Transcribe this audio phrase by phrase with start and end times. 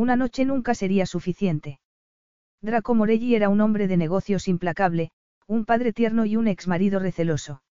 [0.00, 1.78] Una noche nunca sería suficiente.
[2.62, 5.10] Draco Morelli era un hombre de negocios implacable,
[5.46, 7.62] un padre tierno y un exmarido receloso.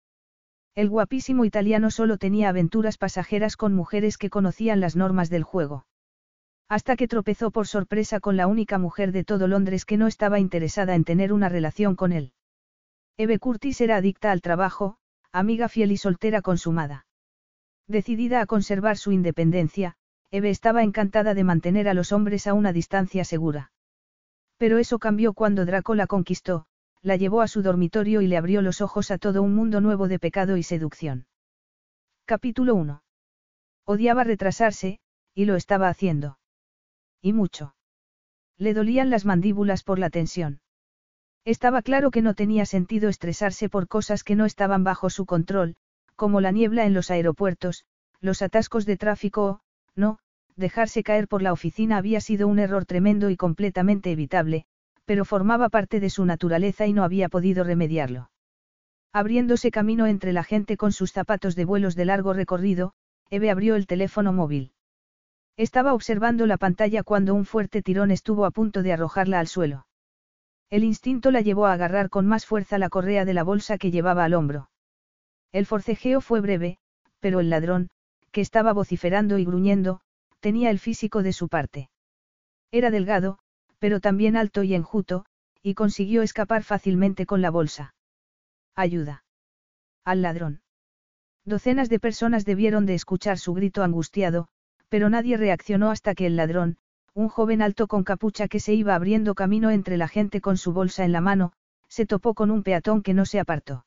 [0.76, 5.88] El guapísimo italiano solo tenía aventuras pasajeras con mujeres que conocían las normas del juego.
[6.68, 10.40] Hasta que tropezó por sorpresa con la única mujer de todo Londres que no estaba
[10.40, 12.34] interesada en tener una relación con él.
[13.18, 14.98] Eve Curtis era adicta al trabajo,
[15.32, 17.08] amiga fiel y soltera consumada.
[17.88, 19.96] Decidida a conservar su independencia,
[20.32, 23.72] Eve estaba encantada de mantener a los hombres a una distancia segura.
[24.58, 26.66] Pero eso cambió cuando Draco la conquistó,
[27.02, 30.08] la llevó a su dormitorio y le abrió los ojos a todo un mundo nuevo
[30.08, 31.26] de pecado y seducción.
[32.26, 33.02] Capítulo 1.
[33.86, 35.00] Odiaba retrasarse,
[35.34, 36.38] y lo estaba haciendo.
[37.22, 37.74] Y mucho.
[38.58, 40.62] Le dolían las mandíbulas por la tensión.
[41.46, 45.76] Estaba claro que no tenía sentido estresarse por cosas que no estaban bajo su control,
[46.16, 47.86] como la niebla en los aeropuertos,
[48.20, 49.62] los atascos de tráfico o,
[50.00, 50.18] no,
[50.56, 54.66] dejarse caer por la oficina había sido un error tremendo y completamente evitable,
[55.06, 58.32] pero formaba parte de su naturaleza y no había podido remediarlo.
[59.12, 62.94] Abriéndose camino entre la gente con sus zapatos de vuelos de largo recorrido,
[63.30, 64.74] Eve abrió el teléfono móvil.
[65.58, 69.88] Estaba observando la pantalla cuando un fuerte tirón estuvo a punto de arrojarla al suelo.
[70.70, 73.92] El instinto la llevó a agarrar con más fuerza la correa de la bolsa que
[73.92, 74.70] llevaba al hombro.
[75.52, 76.78] El forcejeo fue breve,
[77.20, 77.90] pero el ladrón,
[78.32, 80.02] que estaba vociferando y gruñendo,
[80.40, 81.90] tenía el físico de su parte.
[82.72, 83.40] Era delgado,
[83.80, 85.26] pero también alto y enjuto,
[85.62, 87.94] y consiguió escapar fácilmente con la bolsa.
[88.76, 89.24] Ayuda.
[90.06, 90.62] Al ladrón.
[91.46, 94.48] Docenas de personas debieron de escuchar su grito angustiado,
[94.90, 96.78] pero nadie reaccionó hasta que el ladrón,
[97.14, 100.74] un joven alto con capucha que se iba abriendo camino entre la gente con su
[100.74, 101.54] bolsa en la mano,
[101.88, 103.86] se topó con un peatón que no se apartó.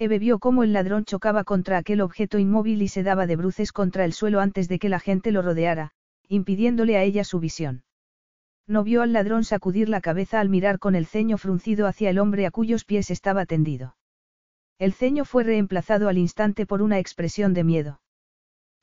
[0.00, 3.70] Eve vio cómo el ladrón chocaba contra aquel objeto inmóvil y se daba de bruces
[3.70, 5.90] contra el suelo antes de que la gente lo rodeara,
[6.26, 7.84] impidiéndole a ella su visión.
[8.66, 12.18] No vio al ladrón sacudir la cabeza al mirar con el ceño fruncido hacia el
[12.18, 13.94] hombre a cuyos pies estaba tendido.
[14.78, 18.00] El ceño fue reemplazado al instante por una expresión de miedo.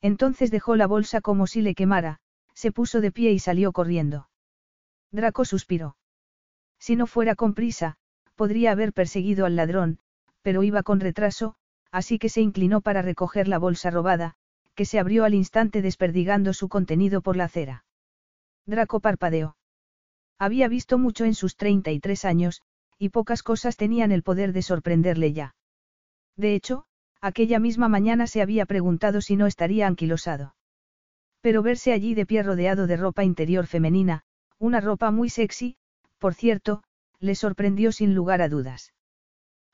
[0.02, 2.20] Entonces dejó la bolsa como si le quemara,
[2.54, 4.30] se puso de pie y salió corriendo.
[5.12, 5.98] Draco suspiró.
[6.78, 7.96] Si no fuera con prisa,
[8.36, 9.98] podría haber perseguido al ladrón,
[10.48, 11.56] pero iba con retraso,
[11.92, 14.36] así que se inclinó para recoger la bolsa robada,
[14.76, 17.84] que se abrió al instante desperdigando su contenido por la acera.
[18.66, 19.58] Draco parpadeó.
[20.40, 22.62] Había visto mucho en sus 33 años,
[22.98, 25.54] y pocas cosas tenían el poder de sorprenderle ya.
[26.38, 26.86] De hecho,
[27.20, 30.56] aquella misma mañana se había preguntado si no estaría anquilosado.
[31.42, 34.24] Pero verse allí de pie rodeado de ropa interior femenina,
[34.60, 35.76] una ropa muy sexy,
[36.20, 36.84] por cierto,
[37.20, 38.94] le sorprendió sin lugar a dudas.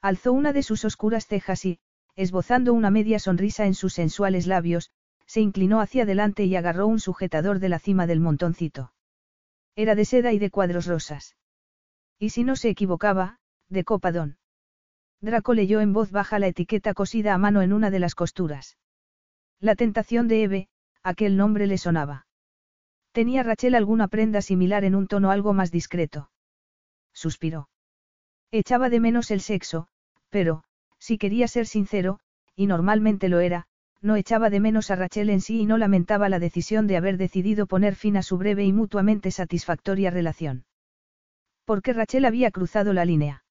[0.04, 1.80] Alzó una de sus oscuras cejas y,
[2.18, 4.92] esbozando una media sonrisa en sus sensuales labios,
[5.26, 8.92] se inclinó hacia adelante y agarró un sujetador de la cima del montoncito.
[9.78, 11.38] Era de seda y de cuadros rosas.
[12.20, 14.38] Y si no se equivocaba, de copadón.
[15.22, 18.78] Draco leyó en voz baja la etiqueta cosida a mano en una de las costuras.
[19.62, 20.68] La tentación de Eve,
[21.02, 22.28] aquel nombre le sonaba.
[23.14, 26.30] ¿Tenía Rachel alguna prenda similar en un tono algo más discreto?
[27.14, 27.70] Suspiró.
[28.52, 29.88] Echaba de menos el sexo,
[30.34, 30.64] pero,
[30.98, 32.20] si quería ser sincero,
[32.56, 33.68] y normalmente lo era,
[34.02, 37.18] no echaba de menos a Rachel en sí y no lamentaba la decisión de haber
[37.18, 40.66] decidido poner fin a su breve y mutuamente satisfactoria relación.
[41.66, 43.44] Porque Rachel había cruzado la línea.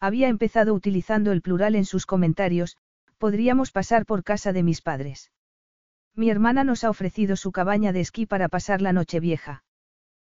[0.00, 2.78] Había empezado utilizando el plural en sus comentarios,
[3.18, 5.30] podríamos pasar por casa de mis padres.
[6.14, 9.62] Mi hermana nos ha ofrecido su cabaña de esquí para pasar la noche vieja.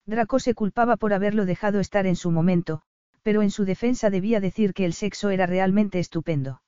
[0.08, 2.82] Draco se culpaba por haberlo dejado estar en su momento,
[3.30, 6.64] pero en su defensa debía decir que el sexo era realmente estupendo.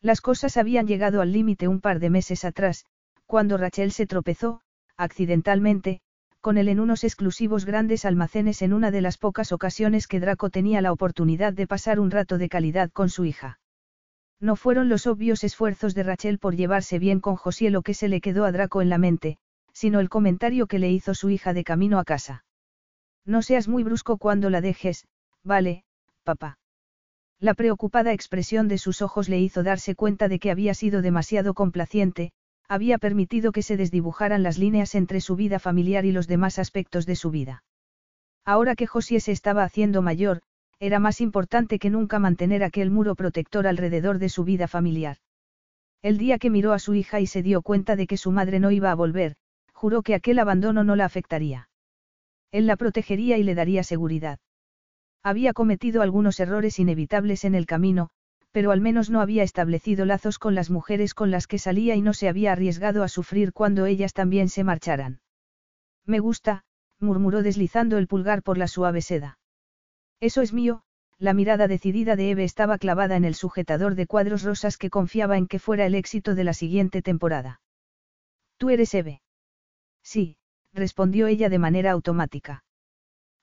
[0.00, 2.86] Las cosas habían llegado al límite un par de meses atrás,
[3.24, 4.62] cuando Rachel se tropezó,
[4.96, 6.00] accidentalmente,
[6.40, 10.50] con él en unos exclusivos grandes almacenes en una de las pocas ocasiones que Draco
[10.50, 13.60] tenía la oportunidad de pasar un rato de calidad con su hija.
[14.40, 18.08] No fueron los obvios esfuerzos de Rachel por llevarse bien con José lo que se
[18.08, 19.38] le quedó a Draco en la mente,
[19.72, 22.44] sino el comentario que le hizo su hija de camino a casa.
[23.24, 25.06] No seas muy brusco cuando la dejes,
[25.46, 25.84] vale,
[26.24, 26.58] papá.
[27.38, 31.54] La preocupada expresión de sus ojos le hizo darse cuenta de que había sido demasiado
[31.54, 32.32] complaciente,
[32.68, 37.06] había permitido que se desdibujaran las líneas entre su vida familiar y los demás aspectos
[37.06, 37.62] de su vida.
[38.44, 40.42] Ahora que José se estaba haciendo mayor,
[40.80, 45.18] era más importante que nunca mantener aquel muro protector alrededor de su vida familiar.
[46.02, 48.60] El día que miró a su hija y se dio cuenta de que su madre
[48.60, 49.36] no iba a volver,
[49.72, 51.68] juró que aquel abandono no la afectaría.
[52.50, 54.38] Él la protegería y le daría seguridad.
[55.26, 58.10] Había cometido algunos errores inevitables en el camino,
[58.52, 62.00] pero al menos no había establecido lazos con las mujeres con las que salía y
[62.00, 65.18] no se había arriesgado a sufrir cuando ellas también se marcharan.
[66.04, 66.62] Me gusta,
[67.00, 69.40] murmuró deslizando el pulgar por la suave seda.
[70.20, 70.84] Eso es mío,
[71.18, 75.36] la mirada decidida de Eve estaba clavada en el sujetador de cuadros rosas que confiaba
[75.38, 77.60] en que fuera el éxito de la siguiente temporada.
[78.58, 79.22] ¿Tú eres Eve?
[80.04, 80.36] Sí,
[80.72, 82.62] respondió ella de manera automática.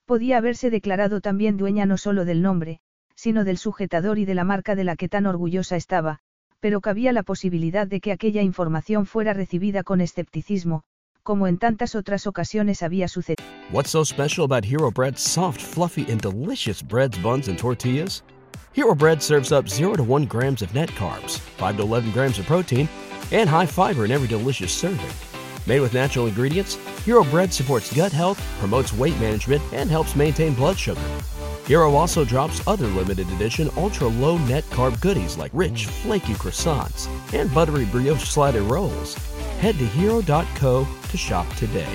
[0.05, 2.81] Podía haberse declarado también dueña no solo del nombre,
[3.15, 6.19] sino del sujetador y de la marca de la que tan orgullosa estaba,
[6.59, 10.83] pero cabía la posibilidad de que aquella información fuera recibida con escepticismo,
[11.23, 13.43] como en tantas otras ocasiones había sucedido.
[13.71, 18.23] What's so special about Hero Bread's soft, fluffy, and delicious breads, buns, and tortillas?
[18.73, 22.39] Hero Bread serves up 0 to 1 grams of net carbs, 5 to 11 grams
[22.39, 22.89] of protein,
[23.31, 25.32] and high fiber in every delicious serving.
[25.65, 26.75] Made with natural ingredients,
[27.05, 31.01] Hero Bread supports gut health, promotes weight management, and helps maintain blood sugar.
[31.65, 37.07] Hero also drops other limited edition ultra low net carb goodies like rich, flaky croissants
[37.33, 39.15] and buttery brioche slider rolls.
[39.59, 41.87] Head to hero.co to shop today.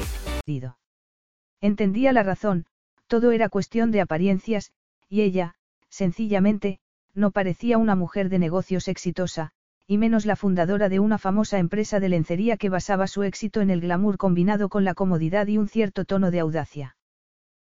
[1.61, 2.65] Entendía la razón,
[3.09, 4.73] todo era cuestión de apariencias,
[5.11, 5.57] y ella,
[5.91, 6.81] sencillamente,
[7.15, 9.53] no parecía una mujer de negocios exitosa,
[9.91, 13.71] y menos la fundadora de una famosa empresa de lencería que basaba su éxito en
[13.71, 16.97] el glamour combinado con la comodidad y un cierto tono de audacia.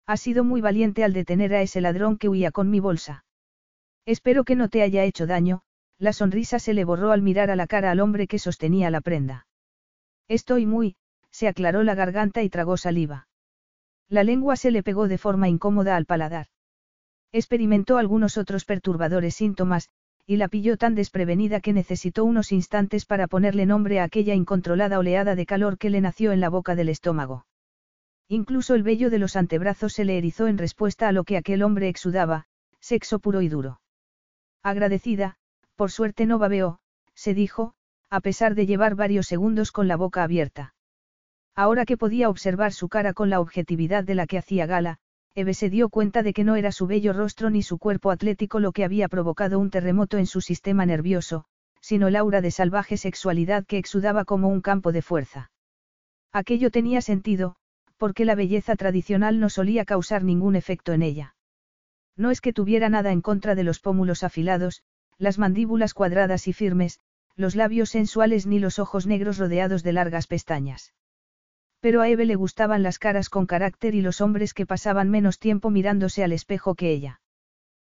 [0.07, 3.23] Has sido muy valiente al detener a ese ladrón que huía con mi bolsa.
[4.07, 5.61] Espero que no te haya hecho daño,
[5.99, 9.01] la sonrisa se le borró al mirar a la cara al hombre que sostenía la
[9.01, 9.45] prenda.
[10.27, 10.95] Estoy muy,
[11.29, 13.27] se aclaró la garganta y tragó saliva.
[14.09, 16.47] La lengua se le pegó de forma incómoda al paladar.
[17.31, 19.89] Experimentó algunos otros perturbadores síntomas,
[20.27, 24.99] y la pilló tan desprevenida que necesitó unos instantes para ponerle nombre a aquella incontrolada
[24.99, 27.45] oleada de calor que le nació en la boca del estómago.
[28.27, 31.63] Incluso el vello de los antebrazos se le erizó en respuesta a lo que aquel
[31.63, 32.43] hombre exudaba,
[32.81, 33.79] sexo puro y duro.
[34.63, 35.37] Agradecida,
[35.77, 36.79] por suerte no babeó,
[37.13, 37.73] se dijo,
[38.09, 40.73] a pesar de llevar varios segundos con la boca abierta.
[41.55, 44.99] Ahora que podía observar su cara con la objetividad de la que hacía gala,
[45.37, 48.59] Eve se dio cuenta de que no era su bello rostro ni su cuerpo atlético
[48.59, 51.45] lo que había provocado un terremoto en su sistema nervioso,
[51.79, 55.51] sino el aura de salvaje sexualidad que exudaba como un campo de fuerza.
[56.33, 57.55] Aquello tenía sentido,
[57.97, 61.35] porque la belleza tradicional no solía causar ningún efecto en ella.
[62.15, 64.81] No es que tuviera nada en contra de los pómulos afilados,
[65.19, 66.99] las mandíbulas cuadradas y firmes,
[67.35, 70.95] los labios sensuales ni los ojos negros rodeados de largas pestañas.
[71.79, 75.39] Pero a Eve le gustaban las caras con carácter y los hombres que pasaban menos
[75.39, 77.21] tiempo mirándose al espejo que ella.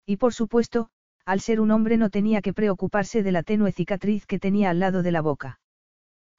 [0.06, 0.90] Y por supuesto,
[1.26, 4.80] al ser un hombre no tenía que preocuparse de la tenue cicatriz que tenía al
[4.80, 5.60] lado de la boca.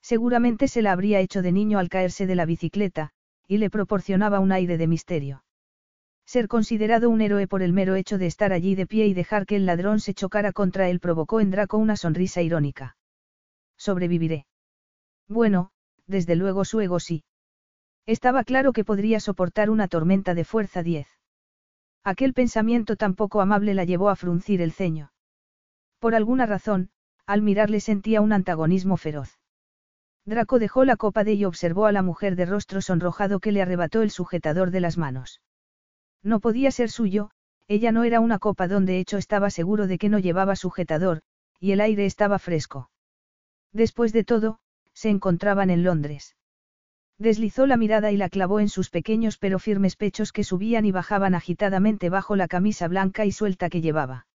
[0.01, 3.11] Seguramente se la habría hecho de niño al caerse de la bicicleta,
[3.47, 5.45] y le proporcionaba un aire de misterio.
[6.25, 9.47] Ser considerado un héroe por el mero hecho de estar allí de pie y dejar
[9.47, 12.97] que el ladrón se chocara contra él provocó en Draco una sonrisa irónica.
[13.77, 14.47] Sobreviviré.
[15.29, 15.71] Bueno,
[16.07, 17.25] desde luego su ego sí.
[18.07, 21.07] Estaba claro que podría soportar una tormenta de fuerza 10.
[22.03, 25.13] Aquel pensamiento tan poco amable la llevó a fruncir el ceño.
[26.01, 26.91] Por alguna razón,
[27.27, 29.39] al mirarle sentía un antagonismo feroz.
[30.25, 33.63] Draco dejó la copa de y observó a la mujer de rostro sonrojado que le
[33.63, 35.41] arrebató el sujetador de las manos.
[36.25, 37.31] No podía ser suyo,
[37.69, 41.23] ella no era una copa donde hecho estaba seguro de que no llevaba sujetador,
[41.61, 42.91] y el aire estaba fresco.
[43.73, 44.59] Después de todo,
[44.93, 46.37] se encontraban en Londres.
[47.23, 50.91] Deslizó la mirada y la clavó en sus pequeños pero firmes pechos que subían y
[50.91, 54.27] bajaban agitadamente bajo la camisa blanca y suelta que llevaba.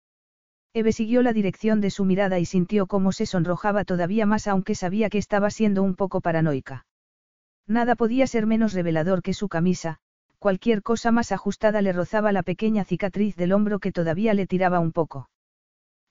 [0.74, 4.74] Eve siguió la dirección de su mirada y sintió cómo se sonrojaba todavía más aunque
[4.74, 6.86] sabía que estaba siendo un poco paranoica.
[7.68, 9.98] Nada podía ser menos revelador que su camisa,
[10.40, 14.80] cualquier cosa más ajustada le rozaba la pequeña cicatriz del hombro que todavía le tiraba
[14.80, 15.30] un poco.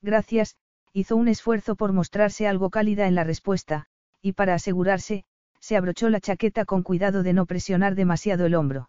[0.03, 0.57] Gracias,
[0.93, 3.87] hizo un esfuerzo por mostrarse algo cálida en la respuesta,
[4.21, 5.25] y para asegurarse,
[5.67, 8.89] se abrochó la chaqueta con cuidado de no presionar demasiado el hombro.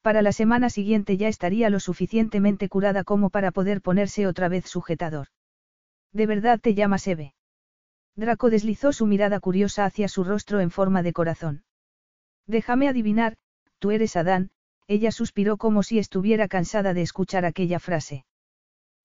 [0.00, 4.64] Para la semana siguiente ya estaría lo suficientemente curada como para poder ponerse otra vez
[4.64, 5.26] sujetador.
[6.10, 7.34] ¿De verdad te llamas Eve?
[8.16, 11.64] Draco deslizó su mirada curiosa hacia su rostro en forma de corazón.
[12.46, 13.36] Déjame adivinar,
[13.78, 14.52] tú eres Adán,
[14.86, 18.24] ella suspiró como si estuviera cansada de escuchar aquella frase.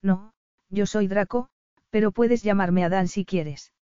[0.00, 0.32] No,
[0.70, 1.50] yo soy Draco,
[1.90, 3.74] pero puedes llamarme Adán si quieres.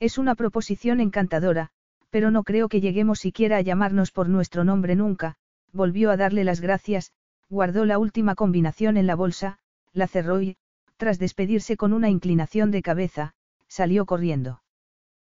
[0.00, 1.70] Es una proposición encantadora,
[2.14, 5.34] pero no creo que lleguemos siquiera a llamarnos por nuestro nombre nunca,
[5.72, 7.10] volvió a darle las gracias,
[7.48, 9.58] guardó la última combinación en la bolsa,
[9.92, 10.56] la cerró y,
[10.96, 13.34] tras despedirse con una inclinación de cabeza,
[13.66, 14.62] salió corriendo.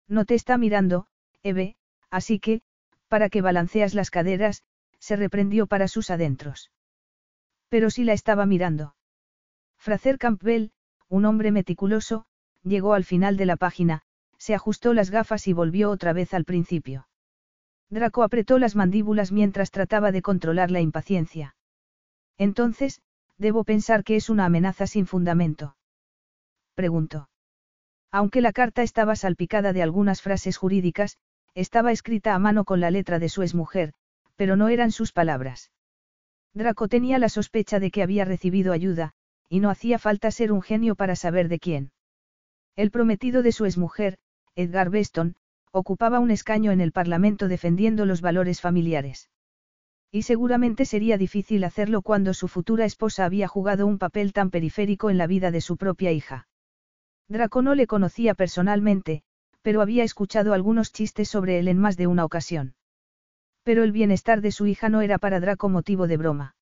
[0.06, 1.08] No te está mirando,
[1.42, 1.75] Eve,
[2.11, 2.62] así que,
[3.08, 4.62] para que balanceas las caderas,
[5.00, 6.70] se reprendió para sus adentros.
[7.68, 8.94] Pero sí la estaba mirando.
[9.78, 10.68] Fraser Campbell,
[11.08, 12.26] un hombre meticuloso,
[12.62, 14.02] llegó al final de la página,
[14.38, 17.09] se ajustó las gafas y volvió otra vez al principio.
[17.90, 21.57] Draco apretó las mandíbulas mientras trataba de controlar la impaciencia.
[22.37, 23.00] Entonces,
[23.38, 25.76] debo pensar que es una amenaza sin fundamento.
[26.75, 27.28] Preguntó.
[28.11, 31.18] Aunque la carta estaba salpicada de algunas frases jurídicas,
[31.54, 33.92] estaba escrita a mano con la letra de su exmujer,
[34.37, 35.73] pero no eran sus palabras.
[36.54, 39.12] Draco tenía la sospecha de que había recibido ayuda,
[39.49, 41.90] y no hacía falta ser un genio para saber de quién.
[42.76, 44.18] El prometido de su exmujer,
[44.59, 45.37] Edgar Beston,
[45.71, 49.31] ocupaba un escaño en el Parlamento defendiendo los valores familiares.
[50.11, 55.11] Y seguramente sería difícil hacerlo cuando su futura esposa había jugado un papel tan periférico
[55.11, 56.49] en la vida de su propia hija.
[57.29, 59.23] Draco no le conocía personalmente,
[59.62, 62.75] pero había escuchado algunos chistes sobre él en más de una ocasión.
[63.62, 66.57] Pero el bienestar de su hija no era para Draco motivo de broma.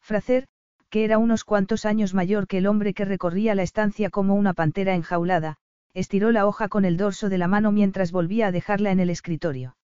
[0.00, 0.48] Fracer,
[0.90, 4.54] que era unos cuantos años mayor que el hombre que recorría la estancia como una
[4.54, 5.58] pantera enjaulada,
[5.94, 9.10] estiró la hoja con el dorso de la mano mientras volvía a dejarla en el
[9.10, 9.76] escritorio.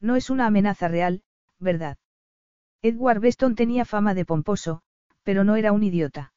[0.00, 1.22] No es una amenaza real,
[1.58, 1.96] ¿verdad?
[2.82, 4.82] Edward Beston tenía fama de pomposo,
[5.22, 6.32] pero no era un idiota.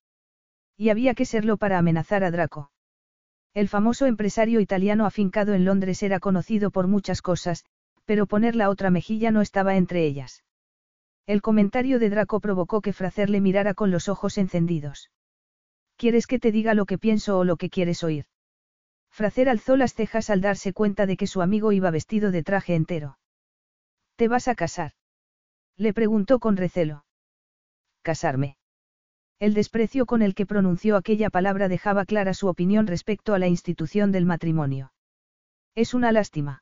[0.77, 2.71] Y había que serlo para amenazar a Draco.
[3.53, 7.65] El famoso empresario italiano afincado en Londres era conocido por muchas cosas,
[8.05, 10.43] pero poner la otra mejilla no estaba entre ellas.
[11.25, 15.11] El comentario de Draco provocó que Fracer le mirara con los ojos encendidos.
[15.97, 18.25] ¿Quieres que te diga lo que pienso o lo que quieres oír?
[19.17, 22.75] Fracer alzó las cejas al darse cuenta de que su amigo iba vestido de traje
[22.75, 23.17] entero.
[24.15, 24.91] ¿Te vas a casar?
[25.75, 27.03] Le preguntó con recelo.
[28.03, 28.57] ¿Casarme?
[29.39, 33.47] El desprecio con el que pronunció aquella palabra dejaba clara su opinión respecto a la
[33.47, 34.93] institución del matrimonio.
[35.73, 36.61] Es una lástima.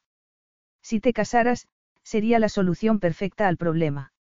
[0.82, 1.68] Si te casaras,
[2.04, 4.14] sería la solución perfecta al problema.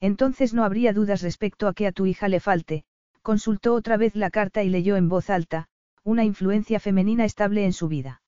[0.00, 2.82] Entonces no habría dudas respecto a que a tu hija le falte,
[3.22, 5.68] consultó otra vez la carta y leyó en voz alta,
[6.04, 8.22] una influencia femenina estable en su vida.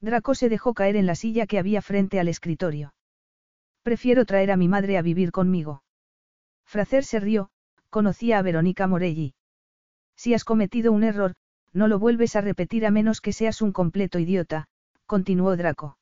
[0.00, 2.94] Draco se dejó caer en la silla que había frente al escritorio.
[3.82, 5.82] Prefiero traer a mi madre a vivir conmigo.
[6.66, 7.50] Fracer se rió,
[7.88, 9.34] conocía a Verónica Morelli.
[10.16, 11.34] Si has cometido un error,
[11.72, 14.66] no lo vuelves a repetir a menos que seas un completo idiota,
[15.06, 15.98] continuó Draco.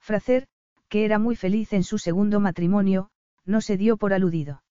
[0.00, 0.46] Fracer,
[0.88, 3.10] que era muy feliz en su segundo matrimonio,
[3.44, 4.62] no se dio por aludido.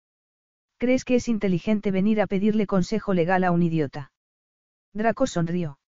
[0.78, 4.12] ¿Crees que es inteligente venir a pedirle consejo legal a un idiota?
[4.94, 5.80] Draco sonrió.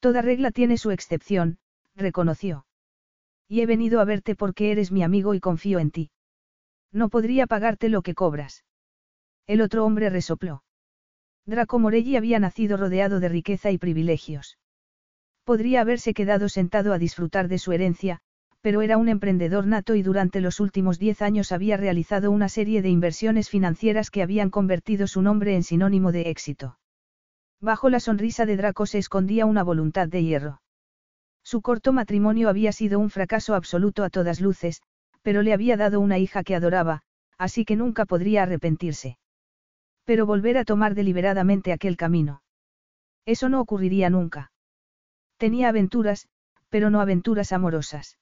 [0.00, 1.58] Toda regla tiene su excepción,
[1.94, 2.66] reconoció.
[3.48, 6.10] Y he venido a verte porque eres mi amigo y confío en ti.
[6.90, 8.64] No podría pagarte lo que cobras.
[9.46, 10.62] El otro hombre resopló.
[11.46, 14.58] Draco Morelli había nacido rodeado de riqueza y privilegios.
[15.44, 18.20] Podría haberse quedado sentado a disfrutar de su herencia,
[18.60, 22.80] pero era un emprendedor nato y durante los últimos diez años había realizado una serie
[22.80, 26.78] de inversiones financieras que habían convertido su nombre en sinónimo de éxito.
[27.62, 30.62] Bajo la sonrisa de Draco se escondía una voluntad de hierro.
[31.44, 34.82] Su corto matrimonio había sido un fracaso absoluto a todas luces,
[35.22, 37.02] pero le había dado una hija que adoraba,
[37.38, 39.16] así que nunca podría arrepentirse.
[40.04, 42.42] Pero volver a tomar deliberadamente aquel camino.
[43.26, 44.50] Eso no ocurriría nunca.
[45.36, 46.26] Tenía aventuras,
[46.68, 48.18] pero no aventuras amorosas.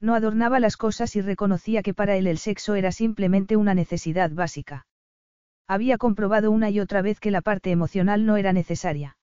[0.00, 4.30] No adornaba las cosas y reconocía que para él el sexo era simplemente una necesidad
[4.30, 4.86] básica.
[5.72, 9.16] Había comprobado una y otra vez que la parte emocional no era necesaria.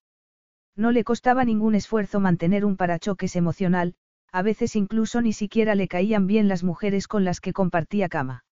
[0.75, 3.93] No le costaba ningún esfuerzo mantener un parachoques emocional,
[4.31, 8.45] a veces incluso ni siquiera le caían bien las mujeres con las que compartía cama.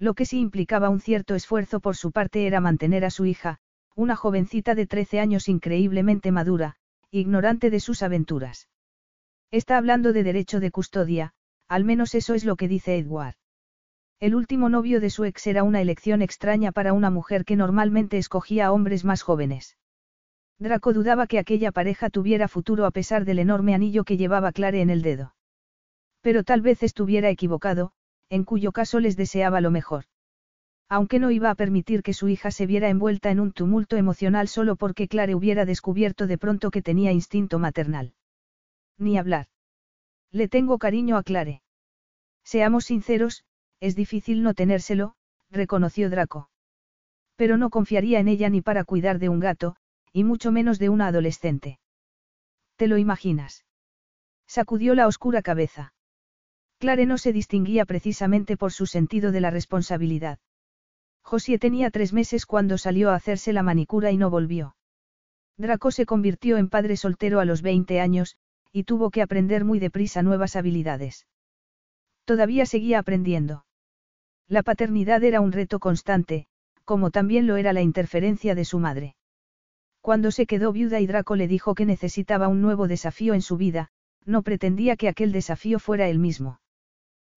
[0.00, 3.60] Lo que sí implicaba un cierto esfuerzo por su parte era mantener a su hija,
[3.94, 6.74] una jovencita de 13 años increíblemente madura,
[7.12, 8.68] ignorante de sus aventuras.
[9.52, 11.34] Está hablando de derecho de custodia,
[11.68, 13.36] al menos eso es lo que dice Edward.
[14.22, 18.18] El último novio de su ex era una elección extraña para una mujer que normalmente
[18.18, 19.76] escogía a hombres más jóvenes.
[20.60, 24.80] Draco dudaba que aquella pareja tuviera futuro a pesar del enorme anillo que llevaba Clare
[24.80, 25.34] en el dedo.
[26.20, 27.90] Pero tal vez estuviera equivocado,
[28.28, 30.04] en cuyo caso les deseaba lo mejor.
[30.88, 34.46] Aunque no iba a permitir que su hija se viera envuelta en un tumulto emocional
[34.46, 38.14] solo porque Clare hubiera descubierto de pronto que tenía instinto maternal.
[38.98, 39.48] Ni hablar.
[40.30, 41.62] Le tengo cariño a Clare.
[42.44, 43.44] Seamos sinceros,
[43.82, 45.16] es difícil no tenérselo,
[45.50, 46.48] reconoció Draco.
[47.34, 49.74] Pero no confiaría en ella ni para cuidar de un gato,
[50.12, 51.80] y mucho menos de una adolescente.
[52.76, 53.64] ¿Te lo imaginas?
[54.46, 55.94] Sacudió la oscura cabeza.
[56.78, 60.38] Clare no se distinguía precisamente por su sentido de la responsabilidad.
[61.24, 64.76] Josie tenía tres meses cuando salió a hacerse la manicura y no volvió.
[65.56, 68.36] Draco se convirtió en padre soltero a los 20 años,
[68.70, 71.26] y tuvo que aprender muy deprisa nuevas habilidades.
[72.24, 73.64] Todavía seguía aprendiendo.
[74.52, 76.44] La paternidad era un reto constante,
[76.84, 79.16] como también lo era la interferencia de su madre.
[80.02, 83.56] Cuando se quedó viuda y Draco le dijo que necesitaba un nuevo desafío en su
[83.56, 83.88] vida,
[84.26, 86.60] no pretendía que aquel desafío fuera el mismo.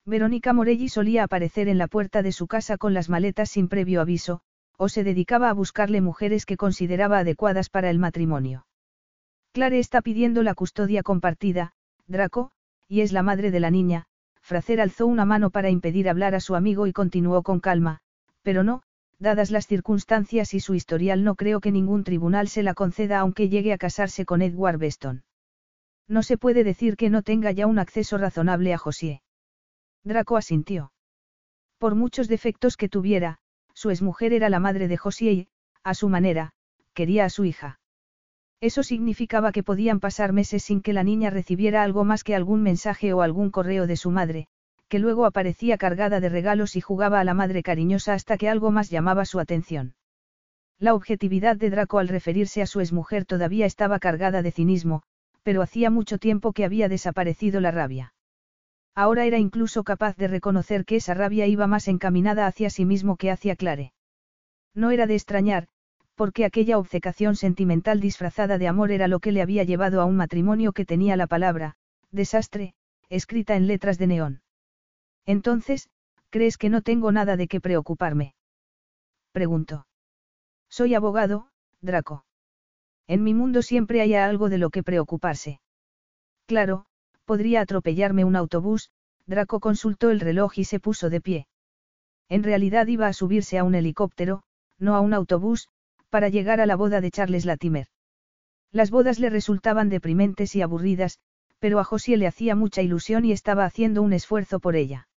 [0.06, 4.02] Verónica Morelli solía aparecer en la puerta de su casa con las maletas sin previo
[4.02, 4.42] aviso,
[4.78, 8.68] o se dedicaba a buscarle mujeres que consideraba adecuadas para el matrimonio.
[9.54, 11.72] Clare está pidiendo la custodia compartida,
[12.08, 12.52] Draco,
[12.90, 14.08] y es la madre de la niña,
[14.46, 18.02] Fracer alzó una mano para impedir hablar a su amigo y continuó con calma,
[18.44, 18.84] pero no,
[19.18, 23.50] dadas las circunstancias y su historial no creo que ningún tribunal se la conceda aunque
[23.50, 25.24] llegue a casarse con Edward Beston.
[26.08, 29.24] No se puede decir que no tenga ya un acceso razonable a José.
[30.04, 30.92] Draco asintió.
[31.80, 33.40] Por muchos defectos que tuviera,
[33.74, 35.48] su exmujer era la madre de José y,
[35.84, 36.52] a su manera,
[36.94, 37.80] quería a su hija.
[38.62, 42.62] Eso significaba que podían pasar meses sin que la niña recibiera algo más que algún
[42.62, 44.48] mensaje o algún correo de su madre,
[44.88, 48.72] que luego aparecía cargada de regalos y jugaba a la madre cariñosa hasta que algo
[48.72, 49.96] más llamaba su atención.
[50.78, 55.04] La objetividad de Draco al referirse a su exmujer todavía estaba cargada de cinismo,
[55.44, 58.14] pero hacía mucho tiempo que había desaparecido la rabia.
[58.94, 63.18] Ahora era incluso capaz de reconocer que esa rabia iba más encaminada hacia sí mismo
[63.18, 63.94] que hacia Clare.
[64.74, 65.68] No era de extrañar,
[66.16, 70.16] porque aquella obcecación sentimental disfrazada de amor era lo que le había llevado a un
[70.16, 71.76] matrimonio que tenía la palabra,
[72.12, 72.74] desastre,
[73.10, 74.42] escrita en letras de neón.
[75.26, 75.90] Entonces,
[76.30, 78.34] ¿crees que no tengo nada de qué preocuparme?
[79.32, 79.86] Preguntó.
[80.70, 81.50] Soy abogado,
[81.82, 82.26] Draco.
[83.08, 85.60] En mi mundo siempre hay algo de lo que preocuparse.
[86.46, 86.86] Claro,
[87.26, 88.90] podría atropellarme un autobús,
[89.26, 91.48] Draco consultó el reloj y se puso de pie.
[92.30, 94.44] En realidad iba a subirse a un helicóptero,
[94.80, 95.70] no a un autobús,
[96.10, 97.88] para llegar a la boda de Charles Latimer.
[98.72, 101.20] Las bodas le resultaban deprimentes y aburridas,
[101.60, 105.08] pero a José le hacía mucha ilusión y estaba haciendo un esfuerzo por ella.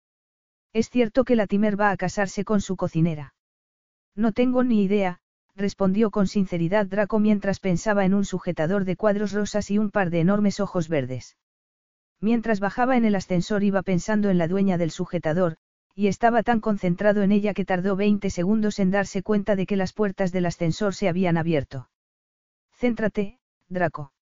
[0.73, 3.35] Es cierto que Latimer va a casarse con su cocinera.
[4.15, 5.21] No tengo ni idea,
[5.57, 10.11] respondió con sinceridad Draco mientras pensaba en un sujetador de cuadros rosas y un par
[10.11, 11.37] de enormes ojos verdes.
[12.21, 15.57] Mientras bajaba en el ascensor iba pensando en la dueña del sujetador,
[15.99, 19.75] y estaba tan concentrado en ella que tardó 20 segundos en darse cuenta de que
[19.75, 21.91] las puertas del ascensor se habían abierto.
[22.71, 24.13] Céntrate, Draco.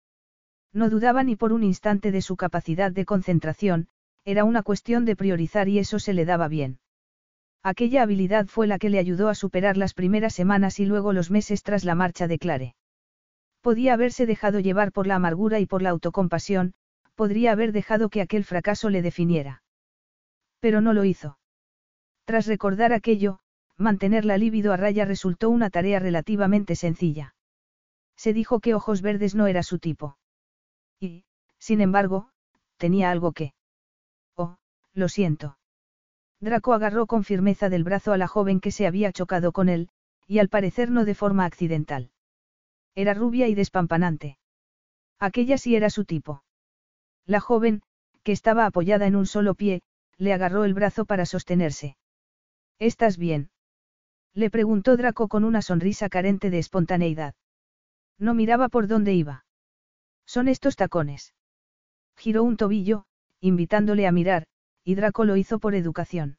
[0.73, 3.89] No dudaba ni por un instante de su capacidad de concentración,
[4.25, 6.79] era una cuestión de priorizar y eso se le daba bien.
[7.63, 11.31] Aquella habilidad fue la que le ayudó a superar las primeras semanas y luego los
[11.31, 12.75] meses tras la marcha de Clare.
[13.61, 16.73] Podía haberse dejado llevar por la amargura y por la autocompasión,
[17.15, 19.63] podría haber dejado que aquel fracaso le definiera.
[20.59, 21.37] Pero no lo hizo.
[22.27, 23.39] Tras recordar aquello,
[23.77, 27.37] mantener la libido a raya resultó una tarea relativamente sencilla.
[28.17, 30.19] Se dijo que ojos verdes no era su tipo.
[30.99, 31.25] Y,
[31.59, 32.31] sin embargo,
[32.79, 33.55] tenía algo que...
[34.35, 34.57] Oh,
[34.93, 35.57] lo siento.
[36.41, 39.89] Draco agarró con firmeza del brazo a la joven que se había chocado con él,
[40.27, 42.11] y al parecer no de forma accidental.
[42.97, 44.37] Era rubia y despampanante.
[45.21, 46.43] Aquella sí era su tipo.
[47.25, 47.83] La joven,
[48.25, 49.83] que estaba apoyada en un solo pie,
[50.19, 51.97] le agarró el brazo para sostenerse.
[52.79, 53.51] ¿Estás bien?
[54.35, 57.35] Le preguntó Draco con una sonrisa carente de espontaneidad.
[58.19, 59.47] No miraba por dónde iba.
[60.27, 61.35] Son estos tacones.
[62.17, 63.07] Giró un tobillo,
[63.41, 64.47] invitándole a mirar,
[64.85, 66.39] y Draco lo hizo por educación.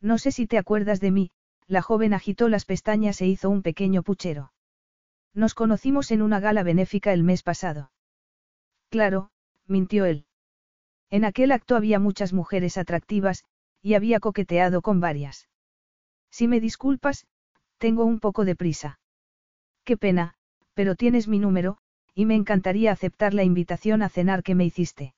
[0.00, 1.30] No sé si te acuerdas de mí,
[1.66, 4.52] la joven agitó las pestañas e hizo un pequeño puchero.
[5.32, 7.92] Nos conocimos en una gala benéfica el mes pasado.
[8.90, 9.30] Claro,
[9.66, 10.26] mintió él.
[11.10, 13.44] En aquel acto había muchas mujeres atractivas,
[13.86, 15.48] y había coqueteado con varias.
[16.28, 17.24] Si me disculpas,
[17.78, 18.98] tengo un poco de prisa.
[19.84, 20.34] Qué pena,
[20.74, 21.78] pero tienes mi número,
[22.12, 25.14] y me encantaría aceptar la invitación a cenar que me hiciste.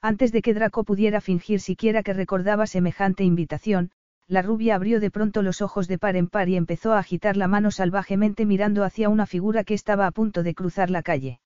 [0.00, 3.90] Antes de que Draco pudiera fingir siquiera que recordaba semejante invitación,
[4.26, 7.36] la rubia abrió de pronto los ojos de par en par y empezó a agitar
[7.36, 11.40] la mano salvajemente mirando hacia una figura que estaba a punto de cruzar la calle.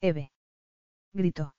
[0.00, 0.32] Eve.
[1.12, 1.54] Gritó.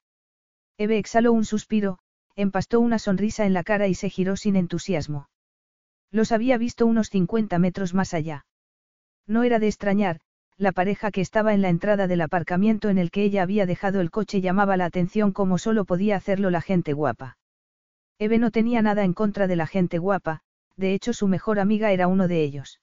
[0.77, 1.99] Eve exhaló un suspiro,
[2.35, 5.29] empastó una sonrisa en la cara y se giró sin entusiasmo.
[6.11, 8.45] Los había visto unos 50 metros más allá.
[9.27, 10.19] No era de extrañar,
[10.57, 13.99] la pareja que estaba en la entrada del aparcamiento en el que ella había dejado
[14.01, 17.37] el coche llamaba la atención como solo podía hacerlo la gente guapa.
[18.19, 20.41] Eve no tenía nada en contra de la gente guapa,
[20.77, 22.79] de hecho su mejor amiga era uno de ellos.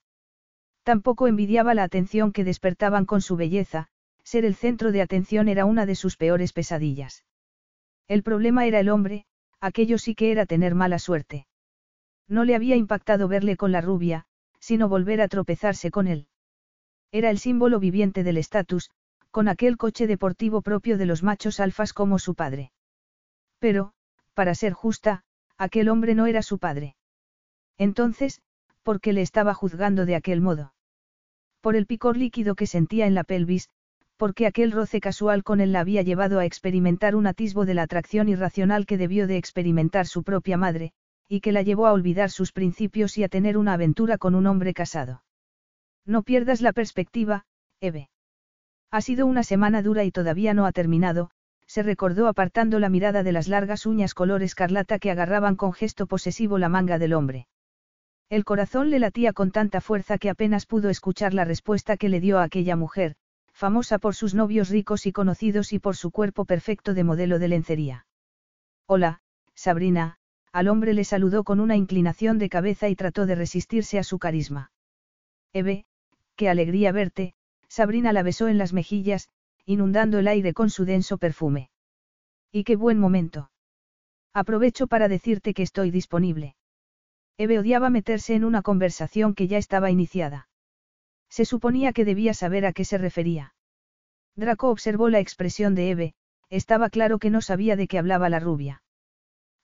[0.82, 3.88] Tampoco envidiaba la atención que despertaban con su belleza,
[4.24, 7.24] ser el centro de atención era una de sus peores pesadillas.
[8.08, 9.26] El problema era el hombre,
[9.60, 11.46] aquello sí que era tener mala suerte.
[12.28, 14.26] No le había impactado verle con la rubia,
[14.60, 16.28] sino volver a tropezarse con él.
[17.10, 18.90] Era el símbolo viviente del estatus,
[19.30, 22.72] con aquel coche deportivo propio de los machos alfas como su padre.
[23.58, 23.92] Pero,
[24.34, 25.24] para ser justa,
[25.56, 26.96] aquel hombre no era su padre.
[27.78, 28.42] Entonces,
[28.82, 30.74] ¿por qué le estaba juzgando de aquel modo?
[31.60, 33.68] Por el picor líquido que sentía en la pelvis,
[34.18, 37.82] porque aquel roce casual con él la había llevado a experimentar un atisbo de la
[37.82, 40.92] atracción irracional que debió de experimentar su propia madre,
[41.28, 44.48] y que la llevó a olvidar sus principios y a tener una aventura con un
[44.48, 45.22] hombre casado.
[46.04, 47.44] No pierdas la perspectiva,
[47.80, 48.10] Eve.
[48.90, 51.30] Ha sido una semana dura y todavía no ha terminado,
[51.66, 56.06] se recordó apartando la mirada de las largas uñas color escarlata que agarraban con gesto
[56.06, 57.46] posesivo la manga del hombre.
[58.30, 62.20] El corazón le latía con tanta fuerza que apenas pudo escuchar la respuesta que le
[62.20, 63.14] dio a aquella mujer,
[63.58, 67.48] famosa por sus novios ricos y conocidos y por su cuerpo perfecto de modelo de
[67.48, 68.06] lencería.
[68.86, 69.20] Hola,
[69.56, 70.18] Sabrina,
[70.52, 74.20] al hombre le saludó con una inclinación de cabeza y trató de resistirse a su
[74.20, 74.70] carisma.
[75.52, 75.86] Eve,
[76.36, 77.34] qué alegría verte,
[77.66, 79.28] Sabrina la besó en las mejillas,
[79.66, 81.68] inundando el aire con su denso perfume.
[82.52, 83.50] Y qué buen momento.
[84.32, 86.54] Aprovecho para decirte que estoy disponible.
[87.38, 90.47] Eve odiaba meterse en una conversación que ya estaba iniciada.
[91.28, 93.54] Se suponía que debía saber a qué se refería.
[94.36, 96.14] Draco observó la expresión de Eve,
[96.50, 98.82] estaba claro que no sabía de qué hablaba la rubia.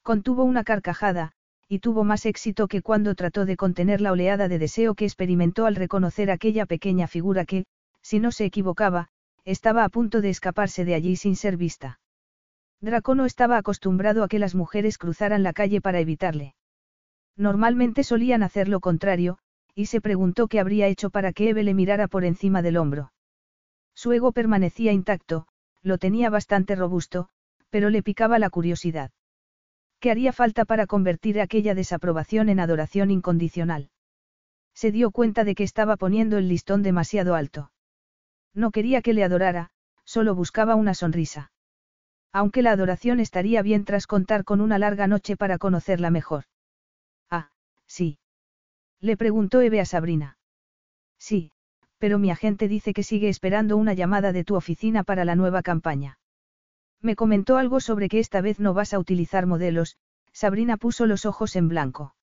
[0.02, 1.32] Contuvo una carcajada,
[1.68, 5.66] y tuvo más éxito que cuando trató de contener la oleada de deseo que experimentó
[5.66, 7.64] al reconocer aquella pequeña figura que,
[8.02, 9.08] si no se equivocaba,
[9.44, 12.00] estaba a punto de escaparse de allí sin ser vista.
[12.80, 16.54] Draco no estaba acostumbrado a que las mujeres cruzaran la calle para evitarle.
[17.36, 19.38] Normalmente solían hacer lo contrario,
[19.74, 23.12] y se preguntó qué habría hecho para que Eve le mirara por encima del hombro.
[23.94, 25.46] Su ego permanecía intacto,
[25.82, 27.28] lo tenía bastante robusto,
[27.70, 29.10] pero le picaba la curiosidad.
[30.00, 33.90] ¿Qué haría falta para convertir aquella desaprobación en adoración incondicional?
[34.74, 37.70] Se dio cuenta de que estaba poniendo el listón demasiado alto.
[38.54, 39.70] No quería que le adorara,
[40.04, 41.52] solo buscaba una sonrisa.
[42.32, 46.44] Aunque la adoración estaría bien tras contar con una larga noche para conocerla mejor.
[47.30, 47.50] Ah,
[47.86, 48.18] sí.
[49.04, 50.38] Le preguntó Eve a Sabrina.
[51.18, 51.50] Sí,
[51.98, 55.60] pero mi agente dice que sigue esperando una llamada de tu oficina para la nueva
[55.60, 56.18] campaña.
[57.02, 59.98] Me comentó algo sobre que esta vez no vas a utilizar modelos,
[60.32, 62.14] Sabrina puso los ojos en blanco.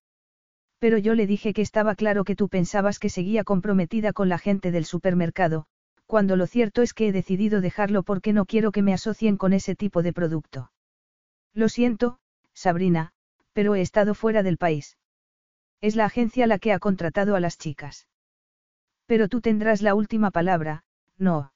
[0.80, 4.40] Pero yo le dije que estaba claro que tú pensabas que seguía comprometida con la
[4.40, 5.68] gente del supermercado,
[6.08, 9.54] cuando lo cierto es que he decidido dejarlo porque no quiero que me asocien con
[9.54, 10.72] ese tipo de producto.
[11.54, 12.18] Lo siento,
[12.56, 13.12] Sabrina,
[13.54, 14.98] pero he estado fuera del país.
[15.82, 18.08] Es la agencia la que ha contratado a las chicas.
[19.08, 20.84] Pero tú tendrás la última palabra,
[21.18, 21.54] no.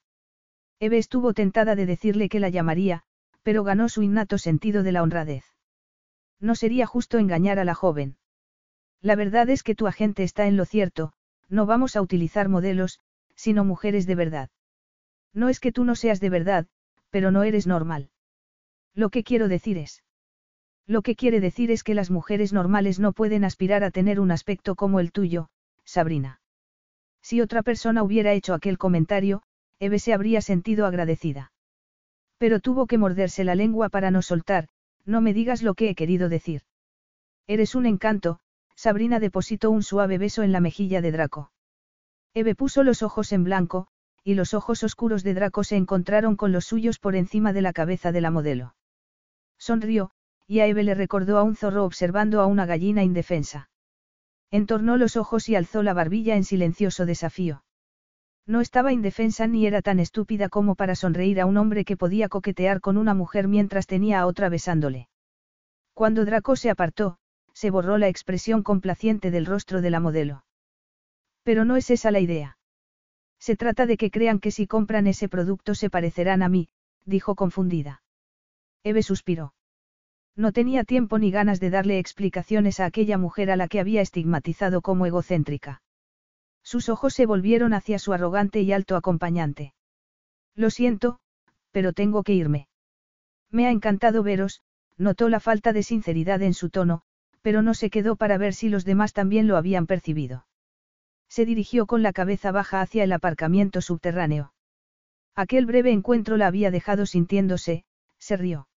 [0.80, 3.04] Eve estuvo tentada de decirle que la llamaría,
[3.44, 5.46] pero ganó su innato sentido de la honradez.
[6.40, 8.18] No sería justo engañar a la joven.
[9.02, 11.14] La verdad es que tu agente está en lo cierto,
[11.48, 13.00] no vamos a utilizar modelos,
[13.36, 14.50] sino mujeres de verdad.
[15.34, 16.68] No es que tú no seas de verdad,
[17.12, 18.10] pero no eres normal.
[18.94, 20.05] Lo que quiero decir es.
[20.88, 24.32] Lo que quiere decir es que las mujeres normales no pueden aspirar a tener un
[24.32, 25.50] aspecto como el tuyo,
[25.84, 26.42] Sabrina.
[27.22, 29.42] Si otra persona hubiera hecho aquel comentario,
[29.80, 31.52] Eve se habría sentido agradecida.
[32.38, 34.68] Pero tuvo que morderse la lengua para no soltar,
[35.06, 36.62] no me digas lo que he querido decir.
[37.48, 38.40] Eres un encanto,
[38.76, 41.52] Sabrina depositó un suave beso en la mejilla de Draco.
[42.34, 43.88] Eve puso los ojos en blanco,
[44.24, 47.74] y los ojos oscuros de Draco se encontraron con los suyos por encima de la
[47.74, 48.76] cabeza de la modelo.
[49.58, 50.12] Sonrió,
[50.48, 53.70] y a Eve le recordó a un zorro observando a una gallina indefensa.
[54.52, 57.64] Entornó los ojos y alzó la barbilla en silencioso desafío.
[58.48, 62.30] No estaba indefensa ni era tan estúpida como para sonreír a un hombre que podía
[62.30, 65.10] coquetear con una mujer mientras tenía a otra besándole.
[65.94, 67.18] Cuando Draco se apartó,
[67.54, 70.46] se borró la expresión complaciente del rostro de la modelo.
[71.44, 72.58] Pero no es esa la idea.
[73.40, 76.70] Se trata de que crean que si compran ese producto se parecerán a mí,
[77.06, 78.04] dijo confundida.
[78.84, 79.54] Eve suspiró.
[80.36, 84.02] No tenía tiempo ni ganas de darle explicaciones a aquella mujer a la que había
[84.02, 85.82] estigmatizado como egocéntrica.
[86.62, 89.74] Sus ojos se volvieron hacia su arrogante y alto acompañante.
[90.56, 91.20] Lo siento,
[91.72, 92.68] pero tengo que irme.
[93.50, 94.62] Me ha encantado veros,
[94.98, 97.04] notó la falta de sinceridad en su tono,
[97.42, 100.48] pero no se quedó para ver si los demás también lo habían percibido.
[101.30, 104.54] Se dirigió con la cabeza baja hacia el aparcamiento subterráneo.
[105.36, 107.86] Aquel breve encuentro la había dejado sintiéndose,
[108.18, 108.68] se rió.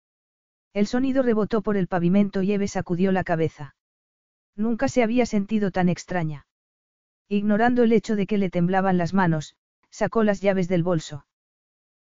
[0.72, 3.74] El sonido rebotó por el pavimento y Eve sacudió la cabeza.
[4.54, 6.46] Nunca se había sentido tan extraña.
[7.28, 9.54] Ignorando el hecho de que le temblaban las manos,
[9.90, 11.26] sacó las llaves del bolso.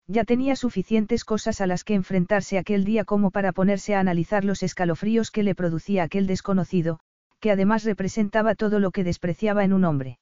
[0.07, 4.45] Ya tenía suficientes cosas a las que enfrentarse aquel día como para ponerse a analizar
[4.45, 6.99] los escalofríos que le producía aquel desconocido,
[7.39, 10.19] que además representaba todo lo que despreciaba en un hombre.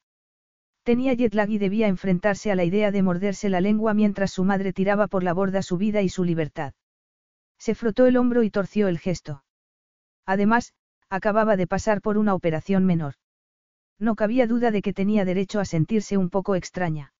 [0.83, 4.43] Tenía jet lag y debía enfrentarse a la idea de morderse la lengua mientras su
[4.43, 6.73] madre tiraba por la borda su vida y su libertad.
[7.65, 9.45] Se frotó el hombro y torció el gesto.
[10.25, 10.73] Además,
[11.09, 13.13] acababa de pasar por una operación menor.
[13.97, 17.13] No cabía duda de que tenía derecho a sentirse un poco extraña.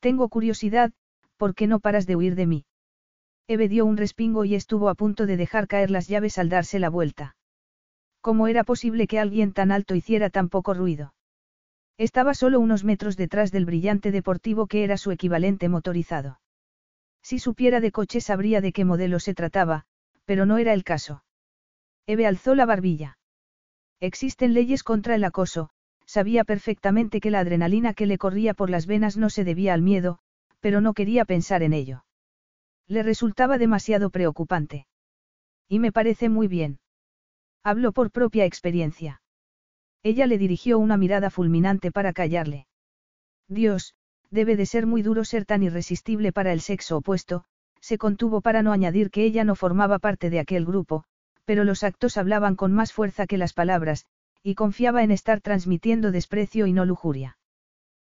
[0.00, 0.92] Tengo curiosidad,
[1.38, 2.66] ¿por qué no paras de huir de mí?
[3.48, 6.78] Eve dio un respingo y estuvo a punto de dejar caer las llaves al darse
[6.78, 7.34] la vuelta.
[8.20, 11.14] ¿Cómo era posible que alguien tan alto hiciera tan poco ruido?
[11.96, 16.38] Estaba solo unos metros detrás del brillante deportivo que era su equivalente motorizado.
[17.24, 19.86] Si supiera de coche sabría de qué modelo se trataba,
[20.26, 21.24] pero no era el caso.
[22.06, 23.16] Eve alzó la barbilla.
[23.98, 25.70] Existen leyes contra el acoso,
[26.04, 29.80] sabía perfectamente que la adrenalina que le corría por las venas no se debía al
[29.80, 30.18] miedo,
[30.60, 32.04] pero no quería pensar en ello.
[32.86, 34.86] Le resultaba demasiado preocupante.
[35.66, 36.78] Y me parece muy bien.
[37.62, 39.22] Habló por propia experiencia.
[40.02, 42.66] Ella le dirigió una mirada fulminante para callarle.
[43.48, 43.94] Dios,
[44.34, 47.44] debe de ser muy duro ser tan irresistible para el sexo opuesto,
[47.80, 51.04] se contuvo para no añadir que ella no formaba parte de aquel grupo,
[51.44, 54.06] pero los actos hablaban con más fuerza que las palabras,
[54.42, 57.38] y confiaba en estar transmitiendo desprecio y no lujuria.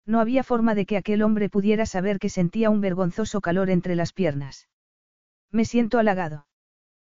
[0.05, 3.95] No había forma de que aquel hombre pudiera saber que sentía un vergonzoso calor entre
[3.95, 4.69] las piernas.
[5.51, 6.47] Me siento halagado.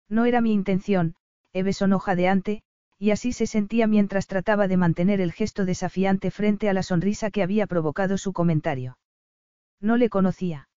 [0.10, 1.16] No era mi intención,
[1.54, 2.32] Eve de
[3.02, 7.32] y así se sentía mientras trataba de mantener el gesto desafiante frente a la sonrisa
[7.32, 9.00] que había provocado su comentario.
[9.80, 10.70] No le conocía.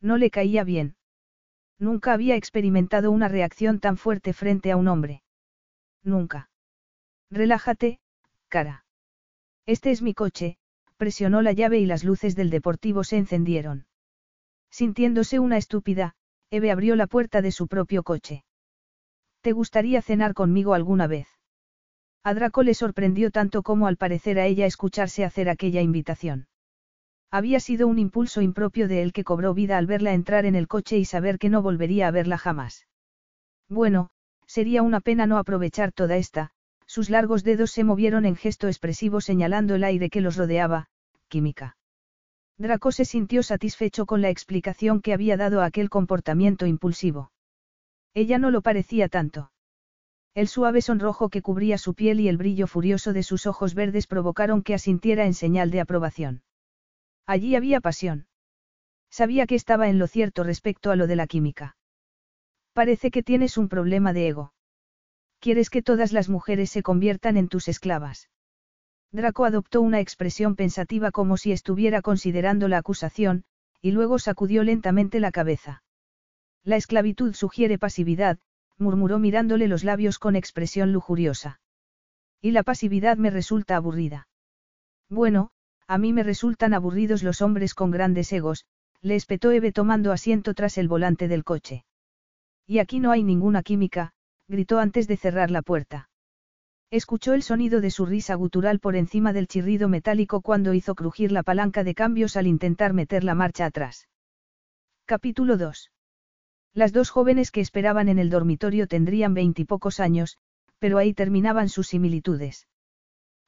[0.00, 0.96] No le caía bien.
[1.78, 5.22] Nunca había experimentado una reacción tan fuerte frente a un hombre.
[6.02, 6.48] Nunca.
[7.30, 8.00] Relájate,
[8.48, 8.86] cara.
[9.66, 10.56] Este es mi coche,
[10.96, 13.84] presionó la llave y las luces del deportivo se encendieron.
[14.70, 16.14] Sintiéndose una estúpida,
[16.48, 18.42] Eve abrió la puerta de su propio coche.
[19.42, 21.41] ¿Te gustaría cenar conmigo alguna vez?
[22.24, 26.46] A Draco le sorprendió tanto como al parecer a ella escucharse hacer aquella invitación.
[27.30, 30.68] Había sido un impulso impropio de él que cobró vida al verla entrar en el
[30.68, 32.86] coche y saber que no volvería a verla jamás.
[33.68, 34.10] Bueno,
[34.46, 36.50] sería una pena no aprovechar toda esta,
[36.86, 40.88] sus largos dedos se movieron en gesto expresivo señalando el aire que los rodeaba,
[41.28, 41.76] química.
[42.58, 47.32] Draco se sintió satisfecho con la explicación que había dado a aquel comportamiento impulsivo.
[48.14, 49.50] Ella no lo parecía tanto.
[50.34, 54.06] El suave sonrojo que cubría su piel y el brillo furioso de sus ojos verdes
[54.06, 56.42] provocaron que asintiera en señal de aprobación.
[57.26, 58.26] Allí había pasión.
[59.10, 61.76] Sabía que estaba en lo cierto respecto a lo de la química.
[62.72, 64.54] Parece que tienes un problema de ego.
[65.38, 68.30] Quieres que todas las mujeres se conviertan en tus esclavas.
[69.10, 73.44] Draco adoptó una expresión pensativa como si estuviera considerando la acusación,
[73.82, 75.82] y luego sacudió lentamente la cabeza.
[76.64, 78.38] La esclavitud sugiere pasividad,
[78.78, 81.60] murmuró mirándole los labios con expresión lujuriosa.
[82.40, 84.28] Y la pasividad me resulta aburrida.
[85.08, 85.50] Bueno,
[85.86, 88.66] a mí me resultan aburridos los hombres con grandes egos,
[89.00, 91.84] le espetó Eve tomando asiento tras el volante del coche.
[92.66, 94.12] Y aquí no hay ninguna química,
[94.48, 96.08] gritó antes de cerrar la puerta.
[96.90, 101.32] Escuchó el sonido de su risa gutural por encima del chirrido metálico cuando hizo crujir
[101.32, 104.08] la palanca de cambios al intentar meter la marcha atrás.
[105.06, 105.91] Capítulo 2.
[106.74, 110.38] Las dos jóvenes que esperaban en el dormitorio tendrían veintipocos años,
[110.78, 112.66] pero ahí terminaban sus similitudes.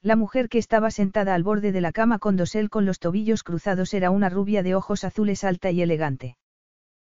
[0.03, 3.43] La mujer que estaba sentada al borde de la cama con dosel con los tobillos
[3.43, 6.37] cruzados era una rubia de ojos azules alta y elegante.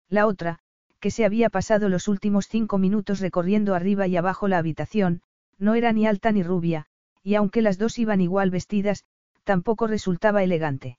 [0.08, 0.60] La otra,
[1.00, 5.22] que se había pasado los últimos cinco minutos recorriendo arriba y abajo la habitación,
[5.58, 6.86] no era ni alta ni rubia,
[7.24, 9.04] y aunque las dos iban igual vestidas,
[9.42, 10.98] tampoco resultaba elegante.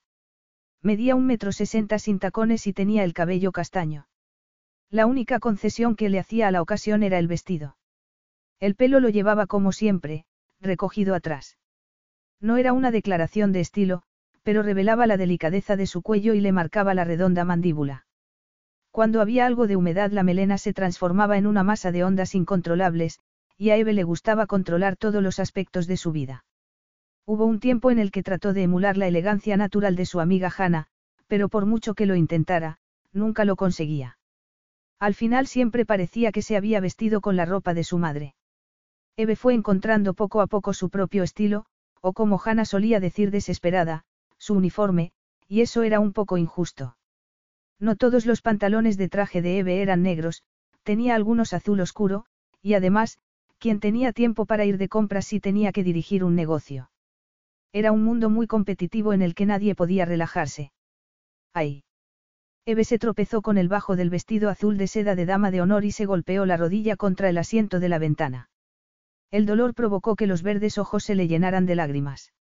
[0.82, 4.08] Medía un metro sesenta sin tacones y tenía el cabello castaño.
[4.92, 7.78] La única concesión que le hacía a la ocasión era el vestido.
[8.60, 10.26] El pelo lo llevaba como siempre,
[10.62, 11.58] recogido atrás.
[12.40, 14.04] No era una declaración de estilo,
[14.44, 18.06] pero revelaba la delicadeza de su cuello y le marcaba la redonda mandíbula.
[18.92, 23.20] Cuando había algo de humedad la melena se transformaba en una masa de ondas incontrolables,
[23.58, 26.46] y a Eve le gustaba controlar todos los aspectos de su vida.
[27.26, 30.52] Hubo un tiempo en el que trató de emular la elegancia natural de su amiga
[30.56, 30.88] Hannah,
[31.28, 32.78] pero por mucho que lo intentara,
[33.12, 34.18] nunca lo conseguía.
[35.00, 38.36] Al final siempre parecía que se había vestido con la ropa de su madre.
[39.18, 41.66] Eve fue encontrando poco a poco su propio estilo,
[42.02, 44.04] o como Hannah solía decir desesperada,
[44.38, 45.12] su uniforme,
[45.48, 46.98] y eso era un poco injusto.
[47.80, 50.44] No todos los pantalones de traje de Eve eran negros,
[50.84, 52.26] tenía algunos azul oscuro,
[52.62, 53.20] y además,
[53.58, 56.92] quien tenía tiempo para ir de compras si tenía que dirigir un negocio.
[57.74, 60.72] Era un mundo muy competitivo en el que nadie podía relajarse.
[61.54, 61.85] ¡Ay!
[62.68, 65.86] Eve se tropezó con el bajo del vestido azul de seda de dama de honor
[65.86, 68.50] y se golpeó la rodilla contra el asiento de la ventana.
[69.30, 72.34] El dolor provocó que los verdes ojos se le llenaran de lágrimas.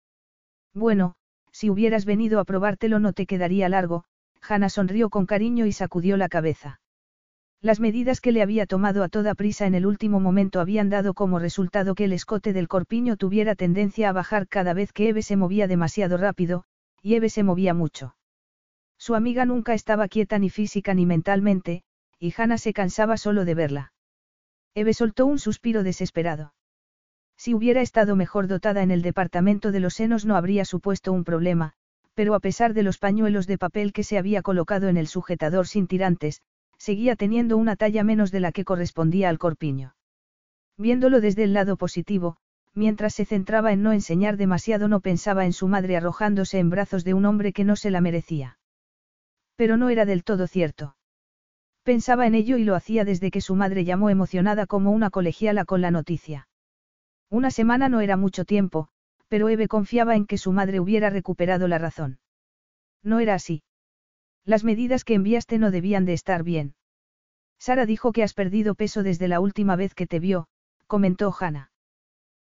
[0.72, 1.14] Bueno,
[1.52, 4.04] si hubieras venido a probártelo no te quedaría largo,
[4.40, 6.80] Hannah sonrió con cariño y sacudió la cabeza.
[7.60, 11.12] Las medidas que le había tomado a toda prisa en el último momento habían dado
[11.12, 15.22] como resultado que el escote del corpiño tuviera tendencia a bajar cada vez que Eve
[15.22, 16.64] se movía demasiado rápido,
[17.02, 18.14] y Eve se movía mucho.
[18.98, 21.82] Su amiga nunca estaba quieta ni física ni mentalmente,
[22.18, 23.92] y Hannah se cansaba solo de verla.
[24.74, 26.54] Eve soltó un suspiro desesperado.
[27.36, 31.24] Si hubiera estado mejor dotada en el departamento de los senos no habría supuesto un
[31.24, 31.74] problema,
[32.14, 35.66] pero a pesar de los pañuelos de papel que se había colocado en el sujetador
[35.66, 36.42] sin tirantes,
[36.78, 39.94] seguía teniendo una talla menos de la que correspondía al corpiño.
[40.76, 42.36] Viéndolo desde el lado positivo,
[42.74, 47.04] mientras se centraba en no enseñar demasiado no pensaba en su madre arrojándose en brazos
[47.04, 48.58] de un hombre que no se la merecía.
[49.56, 50.96] Pero no era del todo cierto.
[51.82, 55.64] Pensaba en ello y lo hacía desde que su madre llamó emocionada como una colegiala
[55.64, 56.48] con la noticia.
[57.30, 58.88] Una semana no era mucho tiempo,
[59.28, 62.18] pero Eve confiaba en que su madre hubiera recuperado la razón.
[63.02, 63.62] No era así.
[64.44, 66.74] Las medidas que enviaste no debían de estar bien.
[67.58, 70.48] Sara dijo que has perdido peso desde la última vez que te vio,
[70.86, 71.70] comentó Hannah.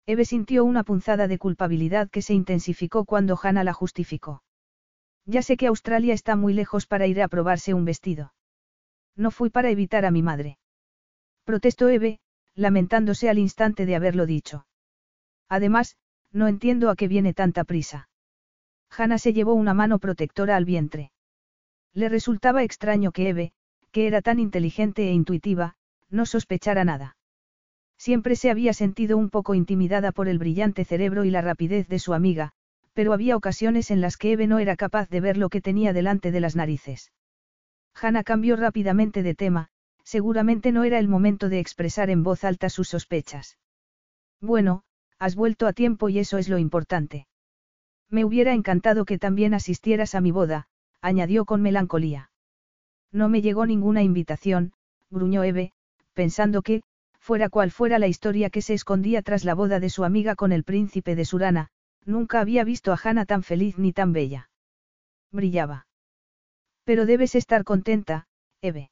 [0.07, 4.43] Eve sintió una punzada de culpabilidad que se intensificó cuando Hannah la justificó.
[5.29, 8.33] Ya sé que Australia está muy lejos para ir a probarse un vestido.
[9.15, 10.57] No fui para evitar a mi madre.
[11.45, 12.19] Protestó Eve,
[12.55, 14.67] lamentándose al instante de haberlo dicho.
[15.51, 15.99] Además,
[16.33, 18.09] no entiendo a qué viene tanta prisa.
[18.89, 21.13] Hannah se llevó una mano protectora al vientre.
[21.93, 23.53] Le resultaba extraño que Eve,
[23.91, 25.77] que era tan inteligente e intuitiva,
[26.09, 27.19] no sospechara nada.
[27.99, 31.99] Siempre se había sentido un poco intimidada por el brillante cerebro y la rapidez de
[31.99, 32.55] su amiga,
[32.99, 35.93] pero había ocasiones en las que Eve no era capaz de ver lo que tenía
[35.93, 37.13] delante de las narices.
[37.95, 39.69] Hannah cambió rápidamente de tema,
[40.03, 43.57] seguramente no era el momento de expresar en voz alta sus sospechas.
[44.41, 44.83] Bueno,
[45.21, 47.29] has vuelto a tiempo y eso es lo importante.
[48.11, 50.67] Me hubiera encantado que también asistieras a mi boda,
[51.01, 52.33] añadió con melancolía.
[53.13, 54.73] No me llegó ninguna invitación,
[55.09, 55.71] gruñó Eve,
[56.15, 56.83] pensando que,
[57.21, 60.51] fuera cual fuera la historia que se escondía tras la boda de su amiga con
[60.51, 61.71] el príncipe de Surana,
[62.09, 64.49] Nunca había visto a Hannah tan feliz ni tan bella.
[65.31, 65.87] Brillaba.
[66.85, 68.27] Pero debes estar contenta,
[68.63, 68.91] Eve.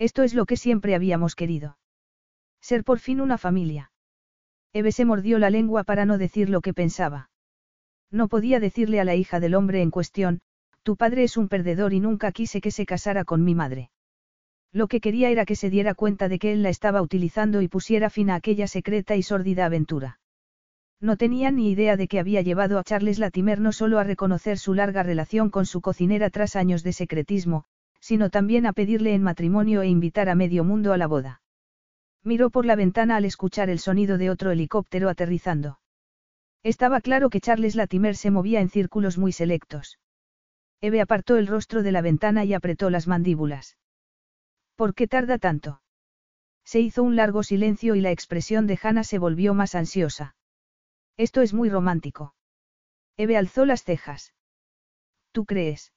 [0.00, 1.78] Esto es lo que siempre habíamos querido.
[2.60, 3.92] Ser por fin una familia.
[4.72, 7.30] Eve se mordió la lengua para no decir lo que pensaba.
[8.10, 10.40] No podía decirle a la hija del hombre en cuestión,
[10.82, 13.92] tu padre es un perdedor y nunca quise que se casara con mi madre.
[14.72, 17.68] Lo que quería era que se diera cuenta de que él la estaba utilizando y
[17.68, 20.18] pusiera fin a aquella secreta y sórdida aventura.
[21.00, 24.58] No tenía ni idea de que había llevado a Charles Latimer no solo a reconocer
[24.58, 27.64] su larga relación con su cocinera tras años de secretismo,
[28.00, 31.42] sino también a pedirle en matrimonio e invitar a medio mundo a la boda.
[32.22, 35.78] Miró por la ventana al escuchar el sonido de otro helicóptero aterrizando.
[36.62, 39.98] Estaba claro que Charles Latimer se movía en círculos muy selectos.
[40.80, 43.76] Eve apartó el rostro de la ventana y apretó las mandíbulas.
[44.74, 45.82] ¿Por qué tarda tanto?
[46.64, 50.34] Se hizo un largo silencio y la expresión de Hannah se volvió más ansiosa.
[51.16, 52.34] Esto es muy romántico.
[53.16, 54.34] Eve alzó las cejas.
[55.32, 55.92] ¿Tú crees?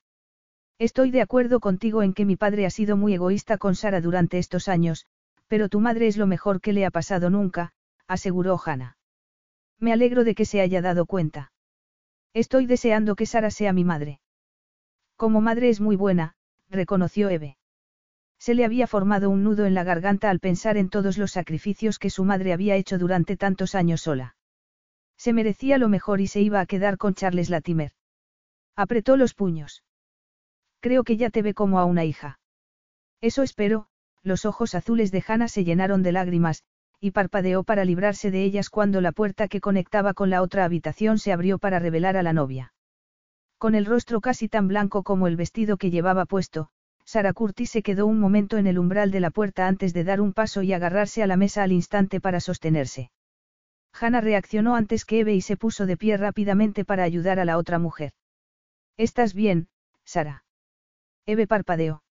[0.80, 4.38] Estoy de acuerdo contigo en que mi padre ha sido muy egoísta con Sara durante
[4.38, 5.08] estos años,
[5.48, 7.74] pero tu madre es lo mejor que le ha pasado nunca,
[8.08, 8.98] aseguró Hannah.
[9.80, 11.52] Me alegro de que se haya dado cuenta.
[12.34, 14.20] Estoy deseando que Sara sea mi madre.
[15.16, 16.36] Como madre es muy buena,
[16.70, 17.58] reconoció Eve.
[18.38, 21.98] Se le había formado un nudo en la garganta al pensar en todos los sacrificios
[21.98, 24.37] que su madre había hecho durante tantos años sola.
[25.18, 27.92] Se merecía lo mejor y se iba a quedar con Charles Latimer.
[28.76, 29.84] Apretó los puños.
[30.80, 32.40] Creo que ya te ve como a una hija.
[33.20, 33.88] Eso espero,
[34.22, 36.64] los ojos azules de Hannah se llenaron de lágrimas,
[37.00, 41.18] y parpadeó para librarse de ellas cuando la puerta que conectaba con la otra habitación
[41.18, 42.74] se abrió para revelar a la novia.
[43.58, 46.70] Con el rostro casi tan blanco como el vestido que llevaba puesto,
[47.06, 50.22] Sara Curtis se quedó un momento en el umbral de la puerta antes de dar
[50.22, 53.10] un paso y agarrarse a la mesa al instante para sostenerse.
[54.00, 57.58] Hannah reaccionó antes que Eve y se puso de pie rápidamente para ayudar a la
[57.58, 58.14] otra mujer.
[58.98, 59.70] ¿Estás bien,
[60.06, 60.44] Sara?
[61.26, 62.04] Eve parpadeó.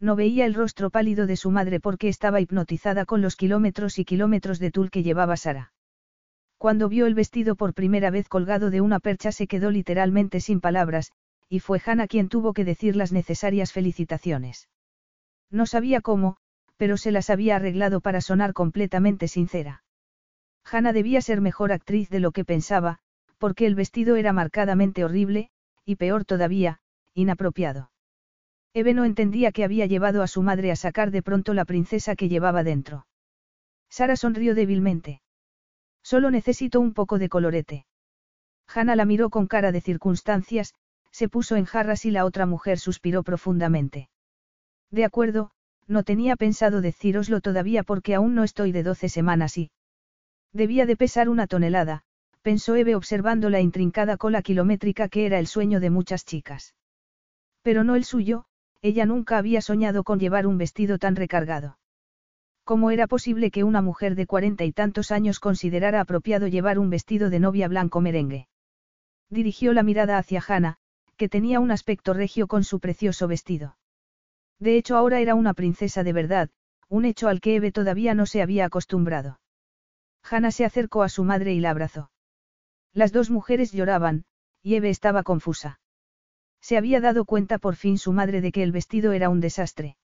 [0.00, 4.04] No veía el rostro pálido de su madre porque estaba hipnotizada con los kilómetros y
[4.04, 5.72] kilómetros de tul que llevaba Sara.
[6.58, 10.60] Cuando vio el vestido por primera vez colgado de una percha se quedó literalmente sin
[10.60, 11.12] palabras,
[11.48, 14.68] y fue Hannah quien tuvo que decir las necesarias felicitaciones.
[15.50, 16.36] No sabía cómo,
[16.76, 19.84] pero se las había arreglado para sonar completamente sincera.
[20.64, 22.98] Hannah debía ser mejor actriz de lo que pensaba,
[23.38, 25.50] porque el vestido era marcadamente horrible,
[25.84, 26.80] y peor todavía,
[27.14, 27.90] inapropiado.
[28.74, 32.16] Eve no entendía que había llevado a su madre a sacar de pronto la princesa
[32.16, 33.06] que llevaba dentro.
[33.90, 35.20] Sara sonrió débilmente.
[36.02, 37.86] Solo necesito un poco de colorete.
[38.66, 40.74] Hannah la miró con cara de circunstancias,
[41.10, 44.08] se puso en jarras y la otra mujer suspiró profundamente.
[44.90, 45.50] De acuerdo,
[45.86, 49.70] no tenía pensado decíroslo todavía porque aún no estoy de doce semanas y...
[50.52, 52.02] Debía de pesar una tonelada,
[52.42, 56.74] pensó Eve observando la intrincada cola kilométrica que era el sueño de muchas chicas.
[57.62, 58.44] Pero no el suyo,
[58.82, 61.78] ella nunca había soñado con llevar un vestido tan recargado.
[62.64, 66.90] ¿Cómo era posible que una mujer de cuarenta y tantos años considerara apropiado llevar un
[66.90, 68.48] vestido de novia blanco merengue?
[69.30, 70.76] Dirigió la mirada hacia Hannah,
[71.16, 73.76] que tenía un aspecto regio con su precioso vestido.
[74.58, 76.50] De hecho ahora era una princesa de verdad,
[76.88, 79.40] un hecho al que Eve todavía no se había acostumbrado.
[80.28, 82.10] Hannah se acercó a su madre y la abrazó.
[82.92, 84.24] Las dos mujeres lloraban,
[84.62, 85.80] y Eve estaba confusa.
[86.60, 89.96] Se había dado cuenta por fin su madre de que el vestido era un desastre.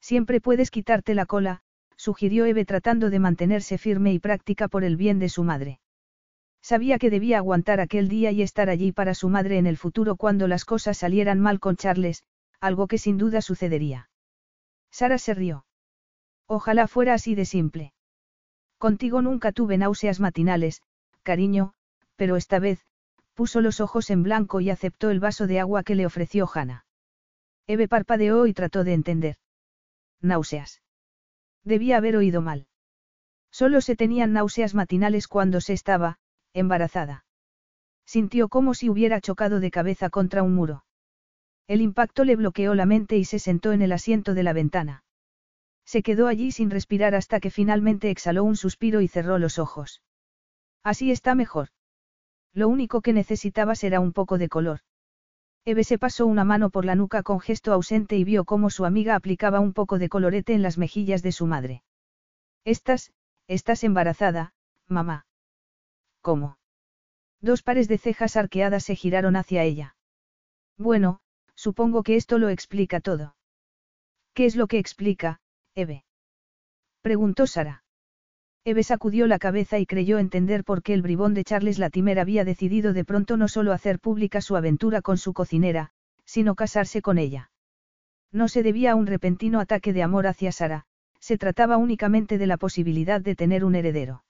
[0.00, 1.62] Siempre puedes quitarte la cola,
[1.96, 5.80] sugirió Eve tratando de mantenerse firme y práctica por el bien de su madre.
[6.62, 10.16] Sabía que debía aguantar aquel día y estar allí para su madre en el futuro
[10.16, 12.22] cuando las cosas salieran mal con Charles,
[12.60, 14.08] algo que sin duda sucedería.
[14.90, 15.66] Sara se rió.
[16.46, 17.92] Ojalá fuera así de simple.
[18.84, 20.82] Contigo nunca tuve náuseas matinales,
[21.22, 21.72] cariño,
[22.16, 22.84] pero esta vez,
[23.32, 26.84] puso los ojos en blanco y aceptó el vaso de agua que le ofreció Hannah.
[27.66, 29.36] Eve parpadeó y trató de entender.
[30.20, 30.82] Náuseas.
[31.64, 32.66] Debía haber oído mal.
[33.50, 36.18] Solo se tenían náuseas matinales cuando se estaba,
[36.52, 37.24] embarazada.
[38.04, 40.84] Sintió como si hubiera chocado de cabeza contra un muro.
[41.68, 45.03] El impacto le bloqueó la mente y se sentó en el asiento de la ventana.
[45.84, 50.02] Se quedó allí sin respirar hasta que finalmente exhaló un suspiro y cerró los ojos.
[50.82, 51.68] Así está mejor.
[52.52, 54.80] Lo único que necesitaba era un poco de color.
[55.64, 58.84] Eve se pasó una mano por la nuca con gesto ausente y vio cómo su
[58.84, 61.82] amiga aplicaba un poco de colorete en las mejillas de su madre.
[62.64, 63.12] Estás,
[63.48, 64.52] estás embarazada,
[64.88, 65.26] mamá.
[66.20, 66.58] ¿Cómo?
[67.40, 69.96] Dos pares de cejas arqueadas se giraron hacia ella.
[70.76, 71.20] Bueno,
[71.54, 73.36] supongo que esto lo explica todo.
[74.34, 75.40] ¿Qué es lo que explica,
[75.76, 76.04] Eve?
[77.02, 77.82] Preguntó Sara.
[78.64, 82.44] Eve sacudió la cabeza y creyó entender por qué el bribón de Charles Latimer había
[82.44, 85.90] decidido de pronto no solo hacer pública su aventura con su cocinera,
[86.24, 87.50] sino casarse con ella.
[88.32, 90.86] No se debía a un repentino ataque de amor hacia Sara,
[91.20, 94.24] se trataba únicamente de la posibilidad de tener un heredero.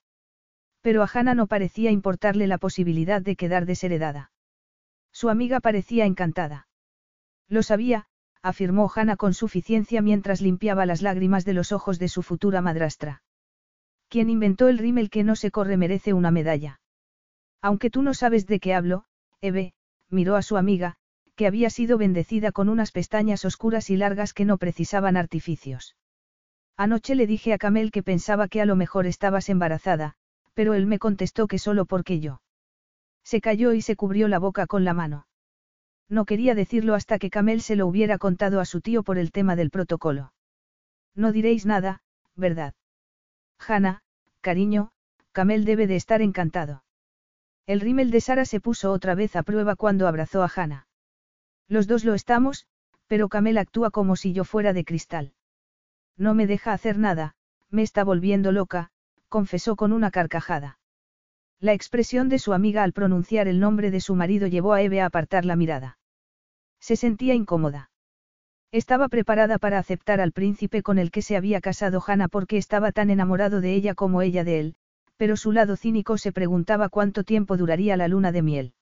[0.81, 4.31] Pero a Hannah no parecía importarle la posibilidad de quedar desheredada.
[5.11, 6.67] Su amiga parecía encantada.
[7.47, 8.07] Lo sabía,
[8.45, 13.23] afirmó Hannah con suficiencia mientras limpiaba las lágrimas de los ojos de su futura madrastra.
[14.07, 16.79] Quien inventó el rímel que no se corre merece una medalla.
[17.59, 19.05] Aunque tú no sabes de qué hablo,
[19.41, 19.73] Eve,
[20.11, 20.95] miró a su amiga,
[21.35, 25.95] que había sido bendecida con unas pestañas oscuras y largas que no precisaban artificios.
[26.77, 30.13] Anoche le dije a Camel que pensaba que a lo mejor estabas embarazada,
[30.53, 32.41] pero él me contestó que solo porque yo.
[33.23, 35.25] Se cayó y se cubrió la boca con la mano.
[36.09, 39.31] No quería decirlo hasta que Camel se lo hubiera contado a su tío por el
[39.31, 40.33] tema del protocolo.
[41.15, 42.01] No diréis nada,
[42.35, 42.73] ¿verdad?
[43.59, 44.01] Hanna,
[44.41, 44.91] cariño,
[45.31, 46.83] Camel debe de estar encantado.
[47.65, 50.87] El rímel de Sara se puso otra vez a prueba cuando abrazó a Hannah.
[51.67, 52.67] Los dos lo estamos,
[53.07, 55.33] pero Camel actúa como si yo fuera de cristal.
[56.15, 57.35] No me deja hacer nada,
[57.69, 58.91] me está volviendo loca,
[59.29, 60.79] confesó con una carcajada.
[61.59, 65.01] La expresión de su amiga al pronunciar el nombre de su marido llevó a Eve
[65.01, 65.97] a apartar la mirada.
[66.79, 67.89] Se sentía incómoda.
[68.71, 72.91] Estaba preparada para aceptar al príncipe con el que se había casado Hannah porque estaba
[72.91, 74.75] tan enamorado de ella como ella de él,
[75.17, 78.73] pero su lado cínico se preguntaba cuánto tiempo duraría la luna de miel.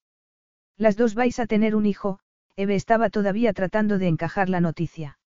[0.76, 2.18] Las dos vais a tener un hijo,
[2.56, 5.18] Eve estaba todavía tratando de encajar la noticia.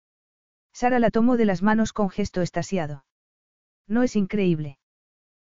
[0.73, 3.05] Sara la tomó de las manos con gesto estasiado.
[3.87, 4.77] No es increíble.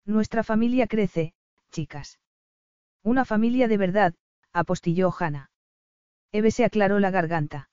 [0.06, 1.34] Nuestra familia crece,
[1.74, 2.20] chicas.
[3.04, 4.14] Una familia de verdad,
[4.54, 5.50] apostilló Hannah.
[6.32, 7.70] Eve se aclaró la garganta.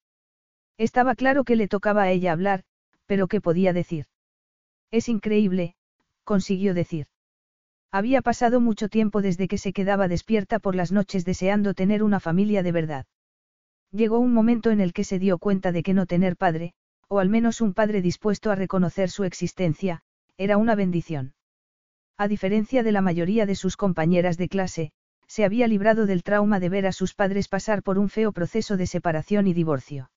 [0.79, 2.65] Estaba claro que le tocaba a ella hablar,
[3.07, 4.07] pero ¿qué podía decir?
[4.91, 5.77] Es increíble,
[6.25, 7.07] consiguió decir.
[7.93, 12.21] Había pasado mucho tiempo desde que se quedaba despierta por las noches deseando tener una
[12.21, 13.07] familia de verdad.
[13.93, 16.73] Llegó un momento en el que se dio cuenta de que no tener padre,
[17.09, 20.03] o al menos un padre dispuesto a reconocer su existencia,
[20.39, 21.35] era una bendición.
[22.21, 24.93] A diferencia de la mayoría de sus compañeras de clase,
[25.27, 28.77] se había librado del trauma de ver a sus padres pasar por un feo proceso
[28.77, 30.11] de separación y divorcio.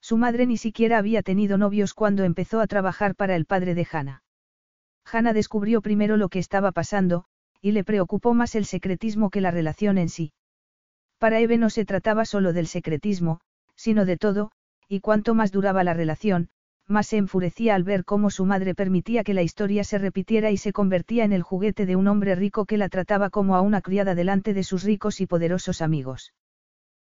[0.00, 3.86] Su madre ni siquiera había tenido novios cuando empezó a trabajar para el padre de
[3.92, 4.22] Hannah.
[5.04, 7.26] Hannah descubrió primero lo que estaba pasando,
[7.60, 10.32] y le preocupó más el secretismo que la relación en sí.
[11.18, 13.42] Para Eve no se trataba solo del secretismo,
[13.76, 14.50] sino de todo,
[14.88, 16.48] y cuanto más duraba la relación,
[16.88, 20.56] más se enfurecía al ver cómo su madre permitía que la historia se repitiera y
[20.56, 23.82] se convertía en el juguete de un hombre rico que la trataba como a una
[23.82, 26.32] criada delante de sus ricos y poderosos amigos.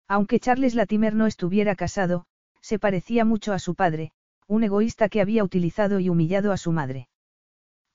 [0.08, 2.26] Aunque Charles Latimer no estuviera casado,
[2.62, 4.12] se parecía mucho a su padre,
[4.48, 7.10] un egoísta que había utilizado y humillado a su madre.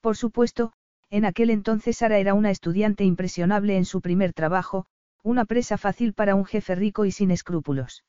[0.01, 0.73] Por supuesto,
[1.09, 4.87] en aquel entonces Sara era una estudiante impresionable en su primer trabajo,
[5.23, 8.03] una presa fácil para un jefe rico y sin escrúpulos.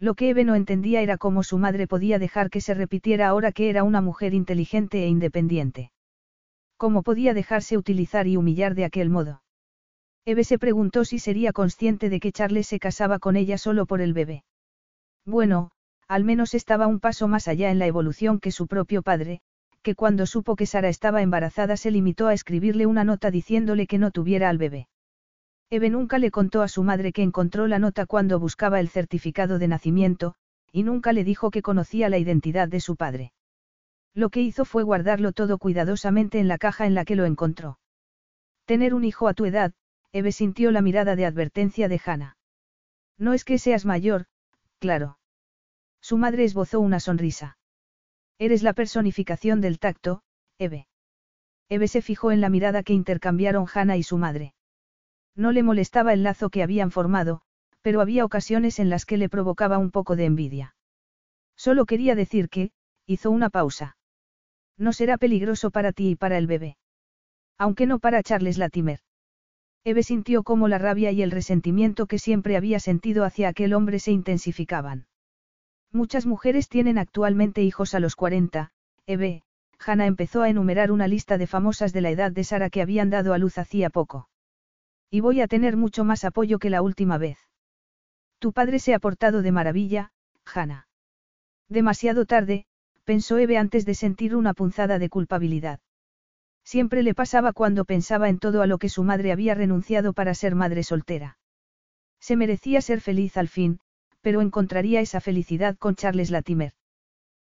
[0.00, 3.52] Lo que Eve no entendía era cómo su madre podía dejar que se repitiera ahora
[3.52, 5.92] que era una mujer inteligente e independiente.
[6.78, 9.42] ¿Cómo podía dejarse utilizar y humillar de aquel modo?
[10.24, 14.00] Eve se preguntó si sería consciente de que Charles se casaba con ella solo por
[14.00, 14.44] el bebé.
[15.26, 15.70] Bueno,
[16.08, 19.42] al menos estaba un paso más allá en la evolución que su propio padre,
[19.82, 23.98] que cuando supo que Sara estaba embarazada se limitó a escribirle una nota diciéndole que
[23.98, 24.88] no tuviera al bebé.
[25.72, 29.60] Eve nunca le contó a su madre que encontró la nota cuando buscaba el certificado
[29.60, 30.34] de nacimiento,
[30.72, 33.32] y nunca le dijo que conocía la identidad de su padre.
[34.12, 37.78] Lo que hizo fue guardarlo todo cuidadosamente en la caja en la que lo encontró.
[38.64, 39.72] Tener un hijo a tu edad,
[40.12, 42.36] Eve sintió la mirada de advertencia de Hannah.
[43.16, 44.26] No es que seas mayor,
[44.80, 45.18] claro.
[46.00, 47.58] Su madre esbozó una sonrisa.
[48.38, 50.22] Eres la personificación del tacto,
[50.58, 50.88] Eve.
[51.68, 54.54] Eve se fijó en la mirada que intercambiaron Hannah y su madre.
[55.36, 57.42] No le molestaba el lazo que habían formado,
[57.82, 60.74] pero había ocasiones en las que le provocaba un poco de envidia.
[61.56, 62.72] Solo quería decir que,
[63.06, 63.96] hizo una pausa.
[64.76, 66.76] No será peligroso para ti y para el bebé.
[67.58, 69.00] Aunque no para Charles Latimer.
[69.84, 73.98] Eve sintió cómo la rabia y el resentimiento que siempre había sentido hacia aquel hombre
[73.98, 75.06] se intensificaban.
[75.92, 78.70] Muchas mujeres tienen actualmente hijos a los 40,
[79.06, 79.42] Eve,
[79.84, 83.10] Hannah empezó a enumerar una lista de famosas de la edad de Sara que habían
[83.10, 84.28] dado a luz hacía poco.
[85.10, 87.38] Y voy a tener mucho más apoyo que la última vez.
[88.38, 90.12] Tu padre se ha portado de maravilla,
[90.46, 90.86] Hannah.
[91.68, 92.66] Demasiado tarde,
[93.04, 95.80] pensó Eve antes de sentir una punzada de culpabilidad.
[96.64, 100.34] Siempre le pasaba cuando pensaba en todo a lo que su madre había renunciado para
[100.34, 101.38] ser madre soltera.
[102.20, 103.80] Se merecía ser feliz al fin,
[104.20, 106.72] pero encontraría esa felicidad con Charles Latimer.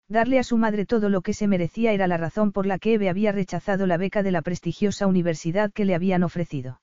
[0.08, 2.96] Darle a su madre todo lo que se merecía era la razón por la que
[2.96, 6.82] Eve había rechazado la beca de la prestigiosa universidad que le habían ofrecido.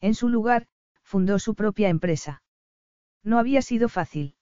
[0.00, 0.66] En su lugar,
[1.02, 2.42] fundó su propia empresa.
[3.24, 4.34] No había sido fácil.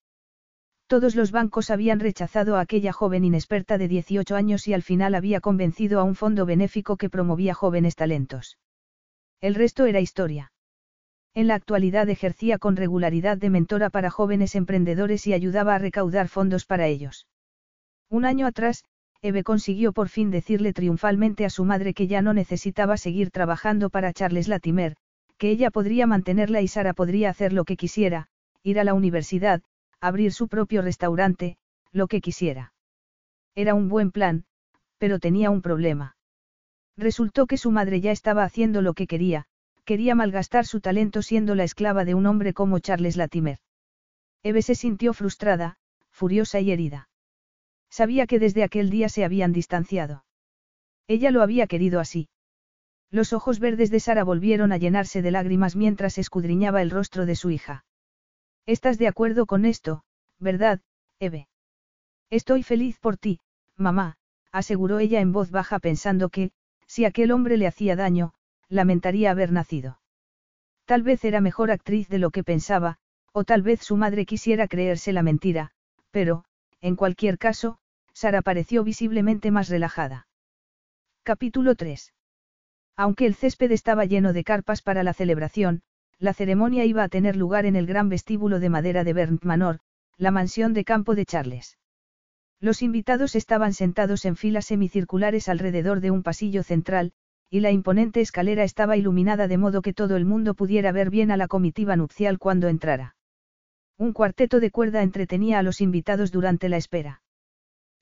[0.87, 5.15] Todos los bancos habían rechazado a aquella joven inexperta de 18 años y al final
[5.15, 8.59] había convencido a un fondo benéfico que promovía jóvenes talentos.
[9.41, 10.53] El resto era historia.
[11.35, 16.29] En la actualidad ejercía con regularidad de mentora para jóvenes emprendedores y ayudaba a recaudar
[16.29, 17.27] fondos para ellos.
[18.09, 18.85] Un año atrás,
[19.23, 23.91] Eve consiguió por fin decirle triunfalmente a su madre que ya no necesitaba seguir trabajando
[23.91, 24.97] para Charles Latimer,
[25.39, 28.29] que ella podría mantenerla y Sara podría hacer lo que quisiera,
[28.63, 29.63] ir a la universidad,
[30.01, 31.57] abrir su propio restaurante,
[31.93, 32.73] lo que quisiera.
[33.55, 34.45] Era un buen plan,
[34.99, 36.17] pero tenía un problema.
[36.97, 39.47] Resultó que su madre ya estaba haciendo lo que quería,
[39.85, 43.59] quería malgastar su talento siendo la esclava de un hombre como Charles Latimer.
[44.43, 45.77] Eve se sintió frustrada,
[46.11, 47.09] furiosa y herida.
[47.91, 50.25] Sabía que desde aquel día se habían distanciado.
[51.09, 52.29] Ella lo había querido así.
[53.11, 57.37] Los ojos verdes de Sara volvieron a llenarse de lágrimas mientras escudriñaba el rostro de
[57.37, 57.85] su hija.
[58.67, 60.03] ¿Estás de acuerdo con esto,
[60.39, 60.81] verdad,
[61.21, 61.49] Eve?
[62.31, 63.41] Estoy feliz por ti,
[63.77, 64.17] mamá,
[64.51, 66.51] aseguró ella en voz baja pensando que,
[66.87, 68.33] si aquel hombre le hacía daño,
[68.69, 70.01] lamentaría haber nacido.
[70.85, 72.99] Tal vez era mejor actriz de lo que pensaba,
[73.33, 75.73] o tal vez su madre quisiera creerse la mentira,
[76.11, 76.45] pero,
[76.81, 77.79] en cualquier caso,
[78.13, 80.27] Sara pareció visiblemente más relajada.
[81.23, 82.15] Capítulo 3.
[82.97, 85.83] Aunque el césped estaba lleno de carpas para la celebración,
[86.19, 89.81] la ceremonia iba a tener lugar en el gran vestíbulo de madera de Burnt Manor,
[90.17, 91.77] la mansión de campo de Charles.
[92.59, 97.13] Los invitados estaban sentados en filas semicirculares alrededor de un pasillo central,
[97.51, 101.31] y la imponente escalera estaba iluminada de modo que todo el mundo pudiera ver bien
[101.31, 103.15] a la comitiva nupcial cuando entrara.
[103.99, 107.23] Un cuarteto de cuerda entretenía a los invitados durante la espera.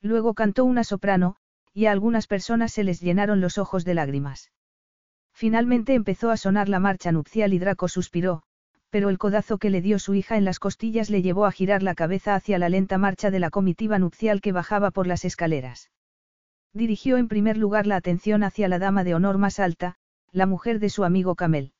[0.01, 1.37] Luego cantó una soprano,
[1.73, 4.53] y a algunas personas se les llenaron los ojos de lágrimas.
[5.35, 8.43] Finalmente empezó a sonar la marcha nupcial y Draco suspiró,
[8.91, 11.83] pero el codazo que le dio su hija en las costillas le llevó a girar
[11.83, 15.91] la cabeza hacia la lenta marcha de la comitiva nupcial que bajaba por las escaleras.
[16.73, 19.97] Dirigió en primer lugar la atención hacia la dama de honor más alta,
[20.31, 21.73] la mujer de su amigo Camel.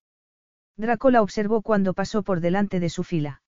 [0.77, 3.43] Draco la observó cuando pasó por delante de su fila.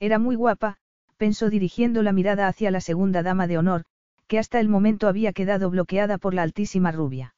[0.00, 0.78] Era muy guapa,
[1.16, 3.84] pensó dirigiendo la mirada hacia la segunda dama de honor,
[4.26, 7.34] que hasta el momento había quedado bloqueada por la altísima rubia.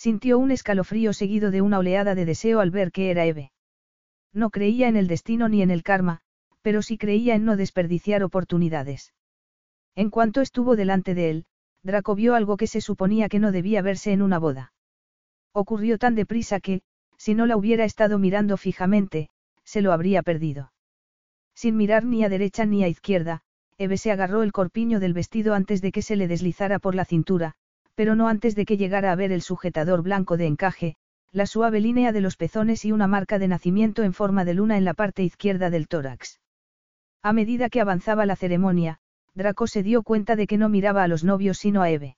[0.00, 3.52] Sintió un escalofrío seguido de una oleada de deseo al ver que era Eve.
[4.32, 6.22] No creía en el destino ni en el karma,
[6.62, 9.12] pero sí creía en no desperdiciar oportunidades.
[9.94, 11.44] En cuanto estuvo delante de él,
[11.82, 14.72] Draco vio algo que se suponía que no debía verse en una boda.
[15.52, 16.80] Ocurrió tan deprisa que,
[17.18, 19.28] si no la hubiera estado mirando fijamente,
[19.64, 20.72] se lo habría perdido.
[21.54, 23.42] Sin mirar ni a derecha ni a izquierda,
[23.76, 27.04] Eve se agarró el corpiño del vestido antes de que se le deslizara por la
[27.04, 27.56] cintura,
[28.00, 30.96] pero no antes de que llegara a ver el sujetador blanco de encaje,
[31.32, 34.78] la suave línea de los pezones y una marca de nacimiento en forma de luna
[34.78, 36.40] en la parte izquierda del tórax.
[37.22, 39.00] A medida que avanzaba la ceremonia,
[39.34, 42.16] Draco se dio cuenta de que no miraba a los novios sino a Eve.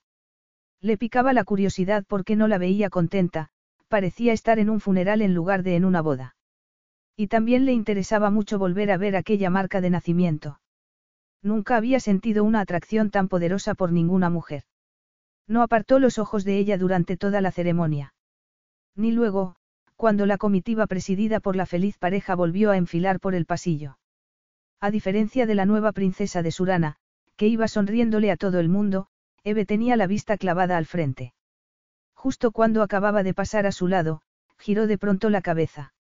[0.81, 3.49] Le picaba la curiosidad porque no la veía contenta,
[3.89, 6.37] parecía estar en un funeral en lugar de en una boda.
[7.17, 10.61] Y también le interesaba mucho volver a ver aquella marca de nacimiento.
[11.43, 14.63] Nunca había sentido una atracción tan poderosa por ninguna mujer.
[15.47, 18.15] No apartó los ojos de ella durante toda la ceremonia.
[18.95, 19.57] Ni luego,
[19.97, 23.99] cuando la comitiva presidida por la feliz pareja volvió a enfilar por el pasillo.
[24.81, 26.97] A diferencia de la nueva princesa de Surana,
[27.37, 29.07] que iba sonriéndole a todo el mundo,
[29.45, 31.35] Eve tenía la vista clavada al frente.
[32.15, 34.23] Justo cuando acababa de pasar a su lado,
[34.59, 35.93] giró de pronto la cabeza.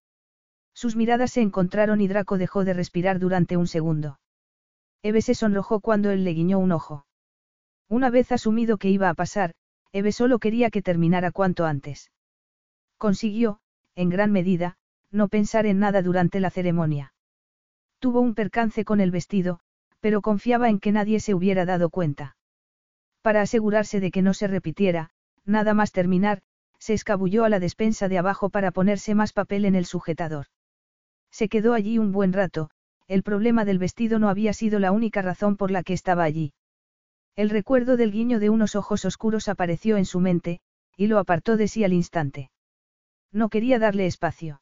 [0.75, 4.19] Sus miradas se encontraron y Draco dejó de respirar durante un segundo.
[5.03, 7.07] Eve se sonrojó cuando él le guiñó un ojo.
[7.89, 9.53] Una vez asumido que iba a pasar,
[9.93, 12.11] Eve solo quería que terminara cuanto antes.
[12.97, 13.61] Consiguió,
[13.95, 14.77] en gran medida,
[15.11, 17.13] no pensar en nada durante la ceremonia.
[17.99, 19.61] Tuvo un percance con el vestido,
[20.01, 22.37] pero confiaba en que nadie se hubiera dado cuenta.
[23.21, 25.11] Para asegurarse de que no se repitiera,
[25.45, 26.43] nada más terminar,
[26.79, 30.47] se escabulló a la despensa de abajo para ponerse más papel en el sujetador.
[31.31, 32.71] Se quedó allí un buen rato,
[33.07, 36.55] el problema del vestido no había sido la única razón por la que estaba allí.
[37.35, 40.61] El recuerdo del guiño de unos ojos oscuros apareció en su mente,
[40.97, 42.51] y lo apartó de sí al instante.
[43.33, 44.61] No quería darle espacio.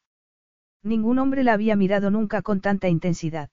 [0.81, 3.49] Ningún hombre la había mirado nunca con tanta intensidad.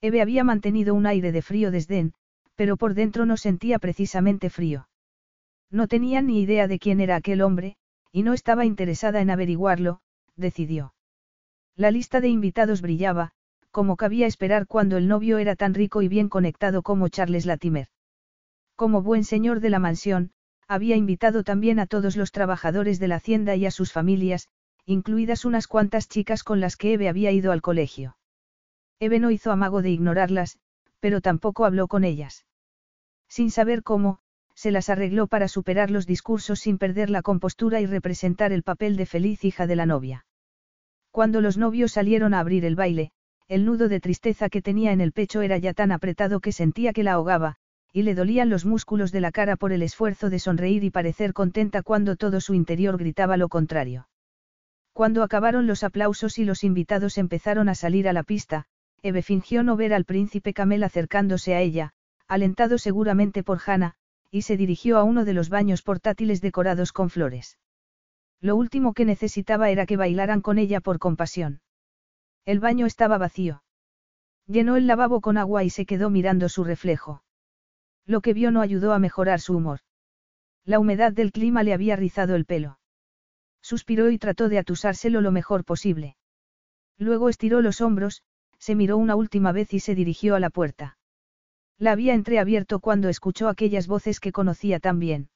[0.00, 2.14] Eve había mantenido un aire de frío desdén,
[2.54, 4.88] pero por dentro no sentía precisamente frío.
[5.70, 7.76] No tenía ni idea de quién era aquel hombre,
[8.12, 10.00] y no estaba interesada en averiguarlo,
[10.36, 10.94] decidió.
[11.76, 13.32] La lista de invitados brillaba,
[13.70, 17.88] como cabía esperar cuando el novio era tan rico y bien conectado como Charles Latimer.
[18.78, 20.30] Como buen señor de la mansión,
[20.68, 24.46] había invitado también a todos los trabajadores de la hacienda y a sus familias,
[24.86, 28.16] incluidas unas cuantas chicas con las que Eve había ido al colegio.
[29.00, 30.60] Eve no hizo amago de ignorarlas,
[31.00, 32.46] pero tampoco habló con ellas.
[33.28, 34.20] Sin saber cómo,
[34.54, 38.96] se las arregló para superar los discursos sin perder la compostura y representar el papel
[38.96, 40.24] de feliz hija de la novia.
[41.10, 43.10] Cuando los novios salieron a abrir el baile,
[43.48, 46.92] el nudo de tristeza que tenía en el pecho era ya tan apretado que sentía
[46.92, 47.58] que la ahogaba,
[47.92, 51.32] y le dolían los músculos de la cara por el esfuerzo de sonreír y parecer
[51.32, 54.08] contenta cuando todo su interior gritaba lo contrario.
[54.92, 58.66] Cuando acabaron los aplausos y los invitados empezaron a salir a la pista,
[59.02, 61.92] Eve fingió no ver al príncipe Camel acercándose a ella,
[62.26, 63.94] alentado seguramente por Hannah,
[64.30, 67.58] y se dirigió a uno de los baños portátiles decorados con flores.
[68.40, 71.60] Lo último que necesitaba era que bailaran con ella por compasión.
[72.44, 73.62] El baño estaba vacío.
[74.46, 77.22] Llenó el lavabo con agua y se quedó mirando su reflejo.
[78.08, 79.80] Lo que vio no ayudó a mejorar su humor.
[80.64, 82.78] La humedad del clima le había rizado el pelo.
[83.60, 86.16] Suspiró y trató de atusárselo lo mejor posible.
[86.96, 88.22] Luego estiró los hombros,
[88.58, 90.96] se miró una última vez y se dirigió a la puerta.
[91.76, 95.28] La había entreabierto cuando escuchó aquellas voces que conocía tan bien.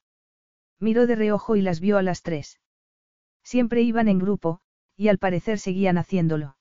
[0.79, 2.59] Miró de reojo y las vio a las tres.
[3.43, 4.61] Siempre iban en grupo,
[4.97, 6.57] y al parecer seguían haciéndolo.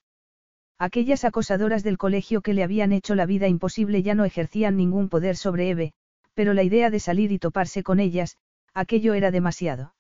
[0.79, 5.09] Aquellas acosadoras del colegio que le habían hecho la vida imposible ya no ejercían ningún
[5.09, 5.95] poder sobre Eve,
[6.35, 8.37] pero la idea de salir y toparse con ellas,
[8.75, 9.95] aquello era demasiado.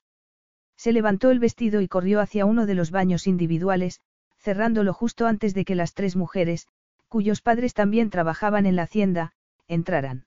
[0.76, 4.01] Se levantó el vestido y corrió hacia uno de los baños individuales,
[4.39, 6.66] cerrándolo justo antes de que las tres mujeres,
[7.09, 9.33] cuyos padres también trabajaban en la hacienda,
[9.68, 10.26] entraran.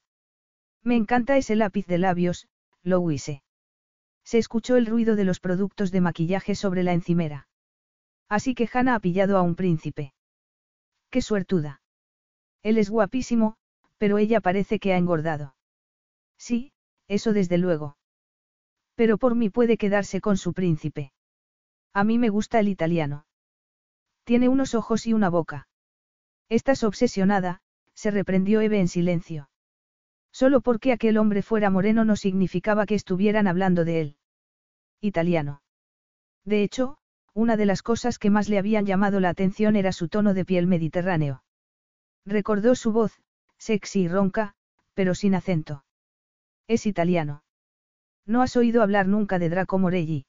[0.84, 2.47] Me encanta ese lápiz de labios,
[2.84, 3.41] Louise.
[4.24, 7.47] Se escuchó el ruido de los productos de maquillaje sobre la encimera.
[8.30, 10.14] Así que Hannah ha pillado a un príncipe.
[11.10, 11.82] Qué suertuda.
[12.64, 13.58] Él es guapísimo,
[13.97, 15.56] pero ella parece que ha engordado.
[16.38, 16.71] Sí,
[17.07, 17.97] eso desde luego.
[18.95, 21.11] Pero por mí puede quedarse con su príncipe.
[21.93, 23.25] A mí me gusta el italiano.
[24.23, 25.67] Tiene unos ojos y una boca.
[26.49, 27.61] Estás obsesionada,
[27.93, 29.49] se reprendió Eve en silencio.
[30.31, 34.17] Solo porque aquel hombre fuera moreno no significaba que estuvieran hablando de él.
[34.99, 35.61] Italiano.
[36.43, 36.97] De hecho,
[37.33, 40.45] una de las cosas que más le habían llamado la atención era su tono de
[40.45, 41.43] piel mediterráneo.
[42.25, 43.13] Recordó su voz,
[43.57, 44.55] sexy y ronca,
[44.93, 45.86] pero sin acento.
[46.68, 47.43] Es italiano.
[48.26, 50.26] No has oído hablar nunca de Draco Morelli.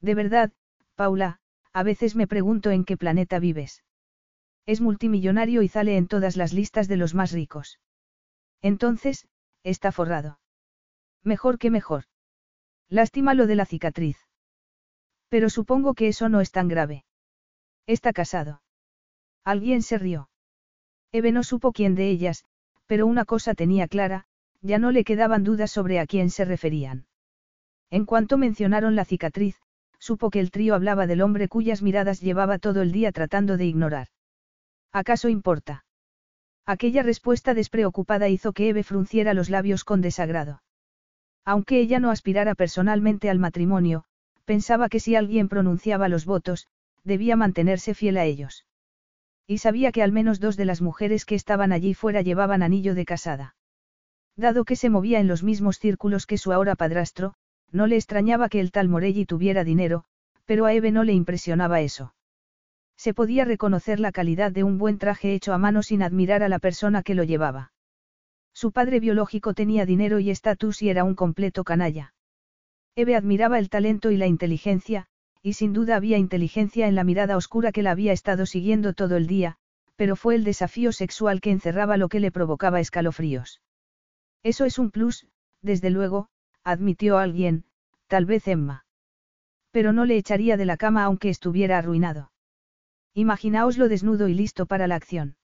[0.00, 0.52] De verdad,
[0.94, 1.40] Paula,
[1.72, 3.82] a veces me pregunto en qué planeta vives.
[4.66, 7.80] Es multimillonario y sale en todas las listas de los más ricos.
[8.62, 9.26] Entonces,
[9.64, 10.38] está forrado.
[11.24, 12.04] Mejor que mejor.
[12.88, 14.18] Lástima lo de la cicatriz.
[15.28, 17.04] Pero supongo que eso no es tan grave.
[17.86, 18.62] Está casado.
[19.44, 20.30] Alguien se rió.
[21.12, 22.44] Eve no supo quién de ellas,
[22.86, 24.26] pero una cosa tenía clara,
[24.60, 27.06] ya no le quedaban dudas sobre a quién se referían.
[27.90, 29.56] En cuanto mencionaron la cicatriz,
[29.98, 33.66] supo que el trío hablaba del hombre cuyas miradas llevaba todo el día tratando de
[33.66, 34.08] ignorar.
[34.92, 35.84] ¿Acaso importa?
[36.66, 40.62] Aquella respuesta despreocupada hizo que Eve frunciera los labios con desagrado.
[41.44, 44.04] Aunque ella no aspirara personalmente al matrimonio,
[44.44, 46.68] pensaba que si alguien pronunciaba los votos,
[47.04, 48.66] debía mantenerse fiel a ellos.
[49.46, 52.94] Y sabía que al menos dos de las mujeres que estaban allí fuera llevaban anillo
[52.94, 53.56] de casada.
[54.38, 57.34] Dado que se movía en los mismos círculos que su ahora padrastro,
[57.72, 60.04] no le extrañaba que el tal Morelli tuviera dinero,
[60.44, 62.14] pero a Eve no le impresionaba eso.
[62.96, 66.48] Se podía reconocer la calidad de un buen traje hecho a mano sin admirar a
[66.48, 67.72] la persona que lo llevaba.
[68.52, 72.14] Su padre biológico tenía dinero y estatus y era un completo canalla.
[72.94, 75.08] Eve admiraba el talento y la inteligencia,
[75.42, 79.16] y sin duda había inteligencia en la mirada oscura que la había estado siguiendo todo
[79.16, 79.56] el día,
[79.96, 83.60] pero fue el desafío sexual que encerraba lo que le provocaba escalofríos.
[84.42, 85.26] Eso es un plus,
[85.62, 86.28] desde luego,
[86.64, 87.64] admitió alguien,
[88.06, 88.84] tal vez Emma.
[89.70, 92.32] Pero no le echaría de la cama aunque estuviera arruinado.
[93.14, 95.36] Imaginaoslo desnudo y listo para la acción.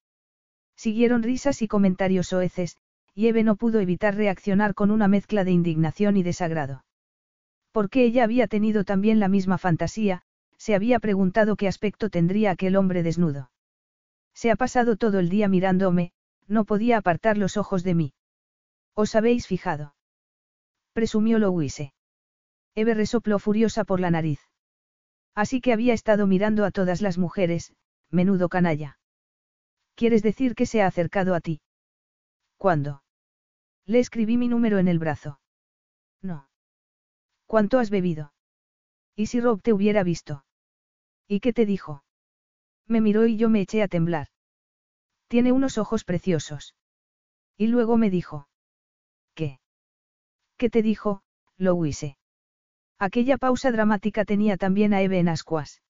[0.77, 2.77] Siguieron risas y comentarios soeces,
[3.15, 6.85] y Eve no pudo evitar reaccionar con una mezcla de indignación y desagrado.
[7.73, 10.23] Porque ella había tenido también la misma fantasía,
[10.57, 13.51] se había preguntado qué aspecto tendría aquel hombre desnudo.
[14.35, 16.13] Se ha pasado todo el día mirándome,
[16.49, 18.15] no podía apartar los ojos de mí.
[18.95, 19.95] ¿Os habéis fijado?
[20.93, 21.93] Presumió Louise.
[22.75, 24.41] Eve resopló furiosa por la nariz.
[25.35, 27.75] Así que había estado mirando a todas las mujeres,
[28.11, 28.99] menudo canalla.
[29.97, 31.61] ¿Quieres decir que se ha acercado a ti?
[32.57, 33.03] ¿Cuándo?
[33.85, 35.41] Le escribí mi número en el brazo.
[36.23, 36.49] No.
[37.47, 38.33] ¿Cuánto has bebido?
[39.17, 40.45] ¿Y si Rob te hubiera visto?
[41.29, 42.05] ¿Y qué te dijo?
[42.87, 44.29] Me miró y yo me eché a temblar.
[45.29, 46.75] Tiene unos ojos preciosos.
[47.57, 48.49] Y luego me dijo.
[50.57, 50.67] ¿Qué?
[50.67, 51.23] ¿Qué te dijo,
[51.57, 52.17] Louise?
[52.99, 55.83] Aquella pausa dramática tenía también a Eve en ascuas.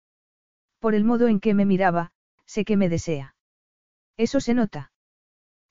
[0.79, 2.13] Por el modo en que me miraba,
[2.47, 3.37] sé que me desea.
[4.17, 4.93] Eso se nota.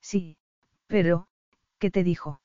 [0.02, 0.38] Sí,
[0.88, 1.28] pero,
[1.80, 2.42] ¿qué te dijo?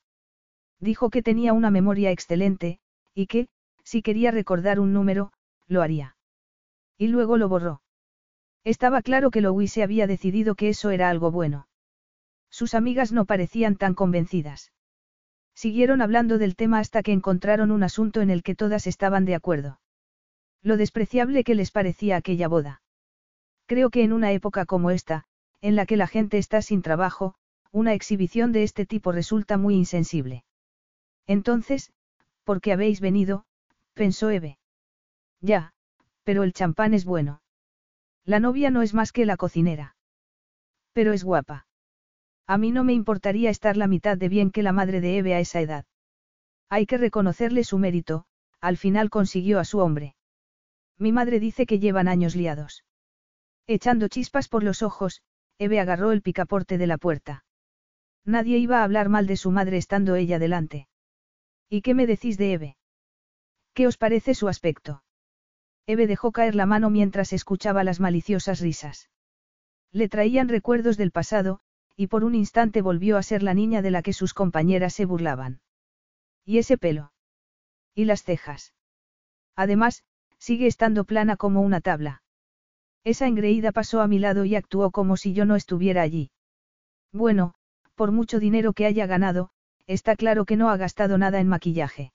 [0.79, 2.79] Dijo que tenía una memoria excelente,
[3.13, 3.47] y que,
[3.83, 5.31] si quería recordar un número,
[5.67, 6.15] lo haría.
[6.97, 7.81] Y luego lo borró.
[8.63, 11.67] Estaba claro que Louise había decidido que eso era algo bueno.
[12.49, 14.71] Sus amigas no parecían tan convencidas.
[15.59, 19.35] Siguieron hablando del tema hasta que encontraron un asunto en el que todas estaban de
[19.35, 19.81] acuerdo.
[20.63, 22.81] Lo despreciable que les parecía aquella boda.
[23.65, 25.25] Creo que en una época como esta,
[25.59, 27.35] en la que la gente está sin trabajo,
[27.73, 30.45] una exhibición de este tipo resulta muy insensible.
[31.27, 31.91] Entonces,
[32.45, 33.45] ¿por qué habéis venido?
[33.95, 34.59] pensó Eve.
[35.41, 35.73] Ya,
[36.23, 37.41] pero el champán es bueno.
[38.23, 39.97] La novia no es más que la cocinera.
[40.93, 41.67] Pero es guapa.
[42.49, 45.35] A mí no me importaría estar la mitad de bien que la madre de Eve
[45.35, 45.85] a esa edad.
[46.67, 48.25] Hay que reconocerle su mérito,
[48.59, 50.15] al final consiguió a su hombre.
[50.97, 52.85] Mi madre dice que llevan años liados.
[53.67, 55.21] Echando chispas por los ojos,
[55.59, 57.45] Eve agarró el picaporte de la puerta.
[58.25, 60.87] Nadie iba a hablar mal de su madre estando ella delante.
[61.69, 62.77] ¿Y qué me decís de Eve?
[63.75, 65.03] ¿Qué os parece su aspecto?
[65.85, 69.07] Eve dejó caer la mano mientras escuchaba las maliciosas risas.
[69.91, 71.61] Le traían recuerdos del pasado,
[71.99, 75.03] y por un instante volvió a ser la niña de la que sus compañeras se
[75.03, 75.59] burlaban.
[76.45, 77.11] ¿Y ese pelo?
[77.93, 78.73] ¿Y las cejas?
[79.53, 80.05] Además,
[80.37, 82.23] sigue estando plana como una tabla.
[83.03, 86.31] Esa engreída pasó a mi lado y actuó como si yo no estuviera allí.
[87.11, 87.53] Bueno,
[87.95, 89.49] por mucho dinero que haya ganado,
[89.85, 92.13] está claro que no ha gastado nada en maquillaje.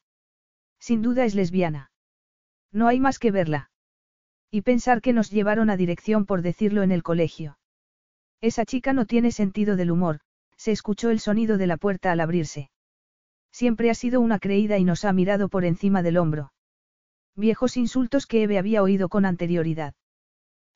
[0.80, 1.90] Sin duda es lesbiana.
[2.72, 3.70] No hay más que verla.
[4.50, 7.58] Y pensar que nos llevaron a dirección por decirlo en el colegio.
[8.40, 10.20] Esa chica no tiene sentido del humor,
[10.56, 12.70] se escuchó el sonido de la puerta al abrirse.
[13.50, 16.52] Siempre ha sido una creída y nos ha mirado por encima del hombro.
[17.36, 19.94] Viejos insultos que Eve había oído con anterioridad.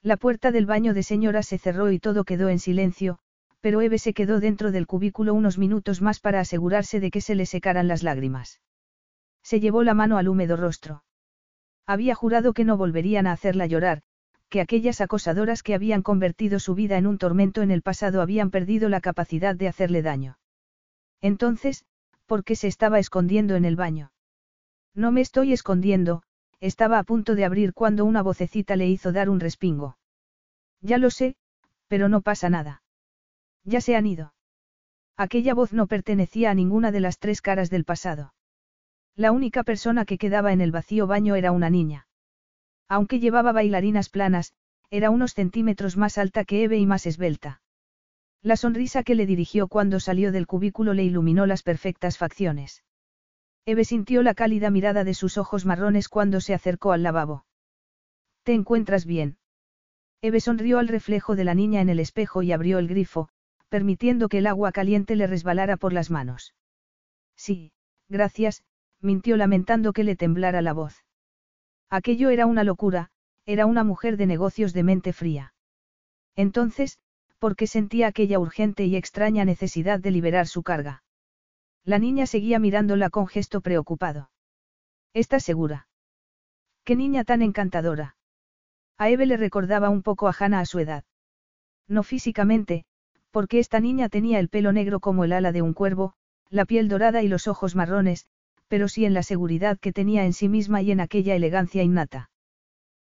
[0.02, 3.18] La puerta del baño de señora se cerró y todo quedó en silencio,
[3.60, 7.34] pero Eve se quedó dentro del cubículo unos minutos más para asegurarse de que se
[7.34, 8.60] le secaran las lágrimas.
[9.42, 11.04] Se llevó la mano al húmedo rostro.
[11.86, 14.02] Había jurado que no volverían a hacerla llorar,
[14.48, 18.50] que aquellas acosadoras que habían convertido su vida en un tormento en el pasado habían
[18.50, 20.38] perdido la capacidad de hacerle daño.
[21.20, 21.84] Entonces,
[22.26, 24.12] ¿por qué se estaba escondiendo en el baño?
[24.94, 26.22] No me estoy escondiendo,
[26.60, 29.98] estaba a punto de abrir cuando una vocecita le hizo dar un respingo.
[30.80, 31.36] Ya lo sé,
[31.86, 32.82] pero no pasa nada.
[33.64, 34.34] Ya se han ido.
[35.16, 38.34] Aquella voz no pertenecía a ninguna de las tres caras del pasado.
[39.14, 42.07] La única persona que quedaba en el vacío baño era una niña.
[42.88, 44.52] Aunque llevaba bailarinas planas,
[44.90, 47.60] era unos centímetros más alta que Eve y más esbelta.
[48.42, 52.84] La sonrisa que le dirigió cuando salió del cubículo le iluminó las perfectas facciones.
[53.66, 57.44] Eve sintió la cálida mirada de sus ojos marrones cuando se acercó al lavabo.
[58.44, 59.36] ¿Te encuentras bien?
[60.22, 63.28] Eve sonrió al reflejo de la niña en el espejo y abrió el grifo,
[63.68, 66.54] permitiendo que el agua caliente le resbalara por las manos.
[67.36, 67.72] Sí,
[68.08, 68.64] gracias,
[69.00, 71.04] mintió lamentando que le temblara la voz.
[71.90, 73.10] Aquello era una locura,
[73.46, 75.54] era una mujer de negocios de mente fría.
[76.36, 76.98] Entonces,
[77.38, 81.02] ¿por qué sentía aquella urgente y extraña necesidad de liberar su carga?
[81.84, 84.30] La niña seguía mirándola con gesto preocupado.
[85.14, 85.88] ¿Estás segura?
[86.84, 88.16] ¡Qué niña tan encantadora!
[88.98, 91.04] A Eve le recordaba un poco a Hannah a su edad.
[91.86, 92.84] No físicamente,
[93.30, 96.14] porque esta niña tenía el pelo negro como el ala de un cuervo,
[96.50, 98.26] la piel dorada y los ojos marrones,
[98.68, 102.30] pero sí en la seguridad que tenía en sí misma y en aquella elegancia innata.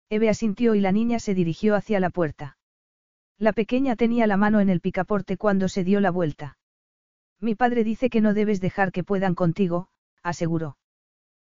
[0.08, 2.56] Eve asintió y la niña se dirigió hacia la puerta.
[3.38, 6.58] La pequeña tenía la mano en el picaporte cuando se dio la vuelta.
[7.40, 9.88] Mi padre dice que no debes dejar que puedan contigo,
[10.22, 10.78] aseguró.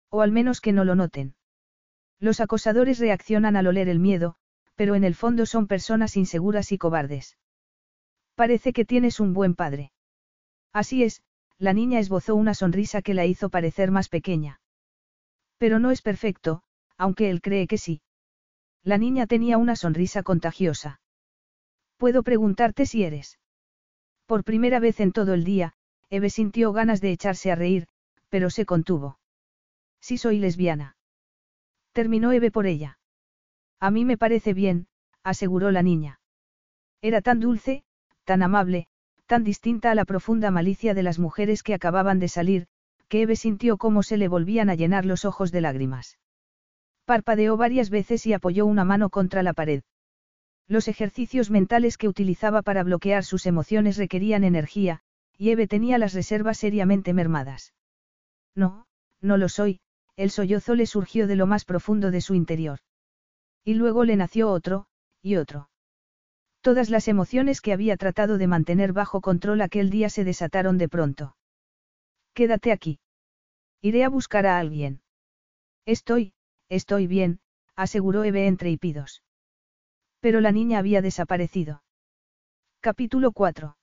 [0.09, 1.35] O al menos que no lo noten.
[2.19, 4.35] Los acosadores reaccionan al oler el miedo,
[4.75, 7.37] pero en el fondo son personas inseguras y cobardes.
[8.35, 9.91] Parece que tienes un buen padre.
[10.73, 11.21] Así es,
[11.59, 14.61] la niña esbozó una sonrisa que la hizo parecer más pequeña.
[15.57, 16.63] Pero no es perfecto,
[16.97, 18.01] aunque él cree que sí.
[18.83, 21.01] La niña tenía una sonrisa contagiosa.
[21.97, 23.39] ¿Puedo preguntarte si eres?
[24.27, 25.73] Por primera vez en todo el día,
[26.09, 27.87] Eve sintió ganas de echarse a reír,
[28.29, 29.19] pero se contuvo.
[29.99, 30.95] Sí soy lesbiana.
[31.91, 32.99] Terminó Eve por ella.
[33.79, 34.87] A mí me parece bien,
[35.23, 36.19] aseguró la niña.
[37.01, 37.83] Era tan dulce,
[38.23, 38.87] tan amable,
[39.27, 42.67] tan distinta a la profunda malicia de las mujeres que acababan de salir,
[43.09, 46.17] que Eve sintió cómo se le volvían a llenar los ojos de lágrimas.
[47.05, 49.83] Parpadeó varias veces y apoyó una mano contra la pared.
[50.67, 55.01] Los ejercicios mentales que utilizaba para bloquear sus emociones requerían energía,
[55.37, 57.73] y Eve tenía las reservas seriamente mermadas.
[58.55, 58.87] No,
[59.21, 59.79] no lo soy,
[60.15, 62.79] el sollozo le surgió de lo más profundo de su interior.
[63.63, 64.87] Y luego le nació otro,
[65.21, 65.69] y otro.
[66.61, 70.89] Todas las emociones que había tratado de mantener bajo control aquel día se desataron de
[70.89, 71.35] pronto.
[72.33, 72.99] Quédate aquí.
[73.81, 75.01] Iré a buscar a alguien.
[75.85, 76.33] Estoy,
[76.69, 77.39] estoy bien,
[77.75, 79.23] aseguró Eve entre hipidos.
[80.19, 81.83] Pero la niña había desaparecido.
[82.81, 83.77] Capítulo 4.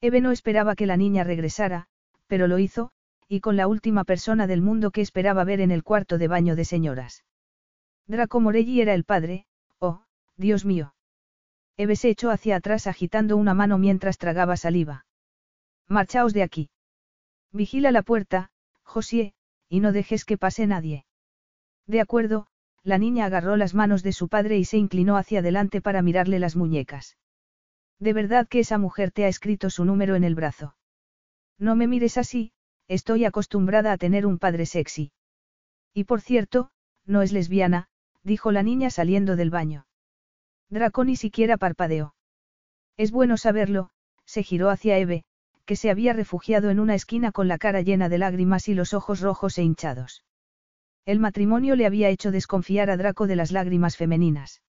[0.00, 1.88] Eve no esperaba que la niña regresara,
[2.26, 2.90] pero lo hizo,
[3.28, 6.56] y con la última persona del mundo que esperaba ver en el cuarto de baño
[6.56, 7.24] de señoras.
[8.06, 9.46] Draco Morelli era el padre,
[9.78, 10.02] oh,
[10.36, 10.94] Dios mío.
[11.78, 15.06] Eve se echó hacia atrás agitando una mano mientras tragaba saliva.
[15.86, 16.70] Marchaos de aquí.
[17.52, 18.50] Vigila la puerta,
[18.82, 19.32] José,
[19.68, 21.06] y no dejes que pase nadie.
[21.86, 22.48] De acuerdo,
[22.82, 26.40] la niña agarró las manos de su padre y se inclinó hacia adelante para mirarle
[26.40, 27.16] las muñecas.
[28.00, 30.74] De verdad que esa mujer te ha escrito su número en el brazo.
[31.58, 32.52] No me mires así,
[32.88, 35.12] estoy acostumbrada a tener un padre sexy.
[35.94, 36.70] Y por cierto,
[37.04, 37.88] no es lesbiana,
[38.24, 39.87] dijo la niña saliendo del baño.
[40.70, 42.14] Draco ni siquiera parpadeó.
[42.96, 43.90] Es bueno saberlo,
[44.24, 45.24] se giró hacia Eve,
[45.64, 48.92] que se había refugiado en una esquina con la cara llena de lágrimas y los
[48.94, 50.24] ojos rojos e hinchados.
[51.06, 54.60] El matrimonio le había hecho desconfiar a Draco de las lágrimas femeninas.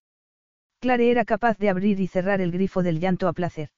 [0.80, 3.70] Clare era capaz de abrir y cerrar el grifo del llanto a placer.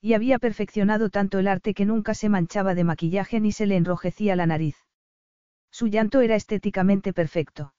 [0.00, 3.76] Y había perfeccionado tanto el arte que nunca se manchaba de maquillaje ni se le
[3.76, 4.76] enrojecía la nariz.
[5.70, 7.74] Su llanto era estéticamente perfecto.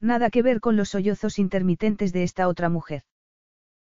[0.00, 3.02] Nada que ver con los sollozos intermitentes de esta otra mujer.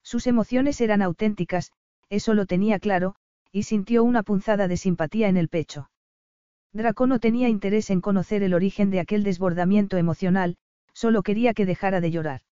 [0.02, 1.72] Sus emociones eran auténticas,
[2.08, 3.16] eso lo tenía claro,
[3.52, 5.90] y sintió una punzada de simpatía en el pecho.
[6.72, 10.56] Draco no tenía interés en conocer el origen de aquel desbordamiento emocional,
[10.92, 12.42] solo quería que dejara de llorar.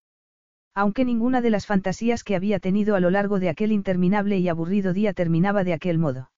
[0.73, 4.49] Aunque ninguna de las fantasías que había tenido a lo largo de aquel interminable y
[4.49, 6.31] aburrido día terminaba de aquel modo.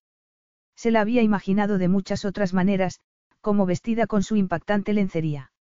[0.75, 2.99] Se la había imaginado de muchas otras maneras,
[3.41, 5.51] como vestida con su impactante lencería.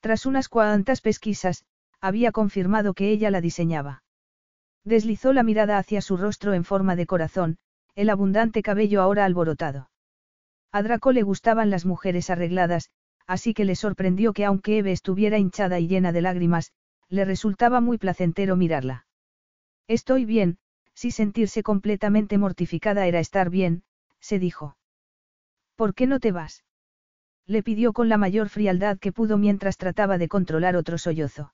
[0.00, 1.64] Tras unas cuantas pesquisas,
[2.00, 4.02] había confirmado que ella la diseñaba.
[4.84, 7.58] Deslizó la mirada hacia su rostro en forma de corazón,
[7.94, 9.90] el abundante cabello ahora alborotado.
[10.72, 12.90] A Draco le gustaban las mujeres arregladas,
[13.26, 16.72] así que le sorprendió que aunque Eve estuviera hinchada y llena de lágrimas,
[17.08, 19.06] le resultaba muy placentero mirarla.
[19.86, 20.58] Estoy bien,
[20.94, 23.82] si sentirse completamente mortificada era estar bien,
[24.20, 24.76] se dijo.
[25.76, 26.64] ¿Por qué no te vas?
[27.50, 31.52] Le pidió con la mayor frialdad que pudo mientras trataba de controlar otro sollozo.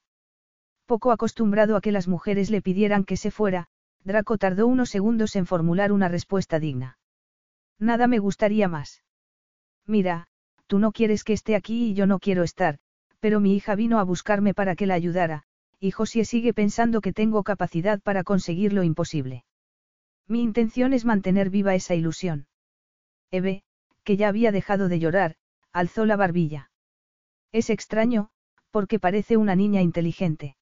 [0.84, 3.68] Poco acostumbrado a que las mujeres le pidieran que se fuera,
[4.04, 6.98] Draco tardó unos segundos en formular una respuesta digna.
[7.78, 9.04] Nada me gustaría más.
[9.86, 10.26] Mira,
[10.66, 12.76] tú no quieres que esté aquí y yo no quiero estar,
[13.18, 15.44] pero mi hija vino a buscarme para que la ayudara,
[15.80, 19.46] y Josie sigue pensando que tengo capacidad para conseguir lo imposible.
[20.28, 22.48] Mi intención es mantener viva esa ilusión.
[23.30, 23.62] Eve,
[24.04, 25.36] que ya había dejado de llorar,
[25.76, 26.70] alzó la barbilla.
[27.52, 28.30] Es extraño,
[28.70, 30.56] porque parece una niña inteligente.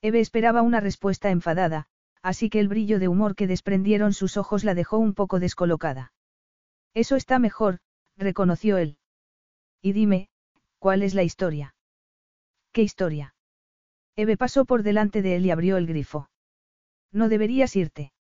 [0.00, 1.88] Eve esperaba una respuesta enfadada,
[2.22, 6.14] así que el brillo de humor que desprendieron sus ojos la dejó un poco descolocada.
[6.94, 7.80] Eso está mejor,
[8.16, 8.96] reconoció él.
[9.82, 10.30] Y dime,
[10.78, 11.74] ¿cuál es la historia?
[12.72, 13.34] ¿Qué historia?
[14.16, 16.30] Eve pasó por delante de él y abrió el grifo.
[17.12, 18.14] No deberías irte.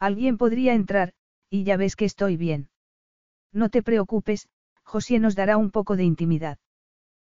[0.00, 1.12] Alguien podría entrar,
[1.50, 2.68] y ya ves que estoy bien.
[3.52, 4.48] No te preocupes,
[4.86, 6.58] José nos dará un poco de intimidad.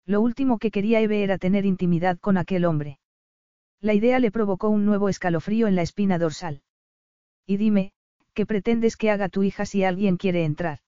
[0.06, 3.00] Lo último que quería Eve era tener intimidad con aquel hombre.
[3.82, 6.62] La idea le provocó un nuevo escalofrío en la espina dorsal.
[7.47, 7.91] Y dime,
[8.34, 10.80] ¿qué pretendes que haga tu hija si alguien quiere entrar?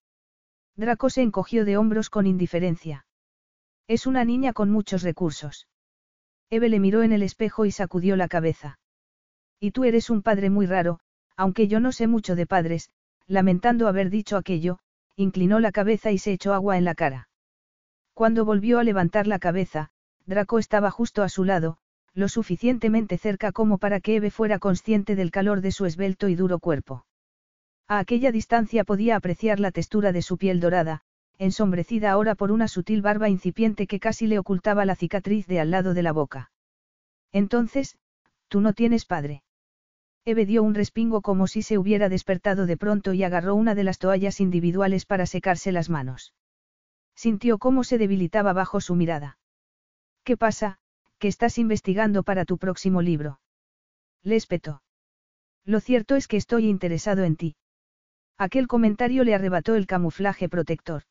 [0.76, 3.06] Draco se encogió de hombros con indiferencia.
[3.88, 5.68] Es una niña con muchos recursos.
[6.52, 8.80] Eve le miró en el espejo y sacudió la cabeza.
[9.60, 11.00] Y tú eres un padre muy raro,
[11.36, 12.92] aunque yo no sé mucho de padres,
[13.26, 14.80] lamentando haber dicho aquello,
[15.16, 17.30] inclinó la cabeza y se echó agua en la cara.
[18.14, 19.90] Cuando volvió a levantar la cabeza,
[20.26, 21.78] Draco estaba justo a su lado,
[22.14, 26.36] lo suficientemente cerca como para que Eve fuera consciente del calor de su esbelto y
[26.36, 27.06] duro cuerpo.
[27.88, 31.02] A aquella distancia podía apreciar la textura de su piel dorada,
[31.38, 35.72] ensombrecida ahora por una sutil barba incipiente que casi le ocultaba la cicatriz de al
[35.72, 36.52] lado de la boca.
[37.32, 37.98] Entonces,
[38.48, 39.44] tú no tienes padre.
[40.24, 43.84] Eve dio un respingo como si se hubiera despertado de pronto y agarró una de
[43.84, 46.34] las toallas individuales para secarse las manos.
[47.16, 49.38] Sintió cómo se debilitaba bajo su mirada.
[50.24, 50.80] ¿Qué pasa,
[51.22, 53.40] que estás investigando para tu próximo libro.
[54.24, 54.82] Le espetó.
[55.66, 57.56] Lo cierto es que estoy interesado en ti.
[58.40, 61.04] Aquel comentario le arrebató el camuflaje protector.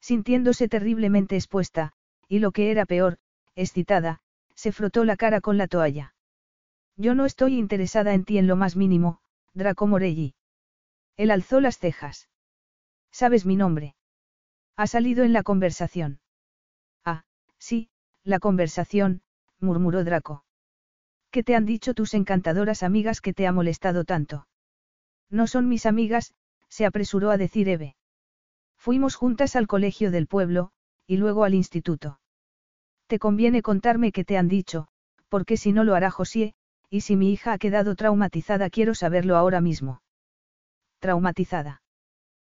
[0.00, 1.94] Sintiéndose terriblemente expuesta,
[2.28, 3.18] y lo que era peor,
[3.56, 4.20] excitada,
[4.54, 6.14] se frotó la cara con la toalla.
[6.96, 9.20] Yo no estoy interesada en ti en lo más mínimo,
[9.52, 10.34] Draco Morelli.
[11.16, 12.28] Él alzó las cejas.
[13.10, 13.96] ¿Sabes mi nombre?
[14.76, 16.20] Ha salido en la conversación.
[17.04, 17.24] Ah,
[17.58, 17.90] sí,
[18.22, 19.22] la conversación,
[19.60, 20.44] murmuró Draco.
[21.30, 24.46] ¿Qué te han dicho tus encantadoras amigas que te ha molestado tanto?
[25.30, 26.34] No son mis amigas,
[26.68, 27.96] se apresuró a decir Eve.
[28.76, 30.70] Fuimos juntas al colegio del pueblo,
[31.06, 32.20] y luego al instituto.
[33.06, 34.88] Te conviene contarme qué te han dicho,
[35.28, 36.54] porque si no lo hará José,
[36.90, 40.02] y si mi hija ha quedado traumatizada quiero saberlo ahora mismo.
[41.00, 41.82] Traumatizada.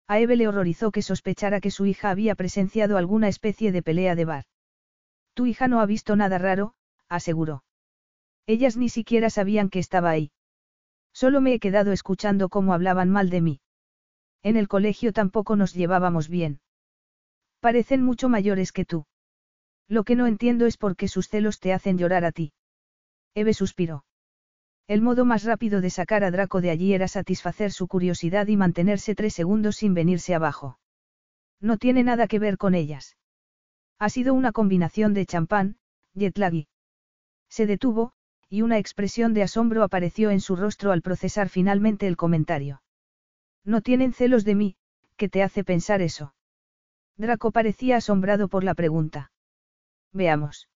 [0.07, 4.15] A Eve le horrorizó que sospechara que su hija había presenciado alguna especie de pelea
[4.15, 4.45] de bar.
[5.36, 6.73] Tu hija no ha visto nada raro,
[7.07, 7.63] aseguró.
[8.47, 10.32] Ellas ni siquiera sabían que estaba ahí.
[11.13, 13.61] Solo me he quedado escuchando cómo hablaban mal de mí.
[14.41, 16.59] En el colegio tampoco nos llevábamos bien.
[17.59, 19.05] Parecen mucho mayores que tú.
[19.88, 22.53] Lo que no entiendo es por qué sus celos te hacen llorar a ti.
[23.36, 24.05] Eve suspiró.
[24.89, 28.57] El modo más rápido de sacar a Draco de allí era satisfacer su curiosidad y
[28.57, 30.79] mantenerse tres segundos sin venirse abajo.
[31.61, 33.15] No tiene nada que ver con ellas.
[33.99, 35.77] Ha sido una combinación de champán,
[36.15, 36.35] jet
[37.49, 38.13] Se detuvo,
[38.49, 42.81] y una expresión de asombro apareció en su rostro al procesar finalmente el comentario.
[43.63, 44.75] No tienen celos de mí,
[45.17, 46.33] ¿qué te hace pensar eso?
[47.15, 49.31] Draco parecía asombrado por la pregunta.
[50.13, 50.67] Veamos.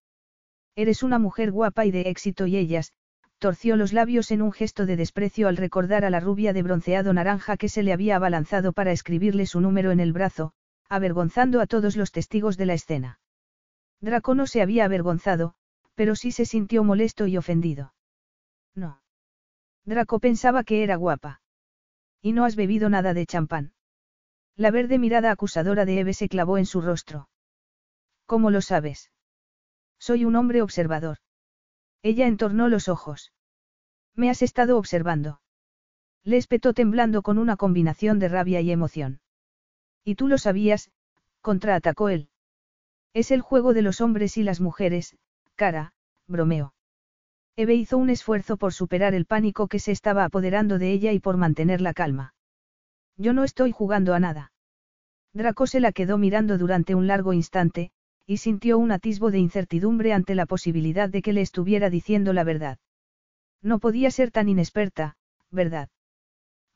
[0.76, 2.92] Eres una mujer guapa y de éxito y ellas,
[3.44, 7.12] torció los labios en un gesto de desprecio al recordar a la rubia de bronceado
[7.12, 10.54] naranja que se le había abalanzado para escribirle su número en el brazo,
[10.88, 13.20] avergonzando a todos los testigos de la escena.
[14.00, 15.56] Draco no se había avergonzado,
[15.94, 17.92] pero sí se sintió molesto y ofendido.
[18.74, 19.02] No.
[19.84, 21.42] Draco pensaba que era guapa.
[22.22, 23.74] Y no has bebido nada de champán.
[24.56, 27.28] La verde mirada acusadora de Eve se clavó en su rostro.
[28.24, 29.10] ¿Cómo lo sabes?
[29.98, 31.18] Soy un hombre observador.
[32.04, 33.32] Ella entornó los ojos.
[34.14, 35.40] Me has estado observando.
[36.22, 39.20] Le espetó temblando con una combinación de rabia y emoción.
[40.04, 40.90] Y tú lo sabías,
[41.40, 42.28] contraatacó él.
[43.14, 45.16] Es el juego de los hombres y las mujeres,
[45.54, 45.94] cara,
[46.28, 46.74] bromeó.
[47.56, 51.20] Eve hizo un esfuerzo por superar el pánico que se estaba apoderando de ella y
[51.20, 52.34] por mantener la calma.
[53.16, 54.52] Yo no estoy jugando a nada.
[55.32, 57.92] Draco se la quedó mirando durante un largo instante,
[58.26, 62.44] y sintió un atisbo de incertidumbre ante la posibilidad de que le estuviera diciendo la
[62.44, 62.78] verdad.
[63.62, 65.16] No podía ser tan inexperta,
[65.50, 65.88] ¿verdad?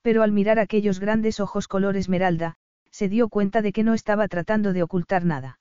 [0.03, 2.57] Pero al mirar aquellos grandes ojos color esmeralda,
[2.91, 5.59] se dio cuenta de que no estaba tratando de ocultar nada.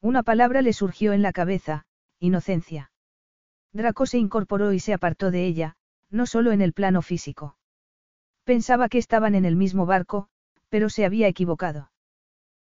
[0.00, 1.84] Una palabra le surgió en la cabeza,
[2.18, 2.90] inocencia.
[3.72, 5.76] Draco se incorporó y se apartó de ella,
[6.10, 7.56] no solo en el plano físico.
[8.44, 10.28] Pensaba que estaban en el mismo barco,
[10.68, 11.90] pero se había equivocado.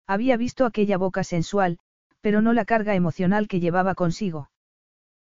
[0.07, 1.79] Había visto aquella boca sensual,
[2.23, 4.51] pero no la carga emocional que llevaba consigo.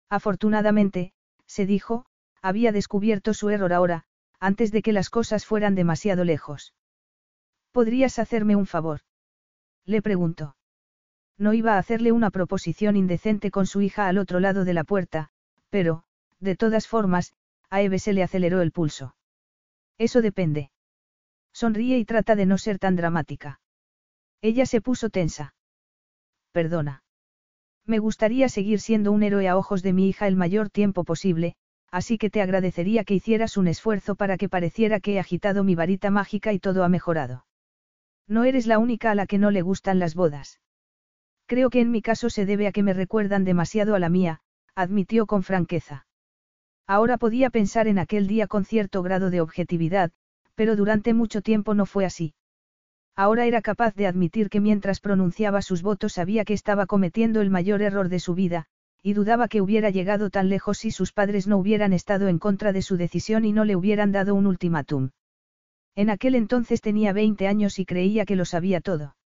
[0.09, 1.13] Afortunadamente,
[1.47, 2.05] se dijo,
[2.41, 4.03] había descubierto su error ahora,
[4.39, 6.73] antes de que las cosas fueran demasiado lejos.
[7.71, 9.01] ¿Podrías hacerme un favor?
[9.85, 10.55] Le preguntó.
[11.37, 14.83] No iba a hacerle una proposición indecente con su hija al otro lado de la
[14.83, 15.29] puerta,
[15.69, 16.03] pero,
[16.39, 17.33] de todas formas,
[17.69, 19.15] a Eve se le aceleró el pulso.
[19.97, 20.71] Eso depende.
[21.53, 23.61] Sonríe y trata de no ser tan dramática.
[24.41, 25.53] Ella se puso tensa.
[26.51, 27.03] Perdona.
[27.85, 31.55] Me gustaría seguir siendo un héroe a ojos de mi hija el mayor tiempo posible,
[31.91, 35.75] así que te agradecería que hicieras un esfuerzo para que pareciera que he agitado mi
[35.75, 37.45] varita mágica y todo ha mejorado.
[38.27, 40.59] No eres la única a la que no le gustan las bodas.
[41.47, 44.41] Creo que en mi caso se debe a que me recuerdan demasiado a la mía,
[44.75, 46.05] admitió con franqueza.
[46.85, 50.11] Ahora podía pensar en aquel día con cierto grado de objetividad,
[50.53, 52.33] pero durante mucho tiempo no fue así.
[53.19, 57.49] Ahora era capaz de admitir que mientras pronunciaba sus votos sabía que estaba cometiendo el
[57.49, 58.67] mayor error de su vida,
[59.03, 62.71] y dudaba que hubiera llegado tan lejos si sus padres no hubieran estado en contra
[62.71, 65.09] de su decisión y no le hubieran dado un ultimátum.
[65.95, 69.17] En aquel entonces tenía 20 años y creía que lo sabía todo.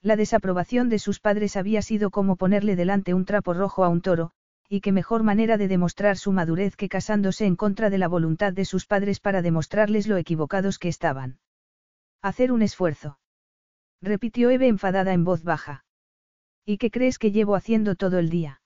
[0.00, 4.00] La desaprobación de sus padres había sido como ponerle delante un trapo rojo a un
[4.00, 4.32] toro,
[4.68, 8.52] y qué mejor manera de demostrar su madurez que casándose en contra de la voluntad
[8.52, 11.38] de sus padres para demostrarles lo equivocados que estaban.
[12.22, 13.18] Hacer un esfuerzo.
[14.00, 15.84] Repitió Eve enfadada en voz baja.
[16.64, 18.62] ¿Y qué crees que llevo haciendo todo el día?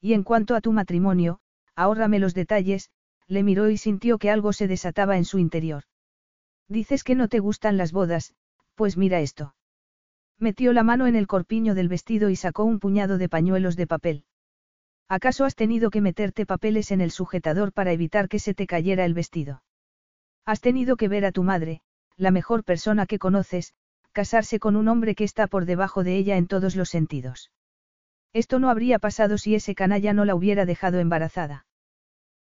[0.00, 1.40] Y en cuanto a tu matrimonio,
[1.74, 2.90] ahórrame los detalles,
[3.26, 5.84] le miró y sintió que algo se desataba en su interior.
[6.68, 8.34] Dices que no te gustan las bodas,
[8.76, 9.54] pues mira esto.
[10.38, 13.86] Metió la mano en el corpiño del vestido y sacó un puñado de pañuelos de
[13.86, 14.24] papel.
[15.06, 19.04] ¿Acaso has tenido que meterte papeles en el sujetador para evitar que se te cayera
[19.04, 19.62] el vestido?
[20.46, 21.82] Has tenido que ver a tu madre,
[22.20, 23.72] la mejor persona que conoces,
[24.12, 27.50] casarse con un hombre que está por debajo de ella en todos los sentidos.
[28.32, 31.66] Esto no habría pasado si ese canalla no la hubiera dejado embarazada.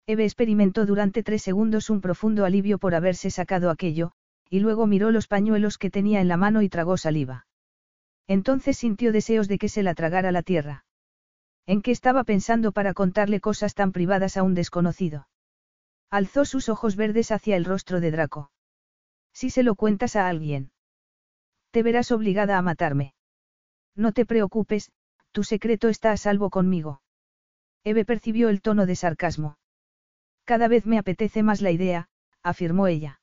[0.05, 4.11] Eve experimentó durante tres segundos un profundo alivio por haberse sacado aquello,
[4.49, 7.47] y luego miró los pañuelos que tenía en la mano y tragó saliva.
[8.27, 10.85] Entonces sintió deseos de que se la tragara la tierra.
[11.65, 15.27] ¿En qué estaba pensando para contarle cosas tan privadas a un desconocido?
[16.09, 18.51] Alzó sus ojos verdes hacia el rostro de Draco.
[19.39, 20.69] Si se lo cuentas a alguien.
[21.71, 23.13] Te verás obligada a matarme.
[23.95, 24.91] No te preocupes,
[25.31, 27.01] tu secreto está a salvo conmigo.
[27.85, 29.57] Eve percibió el tono de sarcasmo.
[30.43, 32.09] Cada vez me apetece más la idea,
[32.43, 33.21] afirmó ella.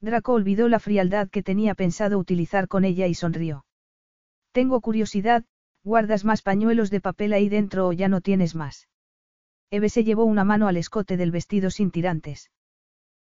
[0.00, 3.64] Draco olvidó la frialdad que tenía pensado utilizar con ella y sonrió.
[4.50, 5.44] Tengo curiosidad,
[5.84, 8.88] ¿guardas más pañuelos de papel ahí dentro o ya no tienes más?
[9.70, 12.50] Eve se llevó una mano al escote del vestido sin tirantes.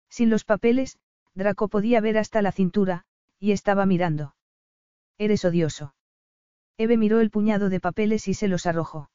[0.09, 1.01] Sin los papeles,
[1.35, 3.05] Draco podía ver hasta la cintura,
[3.39, 4.35] y estaba mirando.
[5.19, 5.95] Eres odioso.
[6.79, 9.11] Eve miró el puñado de papeles y se los arrojó.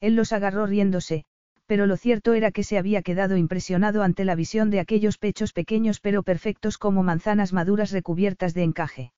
[0.00, 1.24] Él los agarró riéndose,
[1.66, 5.52] pero lo cierto era que se había quedado impresionado ante la visión de aquellos pechos
[5.52, 9.12] pequeños pero perfectos como manzanas maduras recubiertas de encaje.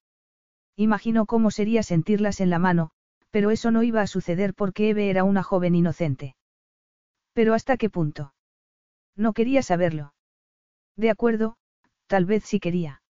[0.76, 2.90] Imaginó cómo sería sentirlas en la mano,
[3.30, 6.36] pero eso no iba a suceder porque Eve era una joven inocente.
[7.32, 8.34] Pero ¿hasta qué punto?
[9.16, 10.14] No quería saberlo.
[10.96, 11.56] De acuerdo,
[12.06, 13.02] tal vez sí quería.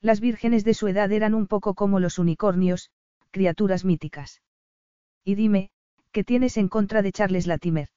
[0.00, 2.90] Las vírgenes de su edad eran un poco como los unicornios,
[3.30, 4.42] criaturas míticas.
[5.24, 5.70] Y dime,
[6.10, 7.88] ¿qué tienes en contra de Charles Latimer?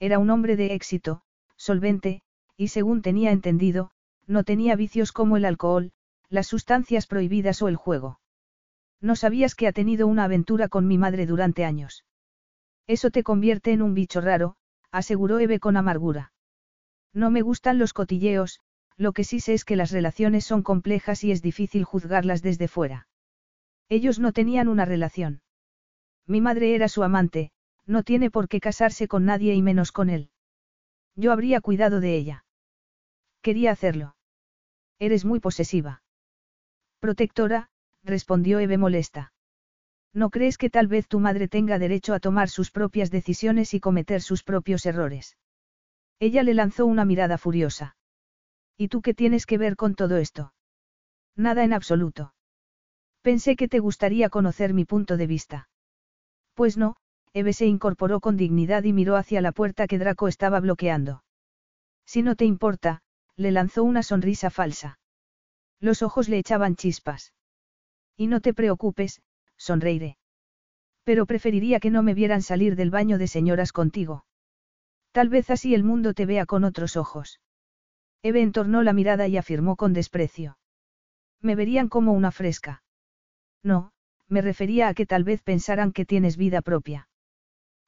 [0.00, 1.22] Era un hombre de éxito,
[1.56, 2.22] solvente,
[2.56, 3.90] y según tenía entendido,
[4.26, 5.92] no tenía vicios como el alcohol,
[6.28, 8.20] las sustancias prohibidas o el juego.
[9.00, 12.04] No sabías que ha tenido una aventura con mi madre durante años.
[12.86, 14.56] Eso te convierte en un bicho raro,
[14.90, 16.32] aseguró Eve con amargura.
[17.12, 18.60] No me gustan los cotilleos,
[18.98, 22.66] lo que sí sé es que las relaciones son complejas y es difícil juzgarlas desde
[22.66, 23.06] fuera.
[23.88, 25.40] Ellos no tenían una relación.
[26.26, 27.52] Mi madre era su amante,
[27.86, 30.30] no tiene por qué casarse con nadie y menos con él.
[31.14, 32.44] Yo habría cuidado de ella.
[33.40, 34.16] Quería hacerlo.
[34.98, 36.02] Eres muy posesiva.
[36.98, 37.70] Protectora,
[38.02, 39.32] respondió Eve molesta.
[40.12, 43.80] ¿No crees que tal vez tu madre tenga derecho a tomar sus propias decisiones y
[43.80, 45.36] cometer sus propios errores?
[46.18, 47.96] Ella le lanzó una mirada furiosa.
[48.78, 50.54] ¿Y tú qué tienes que ver con todo esto?
[51.34, 52.32] Nada en absoluto.
[53.22, 55.68] Pensé que te gustaría conocer mi punto de vista.
[56.54, 56.94] Pues no,
[57.32, 61.24] Eve se incorporó con dignidad y miró hacia la puerta que Draco estaba bloqueando.
[62.06, 63.02] Si no te importa,
[63.36, 65.00] le lanzó una sonrisa falsa.
[65.80, 67.34] Los ojos le echaban chispas.
[68.16, 69.22] Y no te preocupes,
[69.56, 70.18] sonreiré.
[71.02, 74.24] Pero preferiría que no me vieran salir del baño de señoras contigo.
[75.10, 77.40] Tal vez así el mundo te vea con otros ojos.
[78.22, 80.58] Eve entornó la mirada y afirmó con desprecio.
[81.40, 82.82] Me verían como una fresca.
[83.62, 83.92] No,
[84.28, 87.08] me refería a que tal vez pensaran que tienes vida propia.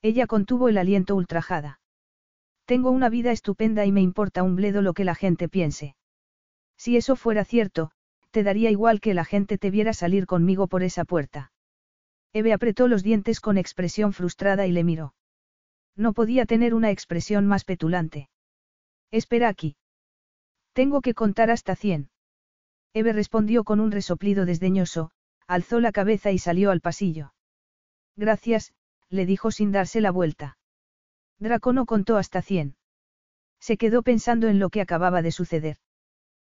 [0.02, 1.80] Ella contuvo el aliento ultrajada.
[2.64, 5.96] Tengo una vida estupenda y me importa un bledo lo que la gente piense.
[6.76, 7.90] Si eso fuera cierto,
[8.30, 11.52] te daría igual que la gente te viera salir conmigo por esa puerta.
[12.32, 15.14] Eve apretó los dientes con expresión frustrada y le miró.
[15.96, 18.30] No podía tener una expresión más petulante.
[19.10, 19.76] Espera aquí.
[20.72, 22.10] Tengo que contar hasta cien.
[22.94, 25.10] Eve respondió con un resoplido desdeñoso,
[25.46, 27.34] alzó la cabeza y salió al pasillo.
[28.16, 28.72] Gracias,
[29.08, 30.58] le dijo sin darse la vuelta.
[31.38, 32.76] Draco no contó hasta cien.
[33.60, 35.78] Se quedó pensando en lo que acababa de suceder.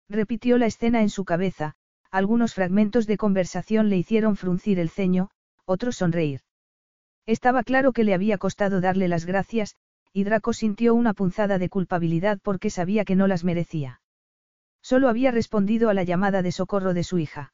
[0.09, 1.75] Repitió la escena en su cabeza,
[2.11, 5.31] algunos fragmentos de conversación le hicieron fruncir el ceño,
[5.65, 6.41] otros sonreír.
[7.27, 9.77] Estaba claro que le había costado darle las gracias,
[10.13, 14.01] y Draco sintió una punzada de culpabilidad porque sabía que no las merecía.
[14.89, 17.53] Solo había respondido a la llamada de socorro de su hija.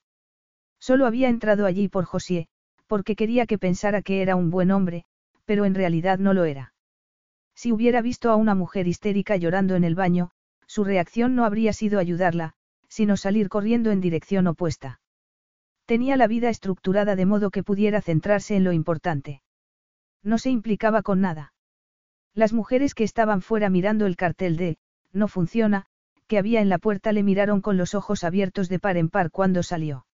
[0.79, 2.47] Solo había entrado allí por José,
[2.87, 5.05] porque quería que pensara que era un buen hombre,
[5.45, 6.75] pero en realidad no lo era.
[7.57, 10.31] Si hubiera visto a una mujer histérica llorando en el baño,
[10.69, 12.53] su reacción no habría sido ayudarla,
[12.89, 15.01] sino salir corriendo en dirección opuesta.
[15.87, 19.43] Tenía la vida estructurada de modo que pudiera centrarse en lo importante.
[20.23, 21.53] No se implicaba con nada.
[22.33, 24.79] Las mujeres que estaban fuera mirando el cartel de,
[25.13, 25.89] no funciona,
[26.27, 29.31] que había en la puerta le miraron con los ojos abiertos de par en par
[29.31, 30.07] cuando salió.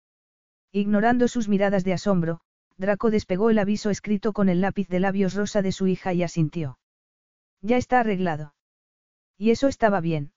[0.72, 2.40] Ignorando sus miradas de asombro,
[2.76, 6.22] Draco despegó el aviso escrito con el lápiz de labios rosa de su hija y
[6.22, 6.78] asintió.
[7.60, 8.54] Ya está arreglado.
[9.36, 10.32] Y eso estaba bien.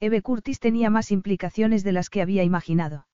[0.00, 3.06] Eve Curtis tenía más implicaciones de las que había imaginado.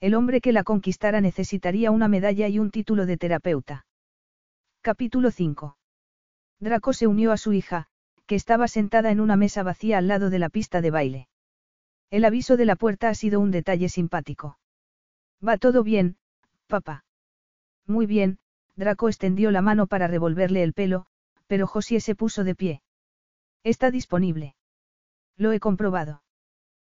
[0.00, 3.86] El hombre que la conquistara necesitaría una medalla y un título de terapeuta.
[4.82, 5.76] Capítulo 5.
[6.60, 7.86] Draco se unió a su hija,
[8.26, 11.28] que estaba sentada en una mesa vacía al lado de la pista de baile.
[12.10, 14.58] El aviso de la puerta ha sido un detalle simpático.
[15.46, 16.16] Va todo bien,
[16.66, 17.04] papá.
[17.86, 18.38] Muy bien,
[18.76, 21.06] Draco extendió la mano para revolverle el pelo,
[21.46, 22.82] pero Josie se puso de pie.
[23.64, 24.54] Está disponible.
[25.36, 26.22] Lo he comprobado.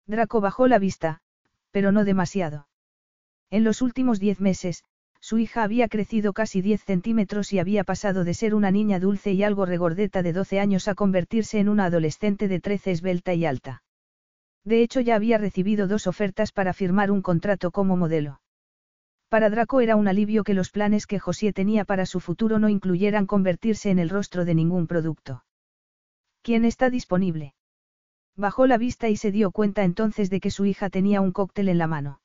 [0.06, 1.22] Draco bajó la vista,
[1.72, 2.68] pero no demasiado.
[3.50, 4.84] En los últimos diez meses,
[5.24, 9.32] su hija había crecido casi diez centímetros y había pasado de ser una niña dulce
[9.32, 13.46] y algo regordeta de doce años a convertirse en una adolescente de trece esbelta y
[13.46, 13.84] alta.
[14.66, 18.42] De hecho ya había recibido dos ofertas para firmar un contrato como modelo.
[19.30, 22.68] Para Draco era un alivio que los planes que José tenía para su futuro no
[22.68, 25.46] incluyeran convertirse en el rostro de ningún producto.
[26.42, 27.54] ¿Quién está disponible?
[28.36, 31.70] Bajó la vista y se dio cuenta entonces de que su hija tenía un cóctel
[31.70, 32.20] en la mano.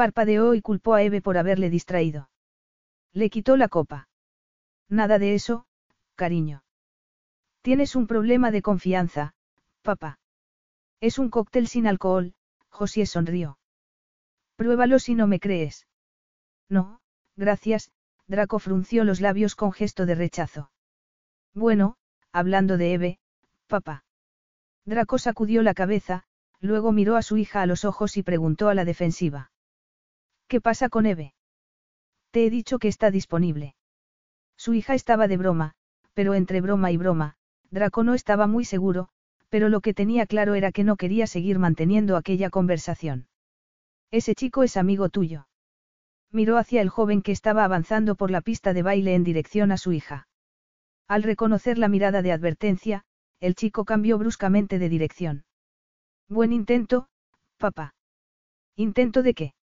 [0.00, 2.30] Parpadeó y culpó a Eve por haberle distraído.
[3.12, 4.08] Le quitó la copa.
[4.88, 5.66] Nada de eso,
[6.14, 6.64] cariño.
[7.60, 9.34] Tienes un problema de confianza,
[9.82, 10.18] papá.
[11.02, 12.32] Es un cóctel sin alcohol,
[12.70, 13.58] José sonrió.
[14.56, 15.86] Pruébalo si no me crees.
[16.70, 17.02] No,
[17.36, 17.92] gracias,
[18.26, 20.70] Draco frunció los labios con gesto de rechazo.
[21.52, 21.98] Bueno,
[22.32, 23.18] hablando de Eve,
[23.66, 24.06] papá.
[24.86, 26.24] Draco sacudió la cabeza,
[26.58, 29.49] luego miró a su hija a los ojos y preguntó a la defensiva.
[30.50, 31.32] ¿Qué pasa con Eve?
[32.32, 33.76] Te he dicho que está disponible.
[34.58, 35.72] Su hija estaba de broma,
[36.12, 37.36] pero entre broma y broma,
[37.70, 39.08] Draco no estaba muy seguro,
[39.48, 43.28] pero lo que tenía claro era que no quería seguir manteniendo aquella conversación.
[44.10, 45.46] Ese chico es amigo tuyo
[46.32, 49.76] miró hacia el joven que estaba avanzando por la pista de baile en dirección a
[49.76, 50.28] su hija.
[51.08, 53.04] Al reconocer la mirada de advertencia,
[53.40, 55.44] el chico cambió bruscamente de dirección.
[56.28, 57.08] Buen intento,
[57.58, 57.94] papá.
[58.76, 59.54] ¿Intento de qué?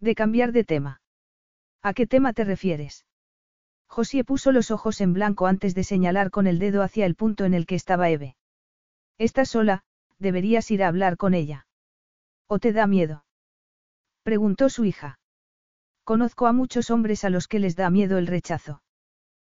[0.00, 1.00] De cambiar de tema.
[1.82, 3.06] ¿A qué tema te refieres?
[3.86, 7.44] José puso los ojos en blanco antes de señalar con el dedo hacia el punto
[7.44, 8.36] en el que estaba Eve.
[9.18, 9.84] Estás sola,
[10.18, 11.66] deberías ir a hablar con ella.
[12.46, 13.24] ¿O te da miedo?
[14.22, 15.18] Preguntó su hija.
[16.02, 18.82] Conozco a muchos hombres a los que les da miedo el rechazo.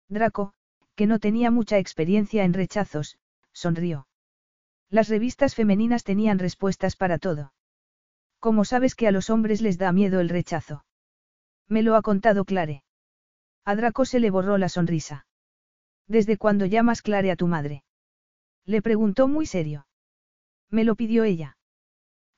[0.08, 0.52] Draco,
[0.94, 3.18] que no tenía mucha experiencia en rechazos,
[3.52, 4.06] sonrió.
[4.90, 7.52] Las revistas femeninas tenían respuestas para todo.
[8.40, 10.84] ¿Cómo sabes que a los hombres les da miedo el rechazo?
[11.68, 12.84] Me lo ha contado Clare.
[13.64, 15.26] A Draco se le borró la sonrisa.
[16.06, 17.84] ¿Desde cuándo llamas Clare a tu madre?
[18.64, 19.86] Le preguntó muy serio.
[20.70, 21.56] Me lo pidió ella.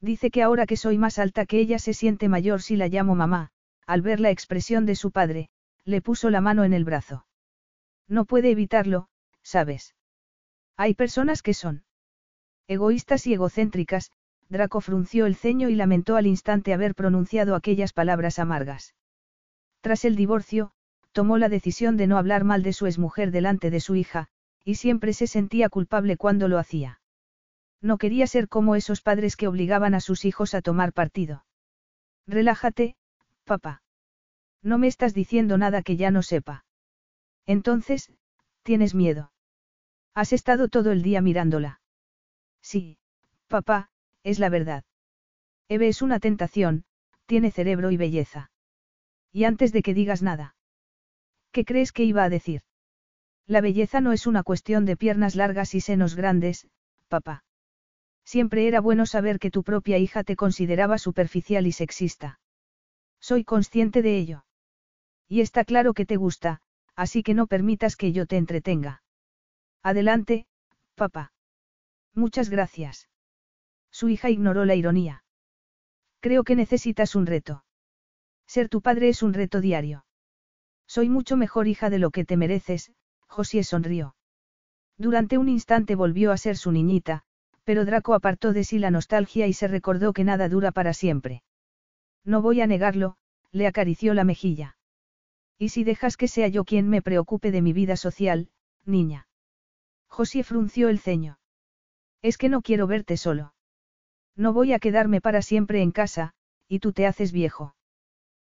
[0.01, 3.14] Dice que ahora que soy más alta que ella se siente mayor si la llamo
[3.14, 3.51] mamá,
[3.86, 5.51] al ver la expresión de su padre,
[5.85, 7.27] le puso la mano en el brazo.
[8.09, 9.09] No puede evitarlo,
[9.43, 9.94] ¿sabes?
[10.77, 11.85] Hay personas que son
[12.66, 14.10] egoístas y egocéntricas,
[14.51, 18.94] Draco frunció el ceño y lamentó al instante haber pronunciado aquellas palabras amargas.
[19.81, 20.72] Tras el divorcio,
[21.12, 24.27] tomó la decisión de no hablar mal de su exmujer delante de su hija,
[24.64, 27.01] y siempre se sentía culpable cuando lo hacía.
[27.81, 31.44] No quería ser como esos padres que obligaban a sus hijos a tomar partido.
[32.27, 32.97] Relájate,
[33.44, 33.82] papá.
[34.62, 36.64] No me estás diciendo nada que ya no sepa.
[37.47, 38.12] Entonces,
[38.64, 39.32] ¿tienes miedo?
[40.12, 41.81] Has estado todo el día mirándola.
[42.60, 42.98] Sí,
[43.48, 43.90] papá,
[44.23, 44.85] es la verdad.
[45.69, 46.85] Eve es una tentación,
[47.27, 48.51] tiene cerebro y belleza.
[49.33, 50.57] Y antes de que digas nada.
[51.53, 52.63] ¿Qué crees que iba a decir?
[53.47, 56.69] La belleza no es una cuestión de piernas largas y senos grandes,
[57.09, 57.45] papá.
[58.25, 62.39] Siempre era bueno saber que tu propia hija te consideraba superficial y sexista.
[63.21, 64.45] Soy consciente de ello.
[65.29, 66.61] Y está claro que te gusta,
[66.95, 69.03] así que no permitas que yo te entretenga.
[69.83, 70.47] Adelante,
[70.95, 71.33] papá.
[72.15, 73.10] Muchas gracias.
[74.01, 75.24] Su hija ignoró la ironía.
[76.20, 77.66] Creo que necesitas un reto.
[78.47, 80.06] Ser tu padre es un reto diario.
[80.86, 82.93] Soy mucho mejor hija de lo que te mereces,
[83.27, 84.16] José sonrió.
[84.97, 87.24] Durante un instante volvió a ser su niñita,
[87.64, 91.43] pero Draco apartó de sí la nostalgia y se recordó que nada dura para siempre.
[92.24, 93.18] No voy a negarlo,
[93.52, 94.78] le acarició la mejilla.
[95.59, 98.48] ¿Y si dejas que sea yo quien me preocupe de mi vida social,
[98.86, 99.28] niña?
[100.06, 101.39] José frunció el ceño.
[102.22, 103.52] Es que no quiero verte solo.
[104.36, 106.32] No voy a quedarme para siempre en casa,
[106.69, 107.74] y tú te haces viejo.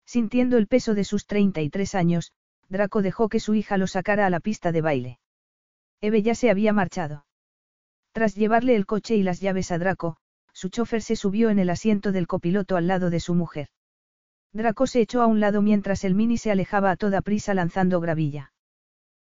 [0.05, 2.33] Sintiendo el peso de sus 33 años,
[2.69, 5.19] Draco dejó que su hija lo sacara a la pista de baile.
[6.01, 7.27] Eve ya se había marchado.
[8.13, 10.17] Tras llevarle el coche y las llaves a Draco,
[10.53, 13.69] su chofer se subió en el asiento del copiloto al lado de su mujer.
[14.53, 18.01] Draco se echó a un lado mientras el mini se alejaba a toda prisa lanzando
[18.01, 18.53] gravilla.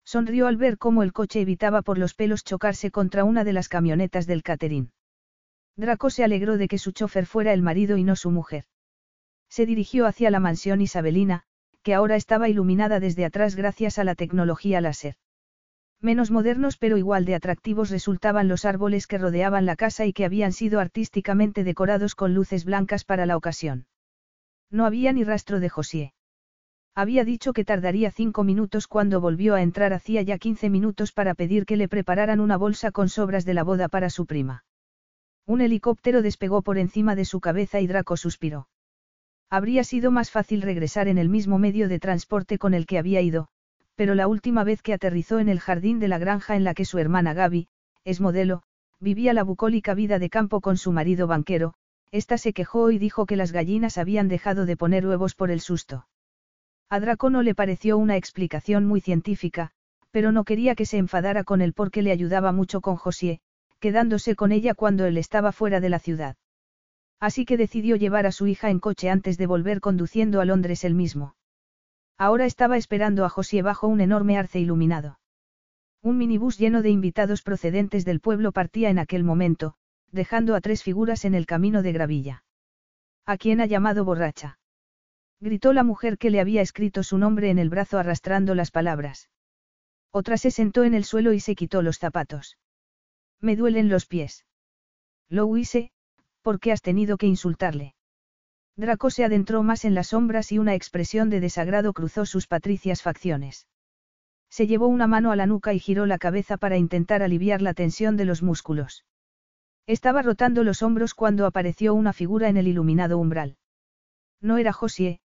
[0.03, 3.69] Sonrió al ver cómo el coche evitaba por los pelos chocarse contra una de las
[3.69, 4.91] camionetas del Caterín.
[5.80, 8.65] Draco se alegró de que su chofer fuera el marido y no su mujer.
[9.47, 11.43] Se dirigió hacia la mansión isabelina,
[11.84, 15.15] que ahora estaba iluminada desde atrás gracias a la tecnología láser.
[16.01, 20.26] Menos modernos pero igual de atractivos resultaban los árboles que rodeaban la casa y que
[20.26, 23.88] habían sido artísticamente decorados con luces blancas para la ocasión.
[24.69, 26.14] No había ni rastro de José.
[26.93, 31.35] Había dicho que tardaría cinco minutos cuando volvió a entrar hacía ya quince minutos para
[31.35, 34.65] pedir que le prepararan una bolsa con sobras de la boda para su prima.
[35.49, 38.67] Un helicóptero despegó por encima de su cabeza y Draco suspiró.
[39.49, 43.19] Habría sido más fácil regresar en el mismo medio de transporte con el que había
[43.21, 43.47] ido,
[43.95, 46.85] pero la última vez que aterrizó en el jardín de la granja en la que
[46.85, 47.67] su hermana Gaby,
[48.03, 48.61] es modelo,
[48.99, 51.73] vivía la bucólica vida de campo con su marido banquero,
[52.11, 55.61] esta se quejó y dijo que las gallinas habían dejado de poner huevos por el
[55.61, 56.05] susto.
[56.89, 59.71] A Draco no le pareció una explicación muy científica,
[60.11, 63.41] pero no quería que se enfadara con él porque le ayudaba mucho con José,
[63.80, 66.35] quedándose con ella cuando él estaba fuera de la ciudad.
[67.19, 70.84] Así que decidió llevar a su hija en coche antes de volver conduciendo a Londres
[70.84, 71.35] él mismo.
[72.18, 75.19] Ahora estaba esperando a José bajo un enorme arce iluminado.
[76.01, 79.76] Un minibús lleno de invitados procedentes del pueblo partía en aquel momento,
[80.11, 82.43] dejando a tres figuras en el camino de gravilla.
[83.26, 84.60] ¿A quién ha llamado borracha?
[85.41, 89.30] Gritó la mujer que le había escrito su nombre en el brazo arrastrando las palabras.
[90.11, 92.57] Otra se sentó en el suelo y se quitó los zapatos.
[93.41, 94.45] Me duelen los pies.
[95.30, 95.91] Lo huise,
[96.41, 97.95] ¿por qué has tenido que insultarle?
[98.76, 103.02] Draco se adentró más en las sombras y una expresión de desagrado cruzó sus patricias
[103.02, 103.68] facciones.
[104.49, 107.74] Se llevó una mano a la nuca y giró la cabeza para intentar aliviar la
[107.74, 109.06] tensión de los músculos.
[109.86, 113.57] Estaba rotando los hombros cuando apareció una figura en el iluminado umbral.
[114.41, 115.20] No era Josie,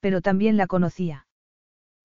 [0.00, 1.26] pero también la conocía.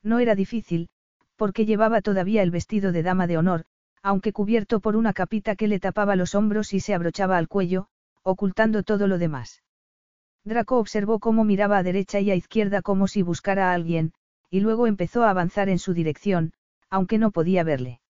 [0.02, 0.90] No era difícil,
[1.36, 3.66] porque llevaba todavía el vestido de dama de honor,
[4.04, 7.88] aunque cubierto por una capita que le tapaba los hombros y se abrochaba al cuello,
[8.22, 9.64] ocultando todo lo demás.
[10.44, 14.14] Draco observó cómo miraba a derecha y a izquierda como si buscara a alguien,
[14.50, 16.52] y luego empezó a avanzar en su dirección,
[16.90, 18.02] aunque no podía verle.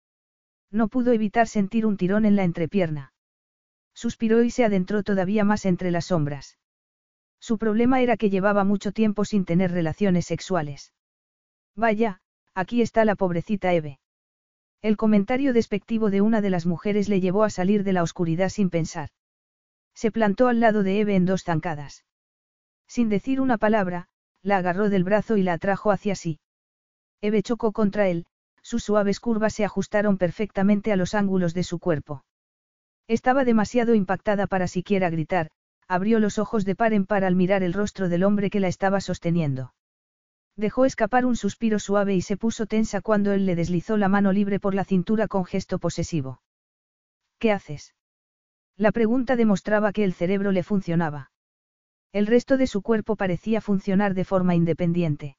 [0.70, 3.12] No pudo evitar sentir un tirón en la entrepierna.
[3.94, 6.58] Suspiró y se adentró todavía más entre las sombras.
[7.38, 10.94] Su problema era que llevaba mucho tiempo sin tener relaciones sexuales.
[11.76, 12.22] Vaya,
[12.54, 13.98] aquí está la pobrecita Eve.
[14.82, 18.48] El comentario despectivo de una de las mujeres le llevó a salir de la oscuridad
[18.48, 19.10] sin pensar.
[19.94, 22.04] Se plantó al lado de Eve en dos zancadas.
[22.88, 24.08] Sin decir una palabra,
[24.42, 26.40] la agarró del brazo y la atrajo hacia sí.
[27.20, 28.26] Eve chocó contra él,
[28.60, 32.24] sus suaves curvas se ajustaron perfectamente a los ángulos de su cuerpo.
[33.06, 35.50] Estaba demasiado impactada para siquiera gritar,
[35.86, 38.68] abrió los ojos de par en par al mirar el rostro del hombre que la
[38.68, 39.74] estaba sosteniendo.
[40.56, 44.32] Dejó escapar un suspiro suave y se puso tensa cuando él le deslizó la mano
[44.32, 46.42] libre por la cintura con gesto posesivo.
[47.38, 47.94] ¿Qué haces?
[48.76, 51.30] La pregunta demostraba que el cerebro le funcionaba.
[52.12, 55.36] El resto de su cuerpo parecía funcionar de forma independiente.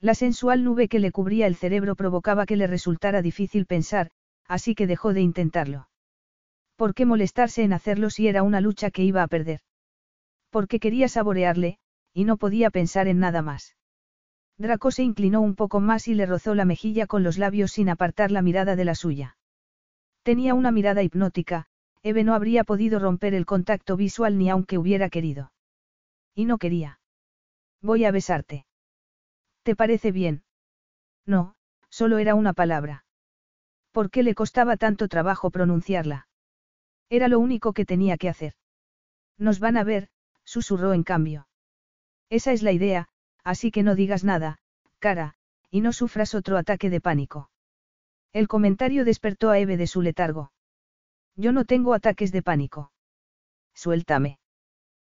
[0.00, 4.10] La sensual nube que le cubría el cerebro provocaba que le resultara difícil pensar,
[4.46, 5.88] así que dejó de intentarlo.
[6.76, 9.60] ¿Por qué molestarse en hacerlo si era una lucha que iba a perder?
[10.50, 11.78] Porque quería saborearle,
[12.12, 13.76] y no podía pensar en nada más.
[14.56, 17.88] Draco se inclinó un poco más y le rozó la mejilla con los labios sin
[17.88, 19.36] apartar la mirada de la suya.
[20.22, 21.66] Tenía una mirada hipnótica,
[22.02, 25.52] Eve no habría podido romper el contacto visual ni aunque hubiera querido.
[26.34, 27.00] Y no quería.
[27.80, 28.66] Voy a besarte.
[29.62, 30.44] ¿Te parece bien?
[31.26, 31.56] No,
[31.88, 33.04] solo era una palabra.
[33.92, 36.28] ¿Por qué le costaba tanto trabajo pronunciarla?
[37.08, 38.54] Era lo único que tenía que hacer.
[39.38, 40.08] Nos van a ver,
[40.44, 41.48] susurró en cambio.
[42.28, 43.08] Esa es la idea,
[43.44, 44.58] así que no digas nada,
[44.98, 45.34] cara,
[45.70, 47.50] y no sufras otro ataque de pánico.
[48.32, 50.50] El comentario despertó a Eve de su letargo.
[51.36, 52.90] Yo no tengo ataques de pánico.
[53.74, 54.38] Suéltame.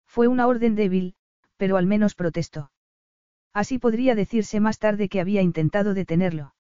[0.06, 1.16] Fue una orden débil,
[1.58, 2.72] pero al menos protestó.
[3.54, 6.54] Así podría decirse más tarde que había intentado detenerlo.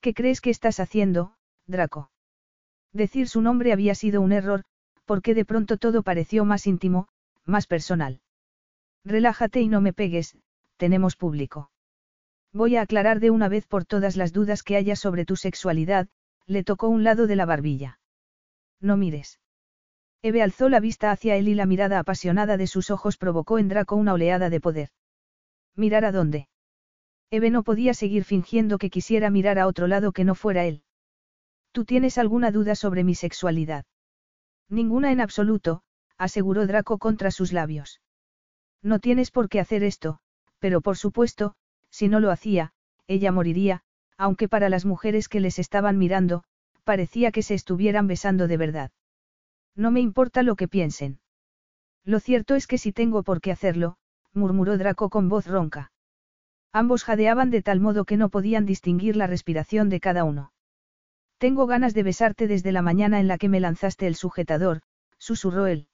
[0.00, 1.34] ¿Qué crees que estás haciendo,
[1.66, 2.10] Draco?
[2.92, 4.64] Decir su nombre había sido un error,
[5.04, 7.08] porque de pronto todo pareció más íntimo,
[7.44, 8.20] más personal.
[9.04, 10.36] Relájate y no me pegues,
[10.78, 11.70] tenemos público.
[12.54, 16.08] Voy a aclarar de una vez por todas las dudas que haya sobre tu sexualidad,
[16.46, 18.00] le tocó un lado de la barbilla.
[18.80, 19.38] No mires.
[20.22, 23.68] Eve alzó la vista hacia él y la mirada apasionada de sus ojos provocó en
[23.68, 24.88] Draco una oleada de poder.
[25.76, 26.48] ¿Mirar a dónde?
[27.30, 30.82] Eve no podía seguir fingiendo que quisiera mirar a otro lado que no fuera él.
[31.72, 33.84] ¿Tú tienes alguna duda sobre mi sexualidad?
[34.68, 35.82] Ninguna en absoluto,
[36.16, 38.00] aseguró Draco contra sus labios.
[38.82, 40.20] No tienes por qué hacer esto,
[40.58, 41.54] pero por supuesto,
[41.90, 42.72] si no lo hacía,
[43.06, 43.82] ella moriría,
[44.16, 46.44] aunque para las mujeres que les estaban mirando,
[46.84, 48.90] parecía que se estuvieran besando de verdad.
[49.74, 51.20] No me importa lo que piensen.
[52.04, 53.96] Lo cierto es que si tengo por qué hacerlo,
[54.34, 55.92] murmuró Draco con voz ronca.
[56.72, 60.52] Ambos jadeaban de tal modo que no podían distinguir la respiración de cada uno.
[61.38, 64.80] Tengo ganas de besarte desde la mañana en la que me lanzaste el sujetador,
[65.18, 65.86] susurró él.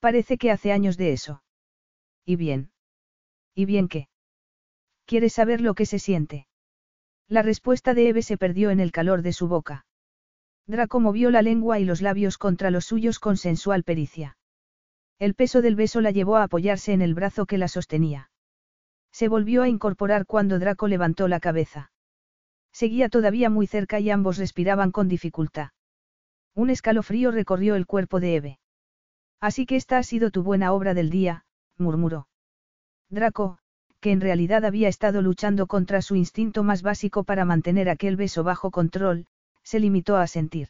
[0.00, 1.42] Parece que hace años de eso.
[2.24, 2.69] ¿Y bien?
[3.60, 4.08] ¿Y bien qué?
[5.04, 6.46] ¿Quieres saber lo que se siente?
[7.28, 9.84] La respuesta de Eve se perdió en el calor de su boca.
[10.66, 14.38] Draco movió la lengua y los labios contra los suyos con sensual pericia.
[15.18, 18.30] El peso del beso la llevó a apoyarse en el brazo que la sostenía.
[19.12, 21.92] Se volvió a incorporar cuando Draco levantó la cabeza.
[22.72, 25.68] Seguía todavía muy cerca y ambos respiraban con dificultad.
[26.54, 28.58] Un escalofrío recorrió el cuerpo de Eve.
[29.38, 31.44] Así que esta ha sido tu buena obra del día,
[31.76, 32.29] murmuró.
[33.10, 33.58] Draco,
[34.00, 38.44] que en realidad había estado luchando contra su instinto más básico para mantener aquel beso
[38.44, 39.26] bajo control,
[39.62, 40.68] se limitó a sentir.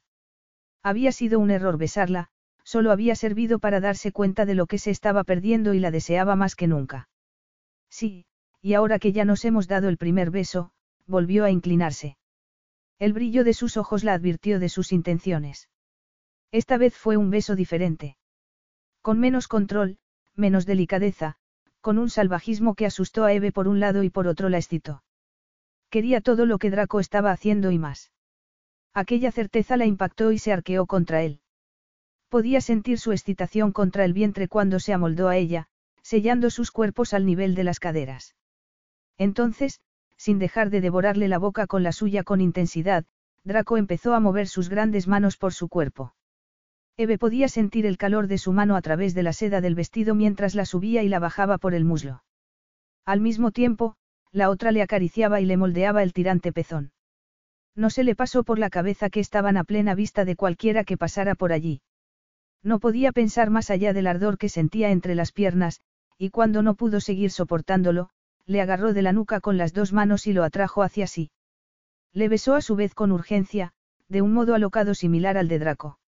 [0.82, 2.28] Había sido un error besarla,
[2.64, 6.34] solo había servido para darse cuenta de lo que se estaba perdiendo y la deseaba
[6.34, 7.08] más que nunca.
[7.90, 8.24] Sí,
[8.62, 10.72] y ahora que ya nos hemos dado el primer beso,
[11.06, 12.16] volvió a inclinarse.
[12.98, 15.68] El brillo de sus ojos la advirtió de sus intenciones.
[16.52, 18.16] Esta vez fue un beso diferente.
[19.02, 19.98] Con menos control,
[20.34, 21.38] menos delicadeza,
[21.80, 25.02] con un salvajismo que asustó a Eve por un lado y por otro la excitó.
[25.90, 28.12] Quería todo lo que Draco estaba haciendo y más.
[28.92, 31.40] Aquella certeza la impactó y se arqueó contra él.
[32.28, 35.68] Podía sentir su excitación contra el vientre cuando se amoldó a ella,
[36.02, 38.36] sellando sus cuerpos al nivel de las caderas.
[39.18, 39.80] Entonces,
[40.16, 43.04] sin dejar de devorarle la boca con la suya con intensidad,
[43.42, 46.14] Draco empezó a mover sus grandes manos por su cuerpo.
[46.96, 50.14] Eve podía sentir el calor de su mano a través de la seda del vestido
[50.14, 52.22] mientras la subía y la bajaba por el muslo.
[53.04, 53.96] Al mismo tiempo,
[54.32, 56.92] la otra le acariciaba y le moldeaba el tirante pezón.
[57.74, 60.96] No se le pasó por la cabeza que estaban a plena vista de cualquiera que
[60.96, 61.82] pasara por allí.
[62.62, 65.80] No podía pensar más allá del ardor que sentía entre las piernas,
[66.18, 68.10] y cuando no pudo seguir soportándolo,
[68.44, 71.30] le agarró de la nuca con las dos manos y lo atrajo hacia sí.
[72.12, 73.72] Le besó a su vez con urgencia,
[74.08, 75.99] de un modo alocado similar al de Draco.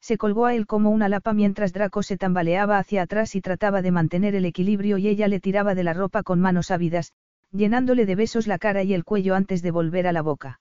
[0.00, 3.82] Se colgó a él como una lapa mientras Draco se tambaleaba hacia atrás y trataba
[3.82, 7.12] de mantener el equilibrio y ella le tiraba de la ropa con manos ávidas,
[7.52, 10.60] llenándole de besos la cara y el cuello antes de volver a la boca.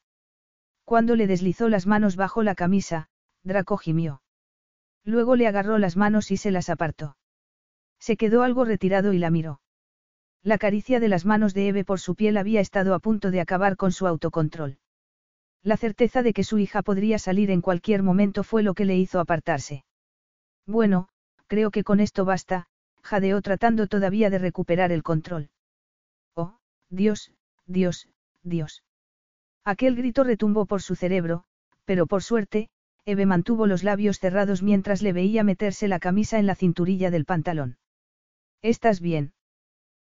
[0.84, 3.08] Cuando le deslizó las manos bajo la camisa,
[3.44, 4.22] Draco gimió.
[5.06, 7.16] Luego le agarró las manos y se las apartó.
[8.00, 9.62] Se quedó algo retirado y la miró.
[10.44, 13.42] La caricia de las manos de Eve por su piel había estado a punto de
[13.42, 14.80] acabar con su autocontrol.
[15.64, 18.98] La certeza de que su hija podría salir en cualquier momento fue lo que le
[18.98, 19.84] hizo apartarse.
[20.66, 21.10] Bueno,
[21.48, 22.68] creo que con esto basta,
[23.02, 25.50] jadeó tratando todavía de recuperar el control.
[26.36, 26.58] Oh,
[26.90, 27.34] Dios,
[27.66, 28.08] Dios,
[28.44, 28.84] Dios.
[29.66, 31.44] Aquel grito retumbó por su cerebro,
[31.86, 32.70] pero por suerte,
[33.06, 37.26] Eve mantuvo los labios cerrados mientras le veía meterse la camisa en la cinturilla del
[37.26, 37.78] pantalón.
[38.62, 39.34] ¿Estás bien?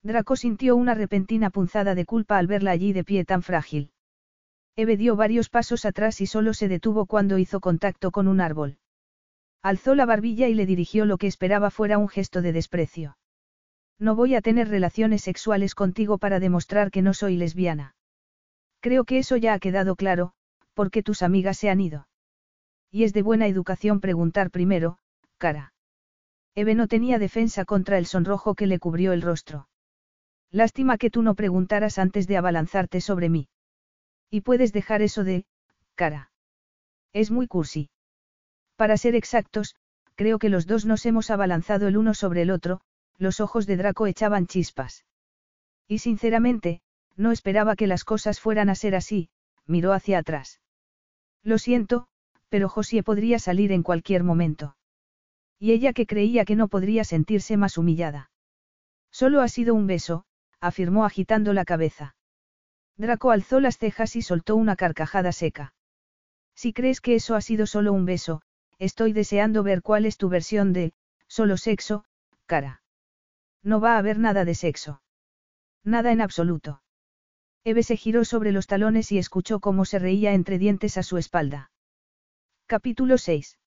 [0.02, 3.92] Draco sintió una repentina punzada de culpa al verla allí de pie tan frágil.
[4.78, 8.78] Eve dio varios pasos atrás y solo se detuvo cuando hizo contacto con un árbol.
[9.62, 13.18] Alzó la barbilla y le dirigió lo que esperaba fuera un gesto de desprecio.
[13.98, 17.96] No voy a tener relaciones sexuales contigo para demostrar que no soy lesbiana.
[18.82, 20.34] Creo que eso ya ha quedado claro,
[20.74, 22.08] porque tus amigas se han ido.
[22.92, 24.98] Y es de buena educación preguntar primero,
[25.38, 25.74] cara.
[26.54, 29.70] Eve no tenía defensa contra el sonrojo que le cubrió el rostro.
[30.52, 33.48] Lástima que tú no preguntaras antes de abalanzarte sobre mí.
[34.36, 35.46] Y puedes dejar eso de,
[35.96, 36.30] cara.
[37.14, 37.90] Es muy cursi.
[38.76, 39.78] Para ser exactos,
[40.16, 42.82] creo que los dos nos hemos abalanzado el uno sobre el otro,
[43.18, 45.06] los ojos de Draco echaban chispas.
[45.88, 46.82] Y sinceramente,
[47.16, 49.30] no esperaba que las cosas fueran a ser así,
[49.68, 50.60] miró hacia atrás.
[51.42, 52.10] Lo siento,
[52.50, 54.76] pero Josie podría salir en cualquier momento.
[55.60, 58.32] Y ella que creía que no podría sentirse más humillada.
[59.12, 60.26] Solo ha sido un beso,
[60.60, 62.18] afirmó agitando la cabeza.
[62.98, 65.74] Draco alzó las cejas y soltó una carcajada seca.
[66.56, 68.42] Si crees que eso ha sido solo un beso,
[68.80, 70.94] estoy deseando ver cuál es tu versión de,
[71.28, 72.06] solo sexo,
[72.46, 72.82] cara.
[73.64, 75.02] No va a haber nada de sexo.
[75.84, 76.82] Nada en absoluto.
[77.64, 81.18] Eve se giró sobre los talones y escuchó cómo se reía entre dientes a su
[81.18, 81.72] espalda.
[82.68, 83.58] Capítulo 6.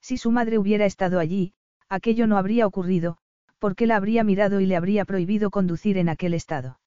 [0.00, 1.54] Si su madre hubiera estado allí,
[1.88, 3.16] aquello no habría ocurrido,
[3.58, 6.78] porque la habría mirado y le habría prohibido conducir en aquel estado.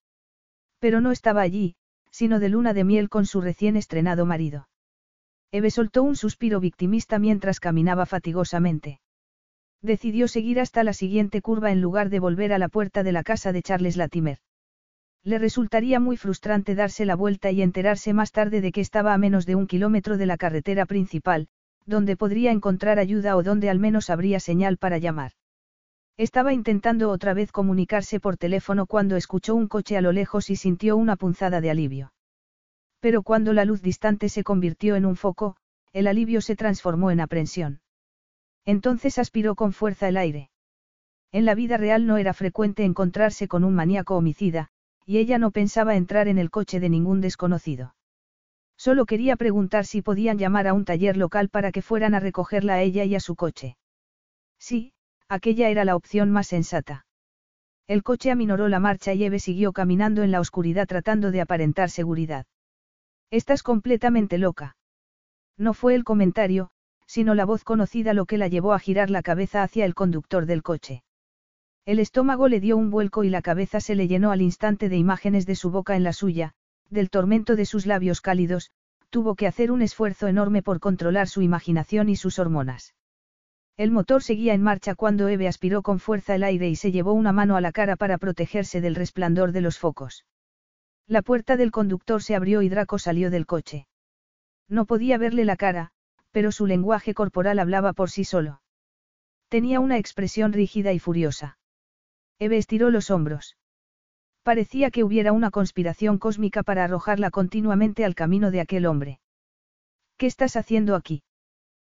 [0.79, 1.75] Pero no estaba allí,
[2.11, 4.67] sino de luna de miel con su recién estrenado marido.
[5.51, 8.99] Eve soltó un suspiro victimista mientras caminaba fatigosamente.
[9.81, 13.23] Decidió seguir hasta la siguiente curva en lugar de volver a la puerta de la
[13.23, 14.39] casa de Charles Latimer.
[15.23, 19.17] Le resultaría muy frustrante darse la vuelta y enterarse más tarde de que estaba a
[19.17, 21.47] menos de un kilómetro de la carretera principal,
[21.85, 25.31] donde podría encontrar ayuda o donde al menos habría señal para llamar.
[26.17, 30.55] Estaba intentando otra vez comunicarse por teléfono cuando escuchó un coche a lo lejos y
[30.55, 32.11] sintió una punzada de alivio.
[32.99, 35.57] Pero cuando la luz distante se convirtió en un foco,
[35.93, 37.81] el alivio se transformó en aprensión.
[38.65, 40.49] Entonces aspiró con fuerza el aire.
[41.31, 44.69] En la vida real no era frecuente encontrarse con un maníaco homicida,
[45.05, 47.95] y ella no pensaba entrar en el coche de ningún desconocido.
[48.75, 52.75] Solo quería preguntar si podían llamar a un taller local para que fueran a recogerla
[52.75, 53.77] a ella y a su coche.
[54.59, 54.93] Sí,
[55.29, 57.05] aquella era la opción más sensata.
[57.87, 61.89] El coche aminoró la marcha y Eve siguió caminando en la oscuridad tratando de aparentar
[61.89, 62.45] seguridad.
[63.31, 64.75] Estás completamente loca.
[65.57, 66.69] No fue el comentario,
[67.05, 70.45] sino la voz conocida lo que la llevó a girar la cabeza hacia el conductor
[70.45, 71.03] del coche.
[71.85, 74.97] El estómago le dio un vuelco y la cabeza se le llenó al instante de
[74.97, 76.51] imágenes de su boca en la suya,
[76.89, 78.71] del tormento de sus labios cálidos,
[79.09, 82.93] tuvo que hacer un esfuerzo enorme por controlar su imaginación y sus hormonas.
[83.77, 87.13] El motor seguía en marcha cuando Eve aspiró con fuerza el aire y se llevó
[87.13, 90.25] una mano a la cara para protegerse del resplandor de los focos.
[91.05, 93.87] La puerta del conductor se abrió y Draco salió del coche.
[94.67, 95.91] No podía verle la cara,
[96.31, 98.61] pero su lenguaje corporal hablaba por sí solo.
[99.47, 101.59] Tenía una expresión rígida y furiosa.
[102.39, 103.57] Eve estiró los hombros.
[104.41, 109.19] Parecía que hubiera una conspiración cósmica para arrojarla continuamente al camino de aquel hombre.
[110.17, 111.21] ¿Qué estás haciendo aquí?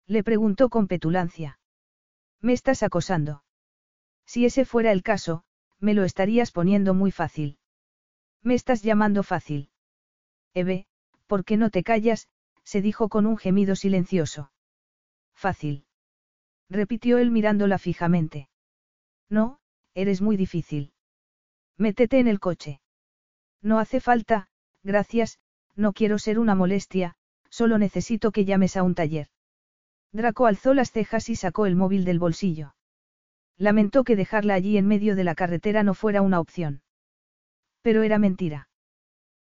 [0.08, 1.59] Le preguntó con petulancia.
[2.42, 3.44] Me estás acosando.
[4.26, 5.44] Si ese fuera el caso,
[5.80, 7.58] me lo estarías poniendo muy fácil.
[8.42, 9.70] Me estás llamando fácil.
[10.54, 10.88] Eve,
[11.28, 12.28] ¿por qué no te callas?
[12.64, 14.52] se dijo con un gemido silencioso.
[15.34, 15.86] Fácil.
[16.70, 18.50] Repitió él mirándola fijamente.
[19.30, 19.60] No,
[19.94, 20.94] eres muy difícil.
[21.78, 22.82] Métete en el coche.
[23.62, 24.50] No hace falta,
[24.84, 25.40] gracias,
[25.76, 27.16] no quiero ser una molestia,
[27.50, 29.30] solo necesito que llames a un taller.
[30.12, 32.76] Draco alzó las cejas y sacó el móvil del bolsillo.
[33.58, 36.82] Lamentó que dejarla allí en medio de la carretera no fuera una opción.
[37.82, 38.70] Pero era mentira.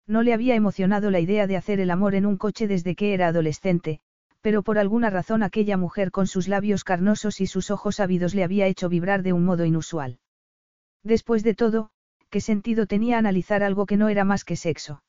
[0.06, 3.12] No le había emocionado la idea de hacer el amor en un coche desde que
[3.14, 4.00] era adolescente,
[4.40, 8.44] pero por alguna razón aquella mujer con sus labios carnosos y sus ojos ávidos le
[8.44, 10.18] había hecho vibrar de un modo inusual.
[11.02, 11.90] Después de todo,
[12.30, 15.02] ¿qué sentido tenía analizar algo que no era más que sexo?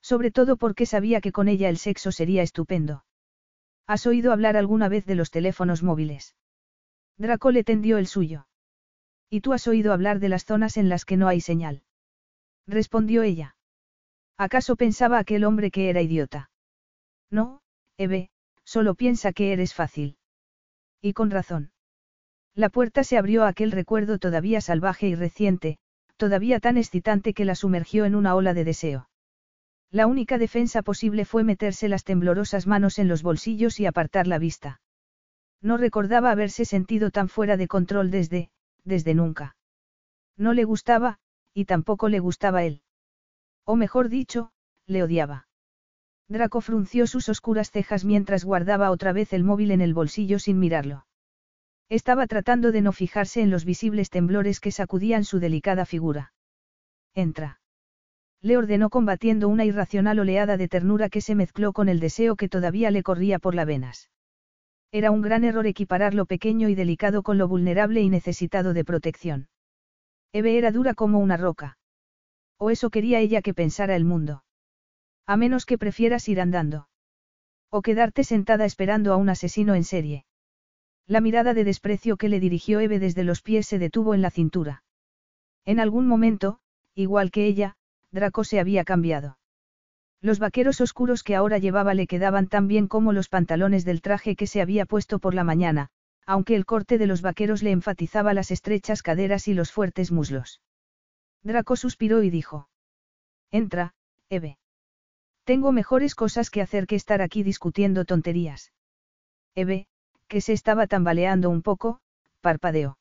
[0.00, 3.04] Sobre todo porque sabía que con ella el sexo sería estupendo.
[3.92, 6.34] ¿Has oído hablar alguna vez de los teléfonos móviles?
[7.18, 8.46] Draco le tendió el suyo.
[9.28, 11.82] ¿Y tú has oído hablar de las zonas en las que no hay señal?
[12.66, 13.54] Respondió ella.
[14.38, 16.50] ¿Acaso pensaba aquel hombre que era idiota?
[17.30, 17.60] No,
[17.98, 18.30] Eve,
[18.64, 20.16] solo piensa que eres fácil.
[21.02, 21.72] Y con razón.
[22.54, 25.76] La puerta se abrió a aquel recuerdo todavía salvaje y reciente,
[26.16, 29.10] todavía tan excitante que la sumergió en una ola de deseo.
[29.92, 34.38] La única defensa posible fue meterse las temblorosas manos en los bolsillos y apartar la
[34.38, 34.80] vista.
[35.60, 38.50] No recordaba haberse sentido tan fuera de control desde,
[38.84, 39.54] desde nunca.
[40.38, 41.18] No le gustaba,
[41.52, 42.80] y tampoco le gustaba él.
[43.64, 44.50] O mejor dicho,
[44.86, 45.46] le odiaba.
[46.26, 50.58] Draco frunció sus oscuras cejas mientras guardaba otra vez el móvil en el bolsillo sin
[50.58, 51.06] mirarlo.
[51.90, 56.32] Estaba tratando de no fijarse en los visibles temblores que sacudían su delicada figura.
[57.14, 57.61] Entra.
[58.42, 62.48] Le ordenó combatiendo una irracional oleada de ternura que se mezcló con el deseo que
[62.48, 64.10] todavía le corría por las venas.
[64.90, 68.84] Era un gran error equiparar lo pequeño y delicado con lo vulnerable y necesitado de
[68.84, 69.48] protección.
[70.32, 71.78] Eve era dura como una roca.
[72.58, 74.44] O eso quería ella que pensara el mundo.
[75.26, 76.88] A menos que prefieras ir andando.
[77.70, 80.26] O quedarte sentada esperando a un asesino en serie.
[81.06, 84.30] La mirada de desprecio que le dirigió Eve desde los pies se detuvo en la
[84.30, 84.82] cintura.
[85.64, 86.58] En algún momento,
[86.94, 87.76] igual que ella,
[88.12, 89.38] Draco se había cambiado.
[90.20, 94.36] Los vaqueros oscuros que ahora llevaba le quedaban tan bien como los pantalones del traje
[94.36, 95.88] que se había puesto por la mañana,
[96.26, 100.60] aunque el corte de los vaqueros le enfatizaba las estrechas caderas y los fuertes muslos.
[101.42, 102.68] Draco suspiró y dijo.
[103.50, 103.94] Entra,
[104.28, 104.58] Eve.
[105.44, 108.72] Tengo mejores cosas que hacer que estar aquí discutiendo tonterías.
[109.56, 109.86] Eve,
[110.28, 112.00] que se estaba tambaleando un poco,
[112.40, 112.96] parpadeó.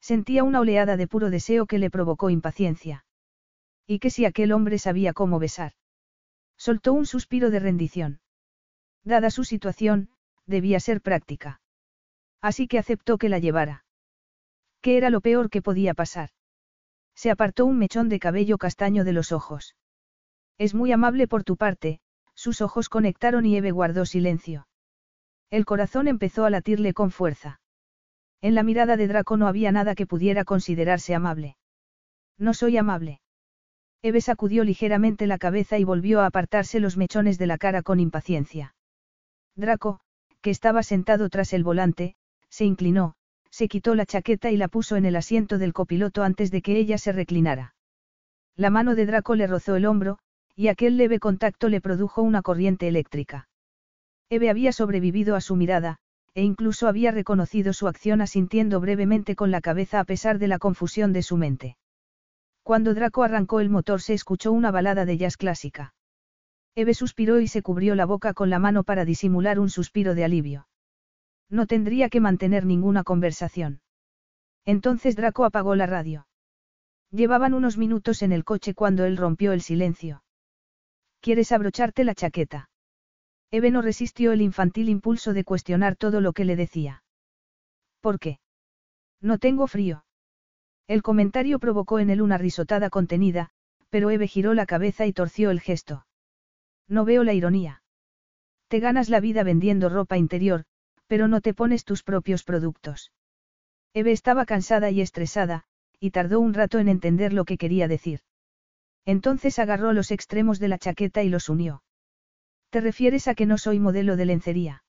[0.00, 3.04] Sentía una oleada de puro deseo que le provocó impaciencia.
[3.86, 5.72] Y que si aquel hombre sabía cómo besar.
[6.56, 8.20] Soltó un suspiro de rendición.
[9.04, 10.10] Dada su situación,
[10.46, 11.60] debía ser práctica.
[12.40, 13.84] Así que aceptó que la llevara.
[14.80, 16.30] ¿Qué era lo peor que podía pasar?
[17.14, 19.76] Se apartó un mechón de cabello castaño de los ojos.
[20.58, 22.00] Es muy amable por tu parte,
[22.34, 24.66] sus ojos conectaron y Eve guardó silencio.
[25.50, 27.60] El corazón empezó a latirle con fuerza.
[28.40, 31.56] En la mirada de Draco no había nada que pudiera considerarse amable.
[32.38, 33.20] No soy amable.
[34.04, 38.00] Eve sacudió ligeramente la cabeza y volvió a apartarse los mechones de la cara con
[38.00, 38.74] impaciencia.
[39.54, 40.00] Draco,
[40.40, 42.16] que estaba sentado tras el volante,
[42.48, 43.14] se inclinó,
[43.48, 46.78] se quitó la chaqueta y la puso en el asiento del copiloto antes de que
[46.78, 47.74] ella se reclinara.
[48.56, 50.18] La mano de Draco le rozó el hombro,
[50.56, 53.48] y aquel leve contacto le produjo una corriente eléctrica.
[54.30, 55.98] Eve había sobrevivido a su mirada,
[56.34, 60.58] e incluso había reconocido su acción asintiendo brevemente con la cabeza a pesar de la
[60.58, 61.76] confusión de su mente.
[62.62, 65.94] Cuando Draco arrancó el motor se escuchó una balada de jazz clásica.
[66.74, 70.24] Eve suspiró y se cubrió la boca con la mano para disimular un suspiro de
[70.24, 70.68] alivio.
[71.50, 73.82] No tendría que mantener ninguna conversación.
[74.64, 76.26] Entonces Draco apagó la radio.
[77.10, 80.22] Llevaban unos minutos en el coche cuando él rompió el silencio.
[81.20, 82.70] ¿Quieres abrocharte la chaqueta?
[83.50, 87.04] Eve no resistió el infantil impulso de cuestionar todo lo que le decía.
[88.00, 88.38] ¿Por qué?
[89.20, 90.04] No tengo frío.
[90.92, 93.48] El comentario provocó en él una risotada contenida,
[93.88, 96.04] pero Eve giró la cabeza y torció el gesto.
[96.86, 97.82] No veo la ironía.
[98.68, 100.64] Te ganas la vida vendiendo ropa interior,
[101.06, 103.10] pero no te pones tus propios productos.
[103.94, 105.64] Eve estaba cansada y estresada,
[105.98, 108.20] y tardó un rato en entender lo que quería decir.
[109.06, 111.82] Entonces agarró los extremos de la chaqueta y los unió.
[112.68, 114.84] ¿Te refieres a que no soy modelo de lencería?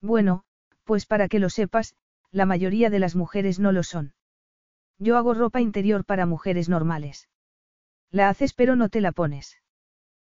[0.00, 0.44] Bueno,
[0.84, 1.94] pues para que lo sepas,
[2.30, 4.14] la mayoría de las mujeres no lo son.
[4.98, 7.28] Yo hago ropa interior para mujeres normales.
[8.10, 9.58] La haces pero no te la pones.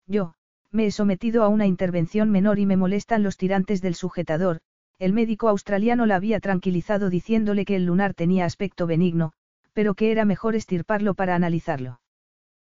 [0.06, 0.34] Yo,
[0.70, 4.60] me he sometido a una intervención menor y me molestan los tirantes del sujetador,
[4.98, 9.32] el médico australiano la había tranquilizado diciéndole que el lunar tenía aspecto benigno,
[9.72, 12.00] pero que era mejor estirparlo para analizarlo.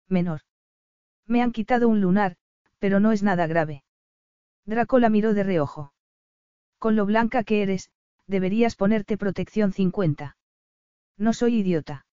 [0.08, 0.42] Menor.
[1.26, 2.36] Me han quitado un lunar,
[2.78, 3.82] pero no es nada grave.
[4.66, 5.92] Draco la miró de reojo.
[6.78, 7.90] Con lo blanca que eres,
[8.26, 10.36] deberías ponerte protección 50.
[11.22, 12.04] No soy idiota.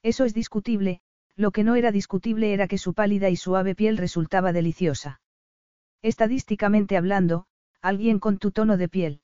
[0.00, 1.00] Eso es discutible,
[1.34, 5.20] lo que no era discutible era que su pálida y suave piel resultaba deliciosa.
[6.02, 7.46] Estadísticamente hablando,
[7.82, 9.22] alguien con tu tono de piel.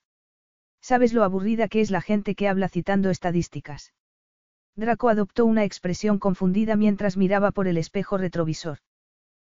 [0.81, 3.95] ¿Sabes lo aburrida que es la gente que habla citando estadísticas?
[4.75, 8.79] Draco adoptó una expresión confundida mientras miraba por el espejo retrovisor.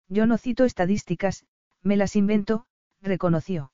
[0.09, 1.47] Yo no cito estadísticas,
[1.83, 2.67] me las invento,
[3.03, 3.73] reconoció.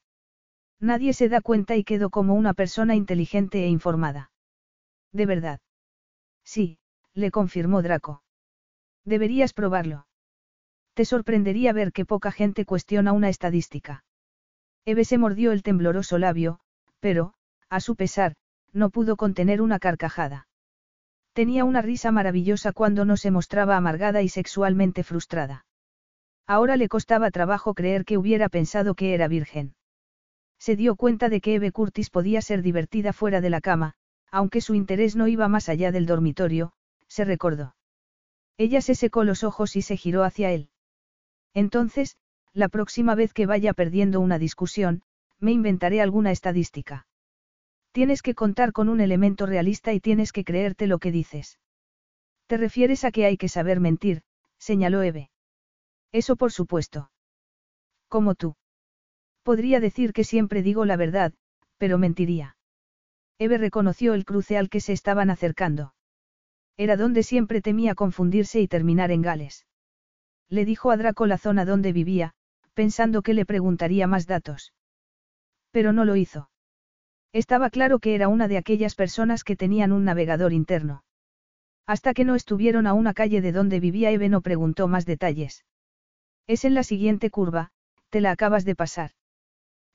[0.80, 4.30] Nadie se da cuenta y quedó como una persona inteligente e informada.
[5.12, 5.60] ¿De verdad?
[6.44, 6.78] Sí,
[7.14, 8.22] le confirmó Draco.
[9.04, 10.06] Deberías probarlo.
[10.94, 14.04] Te sorprendería ver que poca gente cuestiona una estadística.
[14.84, 16.60] Eve se mordió el tembloroso labio,
[17.00, 17.34] pero,
[17.68, 18.34] a su pesar,
[18.72, 20.46] no pudo contener una carcajada.
[21.32, 25.66] Tenía una risa maravillosa cuando no se mostraba amargada y sexualmente frustrada.
[26.46, 29.74] Ahora le costaba trabajo creer que hubiera pensado que era virgen.
[30.58, 33.94] Se dio cuenta de que Eve Curtis podía ser divertida fuera de la cama,
[34.34, 36.72] aunque su interés no iba más allá del dormitorio,
[37.06, 37.76] se recordó.
[38.58, 40.70] Ella se secó los ojos y se giró hacia él.
[41.54, 42.16] Entonces,
[42.52, 45.04] la próxima vez que vaya perdiendo una discusión,
[45.38, 47.06] me inventaré alguna estadística.
[47.92, 51.60] Tienes que contar con un elemento realista y tienes que creerte lo que dices.
[52.48, 54.22] ¿Te refieres a que hay que saber mentir?
[54.58, 55.30] señaló Eve.
[56.10, 57.12] Eso por supuesto.
[58.08, 58.56] Como tú.
[59.44, 61.34] Podría decir que siempre digo la verdad,
[61.78, 62.53] pero mentiría.
[63.38, 65.94] Eve reconoció el cruce al que se estaban acercando.
[66.76, 69.66] Era donde siempre temía confundirse y terminar en Gales.
[70.48, 72.34] Le dijo a Draco la zona donde vivía,
[72.74, 74.72] pensando que le preguntaría más datos.
[75.70, 76.50] Pero no lo hizo.
[77.32, 81.02] Estaba claro que era una de aquellas personas que tenían un navegador interno.
[81.86, 85.64] Hasta que no estuvieron a una calle de donde vivía Eve no preguntó más detalles.
[86.46, 87.72] Es en la siguiente curva,
[88.10, 89.10] te la acabas de pasar.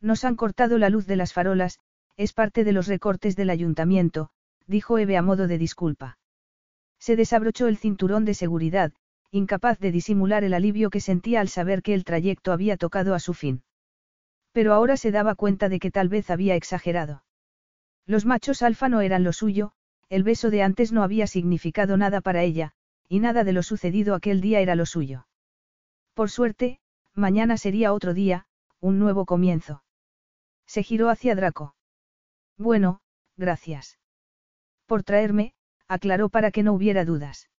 [0.01, 1.79] Nos han cortado la luz de las farolas,
[2.19, 4.29] es parte de los recortes del ayuntamiento,
[4.67, 6.17] dijo Eve a modo de disculpa.
[6.99, 8.91] Se desabrochó el cinturón de seguridad,
[9.31, 13.19] incapaz de disimular el alivio que sentía al saber que el trayecto había tocado a
[13.19, 13.63] su fin.
[14.51, 17.23] Pero ahora se daba cuenta de que tal vez había exagerado.
[18.05, 19.71] Los machos alfa no eran lo suyo,
[20.09, 22.73] el beso de antes no había significado nada para ella,
[23.07, 25.25] y nada de lo sucedido aquel día era lo suyo.
[26.15, 26.81] Por suerte,
[27.15, 28.45] mañana sería otro día,
[28.81, 29.83] un nuevo comienzo.
[30.67, 31.75] Se giró hacia Draco.
[32.59, 32.99] Bueno,
[33.37, 33.97] gracias.
[34.85, 35.53] Por traerme,
[35.87, 37.49] aclaró para que no hubiera dudas.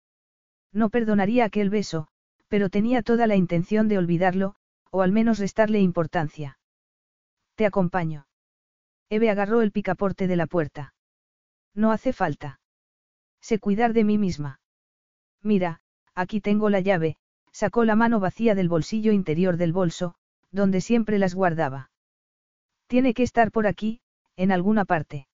[0.73, 2.07] No perdonaría aquel beso,
[2.49, 4.55] pero tenía toda la intención de olvidarlo,
[4.91, 6.59] o al menos restarle importancia.
[7.55, 8.27] Te acompaño.
[9.09, 10.95] Eve agarró el picaporte de la puerta.
[11.75, 12.61] No hace falta.
[13.41, 14.61] Sé cuidar de mí misma.
[15.43, 15.81] Mira,
[16.15, 17.17] aquí tengo la llave,
[17.53, 20.15] sacó la mano vacía del bolsillo interior del bolso,
[20.51, 21.91] donde siempre las guardaba.
[22.87, 24.01] Tiene que estar por aquí,
[24.41, 25.27] en alguna parte.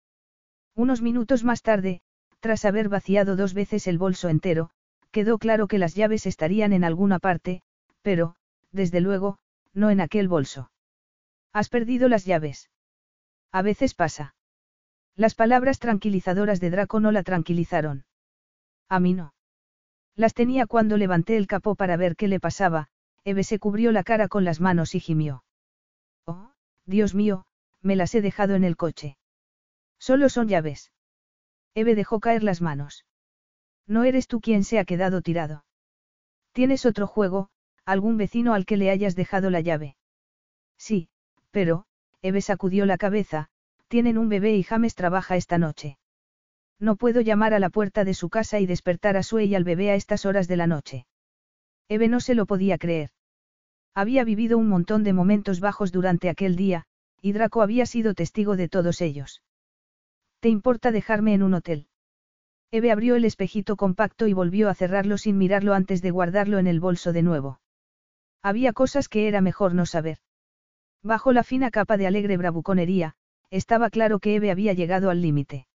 [0.75, 2.01] Unos minutos más tarde,
[2.41, 4.71] tras haber vaciado dos veces el bolso entero,
[5.13, 7.63] quedó claro que las llaves estarían en alguna parte,
[8.03, 8.35] pero,
[8.73, 9.39] desde luego,
[9.73, 10.73] no en aquel bolso.
[11.53, 12.69] Has perdido las llaves.
[13.53, 14.35] A veces pasa.
[15.15, 18.07] Las palabras tranquilizadoras de Draco no la tranquilizaron.
[18.89, 19.35] A mí no.
[20.17, 22.89] Las tenía cuando levanté el capó para ver qué le pasaba,
[23.23, 25.45] Eve se cubrió la cara con las manos y gimió.
[26.27, 26.51] Oh,
[26.87, 27.47] Dios mío,
[27.87, 29.17] me las he dejado en el coche.
[29.99, 30.93] Solo son llaves.
[31.75, 33.07] Eve dejó caer las manos.
[33.87, 35.65] No eres tú quien se ha quedado tirado.
[36.53, 37.49] ¿Tienes otro juego,
[37.85, 39.97] algún vecino al que le hayas dejado la llave?
[40.77, 41.09] Sí,
[41.51, 41.87] pero,
[42.23, 43.49] Eve sacudió la cabeza,
[43.89, 45.97] tienen un bebé y James trabaja esta noche.
[46.81, 49.65] No puedo llamar a la puerta de su casa y despertar a Sue y al
[49.65, 51.07] bebé a estas horas de la noche.
[51.89, 53.11] Eve no se lo podía creer.
[53.95, 56.87] Había vivido un montón de momentos bajos durante aquel día,
[57.27, 59.43] y Draco había sido testigo de todos ellos.
[60.39, 61.89] ¿Te importa dejarme en un hotel?
[62.71, 66.69] Eve abrió el espejito compacto y volvió a cerrarlo sin mirarlo antes de guardarlo en
[66.69, 67.61] el bolso de nuevo.
[68.43, 70.19] Había cosas que era mejor no saber.
[71.03, 73.17] Bajo la fina capa de alegre bravuconería,
[73.51, 75.67] estaba claro que Eve había llegado al límite.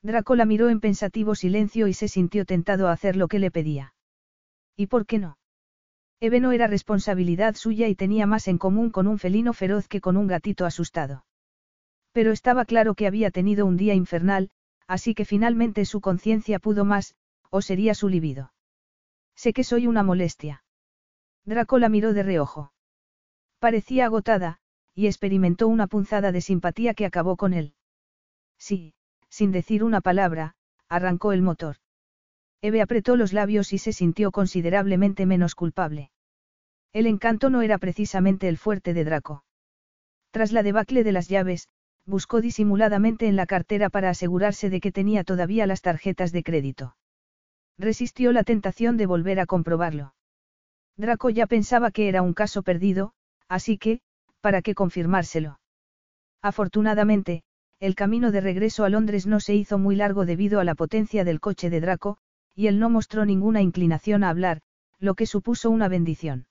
[0.00, 3.50] Draco la miró en pensativo silencio y se sintió tentado a hacer lo que le
[3.50, 3.92] pedía.
[4.76, 5.36] ¿Y por qué no?
[6.20, 10.02] Eve no era responsabilidad suya y tenía más en común con un felino feroz que
[10.02, 11.24] con un gatito asustado.
[12.12, 14.50] Pero estaba claro que había tenido un día infernal,
[14.86, 17.14] así que finalmente su conciencia pudo más,
[17.48, 18.52] o sería su libido.
[19.34, 20.62] Sé que soy una molestia.
[21.46, 22.72] Draco la miró de reojo.
[23.58, 24.58] Parecía agotada,
[24.94, 27.74] y experimentó una punzada de simpatía que acabó con él.
[28.58, 28.92] Sí,
[29.30, 30.54] sin decir una palabra,
[30.88, 31.76] arrancó el motor.
[32.62, 36.10] Eve apretó los labios y se sintió considerablemente menos culpable.
[36.92, 39.44] El encanto no era precisamente el fuerte de Draco.
[40.30, 41.68] Tras la debacle de las llaves,
[42.06, 46.96] buscó disimuladamente en la cartera para asegurarse de que tenía todavía las tarjetas de crédito.
[47.78, 50.14] Resistió la tentación de volver a comprobarlo.
[50.96, 53.12] Draco ya pensaba que era un caso perdido,
[53.48, 54.00] así que,
[54.40, 55.60] ¿para qué confirmárselo?
[56.42, 57.42] Afortunadamente,
[57.78, 61.24] el camino de regreso a Londres no se hizo muy largo debido a la potencia
[61.24, 62.18] del coche de Draco,
[62.60, 64.60] y él no mostró ninguna inclinación a hablar,
[64.98, 66.46] lo que supuso una bendición.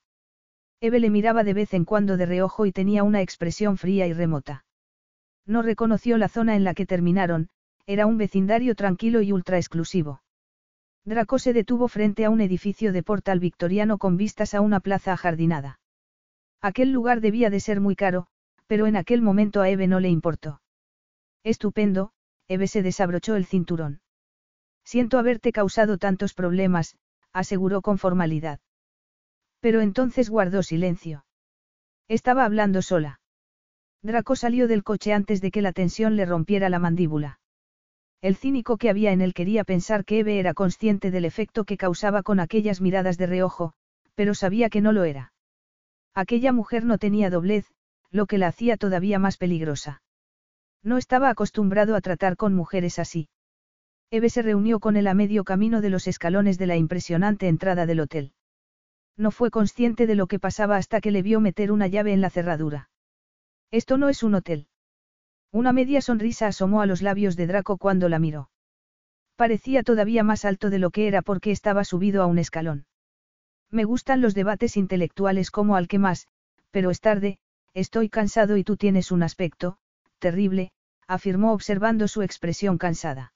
[0.80, 4.12] Eve le miraba de vez en cuando de reojo y tenía una expresión fría y
[4.12, 4.64] remota.
[5.46, 7.48] No reconoció la zona en la que terminaron,
[7.86, 10.20] era un vecindario tranquilo y ultra exclusivo.
[11.04, 15.12] Draco se detuvo frente a un edificio de portal victoriano con vistas a una plaza
[15.12, 15.78] ajardinada.
[16.60, 18.26] Aquel lugar debía de ser muy caro,
[18.66, 20.60] pero en aquel momento a Eve no le importó.
[21.44, 22.10] Estupendo,
[22.48, 23.99] Eve se desabrochó el cinturón.
[24.90, 26.96] Siento haberte causado tantos problemas,
[27.32, 28.58] aseguró con formalidad.
[29.60, 31.24] Pero entonces guardó silencio.
[32.08, 33.20] Estaba hablando sola.
[34.02, 37.38] Draco salió del coche antes de que la tensión le rompiera la mandíbula.
[38.20, 41.76] El cínico que había en él quería pensar que Eve era consciente del efecto que
[41.76, 43.74] causaba con aquellas miradas de reojo,
[44.16, 45.32] pero sabía que no lo era.
[46.14, 47.72] Aquella mujer no tenía doblez,
[48.10, 50.02] lo que la hacía todavía más peligrosa.
[50.82, 53.28] No estaba acostumbrado a tratar con mujeres así.
[54.12, 57.86] Eve se reunió con él a medio camino de los escalones de la impresionante entrada
[57.86, 58.32] del hotel.
[59.16, 62.20] No fue consciente de lo que pasaba hasta que le vio meter una llave en
[62.20, 62.90] la cerradura.
[63.70, 64.66] Esto no es un hotel.
[65.52, 68.50] Una media sonrisa asomó a los labios de Draco cuando la miró.
[69.36, 72.86] Parecía todavía más alto de lo que era porque estaba subido a un escalón.
[73.70, 76.26] Me gustan los debates intelectuales como al que más,
[76.72, 77.38] pero es tarde,
[77.74, 79.78] estoy cansado y tú tienes un aspecto,
[80.18, 80.72] terrible,
[81.06, 83.32] afirmó observando su expresión cansada.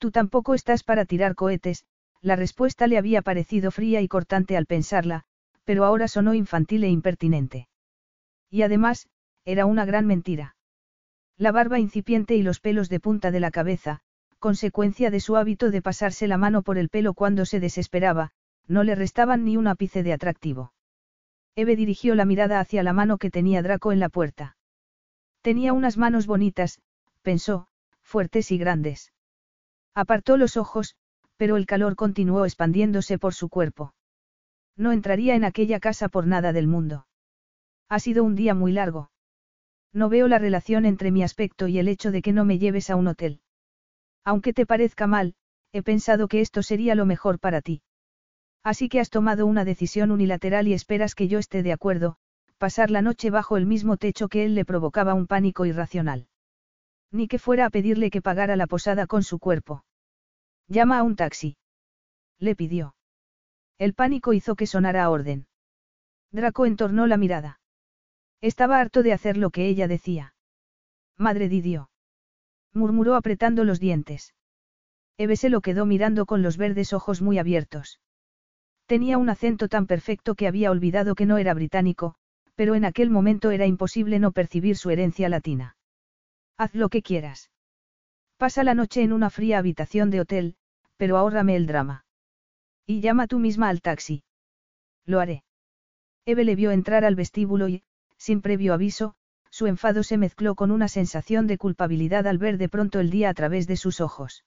[0.00, 1.84] Tú tampoco estás para tirar cohetes,
[2.22, 5.24] la respuesta le había parecido fría y cortante al pensarla,
[5.64, 7.68] pero ahora sonó infantil e impertinente.
[8.48, 9.10] Y además,
[9.44, 10.56] era una gran mentira.
[11.36, 14.00] La barba incipiente y los pelos de punta de la cabeza,
[14.38, 18.30] consecuencia de su hábito de pasarse la mano por el pelo cuando se desesperaba,
[18.66, 20.72] no le restaban ni un ápice de atractivo.
[21.56, 24.56] Eve dirigió la mirada hacia la mano que tenía Draco en la puerta.
[25.42, 26.80] Tenía unas manos bonitas,
[27.20, 27.66] pensó,
[28.00, 29.12] fuertes y grandes.
[29.94, 30.96] Apartó los ojos,
[31.36, 33.94] pero el calor continuó expandiéndose por su cuerpo.
[34.76, 37.06] No entraría en aquella casa por nada del mundo.
[37.88, 39.10] Ha sido un día muy largo.
[39.92, 42.90] No veo la relación entre mi aspecto y el hecho de que no me lleves
[42.90, 43.40] a un hotel.
[44.24, 45.34] Aunque te parezca mal,
[45.72, 47.82] he pensado que esto sería lo mejor para ti.
[48.62, 52.16] Así que has tomado una decisión unilateral y esperas que yo esté de acuerdo,
[52.58, 56.28] pasar la noche bajo el mismo techo que él le provocaba un pánico irracional.
[57.10, 59.84] Ni que fuera a pedirle que pagara la posada con su cuerpo.
[60.68, 61.56] Llama a un taxi.
[62.38, 62.94] Le pidió.
[63.78, 65.46] El pánico hizo que sonara a orden.
[66.30, 67.60] Draco entornó la mirada.
[68.40, 70.34] Estaba harto de hacer lo que ella decía.
[71.16, 71.90] Madre Didio.
[72.72, 74.34] Murmuró apretando los dientes.
[75.18, 78.00] Eve se lo quedó mirando con los verdes ojos muy abiertos.
[78.86, 82.14] Tenía un acento tan perfecto que había olvidado que no era británico,
[82.54, 85.76] pero en aquel momento era imposible no percibir su herencia latina.
[86.60, 87.50] Haz lo que quieras.
[88.36, 90.56] Pasa la noche en una fría habitación de hotel,
[90.98, 92.04] pero ahórrame el drama.
[92.84, 94.24] Y llama tú misma al taxi.
[95.06, 95.42] Lo haré.
[96.26, 97.82] Eve le vio entrar al vestíbulo y,
[98.18, 99.14] sin previo aviso,
[99.48, 103.30] su enfado se mezcló con una sensación de culpabilidad al ver de pronto el día
[103.30, 104.44] a través de sus ojos.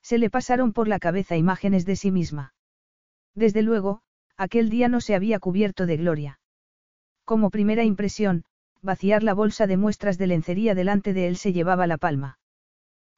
[0.00, 2.54] Se le pasaron por la cabeza imágenes de sí misma.
[3.34, 4.00] Desde luego,
[4.38, 6.40] aquel día no se había cubierto de gloria.
[7.26, 8.46] Como primera impresión,
[8.86, 12.38] vaciar la bolsa de muestras de lencería delante de él se llevaba la palma.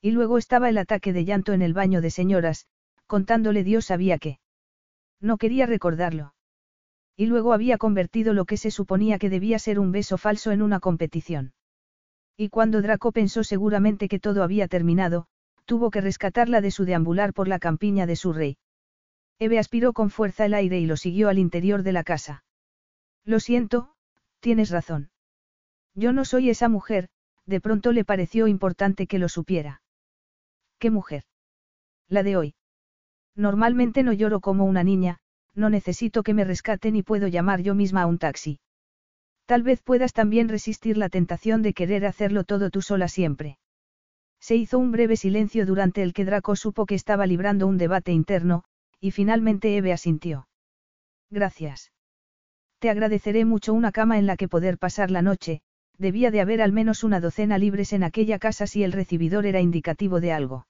[0.02, 2.66] Y luego estaba el ataque de llanto en el baño de señoras,
[3.06, 4.40] contándole Dios sabía qué.
[5.20, 6.34] No quería recordarlo.
[7.16, 10.62] Y luego había convertido lo que se suponía que debía ser un beso falso en
[10.62, 11.52] una competición.
[12.36, 15.26] Y cuando Draco pensó seguramente que todo había terminado,
[15.64, 18.56] tuvo que rescatarla de su deambular por la campiña de su rey.
[19.40, 22.44] Eve aspiró con fuerza el aire y lo siguió al interior de la casa.
[23.24, 23.92] Lo siento,
[24.40, 25.10] tienes razón.
[25.98, 27.08] Yo no soy esa mujer,
[27.44, 29.82] de pronto le pareció importante que lo supiera.
[30.78, 31.24] ¿Qué mujer?
[32.08, 32.54] La de hoy.
[33.34, 35.18] Normalmente no lloro como una niña,
[35.56, 38.60] no necesito que me rescaten y puedo llamar yo misma a un taxi.
[39.44, 43.58] Tal vez puedas también resistir la tentación de querer hacerlo todo tú sola siempre.
[44.38, 48.12] Se hizo un breve silencio durante el que Draco supo que estaba librando un debate
[48.12, 48.62] interno,
[49.00, 50.46] y finalmente Eve asintió.
[51.28, 51.90] Gracias.
[52.78, 55.60] Te agradeceré mucho una cama en la que poder pasar la noche,
[55.98, 59.60] debía de haber al menos una docena libres en aquella casa si el recibidor era
[59.60, 60.66] indicativo de algo.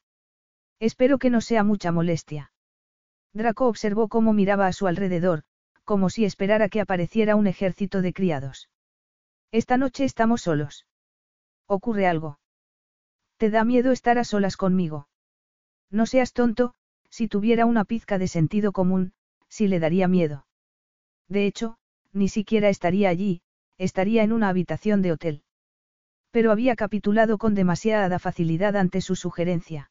[0.81, 2.53] Espero que no sea mucha molestia.
[3.35, 5.43] Draco observó cómo miraba a su alrededor,
[5.85, 8.69] como si esperara que apareciera un ejército de criados.
[9.53, 10.87] Esta noche estamos solos.
[11.67, 12.39] ¿Ocurre algo?
[13.37, 15.09] ¿Te da miedo estar a solas conmigo?
[15.91, 16.75] No seas tonto,
[17.11, 19.13] si tuviera una pizca de sentido común,
[19.49, 20.47] sí le daría miedo.
[21.29, 21.79] De hecho,
[22.13, 23.43] ni siquiera estaría allí,
[23.79, 25.43] estaría en una habitación de hotel.
[26.31, 29.91] Pero había capitulado con demasiada facilidad ante su sugerencia.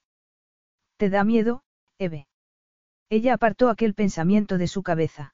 [0.98, 1.64] ¿Te da miedo,
[1.98, 2.28] Eve?
[3.10, 5.34] Ella apartó aquel pensamiento de su cabeza.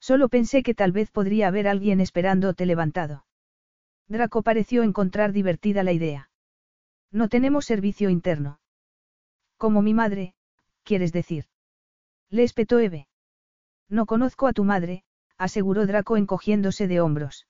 [0.00, 3.24] Solo pensé que tal vez podría haber alguien esperándote levantado.
[4.08, 6.30] Draco pareció encontrar divertida la idea.
[7.10, 8.60] No tenemos servicio interno.
[9.56, 10.34] Como mi madre,
[10.82, 11.46] quieres decir.
[12.28, 13.06] Le espetó Eve.
[13.88, 15.04] No conozco a tu madre,
[15.38, 17.46] aseguró Draco encogiéndose de hombros.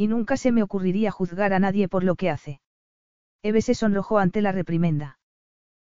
[0.00, 2.62] Y nunca se me ocurriría juzgar a nadie por lo que hace.
[3.42, 5.18] Eve se sonrojó ante la reprimenda.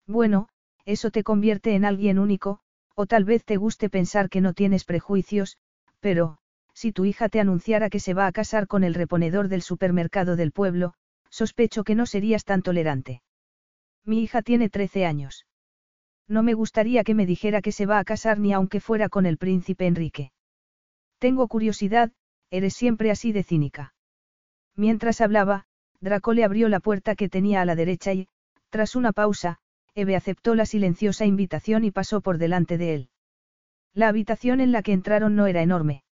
[0.08, 0.48] Bueno,
[0.86, 2.62] eso te convierte en alguien único,
[2.96, 5.58] o tal vez te guste pensar que no tienes prejuicios,
[6.00, 6.38] pero,
[6.74, 10.38] si tu hija te anunciara que se va a casar con el reponedor del supermercado
[10.38, 10.94] del pueblo,
[11.30, 13.22] sospecho que no serías tan tolerante.
[14.06, 15.46] Mi hija tiene 13 años.
[16.30, 19.26] No me gustaría que me dijera que se va a casar ni aunque fuera con
[19.26, 20.32] el príncipe Enrique.
[21.20, 22.14] Tengo curiosidad,
[22.50, 23.96] eres siempre así de cínica.
[24.78, 25.66] Mientras hablaba,
[26.00, 28.28] Draco le abrió la puerta que tenía a la derecha y,
[28.70, 29.58] tras una pausa,
[29.96, 33.10] Eve aceptó la silenciosa invitación y pasó por delante de él.
[33.96, 36.04] La habitación en la que entraron no era enorme.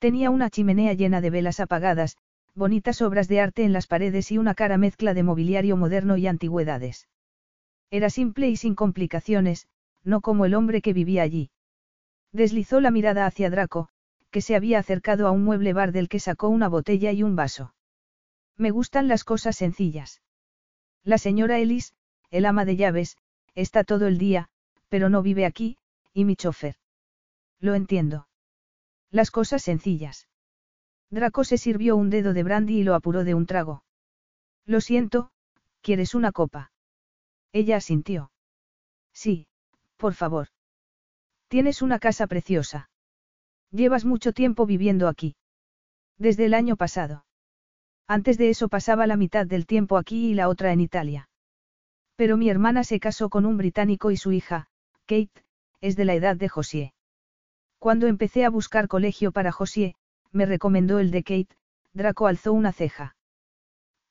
[0.00, 2.16] Tenía una chimenea llena de velas apagadas,
[2.56, 6.26] bonitas obras de arte en las paredes y una cara mezcla de mobiliario moderno y
[6.26, 7.08] antigüedades.
[7.92, 9.68] Era simple y sin complicaciones,
[10.02, 11.50] no como el hombre que vivía allí.
[12.32, 13.88] Deslizó la mirada hacia Draco,
[14.32, 17.36] que se había acercado a un mueble bar del que sacó una botella y un
[17.36, 17.74] vaso.
[18.56, 20.22] Me gustan las cosas sencillas.
[21.04, 21.94] La señora Ellis,
[22.30, 23.16] el ama de llaves,
[23.54, 24.48] está todo el día,
[24.88, 25.76] pero no vive aquí,
[26.12, 26.76] y mi chofer.
[27.60, 28.28] Lo entiendo.
[29.10, 30.28] Las cosas sencillas.
[31.10, 33.84] Draco se sirvió un dedo de brandy y lo apuró de un trago.
[34.64, 35.30] Lo siento,
[35.82, 36.72] ¿quieres una copa?
[37.52, 38.32] Ella asintió.
[39.12, 39.46] Sí,
[39.96, 40.48] por favor.
[41.48, 42.90] Tienes una casa preciosa.
[43.70, 45.36] Llevas mucho tiempo viviendo aquí.
[46.18, 47.25] Desde el año pasado.
[48.08, 51.28] Antes de eso pasaba la mitad del tiempo aquí y la otra en Italia.
[52.14, 54.68] Pero mi hermana se casó con un británico y su hija,
[55.06, 55.44] Kate,
[55.80, 56.94] es de la edad de José.
[57.78, 59.96] Cuando empecé a buscar colegio para José,
[60.32, 61.56] me recomendó el de Kate,
[61.92, 63.16] Draco alzó una ceja.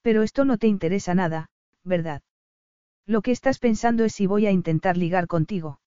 [0.02, 1.50] Pero esto no te interesa nada,
[1.84, 2.22] ¿verdad?
[3.06, 5.80] Lo que estás pensando es si voy a intentar ligar contigo.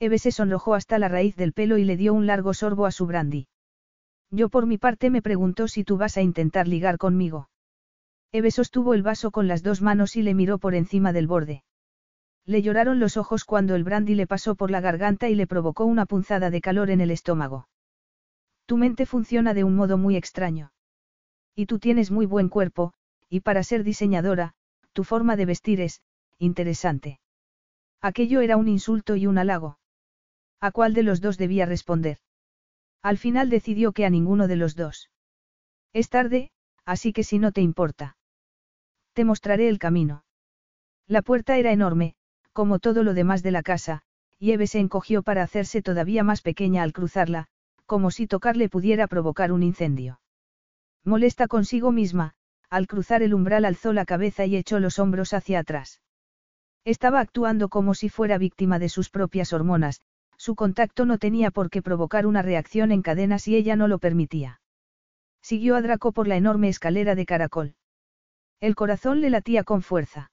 [0.00, 2.92] Eve se sonrojó hasta la raíz del pelo y le dio un largo sorbo a
[2.92, 3.46] su brandy.
[4.34, 7.50] Yo por mi parte me preguntó si tú vas a intentar ligar conmigo.
[8.32, 11.64] Eve sostuvo el vaso con las dos manos y le miró por encima del borde.
[12.46, 15.84] Le lloraron los ojos cuando el brandy le pasó por la garganta y le provocó
[15.84, 17.68] una punzada de calor en el estómago.
[18.64, 20.72] Tu mente funciona de un modo muy extraño.
[21.54, 22.94] Y tú tienes muy buen cuerpo,
[23.28, 24.54] y para ser diseñadora,
[24.94, 26.00] tu forma de vestir es,
[26.38, 27.20] interesante.
[28.00, 29.78] Aquello era un insulto y un halago.
[30.58, 32.18] ¿A cuál de los dos debía responder?
[33.02, 35.10] Al final decidió que a ninguno de los dos.
[35.92, 36.50] Es tarde,
[36.84, 38.16] así que si no te importa.
[39.12, 40.24] Te mostraré el camino.
[41.06, 42.14] La puerta era enorme,
[42.52, 44.02] como todo lo demás de la casa,
[44.38, 47.48] y Eve se encogió para hacerse todavía más pequeña al cruzarla,
[47.86, 50.20] como si tocarle pudiera provocar un incendio.
[51.04, 52.34] Molesta consigo misma,
[52.70, 56.00] al cruzar el umbral alzó la cabeza y echó los hombros hacia atrás.
[56.84, 60.00] Estaba actuando como si fuera víctima de sus propias hormonas,
[60.42, 64.00] su contacto no tenía por qué provocar una reacción en cadena si ella no lo
[64.00, 64.60] permitía.
[65.40, 67.76] Siguió a Draco por la enorme escalera de caracol.
[68.58, 70.32] El corazón le latía con fuerza.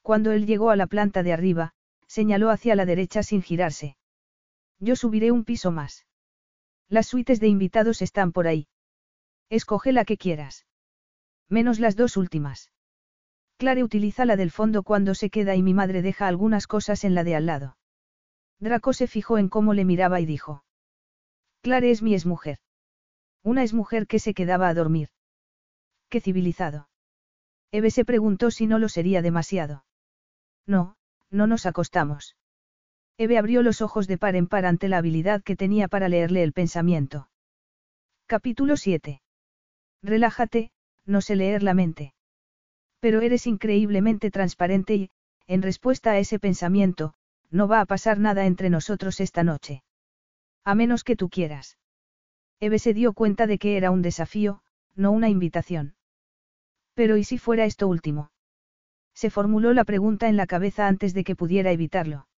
[0.00, 1.74] Cuando él llegó a la planta de arriba,
[2.06, 3.98] señaló hacia la derecha sin girarse.
[4.78, 6.06] Yo subiré un piso más.
[6.88, 8.66] Las suites de invitados están por ahí.
[9.50, 10.64] Escoge la que quieras.
[11.50, 12.72] Menos las dos últimas.
[13.58, 17.14] Clare utiliza la del fondo cuando se queda y mi madre deja algunas cosas en
[17.14, 17.77] la de al lado.
[18.60, 20.64] Draco se fijó en cómo le miraba y dijo.
[21.62, 22.58] Clare es mi exmujer.
[23.42, 25.10] Una exmujer que se quedaba a dormir.
[26.08, 26.88] Qué civilizado.
[27.70, 29.84] Eve se preguntó si no lo sería demasiado.
[30.66, 30.96] No,
[31.30, 32.36] no nos acostamos.
[33.18, 36.42] Eve abrió los ojos de par en par ante la habilidad que tenía para leerle
[36.42, 37.28] el pensamiento.
[38.26, 39.20] Capítulo 7.
[40.02, 40.70] Relájate,
[41.04, 42.14] no sé leer la mente.
[43.00, 45.10] Pero eres increíblemente transparente y,
[45.46, 47.14] en respuesta a ese pensamiento,
[47.50, 49.82] no va a pasar nada entre nosotros esta noche.
[50.64, 51.78] A menos que tú quieras.
[52.60, 54.62] Eve se dio cuenta de que era un desafío,
[54.94, 55.94] no una invitación.
[56.94, 58.30] Pero ¿y si fuera esto último?
[59.14, 62.28] Se formuló la pregunta en la cabeza antes de que pudiera evitarlo.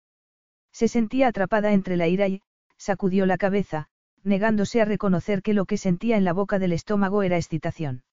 [0.73, 2.43] Se sentía atrapada entre la ira y,
[2.77, 3.89] sacudió la cabeza,
[4.23, 8.05] negándose a reconocer que lo que sentía en la boca del estómago era excitación.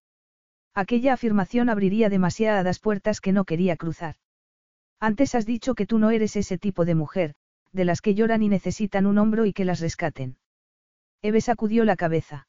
[0.73, 4.15] Aquella afirmación abriría demasiadas puertas que no quería cruzar.
[4.99, 7.35] Antes has dicho que tú no eres ese tipo de mujer,
[7.71, 10.37] de las que lloran y necesitan un hombro y que las rescaten.
[11.21, 12.47] Eve sacudió la cabeza.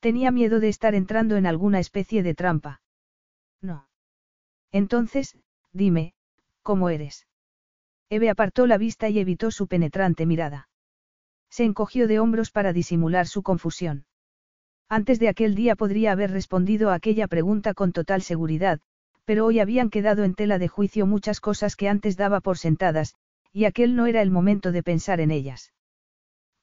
[0.00, 2.82] Tenía miedo de estar entrando en alguna especie de trampa.
[3.62, 3.88] No.
[4.70, 5.38] Entonces,
[5.72, 6.14] dime,
[6.62, 7.26] ¿cómo eres?
[8.10, 10.68] Eve apartó la vista y evitó su penetrante mirada.
[11.48, 14.04] Se encogió de hombros para disimular su confusión.
[14.88, 18.80] Antes de aquel día podría haber respondido a aquella pregunta con total seguridad,
[19.24, 23.14] pero hoy habían quedado en tela de juicio muchas cosas que antes daba por sentadas,
[23.52, 25.72] y aquel no era el momento de pensar en ellas.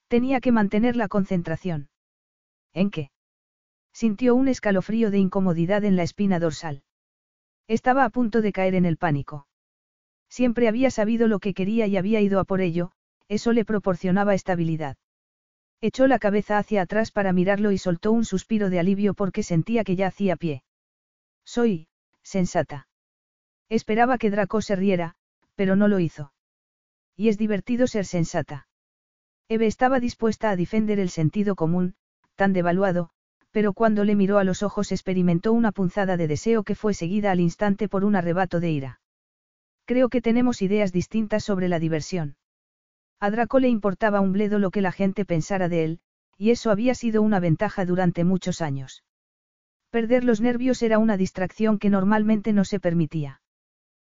[0.07, 1.89] Tenía que mantener la concentración.
[2.73, 3.11] ¿En qué?
[3.93, 6.83] Sintió un escalofrío de incomodidad en la espina dorsal.
[7.67, 9.47] Estaba a punto de caer en el pánico.
[10.29, 12.91] Siempre había sabido lo que quería y había ido a por ello,
[13.27, 14.97] eso le proporcionaba estabilidad.
[15.81, 19.83] Echó la cabeza hacia atrás para mirarlo y soltó un suspiro de alivio porque sentía
[19.83, 20.63] que ya hacía pie.
[21.43, 21.87] Soy,
[22.23, 22.87] sensata.
[23.69, 25.15] Esperaba que Draco se riera,
[25.55, 26.33] pero no lo hizo.
[27.15, 28.67] Y es divertido ser sensata.
[29.47, 31.95] Eve estaba dispuesta a defender el sentido común,
[32.35, 33.09] tan devaluado,
[33.51, 37.31] pero cuando le miró a los ojos experimentó una punzada de deseo que fue seguida
[37.31, 39.01] al instante por un arrebato de ira.
[39.85, 42.37] Creo que tenemos ideas distintas sobre la diversión.
[43.19, 45.99] A Draco le importaba un bledo lo que la gente pensara de él,
[46.37, 49.03] y eso había sido una ventaja durante muchos años.
[49.91, 53.41] Perder los nervios era una distracción que normalmente no se permitía.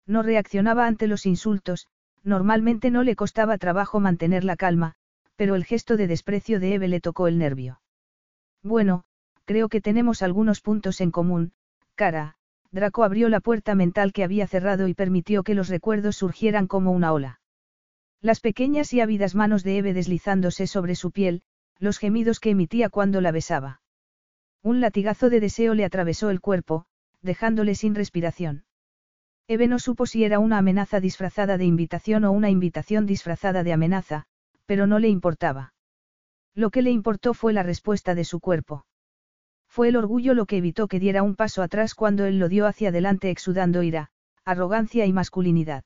[0.07, 1.87] No reaccionaba ante los insultos,
[2.23, 4.95] normalmente no le costaba trabajo mantener la calma,
[5.35, 7.81] pero el gesto de desprecio de Eve le tocó el nervio.
[8.63, 9.03] Bueno,
[9.43, 11.51] creo que tenemos algunos puntos en común,
[11.95, 12.37] cara.
[12.71, 16.91] Draco abrió la puerta mental que había cerrado y permitió que los recuerdos surgieran como
[16.91, 17.41] una ola.
[18.21, 21.41] Las pequeñas y ávidas manos de Eve deslizándose sobre su piel,
[21.79, 23.81] los gemidos que emitía cuando la besaba.
[24.65, 26.87] Un latigazo de deseo le atravesó el cuerpo,
[27.21, 28.65] dejándole sin respiración.
[29.47, 33.73] Eve no supo si era una amenaza disfrazada de invitación o una invitación disfrazada de
[33.73, 34.25] amenaza,
[34.65, 35.75] pero no le importaba.
[36.55, 38.87] Lo que le importó fue la respuesta de su cuerpo.
[39.69, 42.65] Fue el orgullo lo que evitó que diera un paso atrás cuando él lo dio
[42.65, 44.09] hacia adelante exudando ira,
[44.45, 45.83] arrogancia y masculinidad.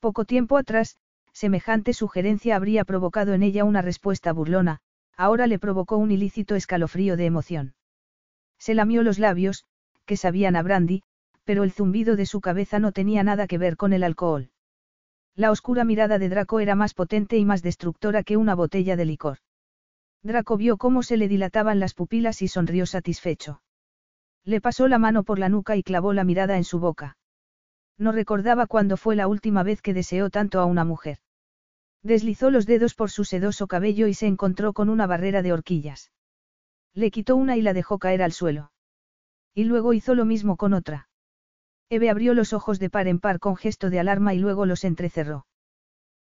[0.00, 0.96] Poco tiempo atrás,
[1.34, 4.78] semejante sugerencia habría provocado en ella una respuesta burlona,
[5.14, 7.74] ahora le provocó un ilícito escalofrío de emoción.
[8.62, 9.64] Se lamió los labios,
[10.06, 11.02] que sabían a brandy,
[11.42, 14.52] pero el zumbido de su cabeza no tenía nada que ver con el alcohol.
[15.34, 19.04] La oscura mirada de Draco era más potente y más destructora que una botella de
[19.04, 19.38] licor.
[20.22, 23.62] Draco vio cómo se le dilataban las pupilas y sonrió satisfecho.
[24.44, 27.16] Le pasó la mano por la nuca y clavó la mirada en su boca.
[27.98, 31.18] No recordaba cuándo fue la última vez que deseó tanto a una mujer.
[32.04, 36.12] Deslizó los dedos por su sedoso cabello y se encontró con una barrera de horquillas.
[36.94, 38.72] Le quitó una y la dejó caer al suelo.
[39.54, 41.08] Y luego hizo lo mismo con otra.
[41.88, 44.84] Eve abrió los ojos de par en par con gesto de alarma y luego los
[44.84, 45.46] entrecerró.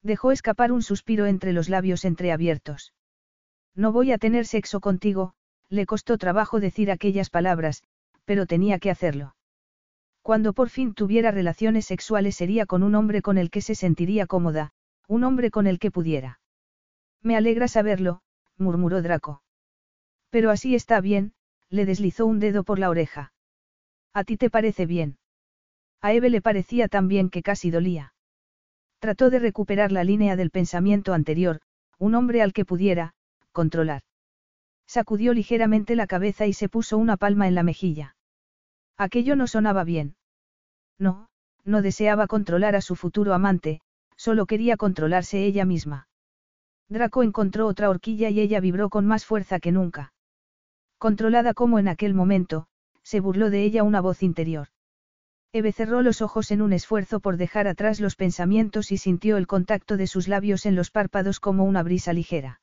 [0.03, 2.93] Dejó escapar un suspiro entre los labios entreabiertos.
[3.75, 5.35] No voy a tener sexo contigo,
[5.69, 7.83] le costó trabajo decir aquellas palabras,
[8.25, 9.35] pero tenía que hacerlo.
[10.23, 14.27] Cuando por fin tuviera relaciones sexuales sería con un hombre con el que se sentiría
[14.27, 14.73] cómoda,
[15.09, 16.41] un hombre con el que pudiera.
[17.23, 18.23] Me alegra saberlo,
[18.57, 19.43] murmuró Draco.
[20.31, 21.33] Pero así está bien,
[21.71, 23.33] le deslizó un dedo por la oreja.
[24.13, 25.19] ¿A ti te parece bien?
[26.01, 28.15] A Eve le parecía tan bien que casi dolía.
[28.99, 31.61] Trató de recuperar la línea del pensamiento anterior,
[31.99, 33.15] un hombre al que pudiera,
[33.53, 34.03] controlar.
[34.87, 38.17] Sacudió ligeramente la cabeza y se puso una palma en la mejilla.
[38.97, 40.17] Aquello no sonaba bien.
[40.99, 41.29] No,
[41.65, 43.81] no deseaba controlar a su futuro amante,
[44.17, 46.09] solo quería controlarse ella misma.
[46.89, 50.13] Draco encontró otra horquilla y ella vibró con más fuerza que nunca.
[50.99, 52.67] Controlada como en aquel momento,
[53.03, 54.69] se burló de ella una voz interior.
[55.53, 59.47] Eve cerró los ojos en un esfuerzo por dejar atrás los pensamientos y sintió el
[59.47, 62.61] contacto de sus labios en los párpados como una brisa ligera.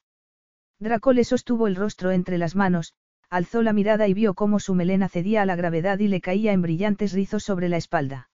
[0.79, 2.93] Draco le sostuvo el rostro entre las manos,
[3.29, 6.53] alzó la mirada y vio cómo su melena cedía a la gravedad y le caía
[6.53, 8.29] en brillantes rizos sobre la espalda.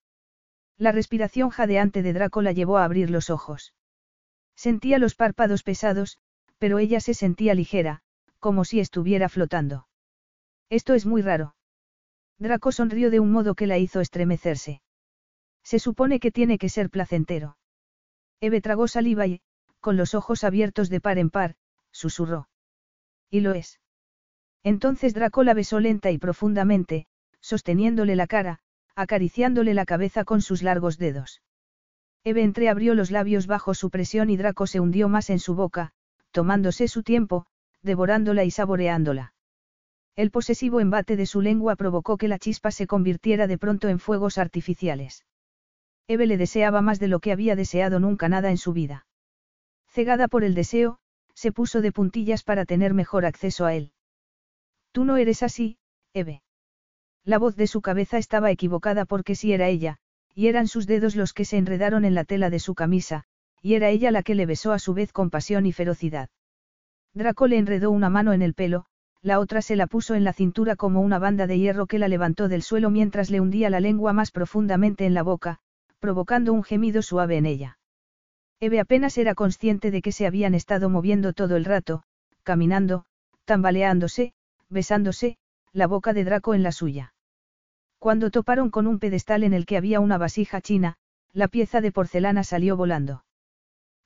[0.76, 3.74] La respiración jadeante de Draco la llevó a abrir los ojos.
[4.56, 6.18] Sentía los párpados pesados,
[6.58, 8.00] pero ella se sentía ligera,
[8.38, 9.86] como si estuviera flotando.
[10.70, 11.54] Esto es muy raro.
[12.38, 14.80] Draco sonrió de un modo que la hizo estremecerse.
[15.62, 17.58] Se supone que tiene que ser placentero.
[18.40, 19.42] Eve tragó saliva y,
[19.80, 21.56] con los ojos abiertos de par en par,
[21.90, 22.48] susurró.
[23.30, 23.80] Y lo es.
[24.62, 27.06] Entonces Draco la besó lenta y profundamente,
[27.40, 28.60] sosteniéndole la cara,
[28.94, 31.42] acariciándole la cabeza con sus largos dedos.
[32.22, 35.92] Eve entreabrió los labios bajo su presión y Draco se hundió más en su boca,
[36.30, 37.46] tomándose su tiempo,
[37.82, 39.34] devorándola y saboreándola.
[40.20, 43.98] El posesivo embate de su lengua provocó que la chispa se convirtiera de pronto en
[43.98, 45.24] fuegos artificiales.
[46.08, 49.06] Eve le deseaba más de lo que había deseado nunca nada en su vida.
[49.88, 50.98] Cegada por el deseo,
[51.32, 53.92] se puso de puntillas para tener mejor acceso a él.
[54.92, 55.78] Tú no eres así,
[56.12, 56.42] Eve.
[57.24, 59.96] La voz de su cabeza estaba equivocada porque sí era ella,
[60.34, 63.24] y eran sus dedos los que se enredaron en la tela de su camisa,
[63.62, 66.28] y era ella la que le besó a su vez con pasión y ferocidad.
[67.14, 68.84] Draco le enredó una mano en el pelo,
[69.22, 72.08] la otra se la puso en la cintura como una banda de hierro que la
[72.08, 75.58] levantó del suelo mientras le hundía la lengua más profundamente en la boca,
[75.98, 77.78] provocando un gemido suave en ella.
[78.60, 82.02] Eve apenas era consciente de que se habían estado moviendo todo el rato,
[82.42, 83.04] caminando,
[83.44, 84.32] tambaleándose,
[84.68, 85.36] besándose,
[85.72, 87.14] la boca de Draco en la suya.
[87.98, 90.96] Cuando toparon con un pedestal en el que había una vasija china,
[91.32, 93.24] la pieza de porcelana salió volando.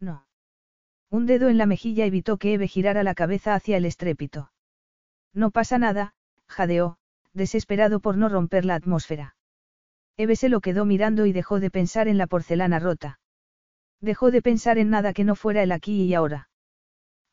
[0.01, 0.27] No.
[1.11, 4.51] Un dedo en la mejilla evitó que Eve girara la cabeza hacia el estrépito.
[5.35, 6.15] No pasa nada,
[6.49, 6.97] jadeó,
[7.33, 9.35] desesperado por no romper la atmósfera.
[10.17, 13.19] Eve se lo quedó mirando y dejó de pensar en la porcelana rota.
[14.01, 16.49] Dejó de pensar en nada que no fuera el aquí y ahora.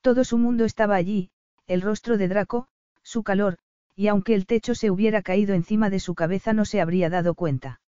[0.01, 1.29] Todo su mundo estaba allí,
[1.67, 2.67] el rostro de Draco,
[3.03, 3.59] su calor,
[3.95, 7.35] y aunque el techo se hubiera caído encima de su cabeza no se habría dado
[7.35, 7.81] cuenta.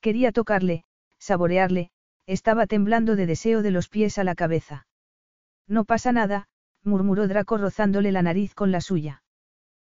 [0.00, 0.84] Quería tocarle,
[1.18, 1.90] saborearle,
[2.26, 4.86] estaba temblando de deseo de los pies a la cabeza.
[5.68, 6.48] No pasa nada,
[6.84, 9.22] murmuró Draco rozándole la nariz con la suya.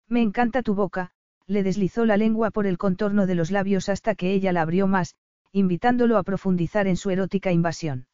[0.10, 1.11] Me encanta tu boca,
[1.45, 4.88] le deslizó la lengua por el contorno de los labios hasta que ella la abrió
[4.88, 5.15] más,
[5.52, 8.07] invitándolo a profundizar en su erótica invasión.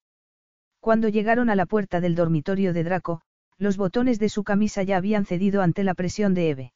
[0.82, 3.22] Cuando llegaron a la puerta del dormitorio de Draco,
[3.58, 6.74] los botones de su camisa ya habían cedido ante la presión de Eve.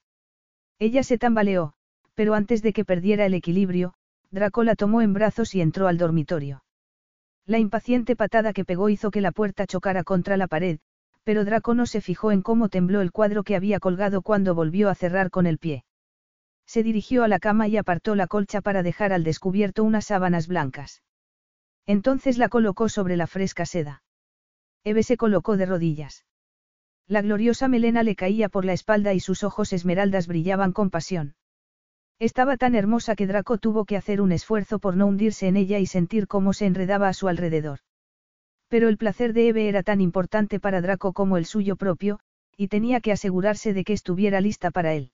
[0.80, 1.74] Ella se tambaleó,
[2.16, 3.94] pero antes de que perdiera el equilibrio,
[4.32, 6.64] Draco la tomó en brazos y entró al dormitorio.
[7.46, 10.80] La impaciente patada que pegó hizo que la puerta chocara contra la pared,
[11.30, 14.90] pero Draco no se fijó en cómo tembló el cuadro que había colgado cuando volvió
[14.90, 15.84] a cerrar con el pie.
[16.66, 20.48] Se dirigió a la cama y apartó la colcha para dejar al descubierto unas sábanas
[20.48, 21.04] blancas.
[21.86, 24.02] Entonces la colocó sobre la fresca seda.
[24.84, 26.26] Eve se colocó de rodillas.
[27.06, 31.36] La gloriosa melena le caía por la espalda y sus ojos esmeraldas brillaban con pasión.
[32.18, 35.78] Estaba tan hermosa que Draco tuvo que hacer un esfuerzo por no hundirse en ella
[35.78, 37.82] y sentir cómo se enredaba a su alrededor.
[38.70, 42.20] Pero el placer de Eve era tan importante para Draco como el suyo propio,
[42.56, 45.12] y tenía que asegurarse de que estuviera lista para él.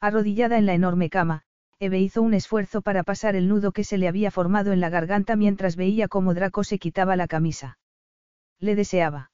[0.00, 1.44] Arrodillada en la enorme cama,
[1.78, 4.90] Eve hizo un esfuerzo para pasar el nudo que se le había formado en la
[4.90, 7.78] garganta mientras veía cómo Draco se quitaba la camisa.
[8.58, 9.30] Le deseaba.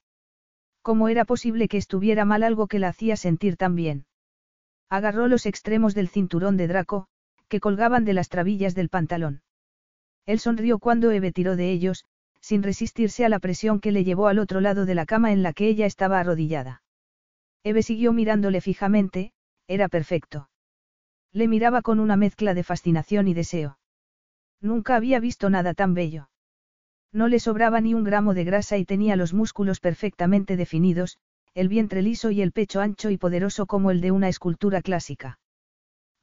[0.82, 4.06] ¿Cómo era posible que estuviera mal algo que la hacía sentir tan bien?
[4.88, 7.06] Agarró los extremos del cinturón de Draco,
[7.48, 9.42] que colgaban de las trabillas del pantalón.
[10.26, 12.04] Él sonrió cuando Eve tiró de ellos,
[12.40, 15.42] sin resistirse a la presión que le llevó al otro lado de la cama en
[15.42, 16.82] la que ella estaba arrodillada.
[17.62, 19.32] Eve siguió mirándole fijamente,
[19.68, 20.48] era perfecto.
[21.32, 23.78] Le miraba con una mezcla de fascinación y deseo.
[24.60, 26.28] Nunca había visto nada tan bello.
[27.12, 31.18] No le sobraba ni un gramo de grasa y tenía los músculos perfectamente definidos,
[31.54, 35.38] el vientre liso y el pecho ancho y poderoso como el de una escultura clásica.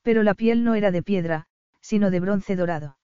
[0.02, 1.48] Pero la piel no era de piedra,
[1.82, 2.98] sino de bronce dorado.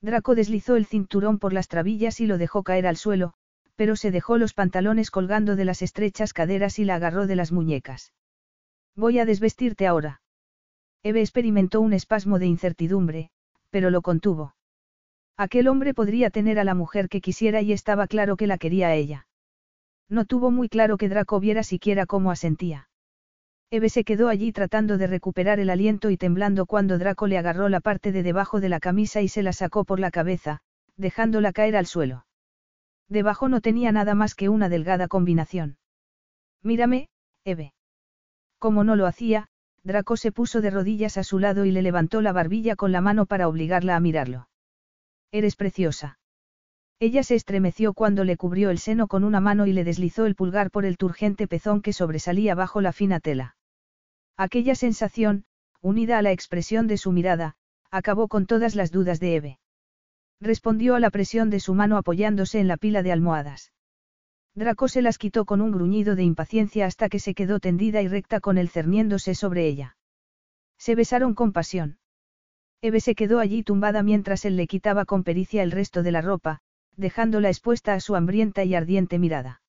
[0.00, 3.34] Draco deslizó el cinturón por las trabillas y lo dejó caer al suelo,
[3.74, 7.52] pero se dejó los pantalones colgando de las estrechas caderas y la agarró de las
[7.52, 8.12] muñecas.
[8.96, 10.20] Voy a desvestirte ahora.
[11.02, 13.30] Eve experimentó un espasmo de incertidumbre,
[13.70, 14.54] pero lo contuvo.
[15.36, 18.88] Aquel hombre podría tener a la mujer que quisiera y estaba claro que la quería
[18.88, 19.28] a ella.
[20.08, 22.87] No tuvo muy claro que Draco viera siquiera cómo asentía.
[23.70, 27.68] Eve se quedó allí tratando de recuperar el aliento y temblando cuando Draco le agarró
[27.68, 30.60] la parte de debajo de la camisa y se la sacó por la cabeza,
[30.96, 32.24] dejándola caer al suelo.
[33.08, 35.76] Debajo no tenía nada más que una delgada combinación.
[36.62, 37.08] Mírame,
[37.44, 37.74] Eve.
[38.58, 39.48] Como no lo hacía,
[39.84, 43.02] Draco se puso de rodillas a su lado y le levantó la barbilla con la
[43.02, 44.48] mano para obligarla a mirarlo.
[45.30, 46.18] Eres preciosa.
[47.00, 50.34] Ella se estremeció cuando le cubrió el seno con una mano y le deslizó el
[50.34, 53.56] pulgar por el turgente pezón que sobresalía bajo la fina tela.
[54.38, 55.44] Aquella sensación,
[55.82, 57.56] unida a la expresión de su mirada,
[57.90, 59.58] acabó con todas las dudas de Eve.
[60.40, 63.72] Respondió a la presión de su mano apoyándose en la pila de almohadas.
[64.54, 68.06] Draco se las quitó con un gruñido de impaciencia hasta que se quedó tendida y
[68.06, 69.96] recta con él cerniéndose sobre ella.
[70.78, 71.98] Se besaron con pasión.
[72.80, 76.20] Eve se quedó allí tumbada mientras él le quitaba con pericia el resto de la
[76.20, 76.60] ropa,
[76.96, 79.62] dejándola expuesta a su hambrienta y ardiente mirada.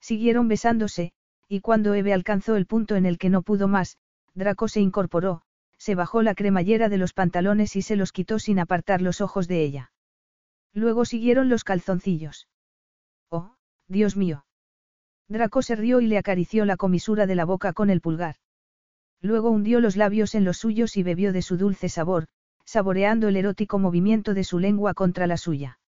[0.00, 1.12] Siguieron besándose,
[1.48, 3.98] y cuando Eve alcanzó el punto en el que no pudo más,
[4.34, 5.42] Draco se incorporó,
[5.78, 9.48] se bajó la cremallera de los pantalones y se los quitó sin apartar los ojos
[9.48, 9.92] de ella.
[10.72, 12.48] Luego siguieron los calzoncillos.
[13.30, 13.54] Oh,
[13.88, 14.44] Dios mío.
[15.28, 18.36] Draco se rió y le acarició la comisura de la boca con el pulgar.
[19.20, 22.26] Luego hundió los labios en los suyos y bebió de su dulce sabor,
[22.64, 25.78] saboreando el erótico movimiento de su lengua contra la suya.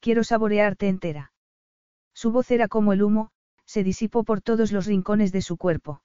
[0.00, 1.32] Quiero saborearte entera.
[2.14, 3.30] Su voz era como el humo,
[3.70, 6.02] se disipó por todos los rincones de su cuerpo.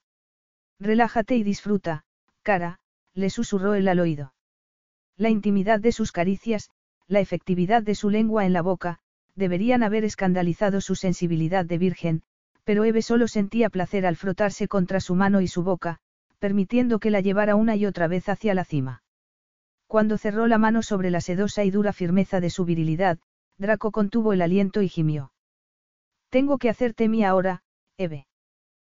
[0.79, 2.03] Relájate y disfruta,
[2.43, 2.77] cara,
[3.15, 4.35] le susurró él al oído.
[5.17, 6.69] La intimidad de sus caricias,
[7.07, 8.99] la efectividad de su lengua en la boca,
[9.33, 12.21] deberían haber escandalizado su sensibilidad de virgen,
[12.65, 15.97] pero Eve solo sentía placer al frotarse contra su mano y su boca,
[16.37, 19.01] permitiendo que la llevara una y otra vez hacia la cima.
[19.87, 23.17] Cuando cerró la mano sobre la sedosa y dura firmeza de su virilidad,
[23.57, 25.31] Draco contuvo el aliento y gimió.
[26.35, 27.63] Tengo que hacerte mía ahora,
[27.97, 28.27] Eve.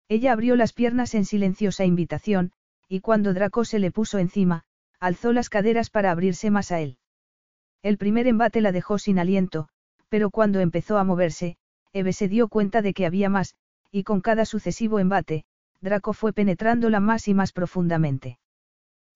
[0.08, 2.54] Ella abrió las piernas en silenciosa invitación,
[2.88, 4.64] y cuando Draco se le puso encima,
[5.02, 6.98] alzó las caderas para abrirse más a él.
[7.84, 9.68] El primer embate la dejó sin aliento,
[10.08, 11.58] pero cuando empezó a moverse,
[11.92, 13.56] Eve se dio cuenta de que había más,
[13.92, 15.44] y con cada sucesivo embate,
[15.82, 18.40] Draco fue penetrándola más y más profundamente.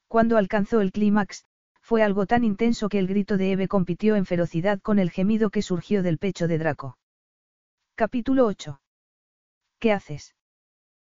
[0.09, 1.45] Cuando alcanzó el clímax,
[1.79, 5.51] fue algo tan intenso que el grito de Eve compitió en ferocidad con el gemido
[5.51, 6.98] que surgió del pecho de Draco.
[7.99, 8.79] Capítulo 8.
[9.77, 10.33] ¿Qué haces?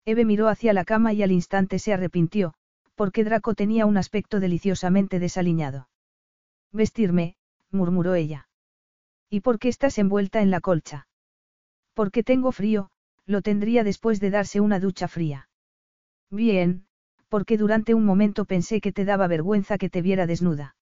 [0.06, 2.54] Eve miró hacia la cama y al instante se arrepintió,
[2.96, 5.90] porque Draco tenía un aspecto deliciosamente desaliñado.
[6.72, 7.36] Vestirme,
[7.72, 8.48] murmuró ella.
[9.30, 11.10] ¿Y por qué estás envuelta en la colcha?
[11.94, 12.90] Porque tengo frío,
[13.26, 15.50] lo tendría después de darse una ducha fría.
[16.32, 16.88] Bien,
[17.28, 20.78] porque durante un momento pensé que te daba vergüenza que te viera desnuda.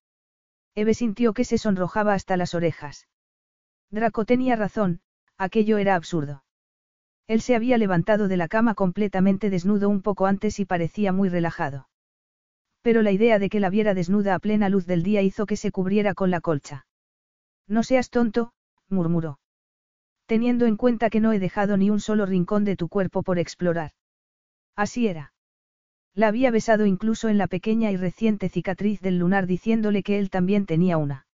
[0.75, 3.07] Eve sintió que se sonrojaba hasta las orejas.
[3.89, 5.01] Draco tenía razón,
[5.37, 6.43] aquello era absurdo.
[7.27, 11.29] Él se había levantado de la cama completamente desnudo un poco antes y parecía muy
[11.29, 11.89] relajado.
[12.81, 15.57] Pero la idea de que la viera desnuda a plena luz del día hizo que
[15.57, 16.85] se cubriera con la colcha.
[17.67, 18.53] No seas tonto,
[18.89, 19.39] murmuró.
[20.27, 23.39] Teniendo en cuenta que no he dejado ni un solo rincón de tu cuerpo por
[23.39, 23.91] explorar.
[24.75, 25.33] Así era.
[26.13, 30.29] La había besado incluso en la pequeña y reciente cicatriz del lunar diciéndole que él
[30.29, 31.25] también tenía una.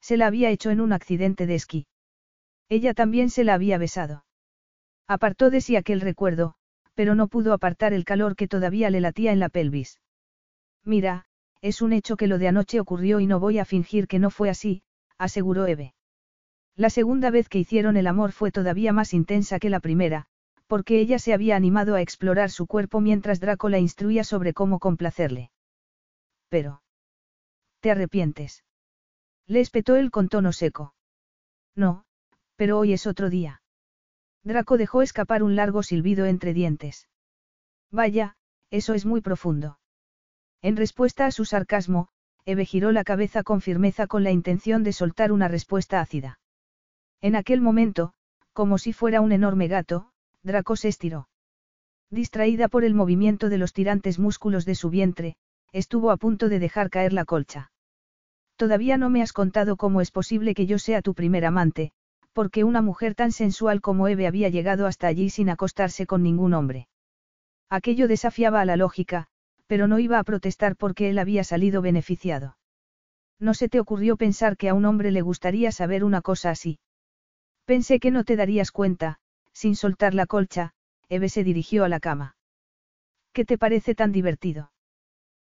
[0.00, 1.86] Se la había hecho en un accidente de esquí.
[2.68, 4.24] Ella también se la había besado.
[5.06, 6.54] Apartó de sí aquel recuerdo,
[6.94, 10.00] pero no pudo apartar el calor que todavía le latía en la pelvis.
[10.84, 11.26] Mira,
[11.60, 14.30] es un hecho que lo de anoche ocurrió y no voy a fingir que no
[14.30, 14.82] fue así,
[15.16, 15.94] aseguró Eve.
[16.76, 20.26] La segunda vez que hicieron el amor fue todavía más intensa que la primera,
[20.66, 24.78] porque ella se había animado a explorar su cuerpo mientras Draco la instruía sobre cómo
[24.78, 25.50] complacerle.
[26.48, 26.82] Pero.
[27.80, 28.64] ¿Te arrepientes?
[29.46, 30.94] Le espetó él con tono seco.
[31.74, 32.04] No,
[32.58, 33.62] pero hoy es otro día.
[34.42, 37.08] Draco dejó escapar un largo silbido entre dientes.
[37.92, 38.34] Vaya,
[38.70, 39.78] eso es muy profundo.
[40.60, 42.08] En respuesta a su sarcasmo,
[42.44, 46.40] Eve giró la cabeza con firmeza con la intención de soltar una respuesta ácida.
[47.20, 48.12] En aquel momento,
[48.52, 50.10] como si fuera un enorme gato,
[50.42, 51.28] Draco se estiró.
[52.10, 55.36] Distraída por el movimiento de los tirantes músculos de su vientre,
[55.72, 57.70] estuvo a punto de dejar caer la colcha.
[58.56, 61.92] Todavía no me has contado cómo es posible que yo sea tu primer amante,
[62.38, 66.54] porque una mujer tan sensual como Eve había llegado hasta allí sin acostarse con ningún
[66.54, 66.86] hombre.
[67.68, 69.26] Aquello desafiaba a la lógica,
[69.66, 72.56] pero no iba a protestar porque él había salido beneficiado.
[73.40, 76.78] No se te ocurrió pensar que a un hombre le gustaría saber una cosa así.
[77.64, 79.18] Pensé que no te darías cuenta,
[79.52, 80.74] sin soltar la colcha,
[81.08, 82.36] Eve se dirigió a la cama.
[83.32, 84.70] ¿Qué te parece tan divertido?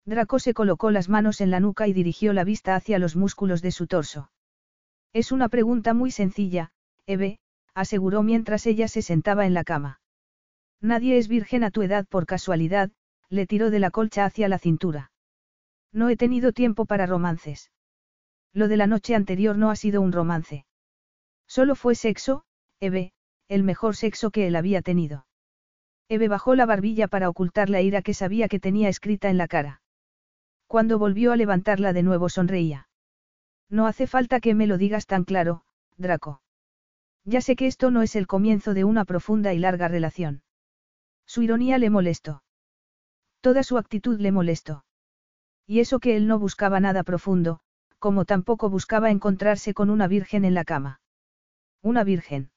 [0.08, 3.62] Draco se colocó las manos en la nuca y dirigió la vista hacia los músculos
[3.62, 4.32] de su torso.
[5.14, 6.72] Es una pregunta muy sencilla,
[7.10, 7.40] Eve,
[7.74, 10.00] aseguró mientras ella se sentaba en la cama.
[10.80, 12.92] Nadie es virgen a tu edad por casualidad,
[13.30, 15.12] le tiró de la colcha hacia la cintura.
[15.92, 17.72] No he tenido tiempo para romances.
[18.54, 20.68] Lo de la noche anterior no ha sido un romance.
[21.48, 22.44] Solo fue sexo,
[22.80, 23.12] Eve,
[23.48, 25.26] el mejor sexo que él había tenido.
[26.10, 29.48] Eve bajó la barbilla para ocultar la ira que sabía que tenía escrita en la
[29.48, 29.82] cara.
[30.68, 32.88] Cuando volvió a levantarla de nuevo sonreía.
[33.68, 35.64] No hace falta que me lo digas tan claro,
[35.98, 36.44] Draco.
[37.26, 40.44] Ya sé que esto no es el comienzo de una profunda y larga relación.
[41.26, 42.44] Su ironía le molestó.
[43.42, 44.86] Toda su actitud le molestó.
[45.68, 47.60] Y eso que él no buscaba nada profundo,
[48.00, 51.02] como tampoco buscaba encontrarse con una virgen en la cama.
[51.82, 52.52] Una virgen.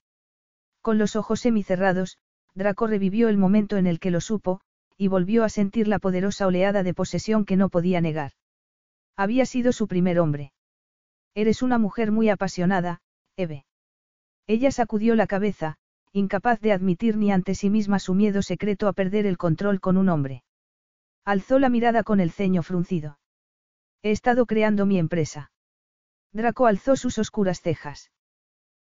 [0.81, 2.19] Con los ojos semicerrados,
[2.55, 4.61] Draco revivió el momento en el que lo supo,
[4.97, 8.33] y volvió a sentir la poderosa oleada de posesión que no podía negar.
[9.17, 10.53] Había sido su primer hombre.
[11.35, 13.01] Eres una mujer muy apasionada,
[13.37, 13.65] Eve.
[14.47, 15.77] Ella sacudió la cabeza,
[16.13, 19.97] incapaz de admitir ni ante sí misma su miedo secreto a perder el control con
[19.97, 20.45] un hombre.
[21.25, 23.19] Alzó la mirada con el ceño fruncido.
[24.03, 25.53] He estado creando mi empresa.
[26.33, 28.11] Draco alzó sus oscuras cejas.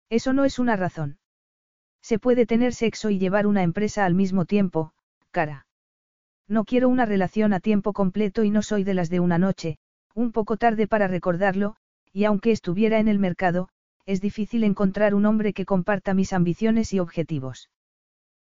[0.09, 1.17] Eso no es una razón.
[2.01, 4.93] Se puede tener sexo y llevar una empresa al mismo tiempo,
[5.31, 5.65] cara.
[6.47, 9.79] No quiero una relación a tiempo completo y no soy de las de una noche,
[10.13, 11.75] un poco tarde para recordarlo,
[12.13, 13.69] y aunque estuviera en el mercado,
[14.07, 17.69] es difícil encontrar un hombre que comparta mis ambiciones y objetivos.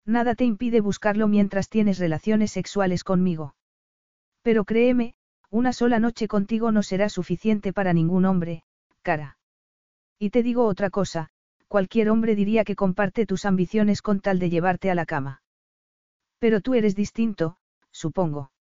[0.05, 3.53] Nada te impide buscarlo mientras tienes relaciones sexuales conmigo.
[4.41, 5.13] Pero créeme,
[5.51, 8.63] una sola noche contigo no será suficiente para ningún hombre,
[9.03, 9.37] cara.
[10.17, 11.29] Y te digo otra cosa,
[11.67, 15.43] cualquier hombre diría que comparte tus ambiciones con tal de llevarte a la cama.
[16.39, 17.57] Pero tú eres distinto,
[17.91, 18.51] supongo.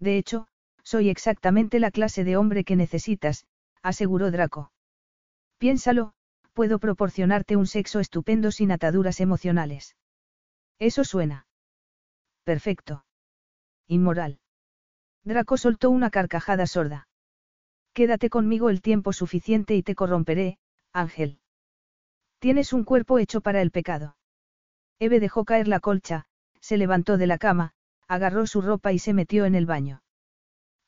[0.00, 0.48] De hecho,
[0.82, 3.46] soy exactamente la clase de hombre que necesitas,
[3.80, 4.72] aseguró Draco.
[5.58, 6.14] Piénsalo,
[6.56, 9.94] puedo proporcionarte un sexo estupendo sin ataduras emocionales.
[10.78, 11.46] Eso suena.
[12.44, 13.04] Perfecto.
[13.86, 14.40] Inmoral.
[15.22, 17.08] Draco soltó una carcajada sorda.
[17.92, 20.58] Quédate conmigo el tiempo suficiente y te corromperé,
[20.94, 21.40] Ángel.
[22.38, 24.16] Tienes un cuerpo hecho para el pecado.
[24.98, 26.24] Eve dejó caer la colcha,
[26.60, 27.74] se levantó de la cama,
[28.08, 30.02] agarró su ropa y se metió en el baño.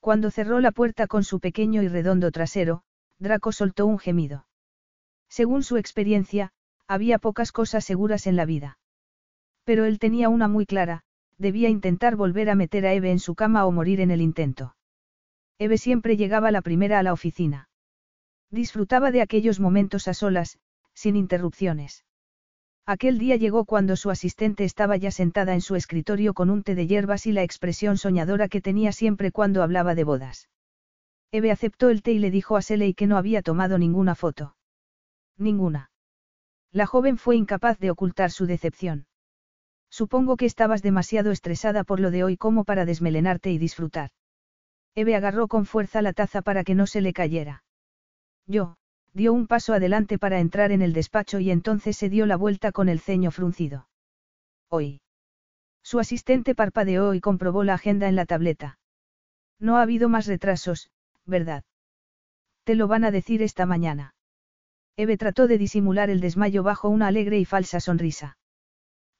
[0.00, 2.84] Cuando cerró la puerta con su pequeño y redondo trasero,
[3.18, 4.47] Draco soltó un gemido.
[5.28, 6.52] Según su experiencia,
[6.86, 8.78] había pocas cosas seguras en la vida.
[9.64, 11.02] Pero él tenía una muy clara,
[11.36, 14.74] debía intentar volver a meter a Eve en su cama o morir en el intento.
[15.58, 17.68] Eve siempre llegaba la primera a la oficina.
[18.50, 20.58] Disfrutaba de aquellos momentos a solas,
[20.94, 22.04] sin interrupciones.
[22.86, 26.74] Aquel día llegó cuando su asistente estaba ya sentada en su escritorio con un té
[26.74, 30.48] de hierbas y la expresión soñadora que tenía siempre cuando hablaba de bodas.
[31.30, 34.56] Eve aceptó el té y le dijo a Seley que no había tomado ninguna foto.
[35.38, 35.90] Ninguna.
[36.72, 39.06] La joven fue incapaz de ocultar su decepción.
[39.90, 44.10] Supongo que estabas demasiado estresada por lo de hoy como para desmelenarte y disfrutar.
[44.94, 47.62] Eve agarró con fuerza la taza para que no se le cayera.
[48.46, 48.76] Yo,
[49.12, 52.72] dio un paso adelante para entrar en el despacho y entonces se dio la vuelta
[52.72, 53.88] con el ceño fruncido.
[54.68, 55.00] Hoy.
[55.82, 58.78] Su asistente parpadeó y comprobó la agenda en la tableta.
[59.58, 60.90] No ha habido más retrasos,
[61.24, 61.64] ¿verdad?
[62.64, 64.14] Te lo van a decir esta mañana.
[64.98, 68.36] Eve trató de disimular el desmayo bajo una alegre y falsa sonrisa.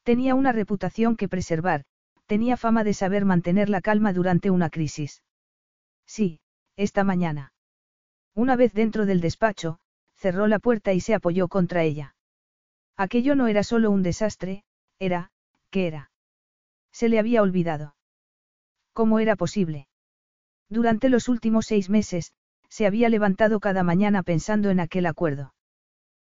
[0.03, 1.85] Tenía una reputación que preservar,
[2.27, 5.23] tenía fama de saber mantener la calma durante una crisis.
[6.05, 6.41] Sí,
[6.75, 7.53] esta mañana.
[8.35, 9.79] Una vez dentro del despacho,
[10.17, 12.17] cerró la puerta y se apoyó contra ella.
[12.97, 14.65] Aquello no era solo un desastre,
[14.99, 15.31] era,
[15.71, 16.11] ¿qué era?
[16.91, 17.95] Se le había olvidado.
[18.93, 19.87] ¿Cómo era posible?
[20.69, 22.33] Durante los últimos seis meses,
[22.69, 25.55] se había levantado cada mañana pensando en aquel acuerdo.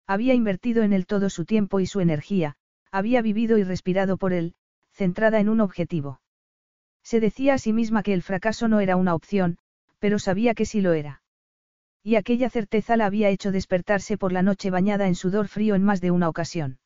[0.10, 2.56] Había invertido en él todo su tiempo y su energía,
[2.92, 4.56] había vivido y respirado por él,
[4.92, 6.20] centrada en un objetivo.
[7.04, 9.60] Se decía a sí misma que el fracaso no era una opción,
[10.00, 11.22] pero sabía que sí lo era.
[12.02, 15.84] Y aquella certeza la había hecho despertarse por la noche bañada en sudor frío en
[15.84, 16.80] más de una ocasión.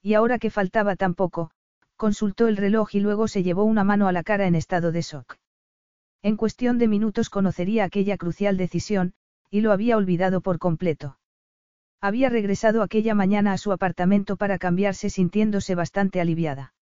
[0.00, 1.50] Y ahora que faltaba tan poco,
[1.96, 5.02] consultó el reloj y luego se llevó una mano a la cara en estado de
[5.02, 5.36] shock.
[6.22, 9.12] En cuestión de minutos conocería aquella crucial decisión,
[9.50, 11.18] y lo había olvidado por completo.
[12.00, 16.74] Había regresado aquella mañana a su apartamento para cambiarse sintiéndose bastante aliviada.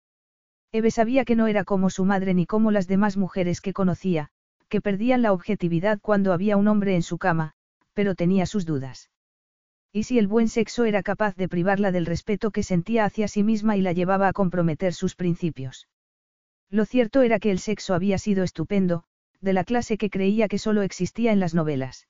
[0.74, 4.30] Eve sabía que no era como su madre ni como las demás mujeres que conocía,
[4.68, 7.54] que perdían la objetividad cuando había un hombre en su cama,
[7.94, 9.10] pero tenía sus dudas.
[9.94, 13.44] ¿Y si el buen sexo era capaz de privarla del respeto que sentía hacia sí
[13.44, 15.88] misma y la llevaba a comprometer sus principios?
[16.70, 19.06] Lo cierto era que el sexo había sido estupendo,
[19.40, 22.10] de la clase que creía que solo existía en las novelas.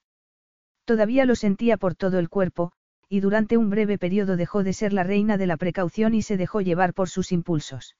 [0.85, 2.71] Todavía lo sentía por todo el cuerpo,
[3.09, 6.37] y durante un breve periodo dejó de ser la reina de la precaución y se
[6.37, 7.95] dejó llevar por sus impulsos.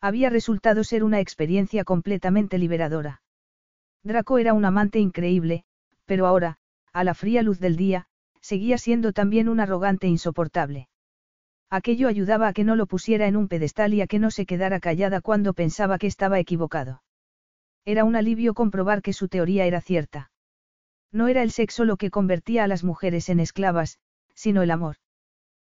[0.00, 3.22] Había resultado ser una experiencia completamente liberadora.
[4.04, 5.64] Draco era un amante increíble,
[6.04, 6.58] pero ahora,
[6.92, 8.06] a la fría luz del día,
[8.40, 10.88] seguía siendo también un arrogante insoportable.
[11.70, 14.46] Aquello ayudaba a que no lo pusiera en un pedestal y a que no se
[14.46, 17.02] quedara callada cuando pensaba que estaba equivocado.
[17.84, 20.30] Era un alivio comprobar que su teoría era cierta.
[21.12, 23.98] No era el sexo lo que convertía a las mujeres en esclavas,
[24.38, 24.98] sino el amor.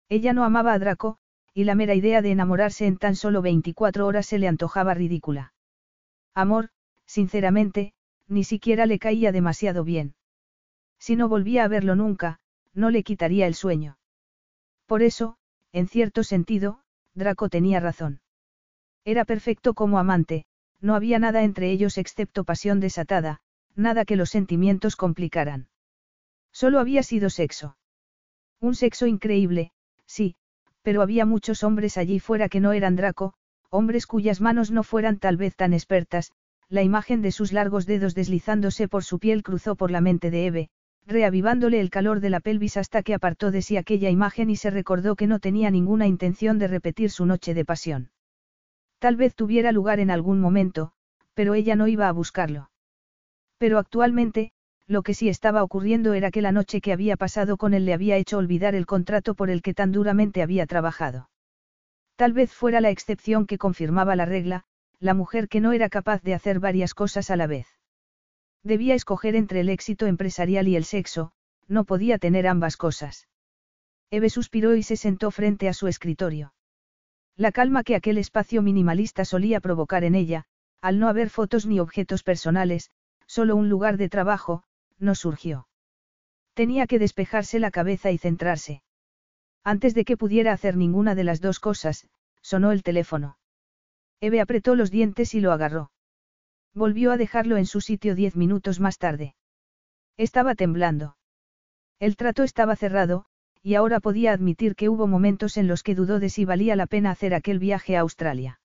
[0.08, 1.18] Ella no amaba a Draco,
[1.54, 5.54] y la mera idea de enamorarse en tan solo 24 horas se le antojaba ridícula.
[6.34, 6.70] Amor,
[7.06, 7.94] sinceramente,
[8.26, 10.16] ni siquiera le caía demasiado bien.
[10.98, 12.40] Si no volvía a verlo nunca,
[12.74, 13.98] no le quitaría el sueño.
[14.86, 15.38] Por eso,
[15.70, 16.80] en cierto sentido,
[17.14, 18.20] Draco tenía razón.
[19.04, 20.44] Era perfecto como amante,
[20.80, 23.38] no había nada entre ellos excepto pasión desatada,
[23.76, 25.68] nada que los sentimientos complicaran.
[26.50, 27.76] Solo había sido sexo.
[28.60, 29.70] Un sexo increíble,
[30.06, 30.36] sí,
[30.82, 33.34] pero había muchos hombres allí fuera que no eran Draco,
[33.70, 36.32] hombres cuyas manos no fueran tal vez tan expertas,
[36.68, 40.46] la imagen de sus largos dedos deslizándose por su piel cruzó por la mente de
[40.46, 40.70] Eve,
[41.06, 44.70] reavivándole el calor de la pelvis hasta que apartó de sí aquella imagen y se
[44.70, 48.10] recordó que no tenía ninguna intención de repetir su noche de pasión.
[48.98, 50.92] Tal vez tuviera lugar en algún momento,
[51.34, 52.70] pero ella no iba a buscarlo.
[53.58, 54.52] Pero actualmente,
[54.88, 57.92] lo que sí estaba ocurriendo era que la noche que había pasado con él le
[57.92, 61.28] había hecho olvidar el contrato por el que tan duramente había trabajado.
[62.14, 64.64] Tal vez fuera la excepción que confirmaba la regla,
[65.00, 67.66] la mujer que no era capaz de hacer varias cosas a la vez.
[68.62, 71.32] Debía escoger entre el éxito empresarial y el sexo,
[71.68, 73.28] no podía tener ambas cosas.
[74.10, 76.54] Eve suspiró y se sentó frente a su escritorio.
[77.36, 80.44] La calma que aquel espacio minimalista solía provocar en ella,
[80.80, 82.90] al no haber fotos ni objetos personales,
[83.26, 84.62] solo un lugar de trabajo,
[84.98, 85.68] no surgió.
[86.54, 88.82] Tenía que despejarse la cabeza y centrarse.
[89.62, 92.08] Antes de que pudiera hacer ninguna de las dos cosas,
[92.40, 93.36] sonó el teléfono.
[94.20, 95.90] Eve apretó los dientes y lo agarró.
[96.74, 99.34] Volvió a dejarlo en su sitio diez minutos más tarde.
[100.16, 101.16] Estaba temblando.
[101.98, 103.26] El trato estaba cerrado,
[103.62, 106.86] y ahora podía admitir que hubo momentos en los que dudó de si valía la
[106.86, 108.60] pena hacer aquel viaje a Australia.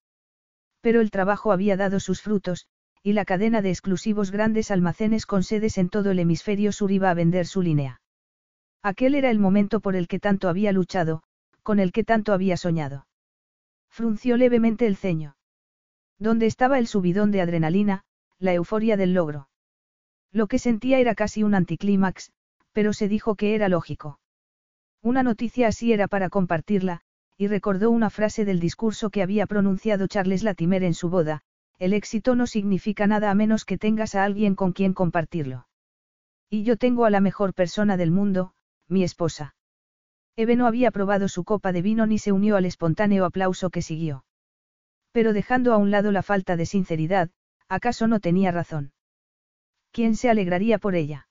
[0.81, 2.67] Pero el trabajo había dado sus frutos,
[3.03, 7.09] y la cadena de exclusivos grandes almacenes con sedes en todo el hemisferio sur iba
[7.09, 8.01] a vender su línea.
[8.83, 11.23] Aquel era el momento por el que tanto había luchado,
[11.63, 13.07] con el que tanto había soñado.
[13.89, 15.35] Frunció levemente el ceño.
[16.17, 18.03] ¿Dónde estaba el subidón de adrenalina,
[18.39, 19.49] la euforia del logro?
[20.31, 22.31] Lo que sentía era casi un anticlímax,
[22.71, 24.19] pero se dijo que era lógico.
[25.01, 27.01] Una noticia así era para compartirla,
[27.37, 31.41] y recordó una frase del discurso que había pronunciado Charles Latimer en su boda,
[31.81, 35.65] el éxito no significa nada a menos que tengas a alguien con quien compartirlo.
[36.47, 38.53] Y yo tengo a la mejor persona del mundo,
[38.87, 39.55] mi esposa.
[40.35, 43.81] Eve no había probado su copa de vino ni se unió al espontáneo aplauso que
[43.81, 44.25] siguió.
[45.11, 47.31] Pero dejando a un lado la falta de sinceridad,
[47.67, 48.93] ¿acaso no tenía razón?
[49.91, 51.29] ¿Quién se alegraría por ella?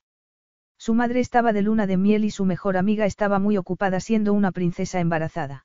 [0.79, 4.33] Su madre estaba de luna de miel y su mejor amiga estaba muy ocupada siendo
[4.33, 5.65] una princesa embarazada.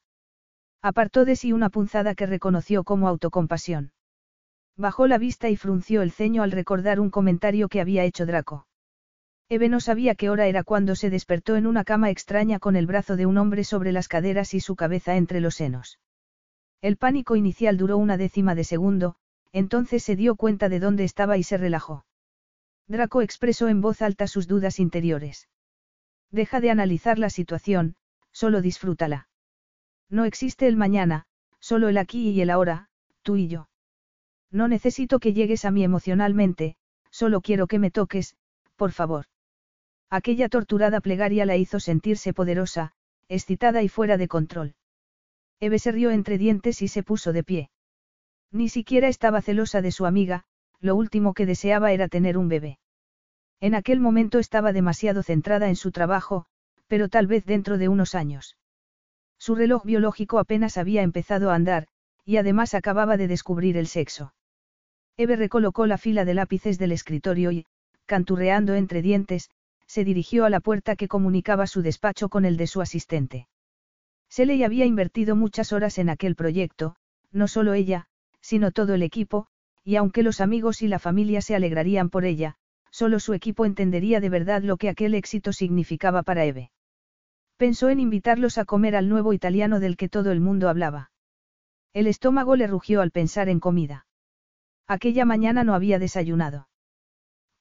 [0.84, 3.95] Apartó de sí una punzada que reconoció como autocompasión.
[4.78, 8.68] Bajó la vista y frunció el ceño al recordar un comentario que había hecho Draco.
[9.48, 12.88] Eve no sabía qué hora era cuando se despertó en una cama extraña con el
[12.88, 16.00] brazo de un hombre sobre las caderas y su cabeza entre los senos.
[16.82, 19.16] El pánico inicial duró una décima de segundo,
[19.54, 22.06] entonces se dio cuenta de dónde estaba y se relajó.
[22.88, 25.48] Draco expresó en voz alta sus dudas interiores.
[26.32, 27.96] Deja de analizar la situación,
[28.32, 29.30] solo disfrútala.
[30.10, 31.28] No existe el mañana,
[31.60, 32.90] solo el aquí y el ahora,
[33.24, 33.70] tú y yo.
[34.56, 36.78] No necesito que llegues a mí emocionalmente,
[37.12, 38.38] solo quiero que me toques,
[38.78, 39.26] por favor.
[40.10, 42.94] Aquella torturada plegaria la hizo sentirse poderosa,
[43.28, 44.76] excitada y fuera de control.
[45.60, 47.70] Eve se rió entre dientes y se puso de pie.
[48.50, 50.46] Ni siquiera estaba celosa de su amiga,
[50.80, 52.80] lo último que deseaba era tener un bebé.
[53.60, 56.46] En aquel momento estaba demasiado centrada en su trabajo,
[56.88, 58.56] pero tal vez dentro de unos años.
[59.38, 61.88] Su reloj biológico apenas había empezado a andar,
[62.24, 64.32] y además acababa de descubrir el sexo.
[65.18, 67.66] Eve recolocó la fila de lápices del escritorio y,
[68.06, 69.50] canturreando entre dientes,
[69.88, 73.48] se dirigió a la puerta que comunicaba su despacho con el de su asistente.
[74.30, 76.96] Seley había invertido muchas horas en aquel proyecto,
[77.32, 78.08] no solo ella,
[78.42, 79.48] sino todo el equipo,
[79.84, 82.56] y aunque los amigos y la familia se alegrarían por ella,
[82.92, 86.72] solo su equipo entendería de verdad lo que aquel éxito significaba para Eve.
[87.58, 91.12] Pensó en invitarlos a comer al nuevo italiano del que todo el mundo hablaba.
[91.94, 94.06] El estómago le rugió al pensar en comida.
[94.88, 96.68] Aquella mañana no había desayunado.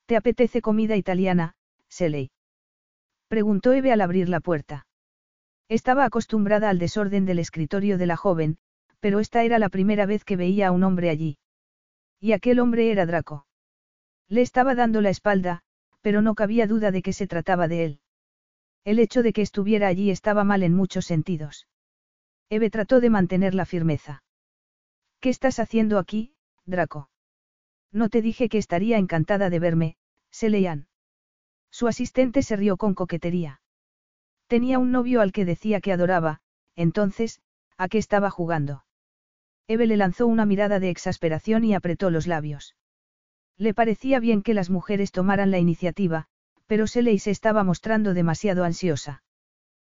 [0.06, 1.54] ¿Te apetece comida italiana,
[1.88, 2.30] Seley?
[3.28, 4.86] Preguntó Eve al abrir la puerta.
[5.68, 8.58] Estaba acostumbrada al desorden del escritorio de la joven,
[9.00, 11.38] pero esta era la primera vez que veía a un hombre allí.
[12.20, 13.46] Y aquel hombre era Draco.
[14.28, 15.62] Le estaba dando la espalda,
[16.02, 18.00] pero no cabía duda de que se trataba de él.
[18.84, 21.66] El hecho de que estuviera allí estaba mal en muchos sentidos.
[22.50, 24.22] Eve trató de mantener la firmeza.
[25.20, 26.34] ¿Qué estás haciendo aquí,
[26.66, 27.08] Draco?
[27.94, 29.96] No te dije que estaría encantada de verme,
[30.32, 30.88] Seleyan.
[31.70, 33.60] Su asistente se rió con coquetería.
[34.48, 36.40] Tenía un novio al que decía que adoraba,
[36.74, 37.40] entonces,
[37.78, 38.84] ¿a qué estaba jugando?
[39.68, 42.74] Eve le lanzó una mirada de exasperación y apretó los labios.
[43.56, 46.26] Le parecía bien que las mujeres tomaran la iniciativa,
[46.66, 49.22] pero Seley se estaba mostrando demasiado ansiosa.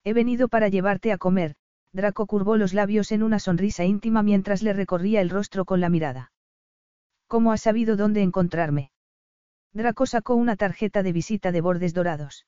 [0.02, 1.54] He venido para llevarte a comer,
[1.92, 5.88] Draco curvó los labios en una sonrisa íntima mientras le recorría el rostro con la
[5.88, 6.33] mirada.
[7.34, 8.92] ¿Cómo has sabido dónde encontrarme?
[9.72, 12.46] Draco sacó una tarjeta de visita de bordes dorados.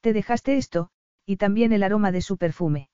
[0.00, 0.90] Te dejaste esto,
[1.24, 2.90] y también el aroma de su perfume.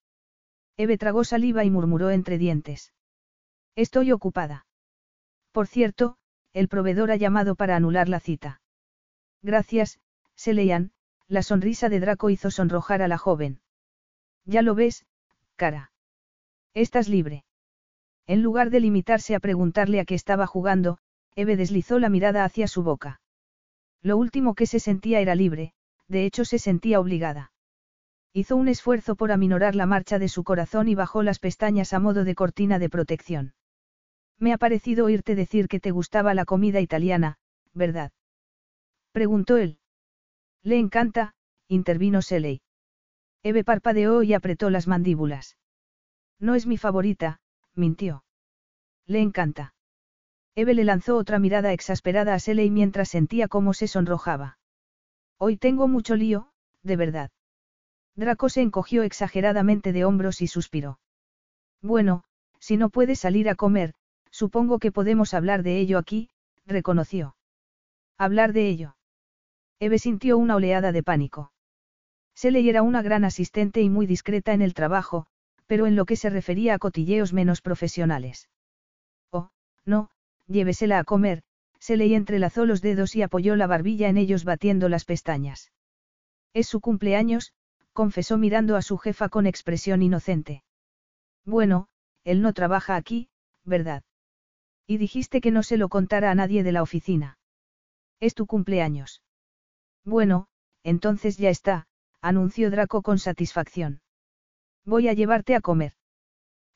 [0.76, 2.92] Eve tragó saliva y murmuró entre dientes.
[3.74, 4.66] Estoy ocupada.
[5.50, 6.18] Por cierto,
[6.52, 8.60] el proveedor ha llamado para anular la cita.
[9.40, 10.00] Gracias,
[10.34, 10.92] Seleyan,
[11.26, 13.62] la sonrisa de Draco hizo sonrojar a la joven.
[14.44, 15.06] Ya lo ves,
[15.56, 15.90] cara.
[16.74, 17.46] Estás libre.
[18.28, 20.98] En lugar de limitarse a preguntarle a qué estaba jugando,
[21.34, 23.22] Eve deslizó la mirada hacia su boca.
[24.02, 25.72] Lo último que se sentía era libre,
[26.08, 27.52] de hecho se sentía obligada.
[28.34, 32.00] Hizo un esfuerzo por aminorar la marcha de su corazón y bajó las pestañas a
[32.00, 33.54] modo de cortina de protección.
[34.38, 37.38] Me ha parecido oírte decir que te gustaba la comida italiana,
[37.72, 38.12] ¿verdad?
[39.12, 39.78] Preguntó él.
[40.62, 41.34] Le encanta,
[41.66, 42.60] intervino Seley.
[43.42, 45.56] Eve parpadeó y apretó las mandíbulas.
[46.38, 47.40] No es mi favorita,
[47.78, 48.24] mintió.
[49.06, 49.74] Le encanta.
[50.54, 54.58] Eve le lanzó otra mirada exasperada a Seley mientras sentía cómo se sonrojaba.
[55.38, 56.50] Hoy tengo mucho lío,
[56.82, 57.30] de verdad.
[58.16, 60.98] Draco se encogió exageradamente de hombros y suspiró.
[61.80, 62.24] Bueno,
[62.58, 63.94] si no puedes salir a comer,
[64.30, 66.28] supongo que podemos hablar de ello aquí,
[66.66, 67.36] reconoció.
[68.18, 68.96] Hablar de ello.
[69.78, 71.52] Eve sintió una oleada de pánico.
[72.34, 75.26] Sally era una gran asistente y muy discreta en el trabajo,
[75.68, 78.48] pero en lo que se refería a cotilleos menos profesionales.
[79.30, 79.50] Oh,
[79.84, 80.10] no,
[80.48, 81.42] llévesela a comer,
[81.78, 85.70] se le entrelazó los dedos y apoyó la barbilla en ellos batiendo las pestañas.
[86.54, 87.52] Es su cumpleaños,
[87.92, 90.64] confesó mirando a su jefa con expresión inocente.
[91.44, 91.88] Bueno,
[92.24, 93.28] él no trabaja aquí,
[93.64, 94.02] ¿verdad?
[94.86, 97.38] Y dijiste que no se lo contara a nadie de la oficina.
[98.20, 99.22] Es tu cumpleaños.
[100.04, 100.48] Bueno,
[100.82, 101.86] entonces ya está,
[102.22, 104.00] anunció Draco con satisfacción.
[104.84, 105.92] Voy a llevarte a comer.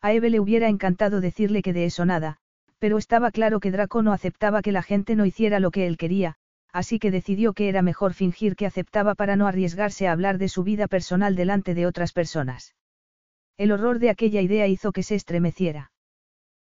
[0.01, 2.39] A Eve le hubiera encantado decirle que de eso nada,
[2.79, 5.97] pero estaba claro que Draco no aceptaba que la gente no hiciera lo que él
[5.97, 6.35] quería,
[6.73, 10.49] así que decidió que era mejor fingir que aceptaba para no arriesgarse a hablar de
[10.49, 12.75] su vida personal delante de otras personas.
[13.57, 15.93] El horror de aquella idea hizo que se estremeciera.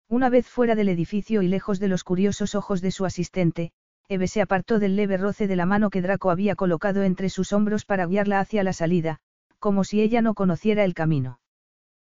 [0.09, 3.71] Una vez fuera del edificio y lejos de los curiosos ojos de su asistente,
[4.07, 7.51] Eve se apartó del leve roce de la mano que Draco había colocado entre sus
[7.51, 9.19] hombros para guiarla hacia la salida,
[9.59, 11.39] como si ella no conociera el camino.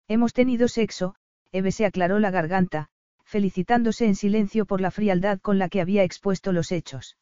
[0.08, 1.14] Hemos tenido sexo,
[1.52, 2.88] Eve se aclaró la garganta,
[3.24, 7.16] felicitándose en silencio por la frialdad con la que había expuesto los hechos.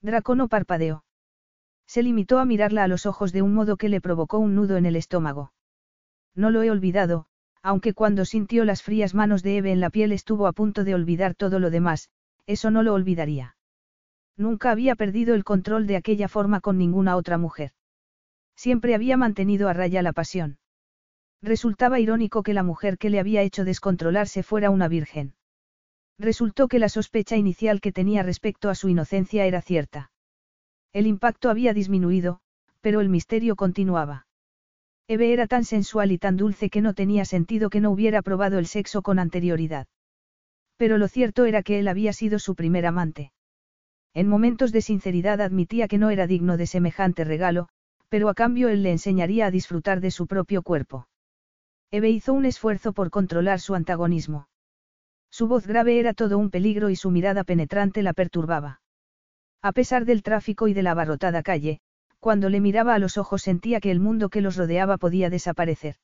[0.00, 1.04] Draco no parpadeó.
[1.86, 4.76] Se limitó a mirarla a los ojos de un modo que le provocó un nudo
[4.76, 5.52] en el estómago.
[6.34, 7.26] No lo he olvidado,
[7.62, 10.94] aunque cuando sintió las frías manos de Eve en la piel estuvo a punto de
[10.94, 12.10] olvidar todo lo demás,
[12.46, 13.56] eso no lo olvidaría.
[14.36, 17.72] Nunca había perdido el control de aquella forma con ninguna otra mujer.
[18.56, 20.58] Siempre había mantenido a raya la pasión.
[21.42, 25.34] Resultaba irónico que la mujer que le había hecho descontrolarse fuera una virgen.
[26.18, 30.10] Resultó que la sospecha inicial que tenía respecto a su inocencia era cierta.
[30.92, 32.40] El impacto había disminuido,
[32.80, 34.26] pero el misterio continuaba.
[35.08, 38.58] Eve era tan sensual y tan dulce que no tenía sentido que no hubiera probado
[38.58, 39.86] el sexo con anterioridad.
[40.76, 43.32] Pero lo cierto era que él había sido su primer amante.
[44.14, 47.68] En momentos de sinceridad admitía que no era digno de semejante regalo,
[48.14, 51.08] pero a cambio él le enseñaría a disfrutar de su propio cuerpo.
[51.90, 54.46] Eve hizo un esfuerzo por controlar su antagonismo.
[55.30, 58.80] Su voz grave era todo un peligro y su mirada penetrante la perturbaba.
[59.62, 61.80] A pesar del tráfico y de la abarrotada calle,
[62.20, 65.96] cuando le miraba a los ojos sentía que el mundo que los rodeaba podía desaparecer.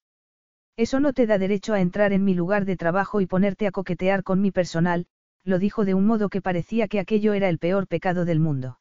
[0.76, 3.70] Eso no te da derecho a entrar en mi lugar de trabajo y ponerte a
[3.70, 5.06] coquetear con mi personal,
[5.44, 8.80] lo dijo de un modo que parecía que aquello era el peor pecado del mundo.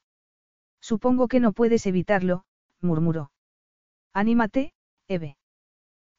[0.82, 2.46] Supongo que no puedes evitarlo,
[2.82, 3.32] murmuró.
[4.14, 4.74] Anímate,
[5.08, 5.38] Eve.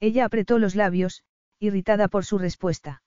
[0.00, 1.22] Ella apretó los labios,
[1.58, 3.02] irritada por su respuesta.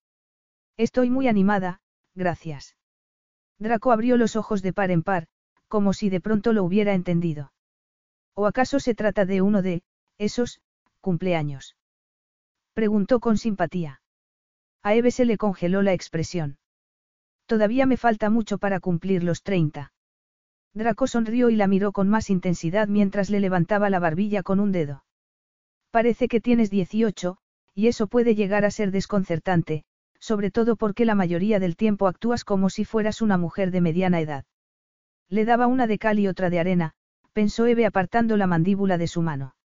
[0.78, 1.82] Estoy muy animada,
[2.16, 2.76] gracias.
[3.60, 5.28] Draco abrió los ojos de par en par,
[5.68, 7.52] como si de pronto lo hubiera entendido.
[8.36, 9.84] ¿O acaso se trata de uno de,
[10.18, 10.62] esos,
[11.02, 11.76] cumpleaños?
[12.74, 14.02] Preguntó con simpatía.
[14.82, 16.58] A Eve se le congeló la expresión.
[17.46, 19.94] Todavía me falta mucho para cumplir los treinta.
[20.74, 24.72] Draco sonrió y la miró con más intensidad mientras le levantaba la barbilla con un
[24.72, 25.04] dedo.
[25.92, 27.38] Parece que tienes 18,
[27.76, 29.84] y eso puede llegar a ser desconcertante,
[30.20, 34.20] sobre todo porque la mayoría del tiempo actúas como si fueras una mujer de mediana
[34.20, 34.46] edad.
[35.30, 36.94] Le daba una de cal y otra de arena,
[37.34, 39.56] pensó Eve apartando la mandíbula de su mano.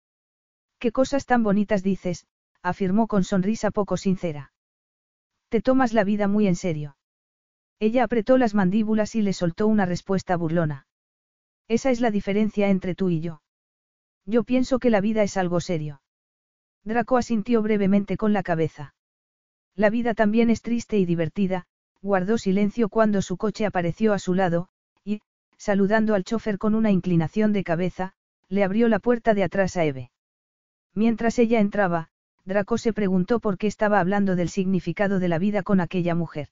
[0.79, 2.27] ¿Qué cosas tan bonitas dices?
[2.61, 4.51] afirmó con sonrisa poco sincera.
[5.49, 6.97] Te tomas la vida muy en serio.
[7.79, 10.87] Ella apretó las mandíbulas y le soltó una respuesta burlona.
[11.69, 13.41] Esa es la diferencia entre tú y yo.
[14.25, 16.01] Yo pienso que la vida es algo serio.
[16.83, 18.95] Draco asintió brevemente con la cabeza.
[19.75, 21.67] La vida también es triste y divertida,
[22.01, 24.69] guardó silencio cuando su coche apareció a su lado,
[25.05, 25.21] y,
[25.57, 28.13] saludando al chofer con una inclinación de cabeza,
[28.47, 30.11] le abrió la puerta de atrás a Eve.
[30.95, 32.09] Mientras ella entraba,
[32.45, 36.49] Draco se preguntó por qué estaba hablando del significado de la vida con aquella mujer.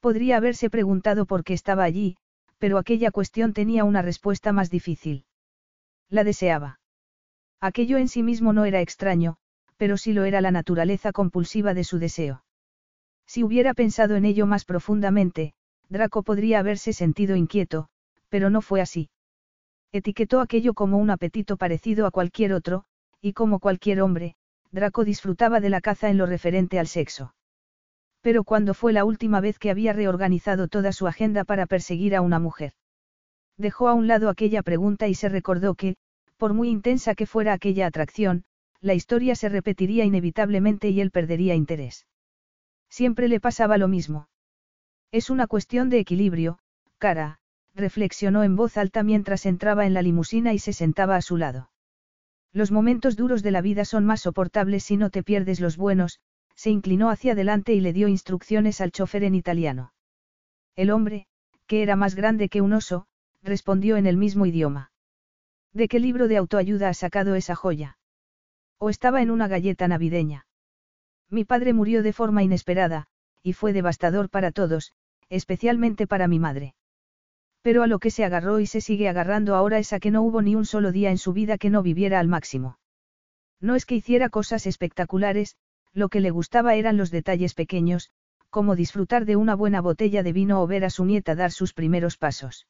[0.00, 2.16] Podría haberse preguntado por qué estaba allí,
[2.62, 5.24] pero aquella cuestión tenía una respuesta más difícil.
[6.08, 6.78] La deseaba.
[7.60, 9.36] Aquello en sí mismo no era extraño,
[9.76, 12.44] pero sí lo era la naturaleza compulsiva de su deseo.
[13.26, 15.54] Si hubiera pensado en ello más profundamente,
[15.88, 17.88] Draco podría haberse sentido inquieto,
[18.28, 19.10] pero no fue así.
[19.90, 22.84] Etiquetó aquello como un apetito parecido a cualquier otro,
[23.20, 24.36] y como cualquier hombre,
[24.70, 27.34] Draco disfrutaba de la caza en lo referente al sexo.
[28.22, 32.20] Pero cuando fue la última vez que había reorganizado toda su agenda para perseguir a
[32.22, 32.72] una mujer?
[33.58, 35.96] Dejó a un lado aquella pregunta y se recordó que,
[36.36, 38.44] por muy intensa que fuera aquella atracción,
[38.80, 42.06] la historia se repetiría inevitablemente y él perdería interés.
[42.88, 44.28] Siempre le pasaba lo mismo.
[45.12, 46.58] Es una cuestión de equilibrio,
[46.98, 47.38] cara,
[47.74, 51.70] reflexionó en voz alta mientras entraba en la limusina y se sentaba a su lado.
[52.52, 56.20] Los momentos duros de la vida son más soportables si no te pierdes los buenos,
[56.62, 59.92] se inclinó hacia adelante y le dio instrucciones al chofer en italiano.
[60.76, 61.26] El hombre,
[61.66, 63.08] que era más grande que un oso,
[63.42, 64.92] respondió en el mismo idioma.
[65.72, 67.98] ¿De qué libro de autoayuda has sacado esa joya?
[68.78, 70.46] ¿O estaba en una galleta navideña?
[71.28, 73.08] Mi padre murió de forma inesperada,
[73.42, 74.92] y fue devastador para todos,
[75.30, 76.76] especialmente para mi madre.
[77.62, 80.22] Pero a lo que se agarró y se sigue agarrando ahora es a que no
[80.22, 82.78] hubo ni un solo día en su vida que no viviera al máximo.
[83.60, 85.56] No es que hiciera cosas espectaculares,
[85.92, 88.10] lo que le gustaba eran los detalles pequeños,
[88.50, 91.72] como disfrutar de una buena botella de vino o ver a su nieta dar sus
[91.72, 92.66] primeros pasos.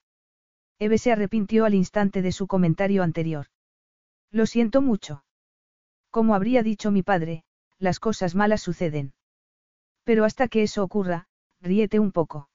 [0.79, 3.47] Eve se arrepintió al instante de su comentario anterior.
[4.31, 5.25] Lo siento mucho.
[6.11, 7.45] Como habría dicho mi padre,
[7.79, 9.15] las cosas malas suceden.
[10.05, 11.29] Pero hasta que eso ocurra,
[11.61, 12.49] ríete un poco.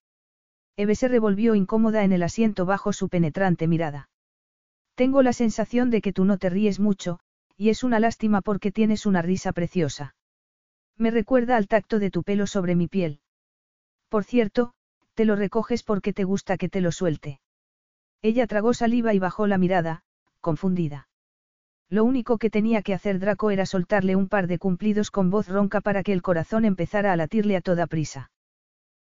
[0.76, 4.10] Eve se revolvió incómoda en el asiento bajo su penetrante mirada.
[4.96, 7.20] Tengo la sensación de que tú no te ríes mucho,
[7.56, 10.16] y es una lástima porque tienes una risa preciosa.
[10.98, 13.20] Me recuerda al tacto de tu pelo sobre mi piel.
[14.10, 14.74] Por cierto,
[15.14, 17.40] te lo recoges porque te gusta que te lo suelte.
[18.22, 20.04] Ella tragó saliva y bajó la mirada,
[20.42, 21.08] confundida.
[21.90, 25.48] Lo único que tenía que hacer Draco era soltarle un par de cumplidos con voz
[25.48, 28.32] ronca para que el corazón empezara a latirle a toda prisa.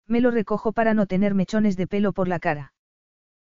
[0.07, 2.73] Me lo recojo para no tener mechones de pelo por la cara.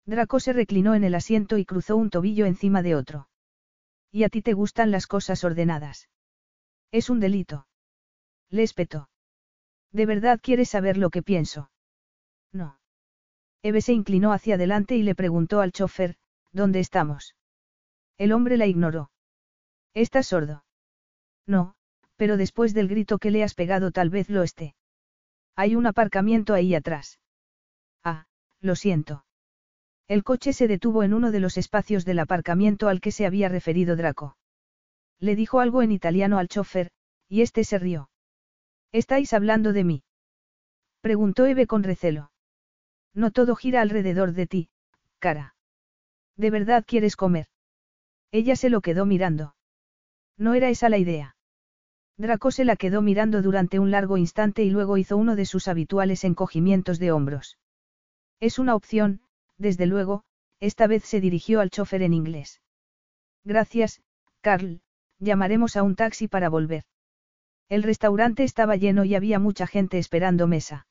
[0.05, 3.29] Draco se reclinó en el asiento y cruzó un tobillo encima de otro.
[4.11, 6.09] ¿Y a ti te gustan las cosas ordenadas?
[6.91, 7.67] Es un delito.
[8.53, 8.69] Le.
[9.93, 11.71] ¿De verdad quieres saber lo que pienso?
[12.53, 12.79] No.
[13.63, 16.17] Eve se inclinó hacia adelante y le preguntó al chofer,
[16.53, 17.35] ¿dónde estamos?
[18.19, 19.11] El hombre la ignoró.
[19.95, 20.65] ¿Estás sordo?
[21.47, 21.75] No,
[22.17, 24.75] pero después del grito que le has pegado tal vez lo esté.
[25.57, 27.21] Hay un aparcamiento ahí atrás.
[28.05, 28.27] Ah,
[28.61, 29.25] lo siento.
[30.09, 33.49] El coche se detuvo en uno de los espacios del aparcamiento al que se había
[33.49, 34.37] referido Draco.
[35.19, 36.91] Le dijo algo en italiano al chofer,
[37.29, 38.11] y este se rió.
[38.93, 40.05] ¿Estáis hablando de mí?
[41.01, 42.31] Preguntó Eve con recelo.
[43.15, 44.69] No todo gira alrededor de ti,
[45.19, 45.57] cara.
[46.37, 47.47] ¿De verdad quieres comer?
[48.31, 49.55] Ella se lo quedó mirando.
[50.37, 51.37] No era esa la idea.
[52.19, 55.69] Draco se la quedó mirando durante un largo instante y luego hizo uno de sus
[55.69, 57.59] habituales encogimientos de hombros.
[58.41, 59.23] Es una opción,
[59.57, 60.25] desde luego,
[60.61, 62.61] esta vez se dirigió al chofer en inglés.
[63.45, 64.03] Gracias,
[64.41, 64.83] Carl,
[65.19, 66.85] llamaremos a un taxi para volver.
[67.73, 70.86] El restaurante estaba lleno y había mucha gente esperando mesa.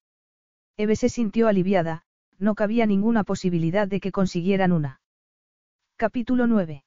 [0.77, 2.05] Eve se sintió aliviada,
[2.39, 4.99] no cabía ninguna posibilidad de que consiguieran una.
[5.95, 6.83] Capítulo 9.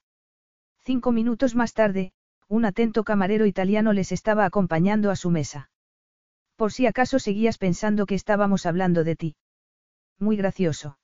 [0.81, 2.13] Cinco minutos más tarde,
[2.49, 5.71] un atento camarero italiano les estaba acompañando a su mesa.
[6.57, 9.37] Por si acaso seguías pensando que estábamos hablando de ti.
[10.19, 10.99] Muy gracioso.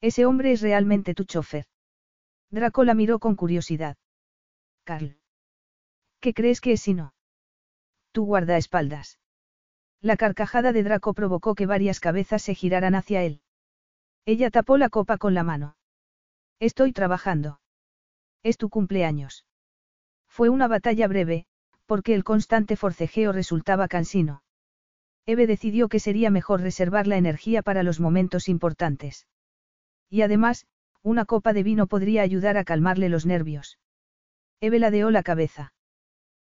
[0.00, 1.64] Ese hombre es realmente tu chofer.
[2.48, 3.96] Draco la miró con curiosidad.
[4.84, 5.18] Carl.
[6.20, 7.13] ¿Qué crees que es si no?
[8.14, 9.18] Tu guardaespaldas.
[10.00, 13.40] La carcajada de Draco provocó que varias cabezas se giraran hacia él.
[14.24, 15.76] Ella tapó la copa con la mano.
[16.60, 17.60] Estoy trabajando.
[18.44, 19.46] Es tu cumpleaños.
[20.28, 21.46] Fue una batalla breve,
[21.86, 24.44] porque el constante forcejeo resultaba cansino.
[25.26, 29.26] Eve decidió que sería mejor reservar la energía para los momentos importantes.
[30.08, 30.68] Y además,
[31.02, 33.80] una copa de vino podría ayudar a calmarle los nervios.
[34.60, 35.74] Eve ladeó la cabeza.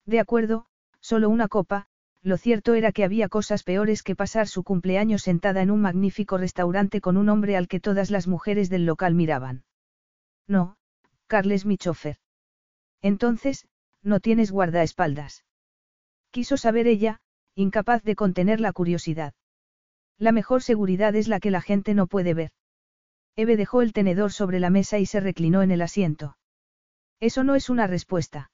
[0.05, 0.67] De acuerdo,
[1.06, 1.85] Solo una copa,
[2.24, 6.40] lo cierto era que había cosas peores que pasar su cumpleaños sentada en un magnífico
[6.40, 9.66] restaurante con un hombre al que todas las mujeres del local miraban.
[10.48, 10.77] No,
[11.27, 12.17] Carles mi chofer.
[13.03, 13.67] Entonces,
[14.01, 15.45] no tienes guardaespaldas.
[16.32, 17.19] Quiso saber ella,
[17.53, 19.35] incapaz de contener la curiosidad.
[20.17, 22.50] La mejor seguridad es la que la gente no puede ver.
[23.35, 26.35] Eve dejó el tenedor sobre la mesa y se reclinó en el asiento.
[27.19, 28.50] Eso no es una respuesta.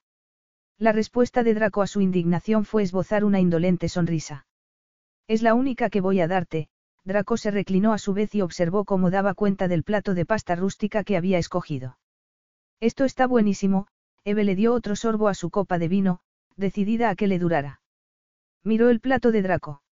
[0.81, 4.47] La respuesta de Draco a su indignación fue esbozar una indolente sonrisa.
[5.27, 6.69] Es la única que voy a darte,
[7.03, 10.55] Draco se reclinó a su vez y observó cómo daba cuenta del plato de pasta
[10.55, 11.99] rústica que había escogido.
[12.79, 13.85] Esto está buenísimo,
[14.23, 16.21] Eve le dio otro sorbo a su copa de vino,
[16.55, 17.83] decidida a que le durara.
[18.63, 19.83] Miró el plato de Draco.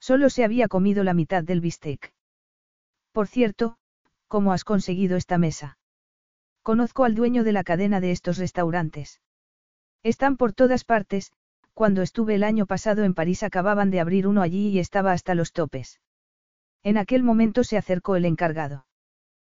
[0.00, 2.14] Solo se había comido la mitad del bistec.
[3.12, 3.76] Por cierto,
[4.28, 5.76] ¿cómo has conseguido esta mesa?
[6.62, 9.20] Conozco al dueño de la cadena de estos restaurantes.
[10.06, 11.32] Están por todas partes,
[11.74, 15.34] cuando estuve el año pasado en París acababan de abrir uno allí y estaba hasta
[15.34, 16.00] los topes.
[16.84, 18.86] En aquel momento se acercó el encargado.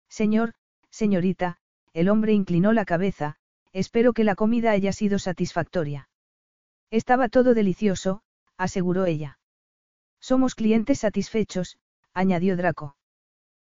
[0.08, 0.54] Señor,
[0.88, 1.58] señorita,
[1.94, 3.34] el hombre inclinó la cabeza,
[3.72, 6.08] espero que la comida haya sido satisfactoria.
[6.92, 8.22] Estaba todo delicioso,
[8.56, 9.40] aseguró ella.
[10.20, 11.76] Somos clientes satisfechos,
[12.14, 12.96] añadió Draco.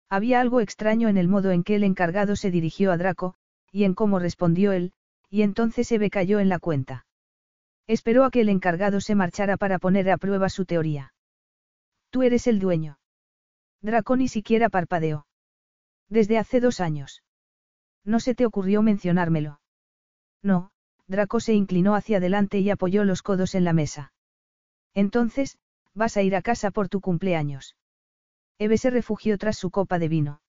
[0.09, 3.33] Había algo extraño en el modo en que el encargado se dirigió a Draco,
[3.71, 4.93] y en cómo respondió él,
[5.29, 7.05] y entonces Eve cayó en la cuenta.
[7.87, 11.13] Esperó a que el encargado se marchara para poner a prueba su teoría.
[12.09, 12.99] Tú eres el dueño.
[13.81, 15.27] Draco ni siquiera parpadeó.
[16.09, 17.23] Desde hace dos años.
[18.03, 19.59] No se te ocurrió mencionármelo.
[20.41, 20.71] No,
[21.07, 24.13] Draco se inclinó hacia adelante y apoyó los codos en la mesa.
[24.93, 25.57] Entonces,
[25.93, 27.75] vas a ir a casa por tu cumpleaños.
[28.59, 30.41] Eve se refugió tras su copa de vino.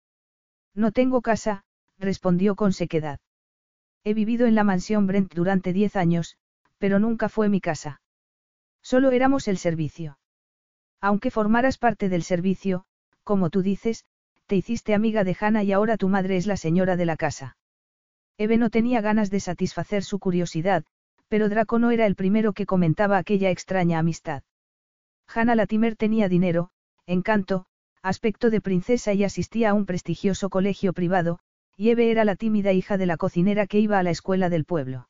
[0.74, 1.64] No tengo casa,
[1.98, 3.20] respondió con sequedad.
[4.04, 6.36] He vivido en la mansión Brent durante diez años,
[6.78, 8.00] pero nunca fue mi casa.
[8.82, 10.18] Solo éramos el servicio.
[11.00, 12.84] Aunque formaras parte del servicio,
[13.22, 14.04] como tú dices,
[14.46, 17.56] te hiciste amiga de Hannah y ahora tu madre es la señora de la casa.
[18.38, 20.84] Eve no tenía ganas de satisfacer su curiosidad,
[21.28, 24.42] pero Draco no era el primero que comentaba aquella extraña amistad.
[25.26, 26.70] Hannah Latimer tenía dinero,
[27.04, 27.66] encanto,
[28.02, 31.40] aspecto de princesa y asistía a un prestigioso colegio privado,
[31.78, 34.64] y Eve era la tímida hija de la cocinera que iba a la escuela del
[34.64, 35.08] pueblo.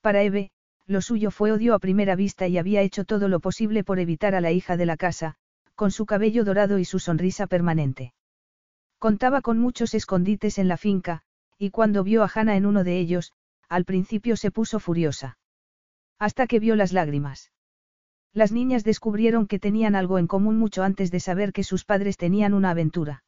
[0.00, 0.50] Para Eve,
[0.86, 4.34] lo suyo fue odio a primera vista y había hecho todo lo posible por evitar
[4.34, 5.34] a la hija de la casa,
[5.74, 8.14] con su cabello dorado y su sonrisa permanente.
[8.98, 11.20] Contaba con muchos escondites en la finca,
[11.58, 13.34] y cuando vio a Hannah en uno de ellos,
[13.68, 15.36] al principio se puso furiosa.
[16.18, 17.52] Hasta que vio las lágrimas.
[18.32, 22.16] Las niñas descubrieron que tenían algo en común mucho antes de saber que sus padres
[22.16, 23.23] tenían una aventura.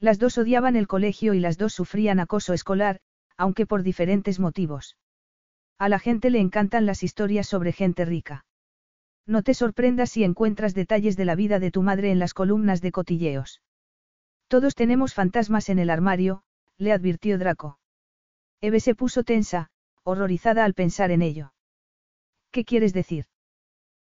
[0.00, 3.00] Las dos odiaban el colegio y las dos sufrían acoso escolar,
[3.36, 4.96] aunque por diferentes motivos.
[5.78, 8.44] A la gente le encantan las historias sobre gente rica.
[9.26, 12.80] No te sorprendas si encuentras detalles de la vida de tu madre en las columnas
[12.80, 13.62] de cotilleos.
[14.48, 16.42] Todos tenemos fantasmas en el armario,
[16.78, 17.78] le advirtió Draco.
[18.60, 19.70] Eve se puso tensa,
[20.02, 21.52] horrorizada al pensar en ello.
[22.50, 23.26] ¿Qué quieres decir?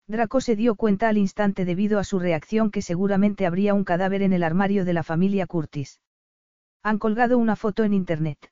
[0.07, 4.21] Draco se dio cuenta al instante debido a su reacción que seguramente habría un cadáver
[4.21, 5.99] en el armario de la familia Curtis.
[6.83, 8.51] Han colgado una foto en Internet.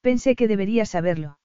[0.00, 1.38] Pensé que debería saberlo.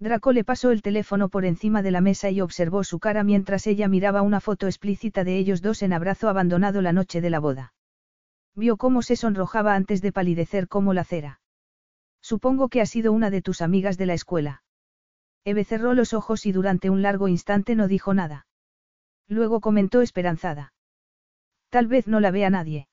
[0.00, 3.68] Draco le pasó el teléfono por encima de la mesa y observó su cara mientras
[3.68, 7.38] ella miraba una foto explícita de ellos dos en abrazo abandonado la noche de la
[7.38, 7.72] boda.
[8.56, 11.40] Vio cómo se sonrojaba antes de palidecer como la cera.
[12.20, 14.63] Supongo que ha sido una de tus amigas de la escuela.
[15.44, 18.46] Eve cerró los ojos y durante un largo instante no dijo nada.
[19.28, 20.72] Luego comentó esperanzada.
[21.68, 22.88] Tal vez no la vea nadie.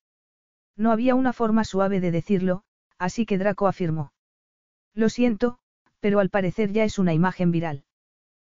[0.75, 2.63] No había una forma suave de decirlo,
[2.97, 4.13] así que Draco afirmó.
[4.93, 5.59] Lo siento,
[5.99, 7.85] pero al parecer ya es una imagen viral.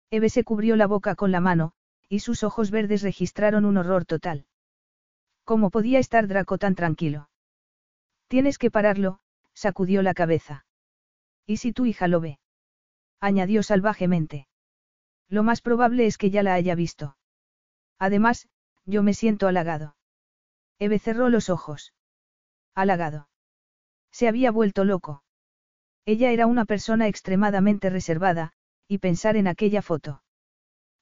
[0.10, 1.74] Eve se cubrió la boca con la mano,
[2.08, 4.46] y sus ojos verdes registraron un horror total.
[5.44, 7.30] ¿Cómo podía estar Draco tan tranquilo?
[8.28, 9.20] Tienes que pararlo,
[9.54, 10.66] sacudió la cabeza.
[11.46, 12.40] ¿Y si tu hija lo ve?
[13.24, 14.48] Añadió salvajemente.
[15.30, 17.16] Lo más probable es que ya la haya visto.
[17.98, 18.50] Además,
[18.86, 19.96] yo me siento halagado.
[20.78, 21.94] Eve cerró los ojos.
[22.76, 23.30] Halagado.
[24.12, 25.24] Se había vuelto loco.
[26.04, 28.52] Ella era una persona extremadamente reservada,
[28.90, 30.22] y pensar en aquella foto.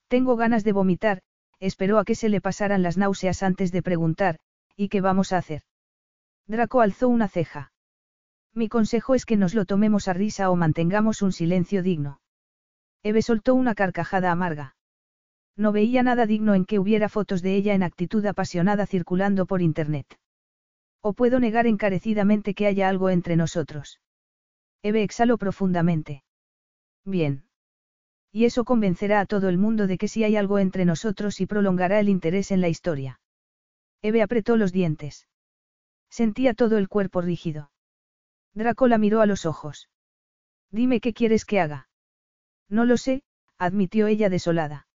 [0.06, 1.22] Tengo ganas de vomitar,
[1.58, 4.38] esperó a que se le pasaran las náuseas antes de preguntar,
[4.76, 5.62] ¿y qué vamos a hacer?
[6.46, 7.71] Draco alzó una ceja.
[8.54, 12.20] Mi consejo es que nos lo tomemos a risa o mantengamos un silencio digno.
[13.02, 14.76] Eve soltó una carcajada amarga.
[15.56, 19.62] No veía nada digno en que hubiera fotos de ella en actitud apasionada circulando por
[19.62, 20.06] Internet.
[21.00, 24.00] O puedo negar encarecidamente que haya algo entre nosotros.
[24.82, 26.22] Eve exhaló profundamente.
[27.04, 27.44] Bien.
[28.30, 31.46] Y eso convencerá a todo el mundo de que sí hay algo entre nosotros y
[31.46, 33.20] prolongará el interés en la historia.
[34.00, 35.26] Eve apretó los dientes.
[36.08, 37.71] Sentía todo el cuerpo rígido.
[38.54, 39.88] Draco la miró a los ojos.
[40.70, 41.88] Dime qué quieres que haga.
[42.68, 43.22] No lo sé,
[43.58, 44.86] admitió ella desolada.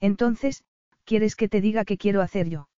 [0.00, 0.64] Entonces,
[1.04, 2.68] ¿quieres que te diga qué quiero hacer yo?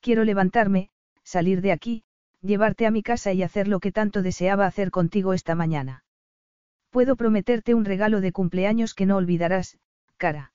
[0.00, 0.90] Quiero levantarme,
[1.22, 2.04] salir de aquí,
[2.40, 6.04] llevarte a mi casa y hacer lo que tanto deseaba hacer contigo esta mañana.
[6.90, 9.78] Puedo prometerte un regalo de cumpleaños que no olvidarás,
[10.16, 10.52] cara.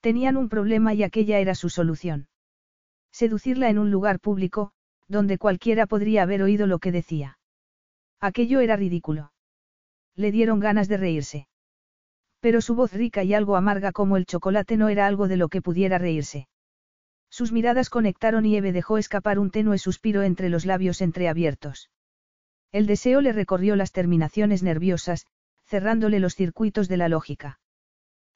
[0.00, 2.28] Tenían un problema y aquella era su solución.
[3.10, 4.72] Seducirla en un lugar público,
[5.08, 7.38] donde cualquiera podría haber oído lo que decía.
[8.22, 9.32] Aquello era ridículo.
[10.14, 11.48] Le dieron ganas de reírse.
[12.38, 15.48] Pero su voz rica y algo amarga como el chocolate no era algo de lo
[15.48, 16.46] que pudiera reírse.
[17.30, 21.90] Sus miradas conectaron y Eve dejó escapar un tenue suspiro entre los labios entreabiertos.
[22.70, 25.26] El deseo le recorrió las terminaciones nerviosas,
[25.64, 27.58] cerrándole los circuitos de la lógica.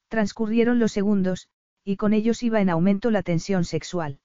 [0.09, 1.47] Transcurrieron los segundos,
[1.85, 4.19] y con ellos iba en aumento la tensión sexual.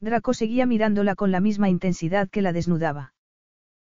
[0.00, 3.14] Draco seguía mirándola con la misma intensidad que la desnudaba.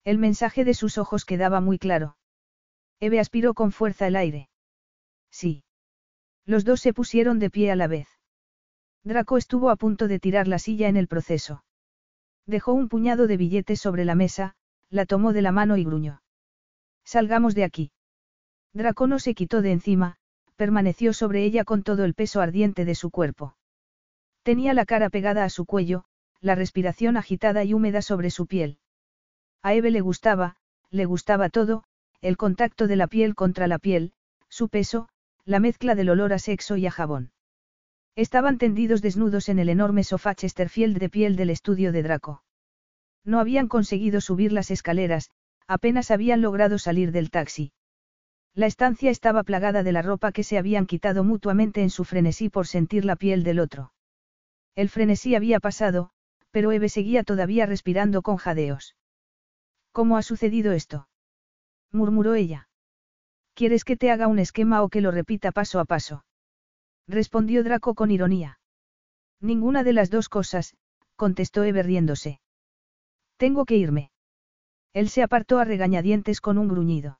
[0.03, 2.17] El mensaje de sus ojos quedaba muy claro.
[2.99, 4.49] Eve aspiró con fuerza el aire.
[5.29, 5.63] Sí.
[6.45, 8.07] Los dos se pusieron de pie a la vez.
[9.03, 11.63] Draco estuvo a punto de tirar la silla en el proceso.
[12.45, 14.55] Dejó un puñado de billetes sobre la mesa,
[14.89, 16.21] la tomó de la mano y gruñó.
[17.03, 17.91] Salgamos de aquí.
[18.73, 20.17] Draco no se quitó de encima,
[20.55, 23.55] permaneció sobre ella con todo el peso ardiente de su cuerpo.
[24.43, 26.05] Tenía la cara pegada a su cuello,
[26.39, 28.79] la respiración agitada y húmeda sobre su piel.
[29.63, 30.55] A Eve le gustaba,
[30.89, 31.83] le gustaba todo,
[32.21, 34.13] el contacto de la piel contra la piel,
[34.49, 35.07] su peso,
[35.45, 37.31] la mezcla del olor a sexo y a jabón.
[38.15, 42.43] Estaban tendidos desnudos en el enorme sofá Chesterfield de piel del estudio de Draco.
[43.23, 45.29] No habían conseguido subir las escaleras,
[45.67, 47.71] apenas habían logrado salir del taxi.
[48.53, 52.49] La estancia estaba plagada de la ropa que se habían quitado mutuamente en su frenesí
[52.49, 53.93] por sentir la piel del otro.
[54.75, 56.09] El frenesí había pasado,
[56.51, 58.95] pero Eve seguía todavía respirando con jadeos.
[59.91, 61.07] ¿Cómo ha sucedido esto?
[61.91, 62.69] murmuró ella.
[63.53, 66.23] ¿Quieres que te haga un esquema o que lo repita paso a paso?
[67.07, 68.59] respondió Draco con ironía.
[69.41, 70.75] Ninguna de las dos cosas,
[71.15, 72.39] contestó Eve riéndose.
[73.37, 74.11] Tengo que irme.
[74.93, 77.19] Él se apartó a regañadientes con un gruñido.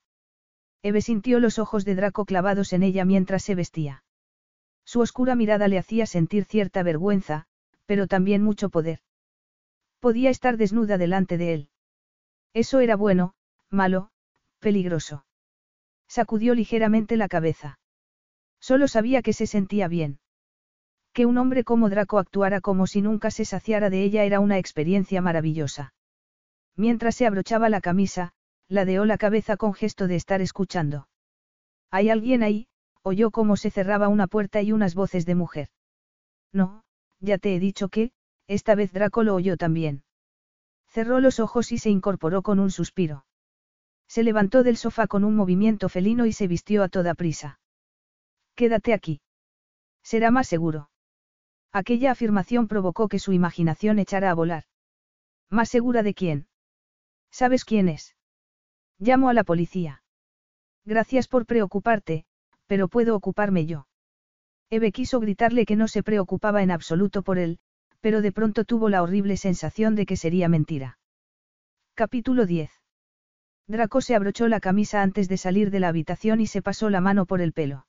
[0.83, 4.03] Eve sintió los ojos de Draco clavados en ella mientras se vestía.
[4.85, 7.45] Su oscura mirada le hacía sentir cierta vergüenza,
[7.85, 8.99] pero también mucho poder.
[9.99, 11.70] Podía estar desnuda delante de él.
[12.53, 13.33] Eso era bueno,
[13.69, 14.09] malo,
[14.59, 15.25] peligroso.
[16.07, 17.79] Sacudió ligeramente la cabeza.
[18.59, 20.19] Solo sabía que se sentía bien.
[21.13, 24.57] Que un hombre como Draco actuara como si nunca se saciara de ella era una
[24.57, 25.93] experiencia maravillosa.
[26.75, 28.33] Mientras se abrochaba la camisa,
[28.67, 31.07] ladeó la cabeza con gesto de estar escuchando.
[31.89, 32.67] ¿Hay alguien ahí?
[33.03, 35.69] oyó cómo se cerraba una puerta y unas voces de mujer.
[36.53, 36.83] No,
[37.19, 38.11] ya te he dicho que,
[38.47, 40.03] esta vez Draco lo oyó también.
[40.91, 43.25] Cerró los ojos y se incorporó con un suspiro.
[44.07, 47.61] Se levantó del sofá con un movimiento felino y se vistió a toda prisa.
[48.55, 49.21] Quédate aquí.
[50.03, 50.89] Será más seguro.
[51.71, 54.65] Aquella afirmación provocó que su imaginación echara a volar.
[55.49, 56.47] ¿Más segura de quién?
[57.31, 58.17] ¿Sabes quién es?
[58.99, 60.03] Llamo a la policía.
[60.83, 62.25] Gracias por preocuparte,
[62.67, 63.87] pero puedo ocuparme yo.
[64.69, 67.59] Eve quiso gritarle que no se preocupaba en absoluto por él,
[68.01, 70.97] pero de pronto tuvo la horrible sensación de que sería mentira.
[71.93, 72.71] Capítulo 10.
[73.67, 76.99] Draco se abrochó la camisa antes de salir de la habitación y se pasó la
[76.99, 77.85] mano por el pelo.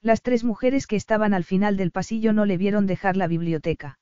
[0.00, 3.98] Las tres mujeres que estaban al final del pasillo no le vieron dejar la biblioteca.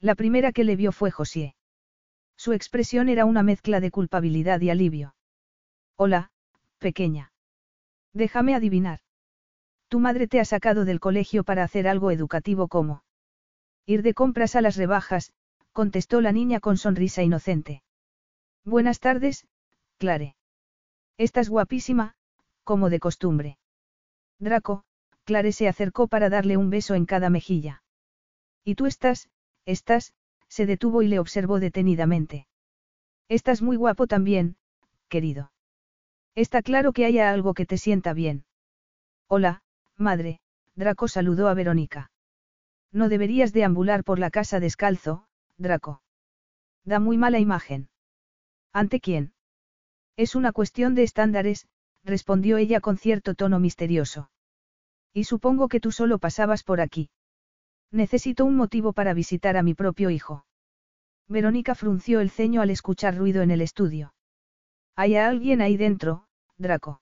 [0.00, 1.54] La primera que le vio fue José.
[2.36, 5.14] Su expresión era una mezcla de culpabilidad y alivio.
[5.96, 6.30] Hola,
[6.78, 7.32] pequeña.
[8.12, 9.00] Déjame adivinar.
[9.88, 13.03] Tu madre te ha sacado del colegio para hacer algo educativo como.
[13.86, 15.32] Ir de compras a las rebajas,
[15.72, 17.82] contestó la niña con sonrisa inocente.
[18.64, 19.46] Buenas tardes,
[19.98, 20.36] Clare.
[21.18, 22.14] Estás guapísima,
[22.64, 23.58] como de costumbre.
[24.38, 24.84] Draco,
[25.24, 27.82] Clare se acercó para darle un beso en cada mejilla.
[28.64, 29.28] ¿Y tú estás,
[29.66, 30.14] estás,
[30.48, 32.46] se detuvo y le observó detenidamente.
[33.28, 34.56] Estás muy guapo también,
[35.08, 35.50] querido.
[36.34, 38.44] Está claro que haya algo que te sienta bien.
[39.28, 39.62] Hola,
[39.96, 40.40] madre,
[40.74, 42.10] Draco saludó a Verónica.
[42.94, 45.26] No deberías deambular por la casa descalzo,
[45.58, 46.00] Draco.
[46.84, 47.88] Da muy mala imagen.
[48.72, 49.34] ¿Ante quién?
[50.16, 51.66] Es una cuestión de estándares,
[52.04, 54.30] respondió ella con cierto tono misterioso.
[55.12, 57.10] Y supongo que tú solo pasabas por aquí.
[57.90, 60.46] Necesito un motivo para visitar a mi propio hijo.
[61.26, 64.14] Verónica frunció el ceño al escuchar ruido en el estudio.
[64.94, 67.00] ¿Hay alguien ahí dentro, Draco?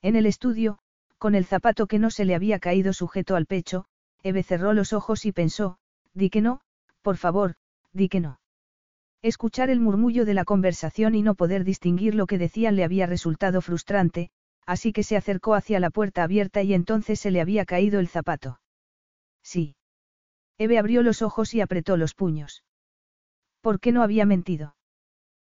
[0.00, 0.78] En el estudio,
[1.18, 3.86] con el zapato que no se le había caído sujeto al pecho,
[4.22, 5.78] Eve cerró los ojos y pensó,
[6.14, 6.60] di que no,
[7.02, 7.54] por favor,
[7.92, 8.40] di que no.
[9.22, 13.06] Escuchar el murmullo de la conversación y no poder distinguir lo que decían le había
[13.06, 14.30] resultado frustrante,
[14.66, 18.08] así que se acercó hacia la puerta abierta y entonces se le había caído el
[18.08, 18.60] zapato.
[19.42, 19.76] Sí.
[20.58, 22.64] Eve abrió los ojos y apretó los puños.
[23.60, 24.76] ¿Por qué no había mentido?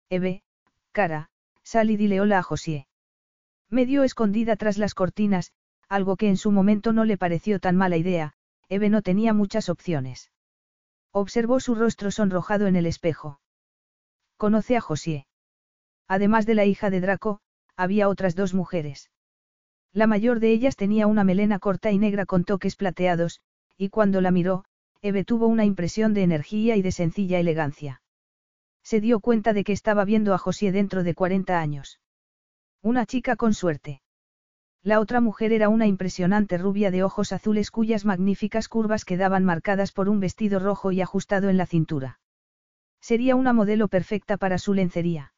[0.10, 0.44] Eve,
[0.92, 1.30] cara,
[1.64, 2.88] sal y dile hola a José.
[3.70, 5.52] Medio escondida tras las cortinas,
[5.90, 8.36] algo que en su momento no le pareció tan mala idea,
[8.70, 10.32] Eve no tenía muchas opciones.
[11.12, 13.40] Observó su rostro sonrojado en el espejo.
[14.38, 15.28] Conoce a José.
[16.08, 17.40] Además de la hija de Draco,
[17.76, 19.10] había otras dos mujeres.
[19.92, 23.42] La mayor de ellas tenía una melena corta y negra con toques plateados,
[23.78, 24.66] y cuando la miró,
[25.02, 28.02] Eve tuvo una impresión de energía y de sencilla elegancia.
[28.84, 32.00] Se dio cuenta de que estaba viendo a José dentro de 40 años.
[32.82, 34.03] Una chica con suerte.
[34.84, 39.94] La otra mujer era una impresionante rubia de ojos azules cuyas magníficas curvas quedaban marcadas
[39.94, 42.20] por un vestido rojo y ajustado en la cintura.
[43.00, 45.34] Sería una modelo perfecta para su lencería.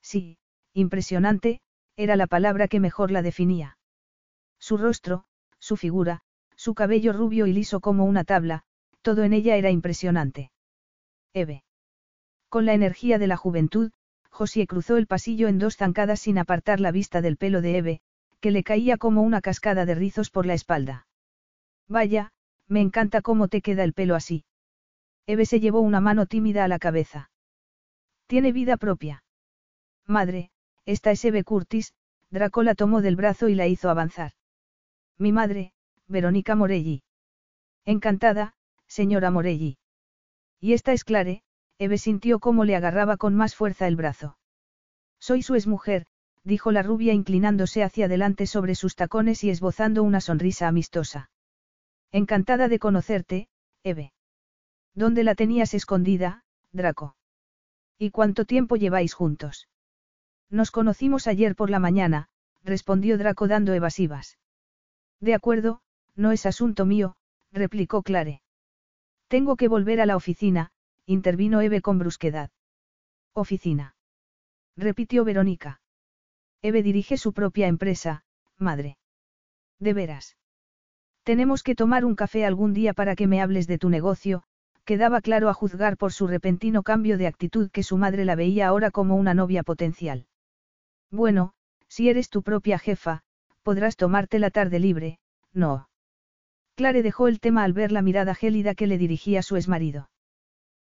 [0.00, 0.38] Sí,
[0.72, 1.60] impresionante,
[1.96, 3.76] era la palabra que mejor la definía.
[4.60, 5.24] Su rostro,
[5.58, 6.20] su figura,
[6.54, 8.62] su cabello rubio y liso como una tabla,
[9.02, 10.52] todo en ella era impresionante.
[11.32, 11.64] Eve.
[12.48, 13.90] Con la energía de la juventud,
[14.30, 18.00] Josie cruzó el pasillo en dos zancadas sin apartar la vista del pelo de Eve,
[18.40, 21.06] que le caía como una cascada de rizos por la espalda.
[21.88, 22.32] Vaya,
[22.66, 24.44] me encanta cómo te queda el pelo así.
[25.26, 27.30] Eve se llevó una mano tímida a la cabeza.
[28.26, 29.24] Tiene vida propia.
[30.06, 30.50] Madre,
[30.86, 31.94] esta es Eve Curtis,
[32.30, 34.32] Draco la tomó del brazo y la hizo avanzar.
[35.18, 35.72] Mi madre,
[36.06, 37.02] Verónica Morelli.
[37.84, 38.54] Encantada,
[38.86, 39.78] señora Morelli.
[40.60, 41.42] Y esta es Clare,
[41.78, 44.36] Eve sintió cómo le agarraba con más fuerza el brazo.
[45.18, 46.06] Soy su exmujer,
[46.44, 51.30] dijo la rubia inclinándose hacia adelante sobre sus tacones y esbozando una sonrisa amistosa.
[52.12, 53.48] Encantada de conocerte,
[53.82, 54.12] Eve.
[54.94, 57.16] ¿Dónde la tenías escondida, Draco?
[57.98, 59.68] ¿Y cuánto tiempo lleváis juntos?
[60.48, 62.28] Nos conocimos ayer por la mañana,
[62.64, 64.38] respondió Draco dando evasivas.
[65.20, 65.82] De acuerdo,
[66.16, 67.16] no es asunto mío,
[67.52, 68.42] replicó Clare.
[69.28, 70.72] Tengo que volver a la oficina,
[71.06, 72.50] intervino Eve con brusquedad.
[73.32, 73.94] Oficina.
[74.76, 75.79] Repitió Verónica.
[76.62, 78.24] Eve dirige su propia empresa,
[78.58, 78.98] madre.
[79.78, 80.36] De veras.
[81.22, 84.42] Tenemos que tomar un café algún día para que me hables de tu negocio,
[84.84, 88.68] quedaba claro a juzgar por su repentino cambio de actitud que su madre la veía
[88.68, 90.26] ahora como una novia potencial.
[91.10, 91.52] Bueno,
[91.88, 93.22] si eres tu propia jefa,
[93.62, 95.18] podrás tomarte la tarde libre,
[95.52, 95.88] no.
[96.74, 100.10] Clare dejó el tema al ver la mirada gélida que le dirigía su exmarido.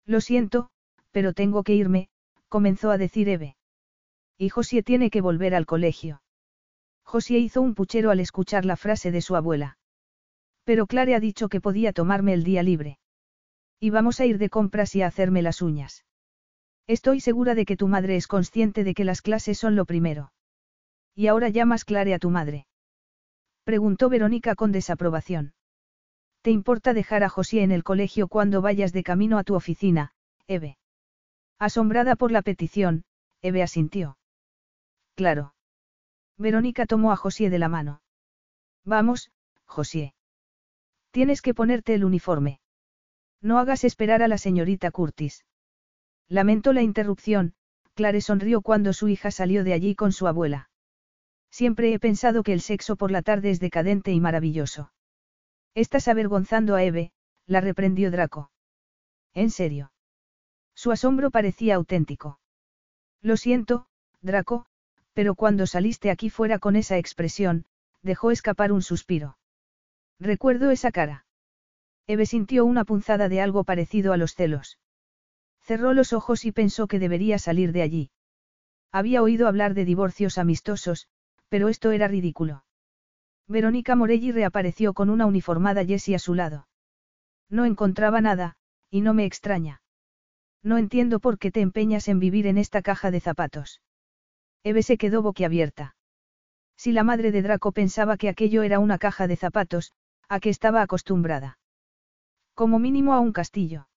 [0.06, 0.70] Lo siento,
[1.12, 2.10] pero tengo que irme,
[2.50, 3.56] comenzó a decir Eve.
[4.44, 6.22] Y Josie tiene que volver al colegio.
[7.06, 9.78] Josie hizo un puchero al escuchar la frase de su abuela.
[10.66, 13.00] Pero Clare ha dicho que podía tomarme el día libre.
[13.80, 16.04] Y vamos a ir de compras y a hacerme las uñas.
[16.88, 20.34] Estoy segura de que tu madre es consciente de que las clases son lo primero.
[21.16, 22.68] ¿Y ahora llamas Clare a tu madre?
[23.64, 25.54] Preguntó Verónica con desaprobación.
[26.42, 30.12] ¿Te importa dejar a José en el colegio cuando vayas de camino a tu oficina,
[30.48, 30.78] Eve?
[31.60, 33.06] Asombrada por la petición,
[33.42, 34.18] Eve asintió.
[35.16, 35.54] Claro.
[36.38, 38.02] Verónica tomó a José de la mano.
[38.84, 39.32] Vamos,
[39.66, 40.14] José.
[41.12, 42.60] Tienes que ponerte el uniforme.
[43.42, 45.46] No hagas esperar a la señorita Curtis.
[46.28, 47.54] Lamentó la interrupción,
[47.94, 50.70] Clare sonrió cuando su hija salió de allí con su abuela.
[51.52, 54.92] Siempre he pensado que el sexo por la tarde es decadente y maravilloso.
[55.76, 57.12] Estás avergonzando a Eve,
[57.46, 58.50] la reprendió Draco.
[59.34, 59.92] ¿En serio?
[60.74, 62.40] Su asombro parecía auténtico.
[63.22, 63.88] Lo siento,
[64.22, 64.66] Draco,
[65.14, 67.66] pero cuando saliste aquí fuera con esa expresión,
[68.02, 69.38] dejó escapar un suspiro.
[70.20, 71.26] Recuerdo esa cara.
[72.08, 74.80] Eve sintió una punzada de algo parecido a los celos.
[75.62, 78.12] Cerró los ojos y pensó que debería salir de allí.
[78.92, 81.08] Había oído hablar de divorcios amistosos,
[81.48, 82.66] pero esto era ridículo.
[83.48, 86.68] Verónica Morelli reapareció con una uniformada Jessie a su lado.
[87.50, 88.56] No encontraba nada,
[88.90, 89.82] y no me extraña.
[90.62, 93.82] No entiendo por qué te empeñas en vivir en esta caja de zapatos.
[94.64, 95.96] Eve se quedó boquiabierta.
[96.78, 99.92] Si la madre de Draco pensaba que aquello era una caja de zapatos,
[100.30, 101.58] a que estaba acostumbrada.
[102.54, 103.88] Como mínimo a un castillo.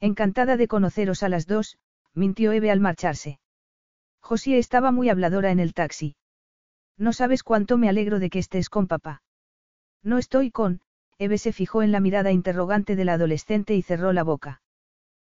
[0.00, 1.78] Encantada de conoceros a las dos,
[2.14, 3.38] mintió Eve al marcharse.
[4.20, 6.16] Josie estaba muy habladora en el taxi.
[6.96, 9.22] No sabes cuánto me alegro de que estés con papá.
[10.02, 10.80] No estoy con,
[11.18, 14.62] Eve se fijó en la mirada interrogante del adolescente y cerró la boca.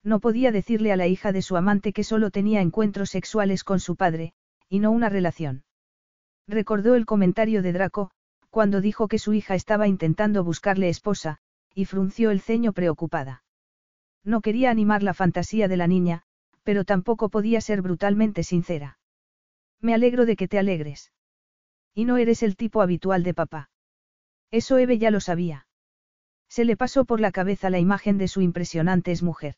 [0.03, 3.79] No podía decirle a la hija de su amante que solo tenía encuentros sexuales con
[3.79, 4.33] su padre,
[4.73, 5.65] y no una relación.
[6.47, 8.09] Recordó el comentario de Draco,
[8.49, 11.37] cuando dijo que su hija estaba intentando buscarle esposa,
[11.75, 13.43] y frunció el ceño preocupada.
[14.23, 16.23] No quería animar la fantasía de la niña,
[16.63, 18.97] pero tampoco podía ser brutalmente sincera.
[19.79, 21.11] Me alegro de que te alegres.
[21.93, 23.69] Y no eres el tipo habitual de papá.
[24.49, 25.67] Eso Eve ya lo sabía.
[26.49, 29.53] Se le pasó por la cabeza la imagen de su impresionante mujer.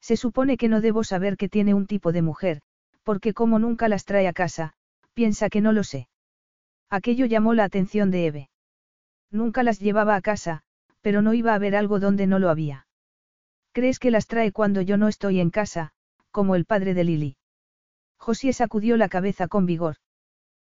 [0.00, 2.62] Se supone que no debo saber que tiene un tipo de mujer,
[3.04, 4.74] porque como nunca las trae a casa,
[5.12, 6.08] piensa que no lo sé.
[6.90, 8.50] Aquello llamó la atención de Eve.
[9.30, 10.62] Nunca las llevaba a casa,
[11.00, 12.86] pero no iba a haber algo donde no lo había.
[13.72, 15.92] ¿Crees que las trae cuando yo no estoy en casa,
[16.30, 17.36] como el padre de Lily?
[18.16, 19.96] José sacudió la cabeza con vigor.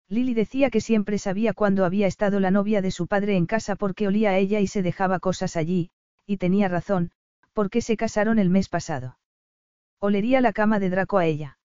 [0.07, 3.75] Lily decía que siempre sabía cuándo había estado la novia de su padre en casa
[3.75, 5.89] porque olía a ella y se dejaba cosas allí,
[6.25, 7.11] y tenía razón,
[7.53, 9.17] porque se casaron el mes pasado.
[9.99, 11.57] Olería la cama de Draco a ella.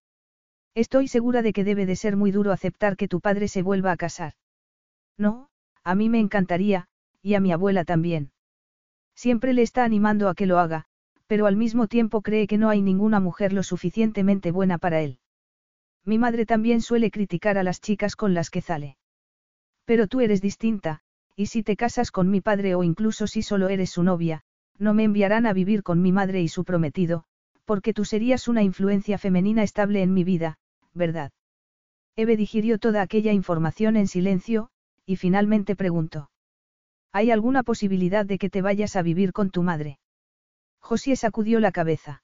[0.77, 3.93] Estoy segura de que debe de ser muy duro aceptar que tu padre se vuelva
[3.93, 4.35] a casar.
[5.17, 5.49] No,
[5.83, 6.87] a mí me encantaría,
[7.23, 8.31] y a mi abuela también.
[9.15, 10.85] Siempre le está animando a que lo haga,
[11.27, 15.19] pero al mismo tiempo cree que no hay ninguna mujer lo suficientemente buena para él.
[16.05, 18.99] Mi madre también suele criticar a las chicas con las que sale.
[19.87, 21.01] Pero tú eres distinta,
[21.37, 24.43] y si te casas con mi padre o incluso si solo eres su novia,
[24.77, 27.25] no me enviarán a vivir con mi madre y su prometido,
[27.65, 30.59] porque tú serías una influencia femenina estable en mi vida,
[30.97, 31.31] ¿verdad?
[32.17, 34.71] Eve digirió toda aquella información en silencio,
[35.05, 36.31] y finalmente preguntó.
[37.13, 39.99] ¿Hay alguna posibilidad de que te vayas a vivir con tu madre?
[40.81, 42.23] José sacudió la cabeza.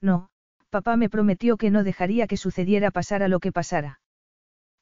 [0.00, 0.28] No,
[0.70, 4.00] papá me prometió que no dejaría que sucediera pasara lo que pasara.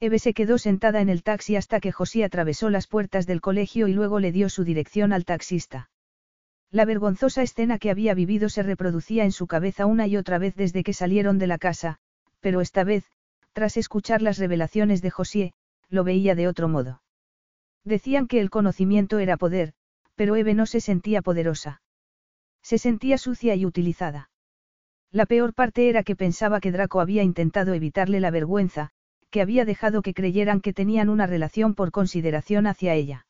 [0.00, 3.86] Eve se quedó sentada en el taxi hasta que José atravesó las puertas del colegio
[3.86, 5.90] y luego le dio su dirección al taxista.
[6.70, 10.56] La vergonzosa escena que había vivido se reproducía en su cabeza una y otra vez
[10.56, 12.00] desde que salieron de la casa,
[12.42, 13.04] pero esta vez,
[13.54, 15.54] tras escuchar las revelaciones de José,
[15.88, 17.02] lo veía de otro modo.
[17.84, 19.72] Decían que el conocimiento era poder,
[20.14, 21.80] pero Eve no se sentía poderosa.
[22.62, 24.30] Se sentía sucia y utilizada.
[25.10, 28.90] La peor parte era que pensaba que Draco había intentado evitarle la vergüenza,
[29.30, 33.26] que había dejado que creyeran que tenían una relación por consideración hacia ella.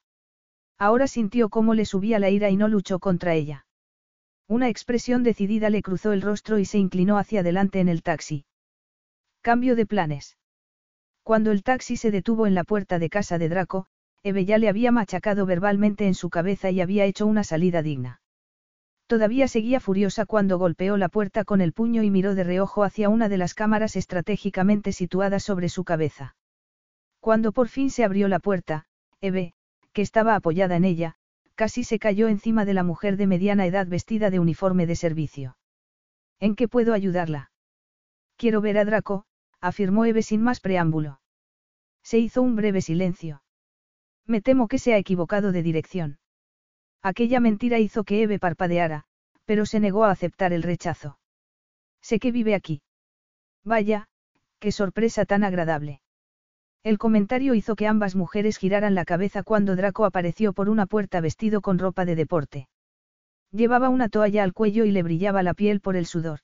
[0.79, 3.67] Ahora sintió cómo le subía la ira y no luchó contra ella.
[4.49, 8.45] Una expresión decidida le cruzó el rostro y se inclinó hacia adelante en el taxi.
[9.43, 10.37] Cambio de planes.
[11.25, 13.87] Cuando el taxi se detuvo en la puerta de casa de Draco,
[14.23, 18.21] Eve ya le había machacado verbalmente en su cabeza y había hecho una salida digna.
[19.09, 23.09] Todavía seguía furiosa cuando golpeó la puerta con el puño y miró de reojo hacia
[23.09, 26.37] una de las cámaras estratégicamente situadas sobre su cabeza.
[27.19, 28.87] Cuando por fin se abrió la puerta,
[29.21, 29.55] Eve,
[29.93, 31.17] que estaba apoyada en ella,
[31.57, 35.57] casi se cayó encima de la mujer de mediana edad vestida de uniforme de servicio.
[36.39, 37.51] ¿En qué puedo ayudarla?
[38.37, 39.25] Quiero ver a Draco,
[39.63, 41.21] afirmó Eve sin más preámbulo.
[42.03, 43.43] Se hizo un breve silencio.
[44.27, 46.19] Me temo que se ha equivocado de dirección.
[47.01, 49.05] Aquella mentira hizo que Eve parpadeara,
[49.45, 51.19] pero se negó a aceptar el rechazo.
[52.01, 52.83] Sé que vive aquí.
[53.65, 54.09] Vaya,
[54.59, 56.01] qué sorpresa tan agradable.
[56.83, 61.21] El comentario hizo que ambas mujeres giraran la cabeza cuando Draco apareció por una puerta
[61.21, 62.69] vestido con ropa de deporte.
[63.53, 66.41] Llevaba una toalla al cuello y le brillaba la piel por el sudor.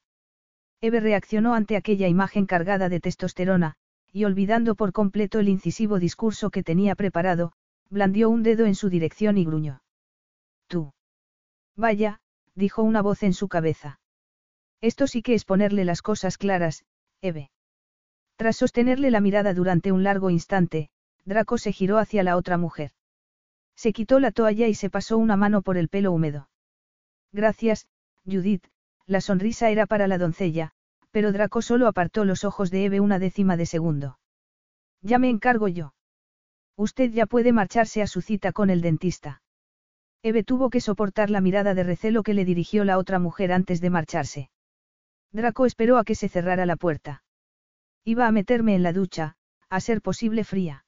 [0.80, 3.74] Eve reaccionó ante aquella imagen cargada de testosterona,
[4.12, 7.52] y olvidando por completo el incisivo discurso que tenía preparado,
[7.90, 9.82] blandió un dedo en su dirección y gruñó.
[10.66, 10.92] Tú.
[11.76, 12.20] Vaya,
[12.54, 14.00] dijo una voz en su cabeza.
[14.80, 16.84] Esto sí que es ponerle las cosas claras,
[17.20, 17.50] Eve.
[18.36, 20.90] Tras sostenerle la mirada durante un largo instante,
[21.24, 22.92] Draco se giró hacia la otra mujer.
[23.74, 26.48] Se quitó la toalla y se pasó una mano por el pelo húmedo.
[27.32, 27.88] Gracias,
[28.24, 28.64] Judith,
[29.08, 30.70] la sonrisa era para la doncella,
[31.10, 34.18] pero Draco solo apartó los ojos de Eve una décima de segundo.
[35.00, 35.94] Ya me encargo yo.
[36.76, 39.42] Usted ya puede marcharse a su cita con el dentista.
[40.22, 43.80] Eve tuvo que soportar la mirada de recelo que le dirigió la otra mujer antes
[43.80, 44.50] de marcharse.
[45.32, 47.22] Draco esperó a que se cerrara la puerta.
[48.04, 49.36] Iba a meterme en la ducha,
[49.70, 50.84] a ser posible fría.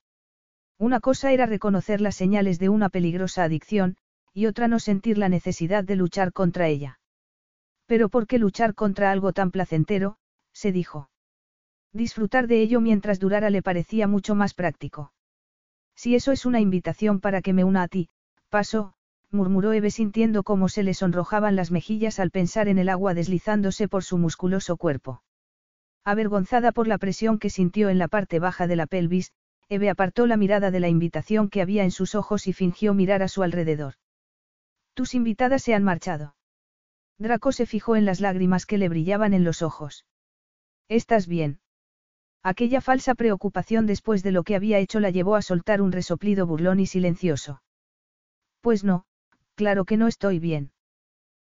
[0.78, 3.96] Una cosa era reconocer las señales de una peligrosa adicción,
[4.34, 6.99] y otra no sentir la necesidad de luchar contra ella.
[7.90, 10.16] Pero ¿por qué luchar contra algo tan placentero?
[10.52, 11.10] se dijo.
[11.92, 15.12] Disfrutar de ello mientras durara le parecía mucho más práctico.
[15.96, 18.08] Si eso es una invitación para que me una a ti,
[18.48, 18.94] paso,
[19.32, 23.88] murmuró Eve sintiendo cómo se le sonrojaban las mejillas al pensar en el agua deslizándose
[23.88, 25.24] por su musculoso cuerpo.
[26.04, 29.32] Avergonzada por la presión que sintió en la parte baja de la pelvis,
[29.68, 33.24] Eve apartó la mirada de la invitación que había en sus ojos y fingió mirar
[33.24, 33.94] a su alrededor.
[34.94, 36.36] Tus invitadas se han marchado.
[37.20, 40.06] Draco se fijó en las lágrimas que le brillaban en los ojos.
[40.88, 41.60] ¿Estás bien?
[42.42, 46.46] Aquella falsa preocupación después de lo que había hecho la llevó a soltar un resoplido
[46.46, 47.62] burlón y silencioso.
[48.62, 49.04] Pues no,
[49.60, 50.72] Claro que no estoy bien.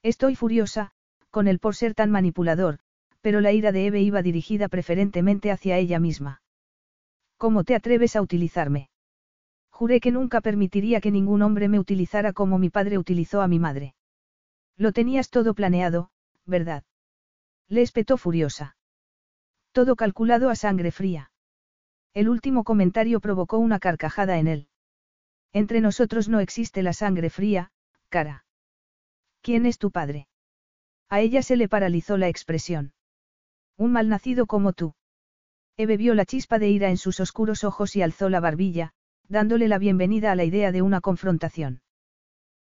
[0.01, 0.91] Estoy furiosa,
[1.29, 2.79] con él por ser tan manipulador,
[3.19, 6.41] pero la ira de Eve iba dirigida preferentemente hacia ella misma.
[7.35, 8.89] ¿Cómo te atreves a utilizarme?
[9.69, 13.59] Juré que nunca permitiría que ningún hombre me utilizara como mi padre utilizó a mi
[13.59, 13.93] madre.
[14.77, 16.11] Lo tenías todo planeado,
[16.45, 16.83] ¿verdad?
[17.67, 18.77] Le espetó furiosa.
[19.71, 21.31] Todo calculado a sangre fría.
[22.13, 24.67] El último comentario provocó una carcajada en él.
[25.51, 27.71] Entre nosotros no existe la sangre fría,
[28.09, 28.45] cara.
[29.41, 30.27] ¿Quién es tu padre?
[31.09, 32.93] A ella se le paralizó la expresión.
[33.77, 34.93] Un malnacido como tú.
[35.77, 38.93] Eve vio la chispa de ira en sus oscuros ojos y alzó la barbilla,
[39.27, 41.81] dándole la bienvenida a la idea de una confrontación.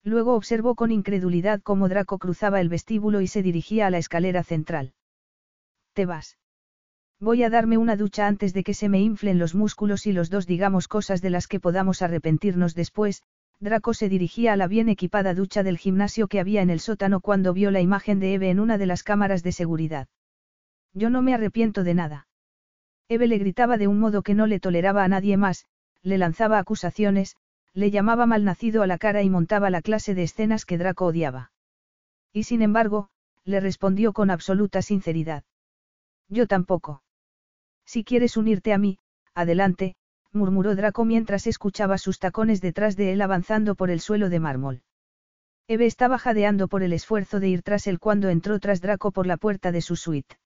[0.06, 4.44] Luego observó con incredulidad cómo Draco cruzaba el vestíbulo y se dirigía a la escalera
[4.44, 4.94] central.
[5.94, 6.38] ¿Te vas?
[7.20, 10.30] Voy a darme una ducha antes de que se me inflen los músculos y los
[10.30, 13.24] dos digamos cosas de las que podamos arrepentirnos después,
[13.60, 17.20] Draco se dirigía a la bien equipada ducha del gimnasio que había en el sótano
[17.20, 20.08] cuando vio la imagen de Eve en una de las cámaras de seguridad.
[20.94, 22.28] Yo no me arrepiento de nada.
[23.10, 25.66] Eve le gritaba de un modo que no le toleraba a nadie más,
[26.04, 27.38] le lanzaba acusaciones,
[27.76, 31.52] le llamaba malnacido a la cara y montaba la clase de escenas que Draco odiaba.
[32.32, 33.10] Y sin embargo,
[33.44, 35.44] le respondió con absoluta sinceridad.
[36.30, 37.04] Yo tampoco.
[37.86, 38.98] Si quieres unirte a mí,
[39.34, 39.96] adelante,
[40.32, 44.82] murmuró Draco mientras escuchaba sus tacones detrás de él avanzando por el suelo de mármol.
[45.68, 49.28] Eve estaba jadeando por el esfuerzo de ir tras él cuando entró tras Draco por
[49.28, 50.38] la puerta de su suite.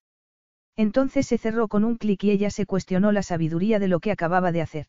[0.75, 4.11] Entonces se cerró con un clic y ella se cuestionó la sabiduría de lo que
[4.11, 4.88] acababa de hacer.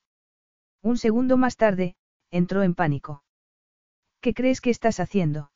[0.82, 1.96] Un segundo más tarde,
[2.30, 3.22] entró en pánico.
[4.20, 5.50] ¿Qué crees que estás haciendo?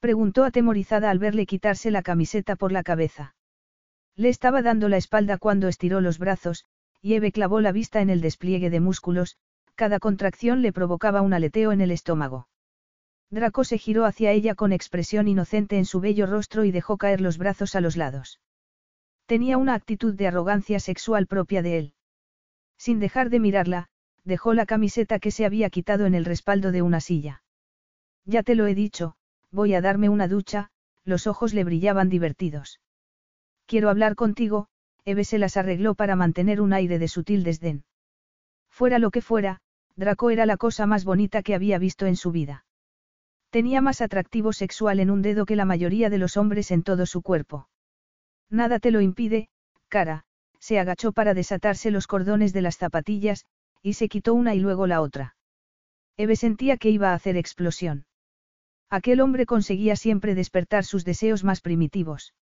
[0.00, 3.34] Preguntó atemorizada al verle quitarse la camiseta por la cabeza.
[4.16, 6.66] Le estaba dando la espalda cuando estiró los brazos,
[7.00, 9.36] y Eve clavó la vista en el despliegue de músculos,
[9.74, 12.48] cada contracción le provocaba un aleteo en el estómago.
[13.30, 17.20] Draco se giró hacia ella con expresión inocente en su bello rostro y dejó caer
[17.20, 18.40] los brazos a los lados.
[19.26, 21.94] Tenía una actitud de arrogancia sexual propia de él.
[22.76, 23.88] Sin dejar de mirarla,
[24.24, 27.42] dejó la camiseta que se había quitado en el respaldo de una silla.
[28.24, 29.16] Ya te lo he dicho,
[29.50, 30.70] voy a darme una ducha,
[31.04, 32.80] los ojos le brillaban divertidos.
[33.66, 34.68] Quiero hablar contigo,
[35.04, 37.84] Eve se las arregló para mantener un aire de sutil desdén.
[38.70, 39.60] Fuera lo que fuera,
[39.96, 42.64] Draco era la cosa más bonita que había visto en su vida.
[43.50, 47.04] Tenía más atractivo sexual en un dedo que la mayoría de los hombres en todo
[47.04, 47.68] su cuerpo.
[48.48, 49.48] Nada te lo impide,
[49.88, 50.24] cara,
[50.58, 53.44] se agachó para desatarse los cordones de las zapatillas,
[53.82, 55.36] y se quitó una y luego la otra.
[56.16, 58.06] Eve sentía que iba a hacer explosión.
[58.88, 62.34] Aquel hombre conseguía siempre despertar sus deseos más primitivos.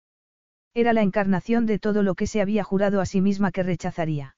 [0.74, 4.36] Era la encarnación de todo lo que se había jurado a sí misma que rechazaría.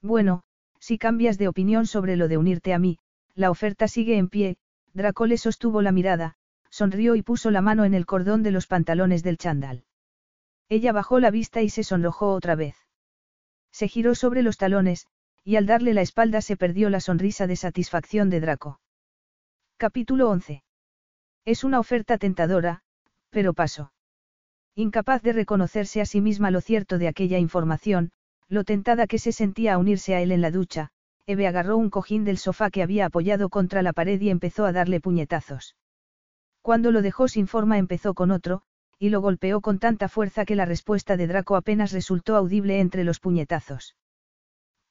[0.00, 0.42] Bueno,
[0.78, 2.98] si cambias de opinión sobre lo de unirte a mí,
[3.34, 4.56] la oferta sigue en pie,
[4.92, 6.36] Draco le sostuvo la mirada,
[6.70, 9.84] sonrió y puso la mano en el cordón de los pantalones del chandal.
[10.68, 12.76] Ella bajó la vista y se sonrojó otra vez.
[13.70, 15.06] Se giró sobre los talones,
[15.44, 18.80] y al darle la espalda se perdió la sonrisa de satisfacción de Draco.
[19.76, 20.64] Capítulo 11.
[21.44, 22.80] Es una oferta tentadora,
[23.28, 23.92] pero pasó.
[24.74, 28.10] Incapaz de reconocerse a sí misma lo cierto de aquella información,
[28.48, 30.88] lo tentada que se sentía a unirse a él en la ducha,
[31.26, 34.72] Eve agarró un cojín del sofá que había apoyado contra la pared y empezó a
[34.72, 35.76] darle puñetazos.
[36.62, 38.62] Cuando lo dejó sin forma empezó con otro,
[38.98, 43.04] y lo golpeó con tanta fuerza que la respuesta de Draco apenas resultó audible entre
[43.04, 43.94] los puñetazos.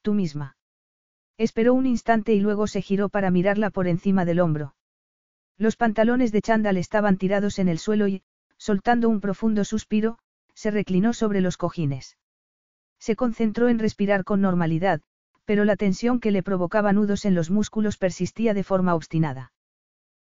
[0.03, 0.57] Tú misma.
[1.37, 4.75] Esperó un instante y luego se giró para mirarla por encima del hombro.
[5.57, 8.21] Los pantalones de chándal estaban tirados en el suelo y,
[8.57, 10.19] soltando un profundo suspiro,
[10.53, 12.17] se reclinó sobre los cojines.
[12.99, 15.01] Se concentró en respirar con normalidad,
[15.45, 19.53] pero la tensión que le provocaba nudos en los músculos persistía de forma obstinada.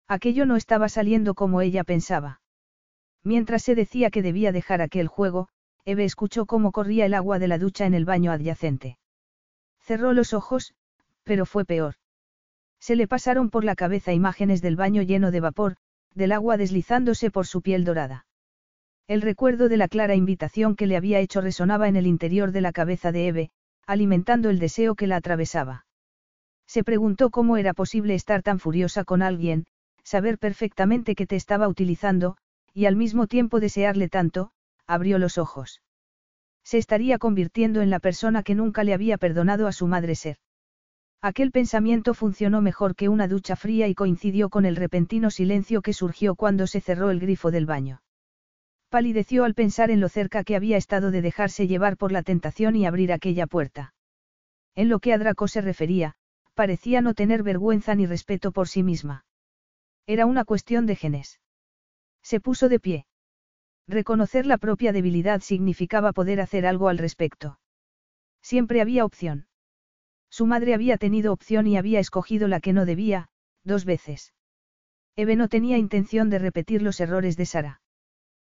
[0.07, 2.41] Aquello no estaba saliendo como ella pensaba.
[3.23, 5.49] Mientras se decía que debía dejar aquel juego,
[5.85, 8.97] Eve escuchó cómo corría el agua de la ducha en el baño adyacente.
[9.87, 10.73] Cerró los ojos,
[11.23, 11.95] pero fue peor.
[12.77, 15.77] Se le pasaron por la cabeza imágenes del baño lleno de vapor,
[16.13, 18.25] del agua deslizándose por su piel dorada.
[19.07, 22.59] El recuerdo de la clara invitación que le había hecho resonaba en el interior de
[22.59, 23.49] la cabeza de Eve,
[23.85, 25.85] alimentando el deseo que la atravesaba.
[26.67, 29.67] Se preguntó cómo era posible estar tan furiosa con alguien,
[30.03, 32.35] saber perfectamente que te estaba utilizando,
[32.73, 34.51] y al mismo tiempo desearle tanto,
[34.85, 35.81] abrió los ojos.
[36.67, 40.35] Se estaría convirtiendo en la persona que nunca le había perdonado a su madre ser.
[41.21, 45.93] Aquel pensamiento funcionó mejor que una ducha fría y coincidió con el repentino silencio que
[45.93, 48.01] surgió cuando se cerró el grifo del baño.
[48.89, 52.75] Palideció al pensar en lo cerca que había estado de dejarse llevar por la tentación
[52.75, 53.93] y abrir aquella puerta.
[54.75, 56.15] En lo que a Draco se refería,
[56.53, 59.23] parecía no tener vergüenza ni respeto por sí misma.
[60.05, 61.39] Era una cuestión de genes.
[62.21, 63.05] Se puso de pie.
[63.87, 67.59] Reconocer la propia debilidad significaba poder hacer algo al respecto.
[68.41, 69.47] Siempre había opción.
[70.29, 73.29] Su madre había tenido opción y había escogido la que no debía,
[73.63, 74.33] dos veces.
[75.15, 77.81] Eve no tenía intención de repetir los errores de Sara.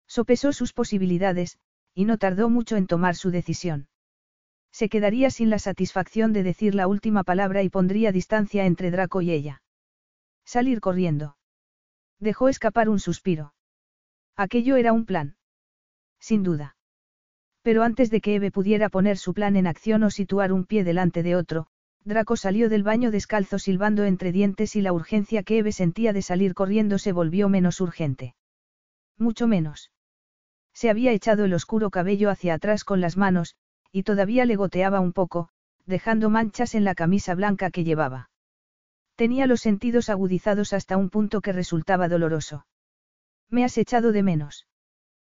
[0.07, 1.59] Sopesó sus posibilidades,
[1.95, 3.89] y no tardó mucho en tomar su decisión.
[4.71, 9.23] Se quedaría sin la satisfacción de decir la última palabra y pondría distancia entre Draco
[9.23, 9.63] y ella.
[10.45, 11.37] Salir corriendo.
[12.19, 13.55] Dejó escapar un suspiro.
[14.37, 15.37] Aquello era un plan.
[16.19, 16.77] Sin duda.
[17.63, 20.85] Pero antes de que Eve pudiera poner su plan en acción o situar un pie
[20.85, 21.67] delante de otro,
[22.05, 26.23] Draco salió del baño descalzo silbando entre dientes y la urgencia que Eve sentía de
[26.23, 28.35] salir corriendo se volvió menos urgente.
[29.19, 29.93] Mucho menos.
[30.75, 33.55] Se había echado el oscuro cabello hacia atrás con las manos,
[33.93, 35.51] y todavía le goteaba un poco,
[35.87, 38.31] dejando manchas en la camisa blanca que llevaba.
[39.15, 42.65] Tenía los sentidos agudizados hasta un punto que resultaba doloroso.
[43.53, 44.67] ¿Me has echado de menos?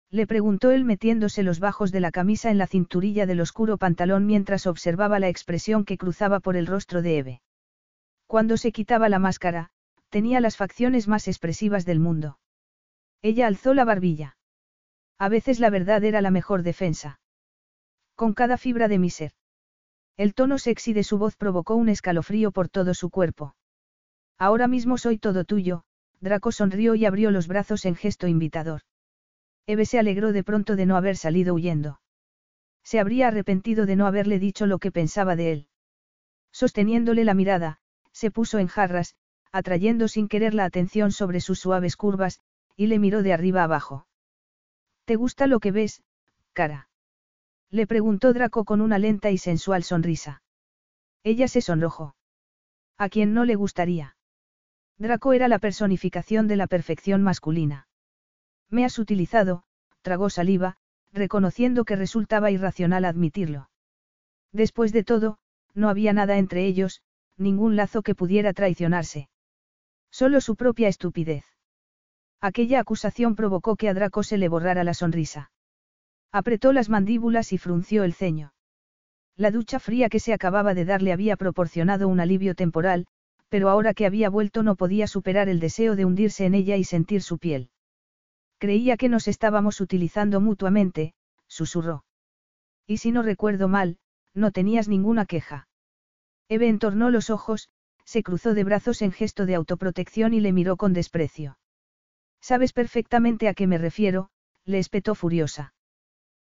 [0.08, 4.24] Le preguntó él metiéndose los bajos de la camisa en la cinturilla del oscuro pantalón
[4.24, 7.42] mientras observaba la expresión que cruzaba por el rostro de Eve.
[8.28, 9.70] Cuando se quitaba la máscara,
[10.10, 12.38] tenía las facciones más expresivas del mundo.
[13.20, 14.36] Ella alzó la barbilla.
[15.18, 17.18] A veces la verdad era la mejor defensa.
[18.14, 19.32] Con cada fibra de mi ser.
[20.16, 23.56] El tono sexy de su voz provocó un escalofrío por todo su cuerpo.
[24.38, 25.84] Ahora mismo soy todo tuyo,
[26.24, 28.80] Draco sonrió y abrió los brazos en gesto invitador.
[29.66, 32.00] Eve se alegró de pronto de no haber salido huyendo.
[32.82, 35.68] Se habría arrepentido de no haberle dicho lo que pensaba de él.
[36.50, 37.78] Sosteniéndole la mirada,
[38.12, 39.16] se puso en jarras,
[39.52, 42.40] atrayendo sin querer la atención sobre sus suaves curvas,
[42.74, 44.06] y le miró de arriba abajo.
[45.04, 46.02] ¿Te gusta lo que ves,
[46.54, 46.88] cara?
[47.70, 50.42] Le preguntó Draco con una lenta y sensual sonrisa.
[51.22, 52.16] Ella se sonrojó.
[52.96, 54.16] ¿A quién no le gustaría?
[54.98, 57.88] Draco era la personificación de la perfección masculina.
[58.70, 59.64] Me has utilizado,
[60.02, 60.76] tragó saliva,
[61.12, 63.70] reconociendo que resultaba irracional admitirlo.
[64.52, 65.38] Después de todo,
[65.74, 67.02] no había nada entre ellos,
[67.36, 69.28] ningún lazo que pudiera traicionarse.
[70.10, 71.44] Solo su propia estupidez.
[72.40, 75.50] Aquella acusación provocó que a Draco se le borrara la sonrisa.
[76.30, 78.52] Apretó las mandíbulas y frunció el ceño.
[79.36, 83.06] La ducha fría que se acababa de dar le había proporcionado un alivio temporal,
[83.48, 86.84] pero ahora que había vuelto no podía superar el deseo de hundirse en ella y
[86.84, 87.70] sentir su piel.
[88.58, 91.14] Creía que nos estábamos utilizando mutuamente,
[91.46, 92.04] susurró.
[92.86, 93.98] Y si no recuerdo mal,
[94.34, 95.68] no tenías ninguna queja.
[96.48, 97.68] Eve entornó los ojos,
[98.04, 101.58] se cruzó de brazos en gesto de autoprotección y le miró con desprecio.
[102.40, 104.28] Sabes perfectamente a qué me refiero,
[104.64, 105.74] le espetó furiosa.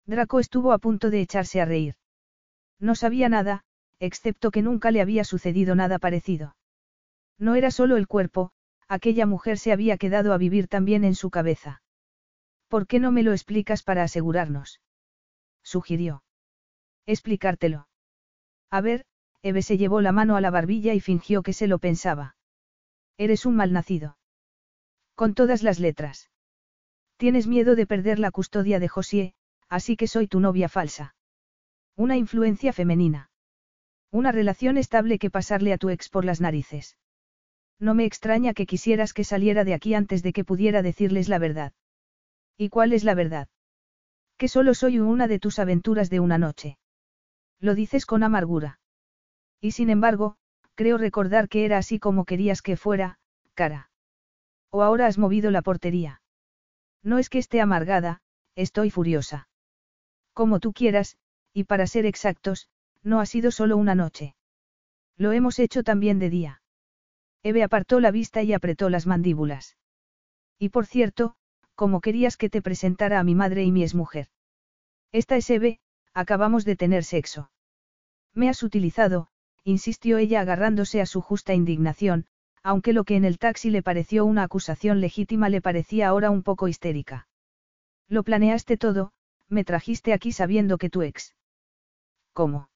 [0.05, 1.95] Draco estuvo a punto de echarse a reír.
[2.79, 3.63] No sabía nada,
[3.99, 6.55] excepto que nunca le había sucedido nada parecido.
[7.37, 8.51] No era solo el cuerpo,
[8.87, 11.81] aquella mujer se había quedado a vivir también en su cabeza.
[12.67, 14.81] ¿Por qué no me lo explicas para asegurarnos?
[15.63, 16.23] Sugirió.
[17.05, 17.87] Explicártelo.
[18.69, 19.05] A ver,
[19.41, 22.35] Eve se llevó la mano a la barbilla y fingió que se lo pensaba.
[23.17, 24.17] Eres un malnacido.
[25.13, 26.29] Con todas las letras.
[27.17, 29.33] Tienes miedo de perder la custodia de José,
[29.69, 31.15] así que soy tu novia falsa.
[31.95, 33.29] Una influencia femenina.
[34.11, 36.97] Una relación estable que pasarle a tu ex por las narices.
[37.79, 41.39] No me extraña que quisieras que saliera de aquí antes de que pudiera decirles la
[41.39, 41.73] verdad.
[42.57, 43.47] ¿Y cuál es la verdad?
[44.37, 46.77] Que solo soy una de tus aventuras de una noche.
[47.59, 48.79] Lo dices con amargura.
[49.59, 50.37] Y sin embargo,
[50.75, 53.17] creo recordar que era así como querías que fuera,
[53.53, 53.89] cara.
[54.69, 56.21] O ahora has movido la portería.
[57.01, 58.21] No es que esté amargada,
[58.55, 59.47] estoy furiosa.
[60.33, 61.17] Como tú quieras,
[61.53, 62.69] y para ser exactos,
[63.03, 64.35] no ha sido solo una noche.
[65.17, 66.61] Lo hemos hecho también de día.
[67.45, 69.77] Eve apartó la vista y apretó las mandíbulas.
[70.57, 71.35] Y por cierto,
[71.75, 74.29] como querías que te presentara a mi madre y mi exmujer.
[75.11, 75.79] Esta es Eve,
[76.15, 77.51] acabamos de tener sexo.
[78.33, 79.27] Me has utilizado,
[79.63, 82.25] insistió ella agarrándose a su justa indignación,
[82.63, 86.41] aunque lo que en el taxi le pareció una acusación legítima le parecía ahora un
[86.41, 87.27] poco histérica.
[88.07, 89.11] Lo planeaste todo,
[89.49, 91.35] me trajiste aquí sabiendo que tu ex.
[92.33, 92.69] ¿Cómo?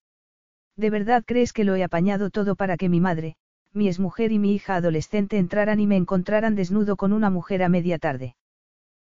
[0.75, 3.35] ¿De verdad crees que lo he apañado todo para que mi madre,
[3.73, 7.69] mi exmujer y mi hija adolescente entraran y me encontraran desnudo con una mujer a
[7.69, 8.35] media tarde?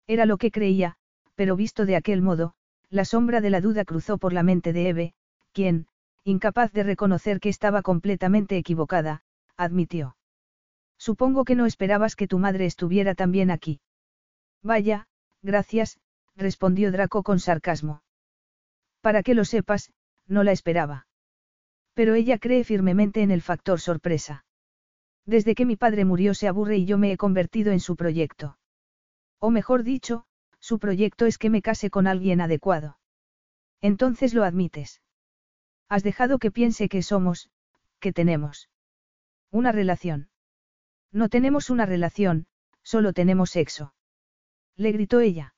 [0.06, 0.96] Era lo que creía,
[1.34, 2.54] pero visto de aquel modo,
[2.90, 5.14] la sombra de la duda cruzó por la mente de Eve,
[5.52, 5.86] quien,
[6.24, 9.22] incapaz de reconocer que estaba completamente equivocada,
[9.56, 10.16] admitió.
[10.98, 13.80] Supongo que no esperabas que tu madre estuviera también aquí.
[14.62, 15.06] Vaya,
[15.42, 16.00] gracias,
[16.36, 18.02] respondió Draco con sarcasmo.
[19.00, 19.92] Para que lo sepas,
[20.26, 21.06] no la esperaba.
[21.94, 24.44] Pero ella cree firmemente en el factor sorpresa.
[25.28, 28.56] Desde que mi padre murió se aburre y yo me he convertido en su proyecto.
[29.38, 30.24] O mejor dicho,
[30.58, 32.98] su proyecto es que me case con alguien adecuado.
[33.82, 35.02] Entonces lo admites.
[35.86, 37.50] Has dejado que piense que somos,
[38.00, 38.70] que tenemos.
[39.50, 40.30] Una relación.
[41.12, 42.46] No tenemos una relación,
[42.82, 43.92] solo tenemos sexo.
[44.76, 45.54] Le gritó ella.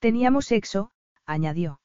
[0.00, 0.92] Teníamos sexo,
[1.24, 1.80] añadió.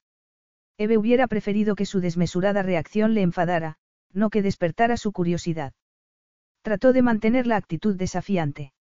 [0.78, 3.78] Eve hubiera preferido que su desmesurada reacción le enfadara,
[4.12, 5.72] no que despertara su curiosidad.
[6.62, 8.74] Trató de mantener la actitud desafiante.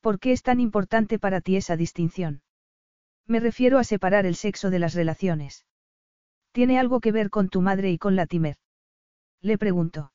[0.00, 2.42] ¿Por qué es tan importante para ti esa distinción?
[3.26, 5.64] Me refiero a separar el sexo de las relaciones.
[6.52, 8.56] ¿Tiene algo que ver con tu madre y con la Timer?
[9.40, 10.12] Le preguntó.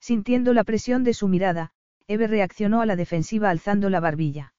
[0.00, 1.72] Sintiendo la presión de su mirada,
[2.06, 4.54] Eve reaccionó a la defensiva alzando la barbilla.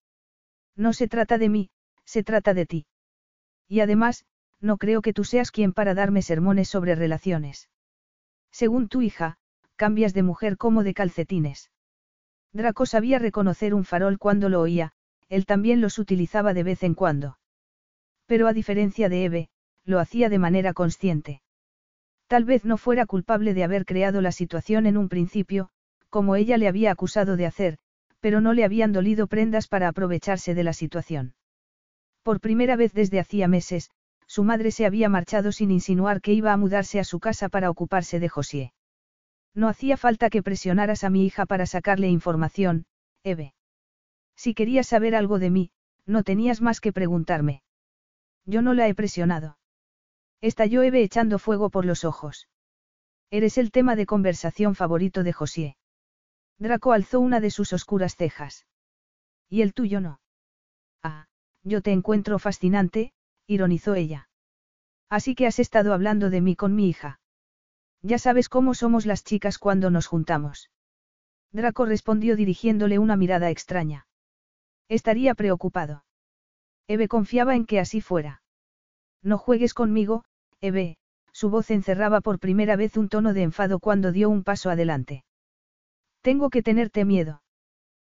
[0.75, 1.71] No se trata de mí,
[2.05, 2.85] se trata de ti.
[3.67, 4.25] Y además,
[4.59, 7.69] no creo que tú seas quien para darme sermones sobre relaciones.
[8.51, 9.37] Según tu hija,
[9.79, 11.71] cambias de mujer como de calcetines.
[12.51, 14.91] Draco sabía reconocer un farol cuando lo oía,
[15.29, 17.39] él también los utilizaba de vez en cuando.
[18.25, 19.49] Pero a diferencia de Eve,
[19.85, 21.41] lo hacía de manera consciente.
[22.27, 25.69] Tal vez no fuera culpable de haber creado la situación en un principio,
[26.09, 27.77] como ella le había acusado de hacer,
[28.19, 31.35] pero no le habían dolido prendas para aprovecharse de la situación.
[32.21, 33.91] Por primera vez desde hacía meses,
[34.27, 37.69] su madre se había marchado sin insinuar que iba a mudarse a su casa para
[37.69, 38.73] ocuparse de José.
[39.55, 42.85] No hacía falta que presionaras a mi hija para sacarle información,
[43.23, 43.53] Eve.
[44.35, 45.71] Si querías saber algo de mí,
[46.05, 47.61] no tenías más que preguntarme.
[48.45, 49.57] Yo no la he presionado.
[50.41, 52.47] Estalló Eve echando fuego por los ojos.
[53.31, 55.77] Eres el tema de conversación favorito de José.
[56.57, 58.65] Draco alzó una de sus oscuras cejas.
[59.49, 60.19] ¿Y el tuyo no?
[61.03, 61.27] Ah,
[61.63, 63.13] yo te encuentro fascinante,
[63.47, 64.29] ironizó ella.
[65.09, 67.18] Así que has estado hablando de mí con mi hija.
[68.01, 70.69] Ya sabes cómo somos las chicas cuando nos juntamos.
[71.51, 74.07] Draco respondió dirigiéndole una mirada extraña.
[74.87, 76.03] Estaría preocupado.
[76.87, 78.41] Eve confiaba en que así fuera.
[79.21, 80.23] No juegues conmigo,
[80.61, 80.97] Eve,
[81.31, 85.23] su voz encerraba por primera vez un tono de enfado cuando dio un paso adelante.
[86.21, 87.41] Tengo que tenerte miedo.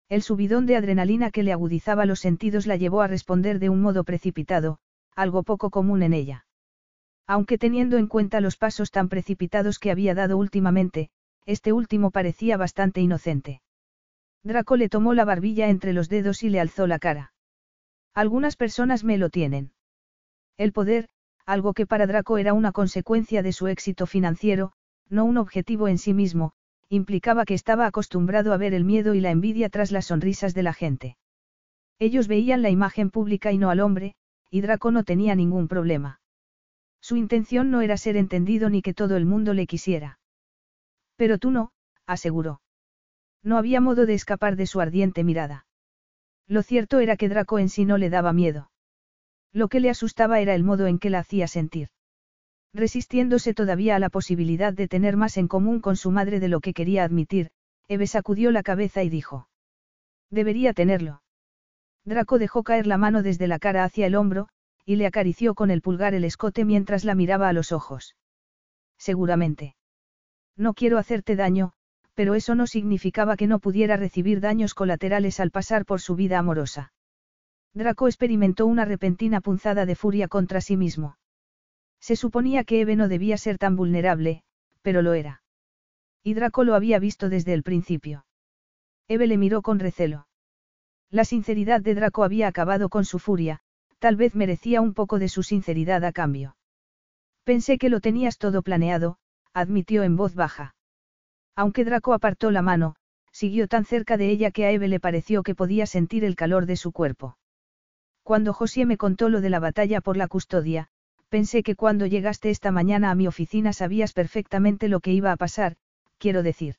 [0.10, 3.82] El subidón de adrenalina que le agudizaba los sentidos la llevó a responder de un
[3.82, 4.80] modo precipitado,
[5.16, 6.46] algo poco común en ella.
[7.26, 11.10] Aunque teniendo en cuenta los pasos tan precipitados que había dado últimamente,
[11.46, 13.62] este último parecía bastante inocente.
[14.44, 17.34] Draco le tomó la barbilla entre los dedos y le alzó la cara.
[18.14, 19.72] Algunas personas me lo tienen.
[20.58, 21.10] El poder,
[21.46, 24.74] algo que para Draco era una consecuencia de su éxito financiero,
[25.10, 26.54] no un objetivo en sí mismo,
[26.90, 30.64] implicaba que estaba acostumbrado a ver el miedo y la envidia tras las sonrisas de
[30.64, 31.18] la gente.
[32.00, 34.16] Ellos veían la imagen pública y no al hombre,
[34.50, 36.20] y Draco no tenía ningún problema.
[37.04, 40.20] Su intención no era ser entendido ni que todo el mundo le quisiera.
[41.18, 41.74] Pero tú no,
[42.08, 42.62] aseguró.
[43.44, 45.66] No había modo de escapar de su ardiente mirada.
[46.48, 48.72] Lo cierto era que Draco en sí no le daba miedo.
[49.52, 51.90] Lo que le asustaba era el modo en que la hacía sentir.
[52.74, 56.62] Resistiéndose todavía a la posibilidad de tener más en común con su madre de lo
[56.62, 57.52] que quería admitir,
[57.90, 59.50] Eve sacudió la cabeza y dijo.
[60.30, 61.22] Debería tenerlo.
[62.06, 64.48] Draco dejó caer la mano desde la cara hacia el hombro,
[64.86, 68.16] y le acarició con el pulgar el escote mientras la miraba a los ojos.
[68.98, 69.76] Seguramente.
[70.56, 71.74] No quiero hacerte daño,
[72.14, 76.38] pero eso no significaba que no pudiera recibir daños colaterales al pasar por su vida
[76.38, 76.94] amorosa.
[77.74, 81.18] Draco experimentó una repentina punzada de furia contra sí mismo.
[82.00, 84.44] Se suponía que Eve no debía ser tan vulnerable,
[84.82, 85.42] pero lo era.
[86.22, 88.26] Y Draco lo había visto desde el principio.
[89.08, 90.28] Eve le miró con recelo.
[91.10, 93.62] La sinceridad de Draco había acabado con su furia,
[94.04, 96.58] tal vez merecía un poco de su sinceridad a cambio.
[97.46, 99.16] Pensé que lo tenías todo planeado,
[99.54, 100.76] admitió en voz baja.
[101.56, 102.98] Aunque Draco apartó la mano,
[103.32, 106.66] siguió tan cerca de ella que a Eve le pareció que podía sentir el calor
[106.66, 107.38] de su cuerpo.
[108.24, 110.90] Cuando José me contó lo de la batalla por la custodia,
[111.30, 115.38] pensé que cuando llegaste esta mañana a mi oficina sabías perfectamente lo que iba a
[115.38, 115.78] pasar,
[116.18, 116.76] quiero decir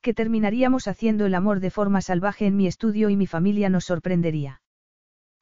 [0.00, 3.84] que terminaríamos haciendo el amor de forma salvaje en mi estudio y mi familia nos
[3.84, 4.59] sorprendería.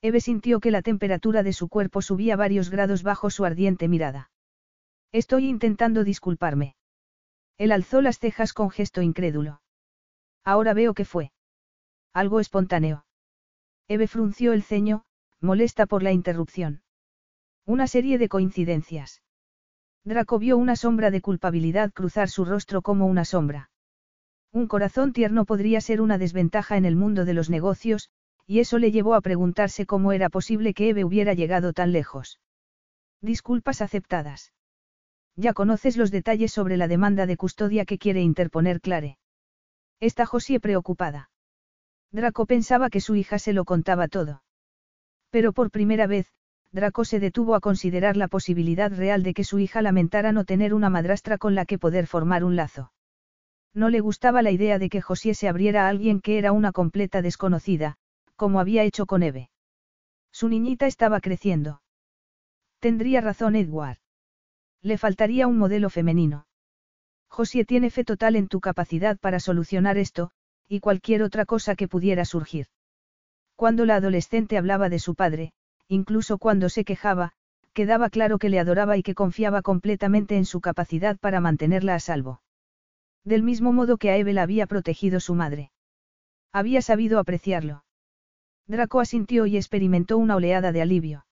[0.01, 4.31] Eve sintió que la temperatura de su cuerpo subía varios grados bajo su ardiente mirada.
[5.11, 6.77] Estoy intentando disculparme.
[7.57, 9.61] Él alzó las cejas con gesto incrédulo.
[10.45, 11.33] Ahora veo que fue.
[12.13, 13.05] Algo espontáneo.
[13.89, 15.05] Eve frunció el ceño,
[15.41, 16.83] molesta por la interrupción.
[17.65, 19.23] Una serie de coincidencias.
[20.05, 23.71] Draco vio una sombra de culpabilidad cruzar su rostro como una sombra.
[24.53, 28.11] Un corazón tierno podría ser una desventaja en el mundo de los negocios,
[28.49, 32.41] y eso le llevó a preguntarse cómo era posible que Eve hubiera llegado tan lejos.
[33.21, 34.55] Disculpas aceptadas.
[35.37, 39.19] Ya conoces los detalles sobre la demanda de custodia que quiere interponer Clare.
[40.01, 41.31] Está Josie preocupada.
[42.11, 44.43] Draco pensaba que su hija se lo contaba todo.
[45.29, 46.33] Pero por primera vez,
[46.73, 50.73] Draco se detuvo a considerar la posibilidad real de que su hija lamentara no tener
[50.73, 52.93] una madrastra con la que poder formar un lazo.
[53.75, 56.73] No le gustaba la idea de que José se abriera a alguien que era una
[56.73, 57.99] completa desconocida,
[58.39, 59.51] como había hecho con Eve.
[60.33, 61.83] Su niñita estaba creciendo.
[62.79, 63.99] Tendría razón Edward.
[64.81, 66.47] Le faltaría un modelo femenino.
[67.29, 70.31] José tiene fe total en tu capacidad para solucionar esto,
[70.69, 72.69] y cualquier otra cosa que pudiera surgir.
[73.57, 75.53] Cuando la adolescente hablaba de su padre,
[75.89, 77.33] incluso cuando se quejaba,
[77.73, 82.01] quedaba claro que le adoraba y que confiaba completamente en su capacidad para mantenerla a
[82.01, 82.41] salvo.
[83.25, 85.73] Del mismo modo que a Eve la había protegido su madre.
[86.53, 87.83] Había sabido apreciarlo.
[88.69, 91.27] Draco asintió y experimentó una oleada de alivio.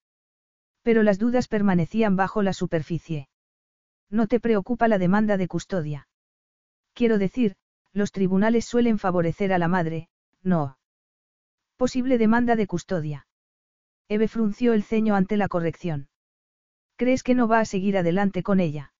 [0.81, 3.29] Pero las dudas permanecían bajo la superficie.
[4.09, 6.07] No te preocupa la demanda de custodia.
[6.93, 7.55] Quiero decir,
[7.93, 10.09] los tribunales suelen favorecer a la madre,
[10.41, 10.77] no.
[11.75, 13.27] Posible demanda de custodia.
[14.09, 16.09] Eve frunció el ceño ante la corrección.
[16.95, 18.93] ¿Crees que no va a seguir adelante con ella?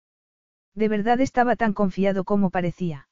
[0.76, 3.08] De verdad estaba tan confiado como parecía.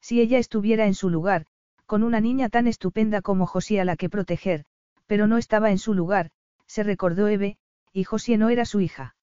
[0.00, 1.44] Si ella estuviera en su lugar,
[1.88, 4.66] con una niña tan estupenda como José a la que proteger,
[5.06, 6.30] pero no estaba en su lugar,
[6.66, 7.56] se recordó Eve,
[7.94, 9.16] y José no era su hija.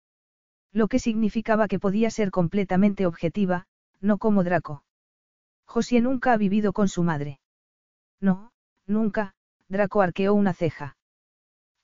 [0.72, 3.66] Lo que significaba que podía ser completamente objetiva,
[4.00, 4.82] no como Draco.
[5.66, 7.38] José nunca ha vivido con su madre.
[8.18, 8.50] No,
[8.86, 9.34] nunca,
[9.68, 10.96] Draco arqueó una ceja.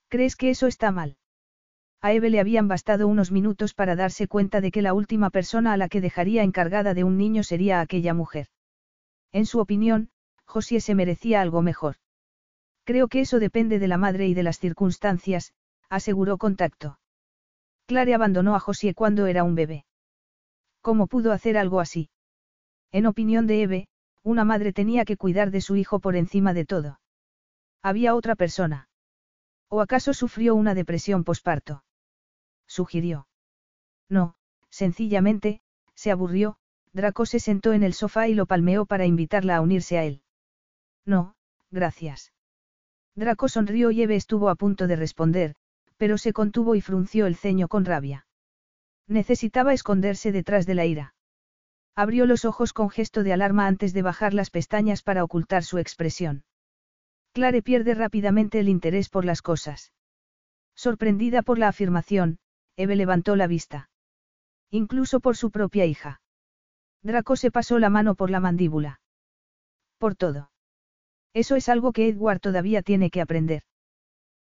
[0.08, 1.18] ¿Crees que eso está mal?
[2.00, 5.74] A Eve le habían bastado unos minutos para darse cuenta de que la última persona
[5.74, 8.46] a la que dejaría encargada de un niño sería aquella mujer.
[9.30, 10.08] En su opinión,
[10.50, 11.94] Josie se merecía algo mejor.
[12.82, 15.54] Creo que eso depende de la madre y de las circunstancias,
[15.88, 16.98] aseguró Contacto.
[17.86, 19.84] Clare abandonó a Josie cuando era un bebé.
[20.80, 22.10] ¿Cómo pudo hacer algo así?
[22.90, 23.88] En opinión de Eve,
[24.24, 27.00] una madre tenía que cuidar de su hijo por encima de todo.
[27.80, 28.88] Había otra persona.
[29.68, 31.84] ¿O acaso sufrió una depresión posparto?
[32.66, 33.28] Sugirió.
[34.08, 34.34] No,
[34.68, 35.60] sencillamente,
[35.94, 36.56] se aburrió,
[36.92, 40.22] Draco se sentó en el sofá y lo palmeó para invitarla a unirse a él.
[41.06, 41.34] No,
[41.70, 42.32] gracias.
[43.14, 45.54] Draco sonrió y Eve estuvo a punto de responder,
[45.96, 48.26] pero se contuvo y frunció el ceño con rabia.
[49.06, 51.14] Necesitaba esconderse detrás de la ira.
[51.96, 55.78] Abrió los ojos con gesto de alarma antes de bajar las pestañas para ocultar su
[55.78, 56.44] expresión.
[57.32, 59.92] Clare pierde rápidamente el interés por las cosas.
[60.74, 62.38] Sorprendida por la afirmación,
[62.76, 63.90] Eve levantó la vista.
[64.70, 66.22] Incluso por su propia hija.
[67.02, 69.00] Draco se pasó la mano por la mandíbula.
[69.98, 70.50] Por todo.
[71.32, 73.62] Eso es algo que Edward todavía tiene que aprender.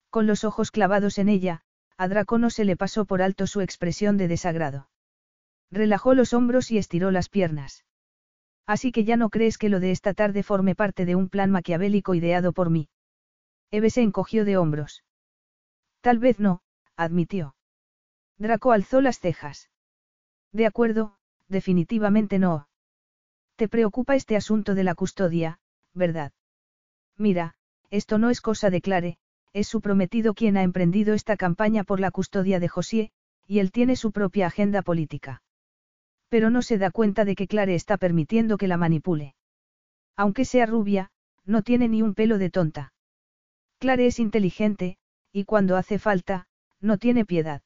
[0.09, 1.61] Con los ojos clavados en ella,
[1.97, 4.89] a Draco no se le pasó por alto su expresión de desagrado.
[5.69, 7.85] Relajó los hombros y estiró las piernas.
[8.65, 11.51] Así que ya no crees que lo de esta tarde forme parte de un plan
[11.51, 12.89] maquiavélico ideado por mí.
[13.71, 15.03] Eve se encogió de hombros.
[16.01, 16.61] Tal vez no,
[16.95, 17.55] admitió.
[18.37, 19.69] Draco alzó las cejas.
[20.51, 22.67] De acuerdo, definitivamente no.
[23.57, 25.59] Te preocupa este asunto de la custodia,
[25.93, 26.31] ¿verdad?
[27.19, 27.53] Mira,
[27.89, 29.17] esto no es cosa de Clare,
[29.51, 33.11] es su prometido quien ha emprendido esta campaña por la custodia de José,
[33.45, 35.43] y él tiene su propia agenda política.
[36.29, 39.35] Pero no se da cuenta de que Clare está permitiendo que la manipule.
[40.15, 41.11] Aunque sea rubia,
[41.45, 42.93] no tiene ni un pelo de tonta.
[43.79, 44.97] Clare es inteligente,
[45.33, 46.47] y cuando hace falta,
[46.79, 47.61] no tiene piedad.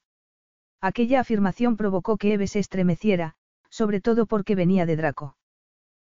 [0.80, 3.36] Aquella afirmación provocó que Eve se estremeciera,
[3.70, 5.36] sobre todo porque venía de Draco.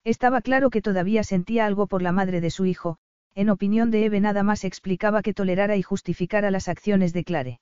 [0.04, 2.98] Estaba claro que todavía sentía algo por la madre de su hijo,
[3.40, 7.62] en opinión de Eve nada más explicaba que tolerara y justificara las acciones de Clare.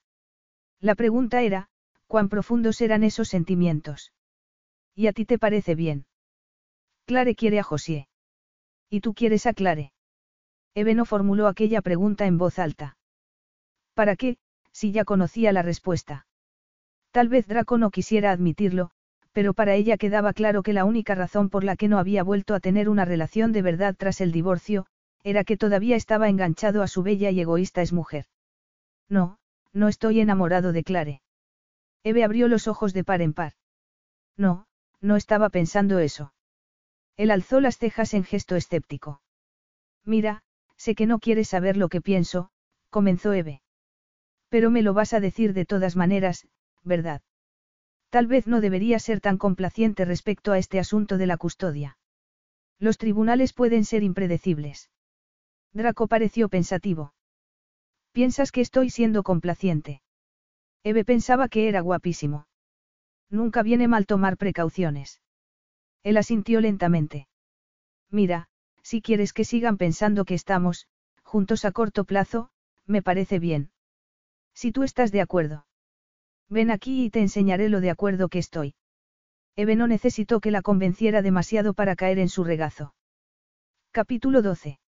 [0.82, 1.68] La pregunta era,
[2.08, 4.12] ¿cuán profundos eran esos sentimientos?
[4.96, 6.08] ¿Y a ti te parece bien?
[7.06, 8.08] Clare quiere a José.
[8.90, 9.92] ¿Y tú quieres a Clare?
[10.74, 12.98] Eve no formuló aquella pregunta en voz alta.
[13.94, 14.38] ¿Para qué,
[14.72, 16.26] si ya conocía la respuesta?
[17.12, 18.90] Tal vez Draco no quisiera admitirlo,
[19.32, 22.56] pero para ella quedaba claro que la única razón por la que no había vuelto
[22.56, 24.88] a tener una relación de verdad tras el divorcio,
[25.28, 28.28] era que todavía estaba enganchado a su bella y egoísta mujer.
[29.10, 29.40] No,
[29.74, 31.22] no estoy enamorado de Clare.
[32.02, 33.52] Eve abrió los ojos de par en par.
[34.38, 34.68] No,
[35.02, 36.34] no estaba pensando eso.
[37.18, 39.22] Él alzó las cejas en gesto escéptico.
[40.06, 40.44] Mira,
[40.78, 42.50] sé que no quieres saber lo que pienso,
[42.90, 43.62] comenzó Eve.
[44.48, 46.48] Pero me lo vas a decir de todas maneras,
[46.84, 47.22] ¿verdad?
[48.10, 51.98] Tal vez no debería ser tan complaciente respecto a este asunto de la custodia.
[52.80, 54.90] Los tribunales pueden ser impredecibles.
[55.78, 57.14] Draco pareció pensativo.
[58.12, 60.02] ¿Piensas que estoy siendo complaciente?
[60.84, 62.48] Eve pensaba que era guapísimo.
[63.30, 65.22] Nunca viene mal tomar precauciones.
[66.02, 67.28] Él asintió lentamente.
[68.10, 68.48] Mira,
[68.82, 70.88] si quieres que sigan pensando que estamos,
[71.22, 72.50] juntos a corto plazo,
[72.88, 73.70] me parece bien.
[74.56, 75.68] Si tú estás de acuerdo.
[76.50, 78.74] Ven aquí y te enseñaré lo de acuerdo que estoy.
[79.56, 82.96] Eve no necesitó que la convenciera demasiado para caer en su regazo.
[83.92, 84.80] Capítulo 12.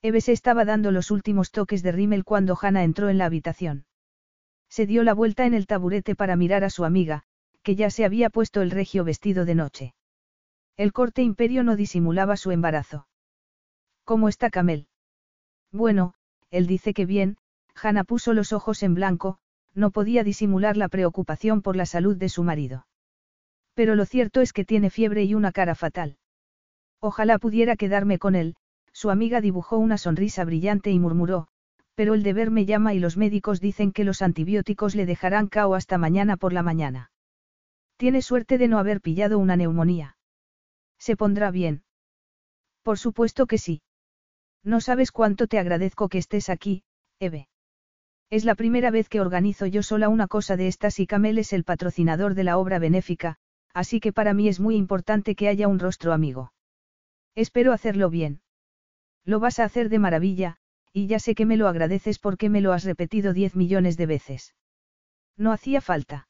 [0.00, 3.84] Eve se estaba dando los últimos toques de rímel cuando Hannah entró en la habitación.
[4.68, 7.24] Se dio la vuelta en el taburete para mirar a su amiga,
[7.62, 9.94] que ya se había puesto el regio vestido de noche.
[10.76, 13.08] El corte imperio no disimulaba su embarazo.
[14.04, 14.86] ¿Cómo está Camel?
[15.72, 16.14] Bueno,
[16.50, 17.36] él dice que bien,
[17.74, 19.38] Hannah puso los ojos en blanco,
[19.74, 22.86] no podía disimular la preocupación por la salud de su marido.
[23.74, 26.18] Pero lo cierto es que tiene fiebre y una cara fatal.
[27.00, 28.56] Ojalá pudiera quedarme con él,
[28.92, 31.48] su amiga dibujó una sonrisa brillante y murmuró,
[31.94, 35.74] pero el deber me llama y los médicos dicen que los antibióticos le dejarán cao
[35.74, 37.10] hasta mañana por la mañana.
[37.96, 40.16] Tiene suerte de no haber pillado una neumonía.
[40.98, 41.82] ¿Se pondrá bien?
[42.82, 43.82] Por supuesto que sí.
[44.62, 46.84] No sabes cuánto te agradezco que estés aquí,
[47.18, 47.48] Eve.
[48.30, 51.52] Es la primera vez que organizo yo sola una cosa de estas y Camel es
[51.52, 53.36] el patrocinador de la obra benéfica,
[53.72, 56.52] así que para mí es muy importante que haya un rostro amigo.
[57.34, 58.40] Espero hacerlo bien.
[59.24, 60.56] Lo vas a hacer de maravilla,
[60.92, 64.06] y ya sé que me lo agradeces porque me lo has repetido diez millones de
[64.06, 64.54] veces.
[65.36, 66.28] No hacía falta.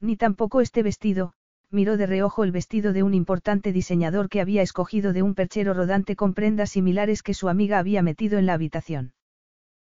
[0.00, 1.34] Ni tampoco este vestido,
[1.70, 5.74] miró de reojo el vestido de un importante diseñador que había escogido de un perchero
[5.74, 9.14] rodante con prendas similares que su amiga había metido en la habitación.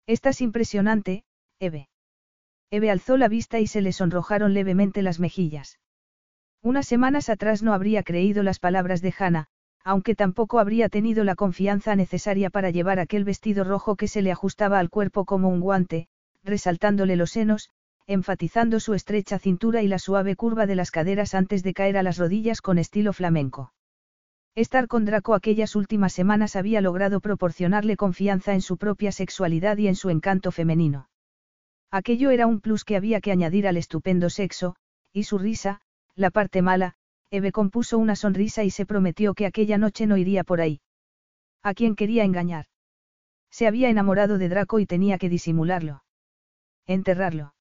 [0.05, 1.23] Estás impresionante,
[1.59, 1.89] Eve.
[2.71, 5.79] Eve alzó la vista y se le sonrojaron levemente las mejillas.
[6.61, 9.47] Unas semanas atrás no habría creído las palabras de Hannah,
[9.83, 14.31] aunque tampoco habría tenido la confianza necesaria para llevar aquel vestido rojo que se le
[14.31, 16.07] ajustaba al cuerpo como un guante,
[16.43, 17.69] resaltándole los senos,
[18.07, 22.03] enfatizando su estrecha cintura y la suave curva de las caderas antes de caer a
[22.03, 23.73] las rodillas con estilo flamenco.
[24.55, 29.87] Estar con Draco aquellas últimas semanas había logrado proporcionarle confianza en su propia sexualidad y
[29.87, 31.07] en su encanto femenino.
[31.91, 34.75] Aquello era un plus que había que añadir al estupendo sexo,
[35.13, 35.81] y su risa,
[36.15, 36.95] la parte mala,
[37.31, 40.81] Eve compuso una sonrisa y se prometió que aquella noche no iría por ahí.
[41.61, 42.65] ¿A quién quería engañar?
[43.51, 46.03] Se había enamorado de Draco y tenía que disimularlo.
[46.87, 47.53] Enterrarlo.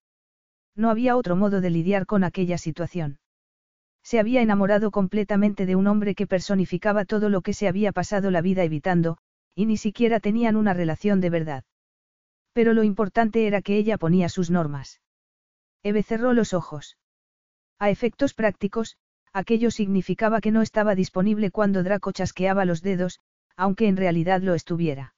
[0.75, 3.19] No había otro modo de lidiar con aquella situación.
[4.03, 8.31] Se había enamorado completamente de un hombre que personificaba todo lo que se había pasado
[8.31, 9.19] la vida evitando,
[9.55, 11.65] y ni siquiera tenían una relación de verdad.
[12.53, 15.03] Pero lo importante era que ella ponía sus normas.
[15.83, 16.97] Eve cerró los ojos.
[17.79, 18.97] A efectos prácticos,
[19.39, 23.21] aquello significaba que no estaba disponible cuando Draco chasqueaba los dedos,
[23.57, 25.15] aunque en realidad lo estuviera.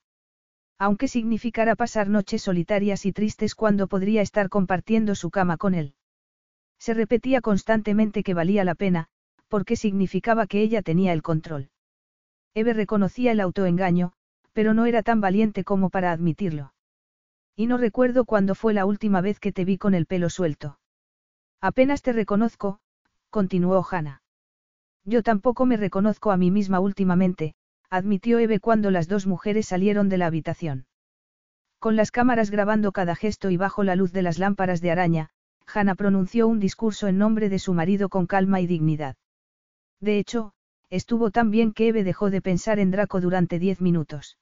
[0.77, 5.95] Aunque significara pasar noches solitarias y tristes cuando podría estar compartiendo su cama con él.
[6.79, 9.07] Se repetía constantemente que valía la pena,
[9.47, 11.69] porque significaba que ella tenía el control.
[12.53, 14.13] Eve reconocía el autoengaño,
[14.53, 16.73] pero no era tan valiente como para admitirlo.
[17.55, 20.79] Y no recuerdo cuándo fue la última vez que te vi con el pelo suelto.
[21.59, 22.79] Apenas te reconozco,
[23.31, 24.21] continuó Hannah.
[25.03, 27.55] Yo tampoco me reconozco a mí misma últimamente,
[27.89, 30.85] admitió Eve cuando las dos mujeres salieron de la habitación.
[31.79, 35.29] Con las cámaras grabando cada gesto y bajo la luz de las lámparas de araña,
[35.65, 39.15] Hannah pronunció un discurso en nombre de su marido con calma y dignidad.
[39.99, 40.53] De hecho,
[40.91, 44.37] estuvo tan bien que Eve dejó de pensar en Draco durante diez minutos.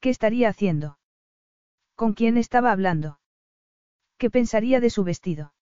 [0.00, 0.98] ¿Qué estaría haciendo?
[1.96, 3.18] ¿Con quién estaba hablando?
[4.18, 5.55] ¿Qué pensaría de su vestido?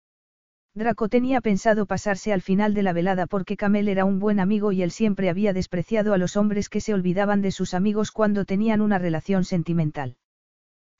[0.76, 4.72] Draco tenía pensado pasarse al final de la velada porque Camel era un buen amigo
[4.72, 8.44] y él siempre había despreciado a los hombres que se olvidaban de sus amigos cuando
[8.44, 10.16] tenían una relación sentimental.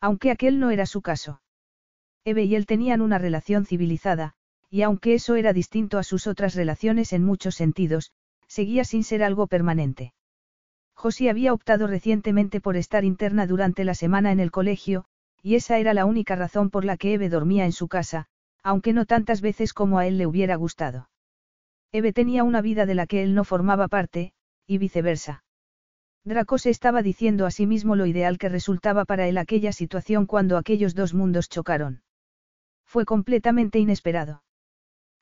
[0.00, 1.40] Aunque aquel no era su caso.
[2.24, 4.34] Eve y él tenían una relación civilizada,
[4.70, 8.12] y aunque eso era distinto a sus otras relaciones en muchos sentidos,
[8.46, 10.14] seguía sin ser algo permanente.
[10.94, 15.04] Josie había optado recientemente por estar interna durante la semana en el colegio,
[15.42, 18.28] y esa era la única razón por la que Eve dormía en su casa,
[18.64, 21.10] aunque no tantas veces como a él le hubiera gustado.
[21.92, 24.32] Eve tenía una vida de la que él no formaba parte,
[24.66, 25.44] y viceversa.
[26.24, 30.24] Draco se estaba diciendo a sí mismo lo ideal que resultaba para él aquella situación
[30.24, 32.02] cuando aquellos dos mundos chocaron.
[32.86, 34.42] Fue completamente inesperado.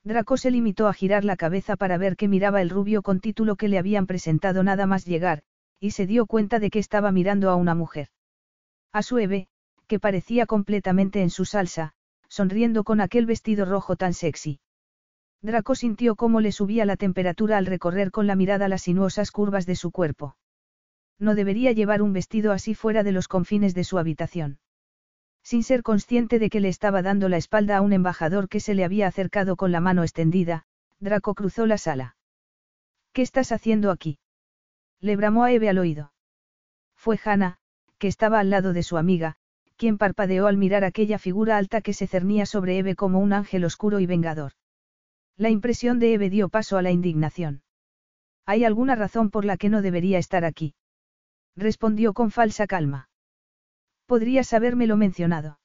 [0.04, 3.56] Draco se limitó a girar la cabeza para ver que miraba el rubio con título
[3.56, 5.42] que le habían presentado nada más llegar,
[5.80, 8.08] y se dio cuenta de que estaba mirando a una mujer.
[8.92, 9.48] A su Eve,
[9.88, 11.94] que parecía completamente en su salsa,
[12.32, 14.58] sonriendo con aquel vestido rojo tan sexy.
[15.42, 19.66] Draco sintió cómo le subía la temperatura al recorrer con la mirada las sinuosas curvas
[19.66, 20.34] de su cuerpo.
[21.18, 24.60] No debería llevar un vestido así fuera de los confines de su habitación.
[25.42, 28.72] Sin ser consciente de que le estaba dando la espalda a un embajador que se
[28.72, 30.64] le había acercado con la mano extendida,
[31.00, 32.16] Draco cruzó la sala.
[33.12, 34.18] ¿Qué estás haciendo aquí?
[35.00, 36.14] Le bramó a Eve al oído.
[36.94, 37.58] Fue Hannah,
[37.98, 39.36] que estaba al lado de su amiga,
[39.82, 43.64] quien parpadeó al mirar aquella figura alta que se cernía sobre Eve como un ángel
[43.64, 44.52] oscuro y vengador.
[45.36, 47.64] La impresión de Eve dio paso a la indignación.
[48.46, 50.76] ¿Hay alguna razón por la que no debería estar aquí?
[51.56, 53.08] Respondió con falsa calma.
[54.06, 55.58] Podrías habérmelo mencionado.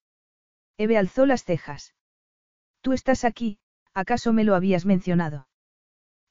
[0.79, 1.93] Eve alzó las cejas.
[2.81, 3.59] Tú estás aquí,
[3.93, 5.47] ¿acaso me lo habías mencionado?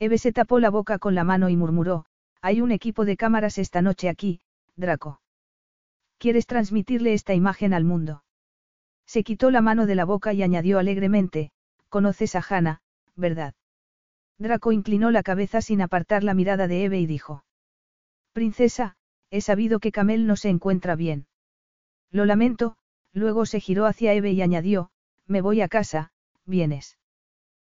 [0.00, 2.04] Eve se tapó la boca con la mano y murmuró,
[2.42, 4.40] hay un equipo de cámaras esta noche aquí,
[4.74, 5.20] Draco.
[6.18, 8.24] ¿Quieres transmitirle esta imagen al mundo?
[9.06, 11.52] Se quitó la mano de la boca y añadió alegremente,
[11.88, 12.80] conoces a Hannah,
[13.14, 13.54] ¿verdad?
[14.38, 17.44] Draco inclinó la cabeza sin apartar la mirada de Eve y dijo.
[18.32, 18.96] Princesa,
[19.30, 21.26] he sabido que Camel no se encuentra bien.
[22.10, 22.76] Lo lamento,
[23.12, 24.90] luego se giró hacia Eve y añadió,
[25.26, 26.12] me voy a casa,
[26.44, 26.98] vienes.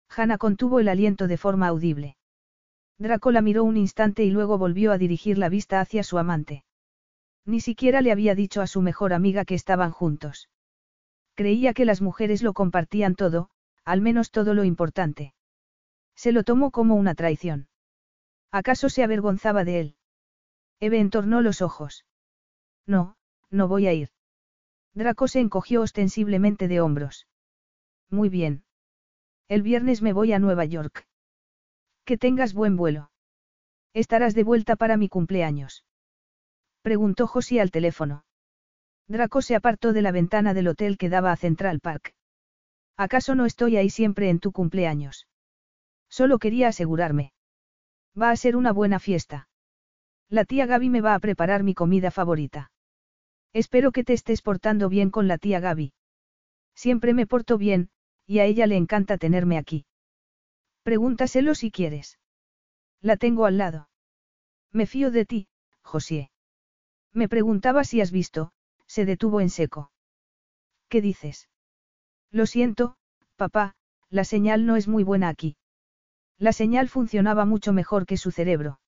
[0.09, 2.17] Hannah contuvo el aliento de forma audible.
[2.97, 6.64] Draco la miró un instante y luego volvió a dirigir la vista hacia su amante.
[7.45, 10.49] Ni siquiera le había dicho a su mejor amiga que estaban juntos.
[11.35, 13.49] Creía que las mujeres lo compartían todo,
[13.83, 15.33] al menos todo lo importante.
[16.15, 17.67] Se lo tomó como una traición.
[18.51, 19.95] ¿Acaso se avergonzaba de él?
[20.79, 22.05] Eve entornó los ojos.
[22.87, 23.17] No,
[23.51, 24.09] no voy a ir.
[24.93, 27.27] Draco se encogió ostensiblemente de hombros.
[28.09, 28.63] Muy bien.
[29.47, 31.05] El viernes me voy a Nueva York.
[32.05, 33.11] Que tengas buen vuelo.
[33.93, 35.83] Estarás de vuelta para mi cumpleaños.
[36.85, 38.25] Preguntó Josie al teléfono.
[39.07, 42.13] Draco se apartó de la ventana del hotel que daba a Central Park.
[42.95, 45.27] ¿Acaso no estoy ahí siempre en tu cumpleaños?
[46.09, 47.33] Solo quería asegurarme.
[48.15, 49.49] Va a ser una buena fiesta.
[50.29, 52.69] La tía Gaby me va a preparar mi comida favorita.
[53.51, 55.91] Espero que te estés portando bien con la tía Gaby.
[56.75, 57.89] Siempre me porto bien,
[58.27, 59.87] y a ella le encanta tenerme aquí.
[60.83, 62.19] Pregúntaselo si quieres.
[63.01, 63.89] La tengo al lado.
[64.71, 65.47] Me fío de ti,
[65.81, 66.29] José.
[67.15, 68.51] Me preguntaba si has visto,
[68.85, 69.89] se detuvo en seco.
[70.89, 71.47] ¿Qué dices?
[72.29, 72.97] Lo siento,
[73.37, 73.73] papá,
[74.09, 75.55] la señal no es muy buena aquí.
[76.37, 78.81] La señal funcionaba mucho mejor que su cerebro.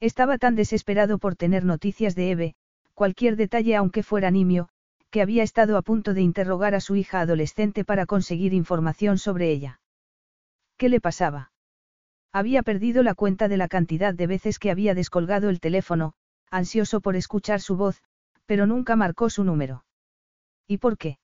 [0.00, 2.54] Estaba tan desesperado por tener noticias de Eve,
[2.94, 4.70] cualquier detalle aunque fuera nimio,
[5.10, 9.50] que había estado a punto de interrogar a su hija adolescente para conseguir información sobre
[9.50, 9.80] ella.
[10.78, 11.52] ¿Qué le pasaba?
[12.32, 16.14] Había perdido la cuenta de la cantidad de veces que había descolgado el teléfono,
[16.52, 18.02] ansioso por escuchar su voz,
[18.46, 19.84] pero nunca marcó su número.
[20.68, 21.18] ¿Y por qué?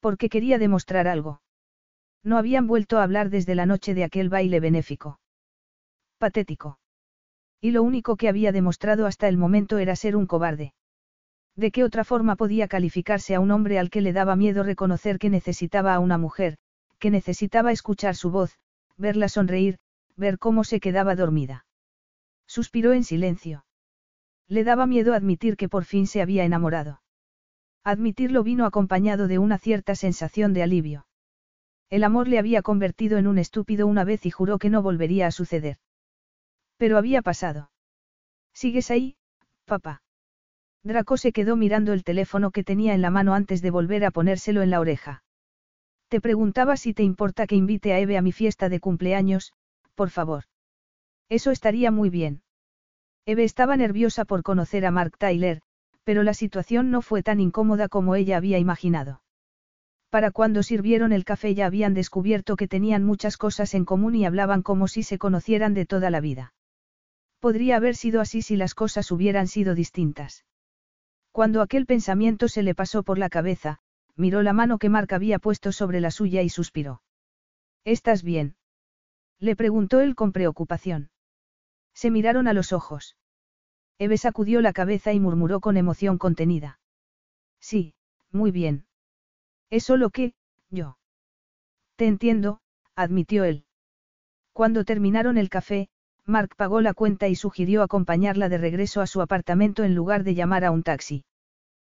[0.00, 1.40] Porque quería demostrar algo.
[2.22, 5.20] No habían vuelto a hablar desde la noche de aquel baile benéfico.
[6.18, 6.78] Patético.
[7.60, 10.74] Y lo único que había demostrado hasta el momento era ser un cobarde.
[11.54, 15.18] ¿De qué otra forma podía calificarse a un hombre al que le daba miedo reconocer
[15.18, 16.58] que necesitaba a una mujer,
[16.98, 18.58] que necesitaba escuchar su voz,
[18.98, 19.78] verla sonreír,
[20.16, 21.64] ver cómo se quedaba dormida?
[22.46, 23.65] Suspiró en silencio.
[24.48, 27.02] Le daba miedo admitir que por fin se había enamorado.
[27.84, 31.06] Admitirlo vino acompañado de una cierta sensación de alivio.
[31.88, 35.26] El amor le había convertido en un estúpido una vez y juró que no volvería
[35.26, 35.78] a suceder.
[36.76, 37.70] Pero había pasado.
[38.52, 39.16] ¿Sigues ahí,
[39.64, 40.02] papá?
[40.82, 44.10] Draco se quedó mirando el teléfono que tenía en la mano antes de volver a
[44.10, 45.24] ponérselo en la oreja.
[46.08, 49.52] Te preguntaba si te importa que invite a Eve a mi fiesta de cumpleaños,
[49.96, 50.44] por favor.
[51.28, 52.42] Eso estaría muy bien.
[53.28, 55.60] Eve estaba nerviosa por conocer a Mark Tyler,
[56.04, 59.20] pero la situación no fue tan incómoda como ella había imaginado.
[60.10, 64.24] Para cuando sirvieron el café ya habían descubierto que tenían muchas cosas en común y
[64.24, 66.54] hablaban como si se conocieran de toda la vida.
[67.40, 70.44] Podría haber sido así si las cosas hubieran sido distintas.
[71.32, 73.80] Cuando aquel pensamiento se le pasó por la cabeza,
[74.14, 77.02] miró la mano que Mark había puesto sobre la suya y suspiró.
[77.84, 78.54] ¿Estás bien?
[79.40, 81.10] Le preguntó él con preocupación.
[81.96, 83.16] Se miraron a los ojos.
[83.98, 86.78] Eve sacudió la cabeza y murmuró con emoción contenida.
[87.58, 87.94] Sí,
[88.30, 88.84] muy bien.
[89.70, 90.34] Es solo que,
[90.68, 90.98] yo.
[91.96, 92.60] Te entiendo,
[92.94, 93.64] admitió él.
[94.52, 95.88] Cuando terminaron el café,
[96.26, 100.34] Mark pagó la cuenta y sugirió acompañarla de regreso a su apartamento en lugar de
[100.34, 101.24] llamar a un taxi.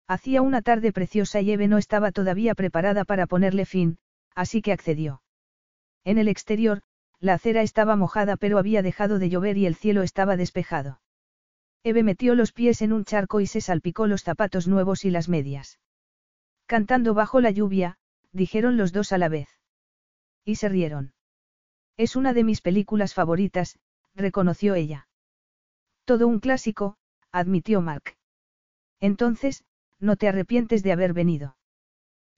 [0.07, 3.97] Hacía una tarde preciosa y Eve no estaba todavía preparada para ponerle fin,
[4.35, 5.23] así que accedió.
[6.03, 6.83] En el exterior,
[7.19, 11.01] la acera estaba mojada pero había dejado de llover y el cielo estaba despejado.
[11.83, 15.29] Eve metió los pies en un charco y se salpicó los zapatos nuevos y las
[15.29, 15.79] medias.
[16.65, 17.97] Cantando bajo la lluvia,
[18.33, 19.49] dijeron los dos a la vez.
[20.43, 21.13] Y se rieron.
[21.95, 23.79] Es una de mis películas favoritas,
[24.15, 25.07] reconoció ella.
[26.05, 26.97] Todo un clásico,
[27.31, 28.15] admitió Mark.
[28.99, 29.63] Entonces,
[29.99, 31.57] no te arrepientes de haber venido.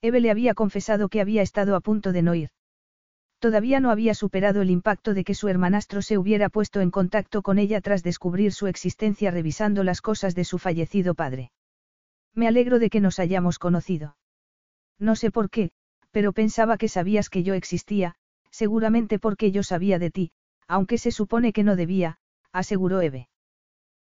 [0.01, 2.51] Eve le había confesado que había estado a punto de no ir.
[3.39, 7.41] Todavía no había superado el impacto de que su hermanastro se hubiera puesto en contacto
[7.41, 11.51] con ella tras descubrir su existencia revisando las cosas de su fallecido padre.
[12.35, 14.17] Me alegro de que nos hayamos conocido.
[14.99, 15.71] No sé por qué,
[16.11, 18.15] pero pensaba que sabías que yo existía,
[18.51, 20.31] seguramente porque yo sabía de ti,
[20.67, 22.19] aunque se supone que no debía,
[22.51, 23.29] aseguró Eve.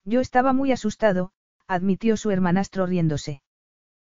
[0.04, 1.32] Yo estaba muy asustado,
[1.66, 3.42] admitió su hermanastro riéndose.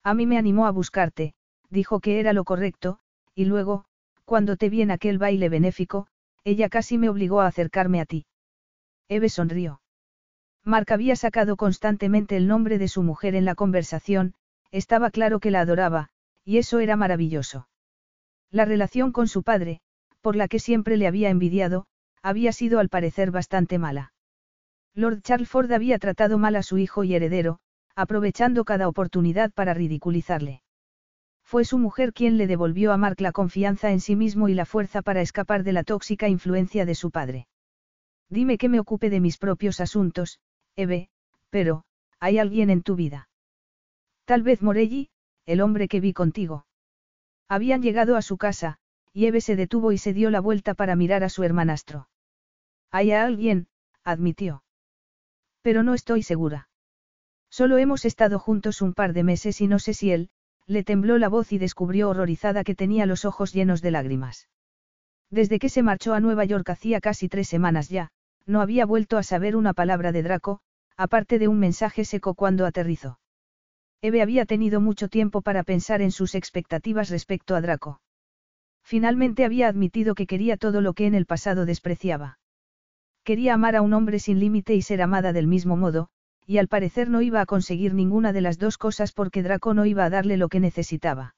[0.02, 1.34] A mí me animó a buscarte,
[1.68, 2.98] dijo que era lo correcto,
[3.34, 3.84] y luego,
[4.32, 6.06] cuando te vi en aquel baile benéfico,
[6.42, 8.24] ella casi me obligó a acercarme a ti.
[9.06, 9.82] Eve sonrió.
[10.64, 14.32] Mark había sacado constantemente el nombre de su mujer en la conversación,
[14.70, 16.08] estaba claro que la adoraba,
[16.46, 17.68] y eso era maravilloso.
[18.50, 19.82] La relación con su padre,
[20.22, 21.84] por la que siempre le había envidiado,
[22.22, 24.14] había sido al parecer bastante mala.
[24.94, 27.58] Lord Charlesford había tratado mal a su hijo y heredero,
[27.94, 30.62] aprovechando cada oportunidad para ridiculizarle.
[31.52, 34.64] Fue su mujer quien le devolvió a Mark la confianza en sí mismo y la
[34.64, 37.46] fuerza para escapar de la tóxica influencia de su padre.
[38.30, 40.40] Dime que me ocupe de mis propios asuntos,
[40.76, 41.10] Eve,
[41.50, 41.84] pero,
[42.20, 43.28] ¿hay alguien en tu vida?
[44.24, 45.10] Tal vez Morelli,
[45.44, 46.64] el hombre que vi contigo.
[47.48, 48.78] Habían llegado a su casa,
[49.12, 52.08] y Eve se detuvo y se dio la vuelta para mirar a su hermanastro.
[52.90, 53.66] Hay alguien,
[54.04, 54.64] admitió.
[55.60, 56.70] Pero no estoy segura.
[57.50, 60.30] Solo hemos estado juntos un par de meses y no sé si él,
[60.66, 64.48] le tembló la voz y descubrió horrorizada que tenía los ojos llenos de lágrimas.
[65.30, 68.10] Desde que se marchó a Nueva York hacía casi tres semanas ya,
[68.46, 70.60] no había vuelto a saber una palabra de Draco,
[70.96, 73.18] aparte de un mensaje seco cuando aterrizó.
[74.02, 78.00] Eve había tenido mucho tiempo para pensar en sus expectativas respecto a Draco.
[78.82, 82.38] Finalmente había admitido que quería todo lo que en el pasado despreciaba.
[83.24, 86.08] Quería amar a un hombre sin límite y ser amada del mismo modo,
[86.46, 89.86] y al parecer no iba a conseguir ninguna de las dos cosas porque Draco no
[89.86, 91.34] iba a darle lo que necesitaba.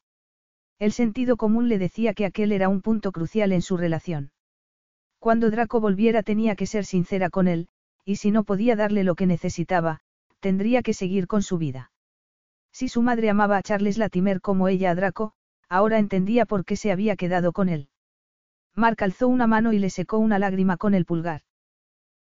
[0.78, 4.32] El sentido común le decía que aquel era un punto crucial en su relación.
[5.18, 7.68] Cuando Draco volviera tenía que ser sincera con él,
[8.04, 10.00] y si no podía darle lo que necesitaba,
[10.40, 11.90] tendría que seguir con su vida.
[12.72, 15.32] Si su madre amaba a Charles Latimer como ella a Draco,
[15.68, 17.88] ahora entendía por qué se había quedado con él.
[18.74, 21.42] Mark alzó una mano y le secó una lágrima con el pulgar.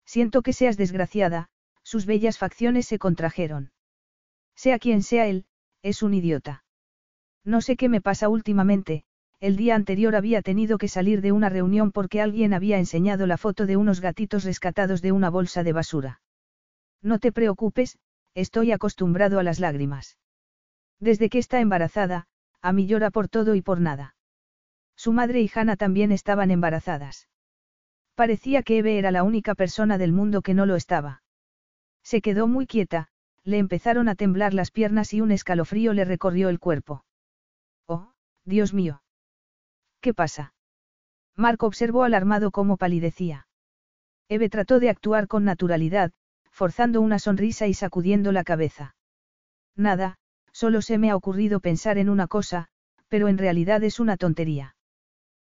[0.05, 1.49] Siento que seas desgraciada,
[1.83, 3.71] sus bellas facciones se contrajeron.
[4.55, 5.45] Sea quien sea él,
[5.81, 6.63] es un idiota.
[7.43, 9.03] No sé qué me pasa últimamente,
[9.39, 13.37] el día anterior había tenido que salir de una reunión porque alguien había enseñado la
[13.37, 16.21] foto de unos gatitos rescatados de una bolsa de basura.
[17.01, 17.97] No te preocupes,
[18.35, 20.17] estoy acostumbrado a las lágrimas.
[21.01, 22.27] Desde que está embarazada,
[22.61, 24.15] a mí llora por todo y por nada.
[24.95, 27.27] Su madre y Hannah también estaban embarazadas.
[28.15, 31.22] Parecía que Eve era la única persona del mundo que no lo estaba.
[32.03, 33.09] Se quedó muy quieta,
[33.43, 37.05] le empezaron a temblar las piernas y un escalofrío le recorrió el cuerpo.
[37.87, 38.11] Oh,
[38.45, 39.03] Dios mío.
[40.01, 40.53] ¿Qué pasa?
[41.35, 43.47] Marco observó alarmado cómo palidecía.
[44.29, 46.11] Eve trató de actuar con naturalidad,
[46.51, 48.95] forzando una sonrisa y sacudiendo la cabeza.
[49.75, 50.17] Nada,
[50.51, 52.67] solo se me ha ocurrido pensar en una cosa,
[53.07, 54.75] pero en realidad es una tontería.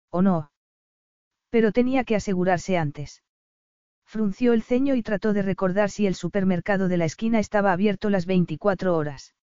[0.09, 0.51] ¿O no?
[1.49, 3.23] Pero tenía que asegurarse antes.
[4.07, 8.09] Frunció el ceño y trató de recordar si el supermercado de la esquina estaba abierto
[8.09, 9.35] las 24 horas.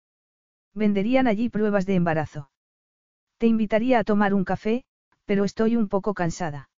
[0.73, 2.51] Venderían allí pruebas de embarazo.
[3.37, 4.85] Te invitaría a tomar un café,
[5.27, 6.71] pero estoy un poco cansada.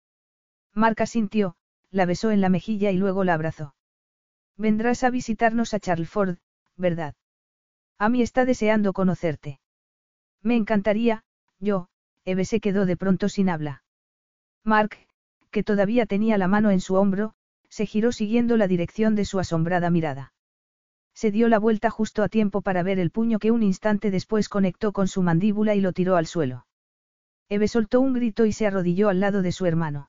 [0.74, 1.55] Marca sintió,
[1.92, 3.76] la besó en la mejilla y luego la abrazó.
[4.56, 6.39] Vendrás a visitarnos a Charlesford,
[6.76, 7.15] ¿verdad?
[7.98, 9.60] A mí está deseando conocerte.
[10.42, 11.23] Me encantaría,
[11.60, 11.89] yo,
[12.24, 13.84] Eve se quedó de pronto sin habla.
[14.65, 14.98] Mark,
[15.52, 17.34] que todavía tenía la mano en su hombro,
[17.76, 20.32] se giró siguiendo la dirección de su asombrada mirada.
[21.12, 24.48] Se dio la vuelta justo a tiempo para ver el puño que un instante después
[24.48, 26.66] conectó con su mandíbula y lo tiró al suelo.
[27.50, 30.08] Eve soltó un grito y se arrodilló al lado de su hermano.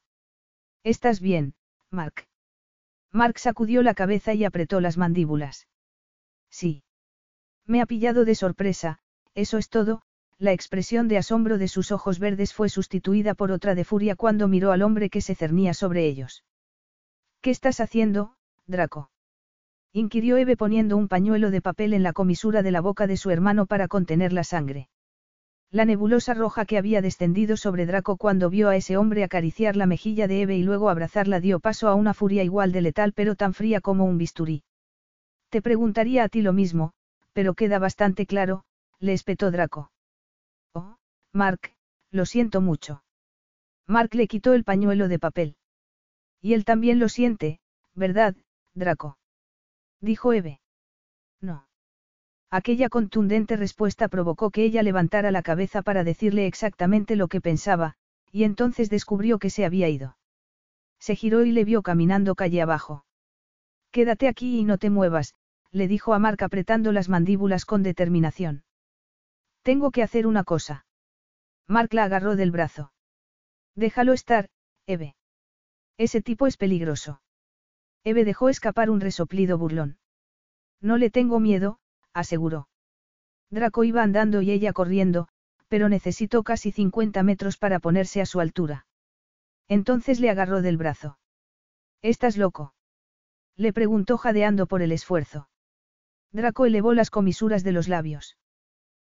[0.85, 1.55] ¿Estás bien,
[1.91, 2.25] Mark?
[3.11, 5.67] Mark sacudió la cabeza y apretó las mandíbulas.
[6.49, 6.85] Sí.
[7.65, 8.99] Me ha pillado de sorpresa,
[9.35, 10.03] eso es todo,
[10.37, 14.47] la expresión de asombro de sus ojos verdes fue sustituida por otra de furia cuando
[14.47, 16.45] miró al hombre que se cernía sobre ellos.
[17.41, 18.33] ¿Qué estás haciendo,
[18.65, 19.09] Draco?
[19.93, 23.29] inquirió Eve poniendo un pañuelo de papel en la comisura de la boca de su
[23.29, 24.89] hermano para contener la sangre.
[25.69, 29.85] La nebulosa roja que había descendido sobre Draco cuando vio a ese hombre acariciar la
[29.85, 33.35] mejilla de Eve y luego abrazarla dio paso a una furia igual de letal pero
[33.35, 34.63] tan fría como un bisturí.
[35.49, 36.93] Te preguntaría a ti lo mismo,
[37.33, 38.63] pero queda bastante claro,
[38.99, 39.91] le espetó Draco.
[40.73, 40.97] Oh,
[41.33, 41.73] Mark,
[42.11, 43.03] lo siento mucho.
[43.87, 45.55] Mark le quitó el pañuelo de papel.
[46.41, 47.59] Y él también lo siente,
[47.93, 48.35] ¿verdad,
[48.73, 49.17] Draco?
[50.01, 50.61] Dijo Eve.
[51.41, 51.67] No.
[52.49, 57.95] Aquella contundente respuesta provocó que ella levantara la cabeza para decirle exactamente lo que pensaba,
[58.31, 60.17] y entonces descubrió que se había ido.
[60.99, 63.05] Se giró y le vio caminando calle abajo.
[63.91, 65.33] Quédate aquí y no te muevas,
[65.71, 68.63] le dijo a Mark apretando las mandíbulas con determinación.
[69.63, 70.85] Tengo que hacer una cosa.
[71.67, 72.93] Mark la agarró del brazo.
[73.75, 74.49] Déjalo estar,
[74.85, 75.16] Eve.
[75.97, 77.21] Ese tipo es peligroso.
[78.03, 79.97] Eve dejó escapar un resoplido burlón.
[80.79, 81.79] No le tengo miedo,
[82.13, 82.67] aseguró.
[83.49, 85.27] Draco iba andando y ella corriendo,
[85.67, 88.85] pero necesitó casi 50 metros para ponerse a su altura.
[89.67, 91.17] Entonces le agarró del brazo.
[92.01, 92.73] ¿Estás loco?
[93.55, 95.49] Le preguntó jadeando por el esfuerzo.
[96.31, 98.37] Draco elevó las comisuras de los labios.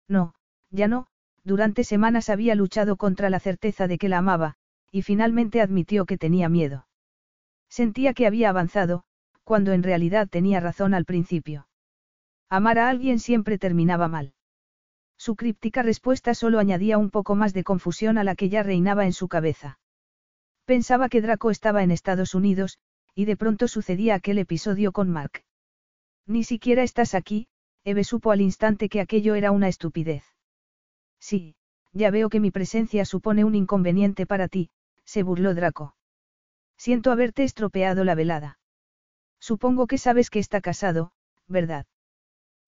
[0.08, 0.34] No,
[0.70, 1.08] ya no,
[1.44, 4.56] durante semanas había luchado contra la certeza de que la amaba,
[4.92, 6.88] y finalmente admitió que tenía miedo.
[7.70, 9.04] Sentía que había avanzado,
[9.44, 11.68] cuando en realidad tenía razón al principio.
[12.50, 14.34] Amar a alguien siempre terminaba mal.
[15.18, 19.06] Su críptica respuesta solo añadía un poco más de confusión a la que ya reinaba
[19.06, 19.80] en su cabeza.
[20.66, 22.78] Pensaba que Draco estaba en Estados Unidos,
[23.16, 25.44] y de pronto sucedía aquel episodio con Mark.
[26.26, 27.48] Ni siquiera estás aquí,
[27.84, 30.24] Eve supo al instante que aquello era una estupidez.
[31.20, 31.56] Sí,
[31.94, 34.70] ya veo que mi presencia supone un inconveniente para ti,
[35.08, 35.96] se burló Draco.
[36.78, 38.60] Siento haberte estropeado la velada.
[39.40, 41.12] Supongo que sabes que está casado,
[41.48, 41.86] ¿verdad?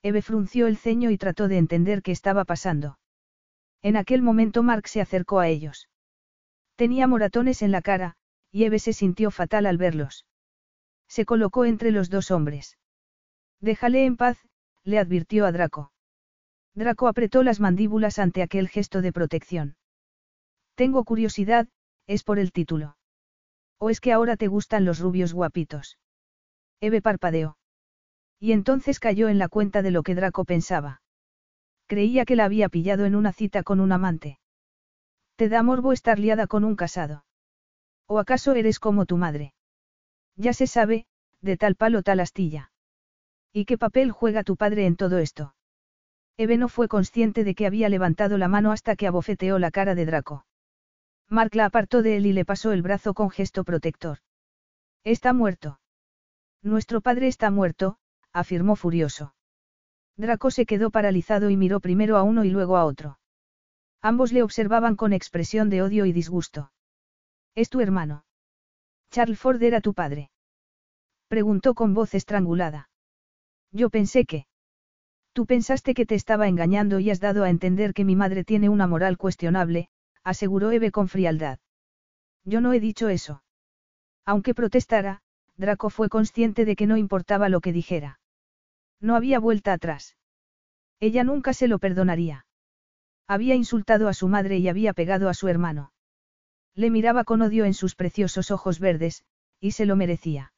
[0.01, 2.97] Eve frunció el ceño y trató de entender qué estaba pasando.
[3.81, 5.89] En aquel momento Mark se acercó a ellos.
[6.75, 8.15] Tenía moratones en la cara,
[8.51, 10.25] y Eve se sintió fatal al verlos.
[11.07, 12.77] Se colocó entre los dos hombres.
[13.59, 14.37] Déjale en paz,
[14.83, 15.91] le advirtió a Draco.
[16.73, 19.75] Draco apretó las mandíbulas ante aquel gesto de protección.
[20.75, 21.67] Tengo curiosidad,
[22.09, 22.97] es por el título.
[23.77, 25.99] ¿O es que ahora te gustan los rubios guapitos?
[26.81, 27.57] Eve parpadeó.
[28.39, 31.03] Y entonces cayó en la cuenta de lo que Draco pensaba.
[31.85, 34.39] Creía que la había pillado en una cita con un amante.
[35.35, 37.25] ¿Te da morbo estar liada con un casado?
[38.07, 39.53] ¿O acaso eres como tu madre?
[40.35, 41.05] Ya se sabe,
[41.41, 42.71] de tal palo tal astilla.
[43.53, 45.53] ¿Y qué papel juega tu padre en todo esto?
[46.37, 49.93] Eve no fue consciente de que había levantado la mano hasta que abofeteó la cara
[49.93, 50.45] de Draco.
[51.29, 54.19] Mark la apartó de él y le pasó el brazo con gesto protector.
[55.03, 55.79] Está muerto.
[56.63, 57.97] Nuestro padre está muerto,
[58.33, 59.35] afirmó furioso.
[60.17, 63.19] Draco se quedó paralizado y miró primero a uno y luego a otro.
[64.01, 66.71] Ambos le observaban con expresión de odio y disgusto.
[67.55, 68.25] ¿Es tu hermano?
[69.11, 70.31] Charles Ford era tu padre.
[71.27, 72.89] Preguntó con voz estrangulada.
[73.71, 74.47] Yo pensé que...
[75.33, 78.67] Tú pensaste que te estaba engañando y has dado a entender que mi madre tiene
[78.67, 79.89] una moral cuestionable,
[80.29, 81.57] aseguró Eve con frialdad.
[82.45, 83.43] Yo no he dicho eso.
[84.25, 85.23] Aunque protestara,
[85.57, 88.19] Draco fue consciente de que no importaba lo que dijera.
[89.01, 90.17] No había vuelta atrás.
[90.99, 92.45] Ella nunca se lo perdonaría.
[93.27, 95.93] Había insultado a su madre y había pegado a su hermano.
[96.75, 99.23] Le miraba con odio en sus preciosos ojos verdes,
[99.59, 100.53] y se lo merecía.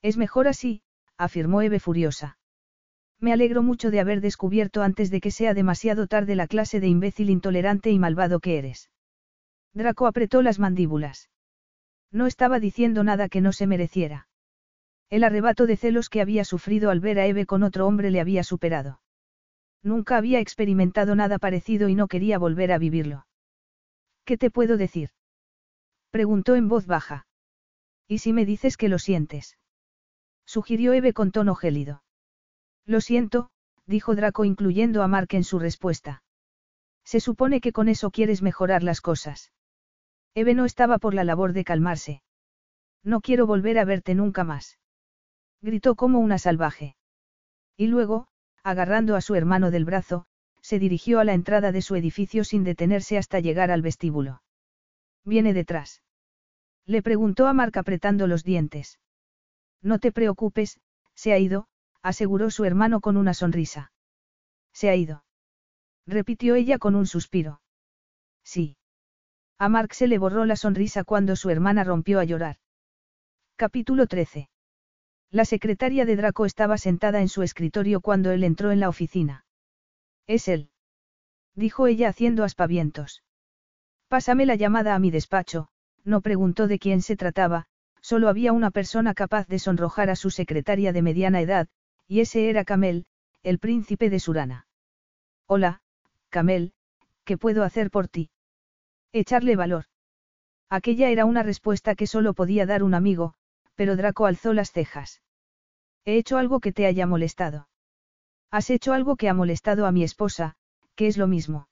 [0.00, 0.82] Es mejor así,
[1.18, 2.38] afirmó Eve furiosa.
[3.20, 6.88] Me alegro mucho de haber descubierto antes de que sea demasiado tarde la clase de
[6.88, 8.90] imbécil intolerante y malvado que eres.
[9.72, 11.30] Draco apretó las mandíbulas.
[12.10, 14.28] No estaba diciendo nada que no se mereciera.
[15.08, 18.20] El arrebato de celos que había sufrido al ver a Eve con otro hombre le
[18.20, 19.00] había superado.
[19.82, 23.26] Nunca había experimentado nada parecido y no quería volver a vivirlo.
[24.24, 25.10] ¿Qué te puedo decir?
[26.10, 27.26] Preguntó en voz baja.
[28.08, 29.58] ¿Y si me dices que lo sientes?
[30.44, 32.02] Sugirió Eve con tono gélido.
[32.86, 33.50] Lo siento,
[33.86, 36.22] dijo Draco incluyendo a Mark en su respuesta.
[37.04, 39.52] Se supone que con eso quieres mejorar las cosas.
[40.34, 42.22] Eve no estaba por la labor de calmarse.
[43.02, 44.78] No quiero volver a verte nunca más.
[45.62, 46.96] Gritó como una salvaje.
[47.76, 48.28] Y luego,
[48.62, 50.26] agarrando a su hermano del brazo,
[50.60, 54.42] se dirigió a la entrada de su edificio sin detenerse hasta llegar al vestíbulo.
[55.24, 56.02] ¿Viene detrás?
[56.84, 58.98] Le preguntó a Mark apretando los dientes.
[59.82, 60.80] No te preocupes,
[61.14, 61.68] se ha ido,
[62.06, 63.90] aseguró su hermano con una sonrisa.
[64.72, 65.24] Se ha ido.
[66.06, 67.60] Repitió ella con un suspiro.
[68.44, 68.76] Sí.
[69.58, 72.58] A Mark se le borró la sonrisa cuando su hermana rompió a llorar.
[73.56, 74.48] Capítulo 13.
[75.32, 79.44] La secretaria de Draco estaba sentada en su escritorio cuando él entró en la oficina.
[80.28, 80.70] Es él.
[81.56, 83.24] Dijo ella haciendo aspavientos.
[84.06, 85.68] Pásame la llamada a mi despacho,
[86.04, 87.66] no preguntó de quién se trataba,
[88.00, 91.66] solo había una persona capaz de sonrojar a su secretaria de mediana edad,
[92.08, 93.06] y ese era Camel,
[93.42, 94.66] el príncipe de Surana.
[95.46, 95.80] Hola,
[96.30, 96.72] Camel,
[97.24, 98.30] ¿qué puedo hacer por ti?
[99.12, 99.84] Echarle valor.
[100.68, 103.34] Aquella era una respuesta que solo podía dar un amigo,
[103.74, 105.22] pero Draco alzó las cejas.
[106.04, 107.68] He hecho algo que te haya molestado.
[108.50, 110.54] Has hecho algo que ha molestado a mi esposa,
[110.94, 111.68] que es lo mismo.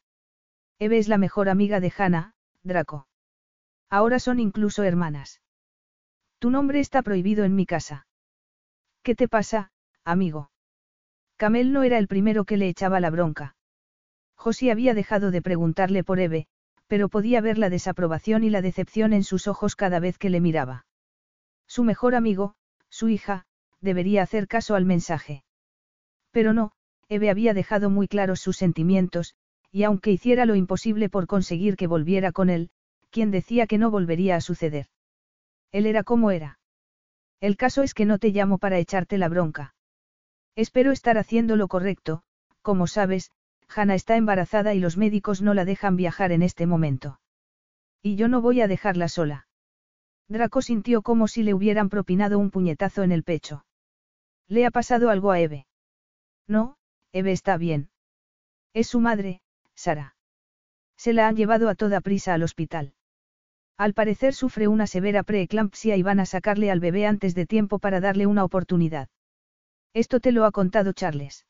[0.79, 3.07] Eve es la mejor amiga de Hannah, Draco.
[3.91, 5.41] Ahora son incluso hermanas.
[6.39, 8.07] Tu nombre está prohibido en mi casa.
[9.03, 9.71] ¿Qué te pasa,
[10.05, 10.51] amigo.
[11.37, 13.57] Camel no era el primero que le echaba la bronca.
[14.37, 16.47] Josie había dejado de preguntarle por Eve,
[16.87, 20.41] pero podía ver la desaprobación y la decepción en sus ojos cada vez que le
[20.41, 20.87] miraba.
[21.67, 22.55] Su mejor amigo,
[22.89, 23.47] su hija,
[23.81, 25.45] debería hacer caso al mensaje.
[26.31, 26.73] Pero no,
[27.09, 29.35] Eve había dejado muy claros sus sentimientos,
[29.71, 32.71] y aunque hiciera lo imposible por conseguir que volviera con él,
[33.11, 34.87] quien decía que no volvería a suceder.
[35.73, 36.59] Él era como era.
[37.41, 39.75] El caso es que no te llamo para echarte la bronca.
[40.57, 42.23] Espero estar haciendo lo correcto,
[42.63, 43.31] como sabes,
[43.69, 47.21] Hannah está embarazada y los médicos no la dejan viajar en este momento.
[48.03, 49.49] Y yo no voy a dejarla sola.
[50.29, 53.65] Draco sintió como si le hubieran propinado un puñetazo en el pecho.
[54.47, 55.67] ¿Le ha pasado algo a Eve?
[56.47, 56.77] No,
[57.13, 57.91] Eve está bien.
[58.75, 59.41] Es su madre,
[59.75, 60.17] Sara.
[60.97, 62.95] Se la han llevado a toda prisa al hospital.
[63.77, 67.79] Al parecer sufre una severa preeclampsia y van a sacarle al bebé antes de tiempo
[67.79, 69.09] para darle una oportunidad.
[69.95, 71.47] Esto te lo ha contado Charles.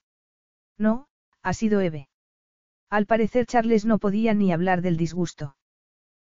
[0.77, 1.09] No,
[1.43, 2.09] ha sido Eve.
[2.91, 5.57] Al parecer Charles no podía ni hablar del disgusto.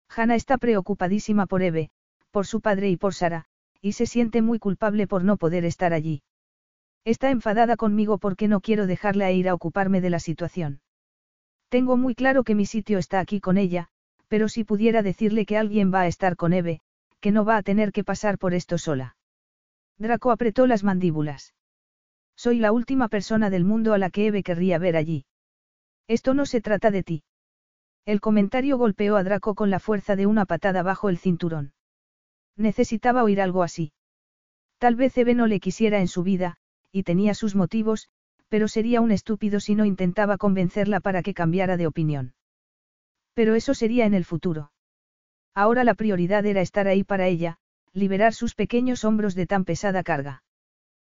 [0.08, 1.90] Hannah está preocupadísima por Eve,
[2.30, 3.46] por su padre y por Sara,
[3.80, 6.22] y se siente muy culpable por no poder estar allí.
[7.04, 10.80] Está enfadada conmigo porque no quiero dejarla ir a ocuparme de la situación.
[11.68, 13.88] Tengo muy claro que mi sitio está aquí con ella,
[14.28, 16.80] pero si pudiera decirle que alguien va a estar con Eve,
[17.20, 19.16] que no va a tener que pasar por esto sola.
[19.98, 21.54] Draco apretó las mandíbulas.
[22.44, 25.24] Soy la última persona del mundo a la que Eve querría ver allí.
[26.08, 27.22] Esto no se trata de ti.
[28.04, 31.72] El comentario golpeó a Draco con la fuerza de una patada bajo el cinturón.
[32.54, 33.94] Necesitaba oír algo así.
[34.76, 36.58] Tal vez Eve no le quisiera en su vida,
[36.92, 38.10] y tenía sus motivos,
[38.50, 42.34] pero sería un estúpido si no intentaba convencerla para que cambiara de opinión.
[43.32, 44.70] Pero eso sería en el futuro.
[45.54, 47.56] Ahora la prioridad era estar ahí para ella,
[47.94, 50.43] liberar sus pequeños hombros de tan pesada carga.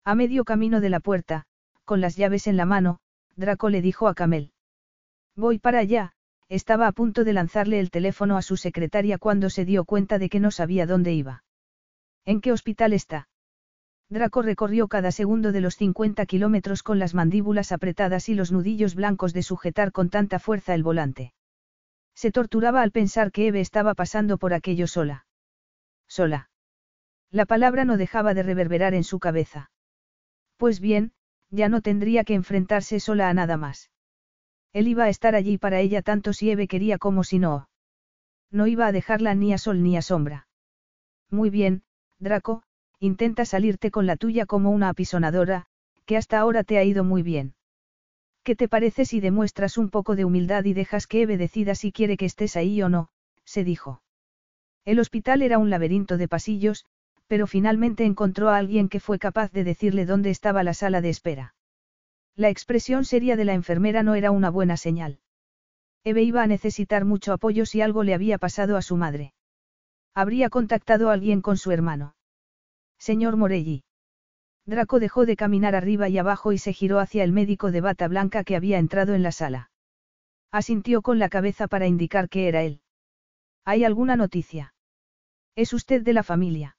[0.07, 1.47] A medio camino de la puerta,
[1.87, 2.99] con las llaves en la mano,
[3.37, 4.53] Draco le dijo a Camel.
[5.35, 6.13] Voy para allá,
[6.51, 10.29] estaba a punto de lanzarle el teléfono a su secretaria cuando se dio cuenta de
[10.29, 11.43] que no sabía dónde iba.
[12.27, 13.29] ¿En qué hospital está?
[14.11, 18.95] Draco recorrió cada segundo de los 50 kilómetros con las mandíbulas apretadas y los nudillos
[18.95, 21.33] blancos de sujetar con tanta fuerza el volante.
[22.15, 25.27] Se torturaba al pensar que Eve estaba pasando por aquello sola.
[26.07, 26.51] Sola.
[27.31, 29.71] La palabra no dejaba de reverberar en su cabeza.
[30.57, 31.13] Pues bien,
[31.51, 33.91] ya no tendría que enfrentarse sola a nada más.
[34.73, 37.69] Él iba a estar allí para ella tanto si Eve quería como si no.
[38.51, 40.49] No iba a dejarla ni a sol ni a sombra.
[41.31, 41.83] Muy bien,
[42.19, 42.63] Draco,
[42.99, 45.67] intenta salirte con la tuya como una apisonadora,
[46.07, 47.55] que hasta ahora te ha ido muy bien.
[48.43, 51.93] ¿Qué te parece si demuestras un poco de humildad y dejas que Eve decida si
[51.93, 53.09] quiere que estés ahí o no?
[53.45, 54.03] se dijo.
[54.85, 56.85] El hospital era un laberinto de pasillos,
[57.35, 61.09] pero finalmente encontró a alguien que fue capaz de decirle dónde estaba la sala de
[61.09, 61.57] espera.
[62.37, 65.19] La expresión seria de la enfermera no era una buena señal.
[66.05, 69.35] Eve iba a necesitar mucho apoyo si algo le había pasado a su madre.
[70.15, 72.15] Habría contactado a alguien con su hermano.
[73.01, 73.83] Señor Morelli.
[74.65, 78.07] Draco dejó de caminar arriba y abajo y se giró hacia el médico de bata
[78.07, 79.73] blanca que había entrado en la sala.
[80.53, 82.81] Asintió con la cabeza para indicar que era él.
[83.65, 84.73] ¿Hay alguna noticia?
[85.57, 86.77] ¿Es usted de la familia?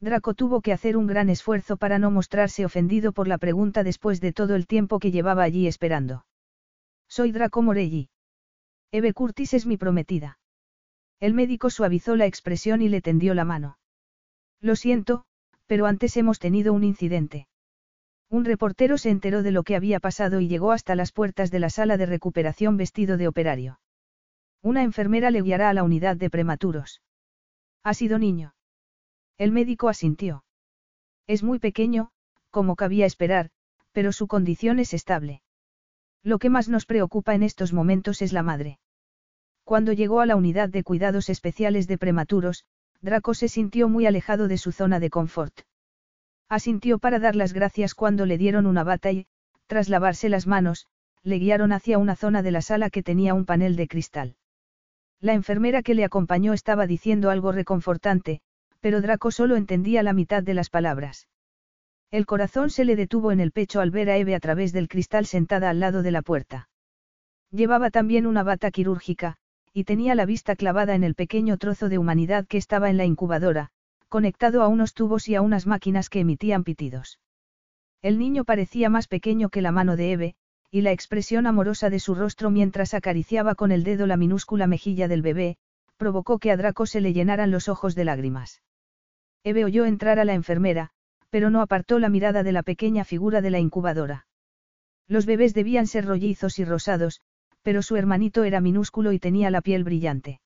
[0.00, 4.20] Draco tuvo que hacer un gran esfuerzo para no mostrarse ofendido por la pregunta después
[4.20, 6.26] de todo el tiempo que llevaba allí esperando.
[7.08, 8.10] Soy Draco Morelli.
[8.92, 10.38] Eve Curtis es mi prometida.
[11.18, 13.78] El médico suavizó la expresión y le tendió la mano.
[14.60, 15.24] Lo siento,
[15.66, 17.48] pero antes hemos tenido un incidente.
[18.28, 21.60] Un reportero se enteró de lo que había pasado y llegó hasta las puertas de
[21.60, 23.80] la sala de recuperación vestido de operario.
[24.62, 27.02] Una enfermera le guiará a la unidad de prematuros.
[27.82, 28.55] Ha sido niño.
[29.38, 30.44] El médico asintió.
[31.26, 32.10] Es muy pequeño,
[32.50, 33.50] como cabía esperar,
[33.92, 35.42] pero su condición es estable.
[36.22, 38.78] Lo que más nos preocupa en estos momentos es la madre.
[39.64, 42.64] Cuando llegó a la unidad de cuidados especiales de prematuros,
[43.00, 45.60] Draco se sintió muy alejado de su zona de confort.
[46.48, 49.26] Asintió para dar las gracias cuando le dieron una bata y,
[49.66, 50.86] tras lavarse las manos,
[51.22, 54.36] le guiaron hacia una zona de la sala que tenía un panel de cristal.
[55.20, 58.40] La enfermera que le acompañó estaba diciendo algo reconfortante,
[58.80, 61.28] pero Draco solo entendía la mitad de las palabras.
[62.10, 64.88] El corazón se le detuvo en el pecho al ver a Eve a través del
[64.88, 66.68] cristal sentada al lado de la puerta.
[67.50, 69.36] Llevaba también una bata quirúrgica,
[69.72, 73.04] y tenía la vista clavada en el pequeño trozo de humanidad que estaba en la
[73.04, 73.70] incubadora,
[74.08, 77.18] conectado a unos tubos y a unas máquinas que emitían pitidos.
[78.02, 80.34] El niño parecía más pequeño que la mano de Eve,
[80.70, 85.08] y la expresión amorosa de su rostro mientras acariciaba con el dedo la minúscula mejilla
[85.08, 85.56] del bebé,
[85.96, 88.62] provocó que a Draco se le llenaran los ojos de lágrimas.
[89.44, 90.90] Eve oyó entrar a la enfermera,
[91.30, 94.26] pero no apartó la mirada de la pequeña figura de la incubadora.
[95.08, 97.20] Los bebés debían ser rollizos y rosados,
[97.62, 100.40] pero su hermanito era minúsculo y tenía la piel brillante.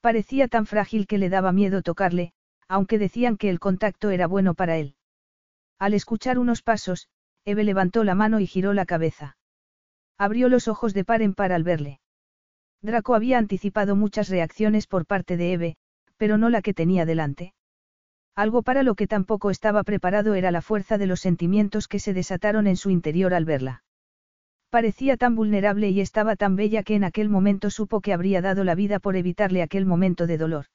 [0.00, 2.32] Parecía tan frágil que le daba miedo tocarle,
[2.68, 4.94] aunque decían que el contacto era bueno para él.
[5.78, 7.08] Al escuchar unos pasos,
[7.44, 9.36] Eve levantó la mano y giró la cabeza.
[10.18, 12.00] Abrió los ojos de par en par al verle.
[12.82, 15.76] Draco había anticipado muchas reacciones por parte de Eve,
[16.16, 17.54] pero no la que tenía delante.
[18.34, 22.14] Algo para lo que tampoco estaba preparado era la fuerza de los sentimientos que se
[22.14, 23.82] desataron en su interior al verla.
[24.70, 28.64] Parecía tan vulnerable y estaba tan bella que en aquel momento supo que habría dado
[28.64, 30.66] la vida por evitarle aquel momento de dolor.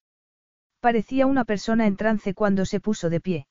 [0.81, 3.47] Parecía una persona en trance cuando se puso de pie.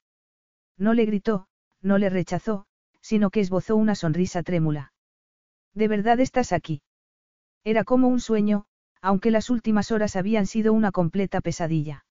[0.77, 1.47] No le gritó,
[1.81, 2.67] no le rechazó,
[3.01, 4.93] sino que esbozó una sonrisa trémula.
[5.73, 6.83] ¿De verdad estás aquí?
[7.65, 8.67] Era como un sueño,
[9.01, 12.05] aunque las últimas horas habían sido una completa pesadilla.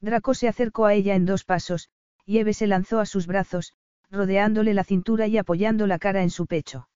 [0.00, 1.90] Draco se acercó a ella en dos pasos,
[2.24, 3.72] y Eve se lanzó a sus brazos,
[4.10, 6.88] rodeándole la cintura y apoyando la cara en su pecho.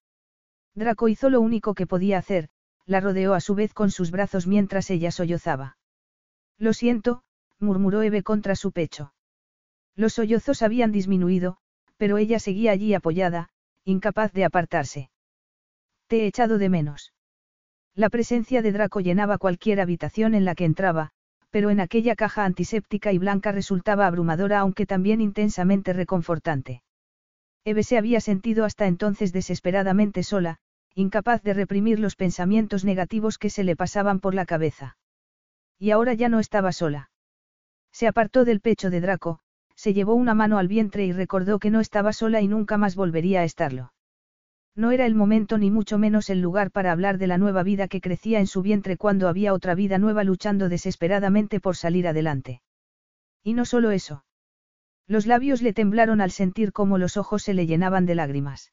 [0.75, 2.49] Draco hizo lo único que podía hacer,
[2.87, 5.77] la rodeó a su vez con sus brazos mientras ella sollozaba.
[6.59, 7.25] Lo siento,
[7.59, 9.13] murmuró Eve contra su pecho.
[9.97, 11.59] Los sollozos habían disminuido,
[11.97, 13.51] pero ella seguía allí apoyada,
[13.85, 15.11] incapaz de apartarse.
[16.07, 17.13] Te he echado de menos.
[17.95, 21.11] La presencia de Draco llenaba cualquier habitación en la que entraba,
[21.51, 26.83] pero en aquella caja antiséptica y blanca resultaba abrumadora aunque también intensamente reconfortante.
[27.65, 30.57] Eve se había sentido hasta entonces desesperadamente sola,
[30.95, 34.97] incapaz de reprimir los pensamientos negativos que se le pasaban por la cabeza.
[35.79, 37.11] Y ahora ya no estaba sola.
[37.93, 39.41] Se apartó del pecho de Draco,
[39.77, 42.97] se llevó una mano al vientre y recordó que no estaba sola y nunca más
[42.97, 43.92] volvería a estarlo.
[44.75, 47.89] No era el momento ni mucho menos el lugar para hablar de la nueva vida
[47.89, 52.63] que crecía en su vientre cuando había otra vida nueva luchando desesperadamente por salir adelante.
[53.43, 54.25] Y no solo eso.
[55.07, 58.73] Los labios le temblaron al sentir cómo los ojos se le llenaban de lágrimas.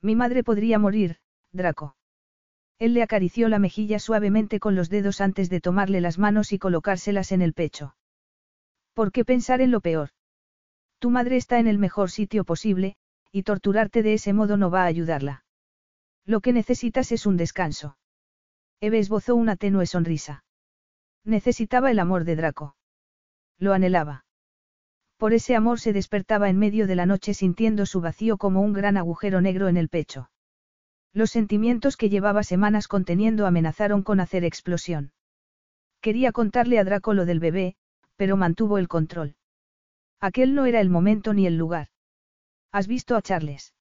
[0.00, 1.16] Mi madre podría morir,
[1.52, 1.96] Draco.
[2.78, 6.58] Él le acarició la mejilla suavemente con los dedos antes de tomarle las manos y
[6.60, 7.96] colocárselas en el pecho.
[8.94, 10.10] ¿Por qué pensar en lo peor?
[11.00, 12.96] Tu madre está en el mejor sitio posible,
[13.38, 15.44] y torturarte de ese modo no va a ayudarla.
[16.26, 17.96] Lo que necesitas es un descanso.
[18.80, 20.42] Eve esbozó una tenue sonrisa.
[21.24, 22.74] Necesitaba el amor de Draco.
[23.56, 24.24] Lo anhelaba.
[25.18, 28.72] Por ese amor se despertaba en medio de la noche sintiendo su vacío como un
[28.72, 30.30] gran agujero negro en el pecho.
[31.12, 35.12] Los sentimientos que llevaba semanas conteniendo amenazaron con hacer explosión.
[36.00, 37.76] Quería contarle a Draco lo del bebé,
[38.16, 39.36] pero mantuvo el control.
[40.18, 41.88] Aquel no era el momento ni el lugar.
[42.72, 43.74] ¿Has visto a Charles?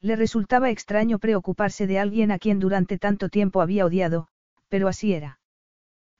[0.00, 4.28] Le resultaba extraño preocuparse de alguien a quien durante tanto tiempo había odiado,
[4.68, 5.40] pero así era.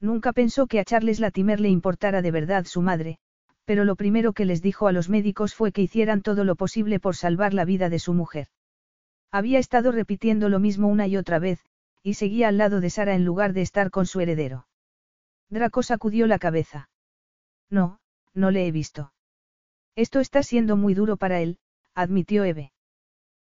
[0.00, 3.18] Nunca pensó que a Charles Latimer le importara de verdad su madre,
[3.64, 6.98] pero lo primero que les dijo a los médicos fue que hicieran todo lo posible
[7.00, 8.48] por salvar la vida de su mujer.
[9.30, 11.64] Había estado repitiendo lo mismo una y otra vez,
[12.02, 14.66] y seguía al lado de Sara en lugar de estar con su heredero.
[15.48, 16.88] Draco sacudió la cabeza.
[17.70, 18.00] No,
[18.34, 19.12] no le he visto.
[19.94, 21.58] Esto está siendo muy duro para él,
[21.94, 22.72] admitió Eve.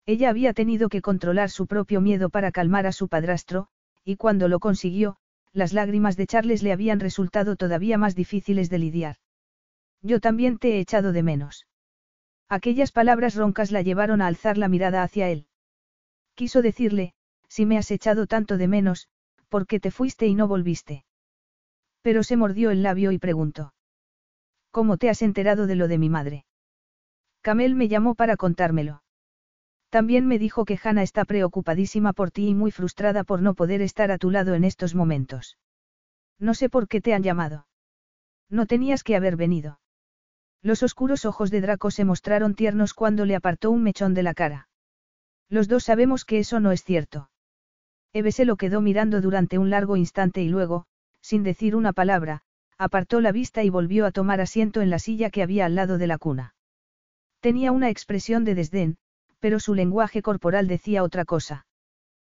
[0.07, 3.69] Ella había tenido que controlar su propio miedo para calmar a su padrastro,
[4.05, 5.17] y cuando lo consiguió,
[5.53, 9.17] las lágrimas de Charles le habían resultado todavía más difíciles de lidiar.
[10.03, 11.67] Yo también te he echado de menos.
[12.49, 15.47] Aquellas palabras roncas la llevaron a alzar la mirada hacia él.
[16.35, 17.15] Quiso decirle,
[17.49, 19.09] si me has echado tanto de menos,
[19.49, 21.05] ¿por qué te fuiste y no volviste?
[22.03, 23.73] Pero se mordió el labio y preguntó.
[24.71, 26.45] ¿Cómo te has enterado de lo de mi madre?
[27.45, 29.03] Camel me llamó para contármelo.
[29.91, 33.83] También me dijo que Hannah está preocupadísima por ti y muy frustrada por no poder
[33.83, 35.59] estar a tu lado en estos momentos.
[36.39, 37.67] No sé por qué te han llamado.
[38.49, 39.79] No tenías que haber venido.
[40.63, 44.33] Los oscuros ojos de Draco se mostraron tiernos cuando le apartó un mechón de la
[44.33, 44.71] cara.
[45.51, 47.29] Los dos sabemos que eso no es cierto.
[48.15, 50.87] Eve se lo quedó mirando durante un largo instante y luego,
[51.21, 52.41] sin decir una palabra,
[52.79, 55.99] apartó la vista y volvió a tomar asiento en la silla que había al lado
[55.99, 56.55] de la cuna.
[57.45, 58.97] Tenía una expresión de desdén,
[59.39, 61.67] pero su lenguaje corporal decía otra cosa.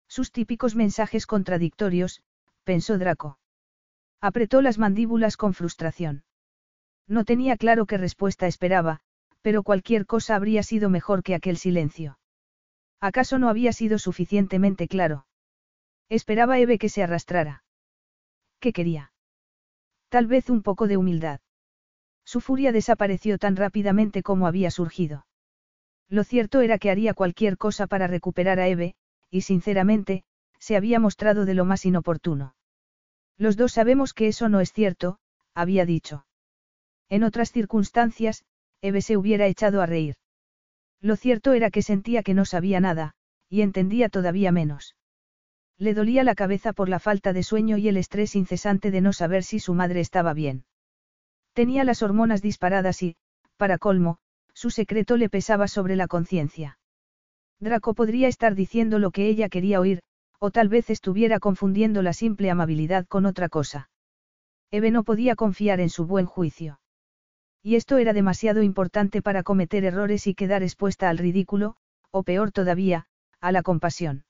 [0.08, 2.24] Sus típicos mensajes contradictorios,
[2.64, 3.38] pensó Draco.
[4.20, 6.24] Apretó las mandíbulas con frustración.
[7.08, 9.00] No tenía claro qué respuesta esperaba,
[9.44, 12.18] pero cualquier cosa habría sido mejor que aquel silencio.
[13.00, 15.28] ¿Acaso no había sido suficientemente claro?
[16.10, 17.64] Esperaba Eve que se arrastrara.
[18.60, 19.12] ¿Qué quería?
[20.10, 21.42] Tal vez un poco de humildad.
[22.26, 25.26] Su furia desapareció tan rápidamente como había surgido.
[26.10, 28.96] Lo cierto era que haría cualquier cosa para recuperar a Eve,
[29.30, 30.24] y sinceramente,
[30.60, 32.56] se había mostrado de lo más inoportuno.
[33.38, 35.20] Los dos sabemos que eso no es cierto,
[35.54, 36.26] había dicho.
[37.10, 38.44] En otras circunstancias,
[38.82, 40.16] Eve se hubiera echado a reír.
[41.02, 43.14] Lo cierto era que sentía que no sabía nada,
[43.50, 44.96] y entendía todavía menos.
[45.78, 49.14] Le dolía la cabeza por la falta de sueño y el estrés incesante de no
[49.14, 50.66] saber si su madre estaba bien.
[51.56, 53.16] Tenía las hormonas disparadas y,
[53.56, 54.18] para colmo,
[54.54, 56.78] su secreto le pesaba sobre la conciencia.
[57.62, 60.02] Draco podría estar diciendo lo que ella quería oír,
[60.38, 63.90] o tal vez estuviera confundiendo la simple amabilidad con otra cosa.
[64.70, 66.82] Eve no podía confiar en su buen juicio.
[67.64, 71.78] Y esto era demasiado importante para cometer errores y quedar expuesta al ridículo,
[72.12, 73.08] o peor todavía,
[73.40, 74.26] a la compasión.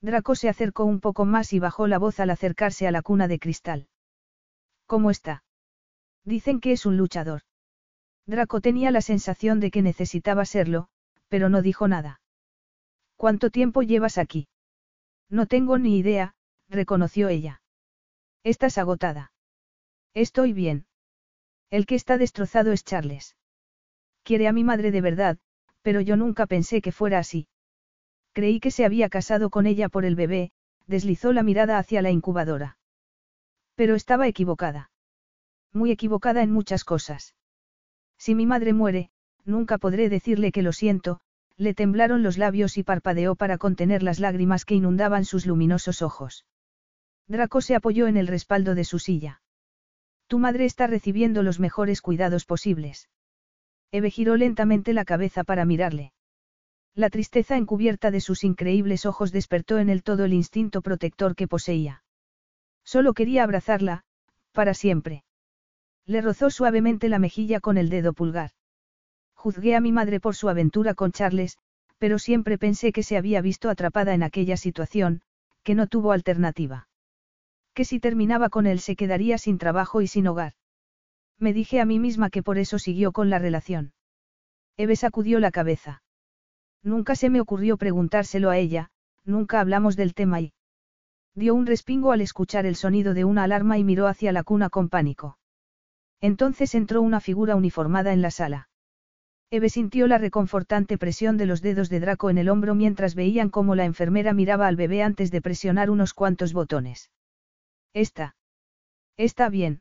[0.00, 3.28] Draco se acercó un poco más y bajó la voz al acercarse a la cuna
[3.28, 3.88] de cristal.
[4.86, 5.42] ¿Cómo está?
[6.28, 7.40] Dicen que es un luchador.
[8.26, 10.88] Draco tenía la sensación de que necesitaba serlo,
[11.28, 12.20] pero no dijo nada.
[13.16, 14.46] ¿Cuánto tiempo llevas aquí?
[15.30, 16.34] No tengo ni idea,
[16.68, 17.62] reconoció ella.
[18.44, 19.32] Estás agotada.
[20.12, 20.84] Estoy bien.
[21.70, 23.34] El que está destrozado es Charles.
[24.22, 25.38] Quiere a mi madre de verdad,
[25.80, 27.48] pero yo nunca pensé que fuera así.
[28.34, 30.52] Creí que se había casado con ella por el bebé,
[30.86, 32.76] deslizó la mirada hacia la incubadora.
[33.76, 34.90] Pero estaba equivocada.
[35.72, 37.34] Muy equivocada en muchas cosas.
[38.16, 39.10] Si mi madre muere,
[39.44, 41.20] nunca podré decirle que lo siento,
[41.56, 46.46] le temblaron los labios y parpadeó para contener las lágrimas que inundaban sus luminosos ojos.
[47.26, 49.42] Draco se apoyó en el respaldo de su silla.
[50.28, 53.08] Tu madre está recibiendo los mejores cuidados posibles.
[53.90, 56.12] Eve giró lentamente la cabeza para mirarle.
[56.94, 61.48] La tristeza encubierta de sus increíbles ojos despertó en él todo el instinto protector que
[61.48, 62.02] poseía.
[62.84, 64.04] Solo quería abrazarla,
[64.52, 65.24] para siempre.
[66.08, 68.52] Le rozó suavemente la mejilla con el dedo pulgar.
[69.34, 71.58] Juzgué a mi madre por su aventura con Charles,
[71.98, 75.20] pero siempre pensé que se había visto atrapada en aquella situación,
[75.62, 76.88] que no tuvo alternativa.
[77.74, 80.54] Que si terminaba con él se quedaría sin trabajo y sin hogar.
[81.38, 83.92] Me dije a mí misma que por eso siguió con la relación.
[84.78, 86.02] Eve sacudió la cabeza.
[86.82, 88.90] Nunca se me ocurrió preguntárselo a ella,
[89.26, 90.54] nunca hablamos del tema y...
[91.34, 94.70] Dio un respingo al escuchar el sonido de una alarma y miró hacia la cuna
[94.70, 95.37] con pánico.
[96.20, 98.68] Entonces entró una figura uniformada en la sala.
[99.50, 103.48] Eve sintió la reconfortante presión de los dedos de Draco en el hombro mientras veían
[103.48, 107.10] cómo la enfermera miraba al bebé antes de presionar unos cuantos botones.
[107.94, 108.36] Está.
[109.16, 109.80] Está bien.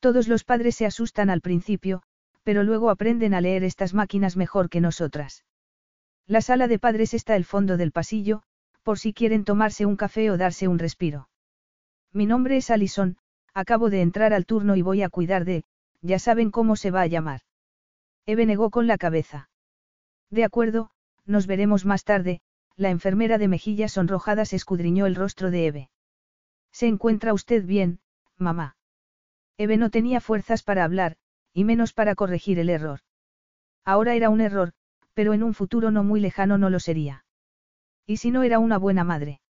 [0.00, 2.02] Todos los padres se asustan al principio,
[2.44, 5.44] pero luego aprenden a leer estas máquinas mejor que nosotras.
[6.26, 8.42] La sala de padres está al fondo del pasillo,
[8.84, 11.28] por si quieren tomarse un café o darse un respiro.
[12.12, 13.16] Mi nombre es Alison,
[13.54, 15.64] acabo de entrar al turno y voy a cuidar de,
[16.00, 17.40] ya saben cómo se va a llamar.
[18.26, 19.50] Eve negó con la cabeza.
[20.30, 20.90] De acuerdo,
[21.24, 22.40] nos veremos más tarde,
[22.76, 25.90] la enfermera de mejillas sonrojadas escudriñó el rostro de Eve.
[26.70, 28.00] ¿Se encuentra usted bien,
[28.36, 28.76] mamá?
[29.56, 31.16] Eve no tenía fuerzas para hablar,
[31.52, 33.00] y menos para corregir el error.
[33.84, 34.72] Ahora era un error,
[35.14, 37.24] pero en un futuro no muy lejano no lo sería.
[38.06, 39.40] ¿Y si no era una buena madre?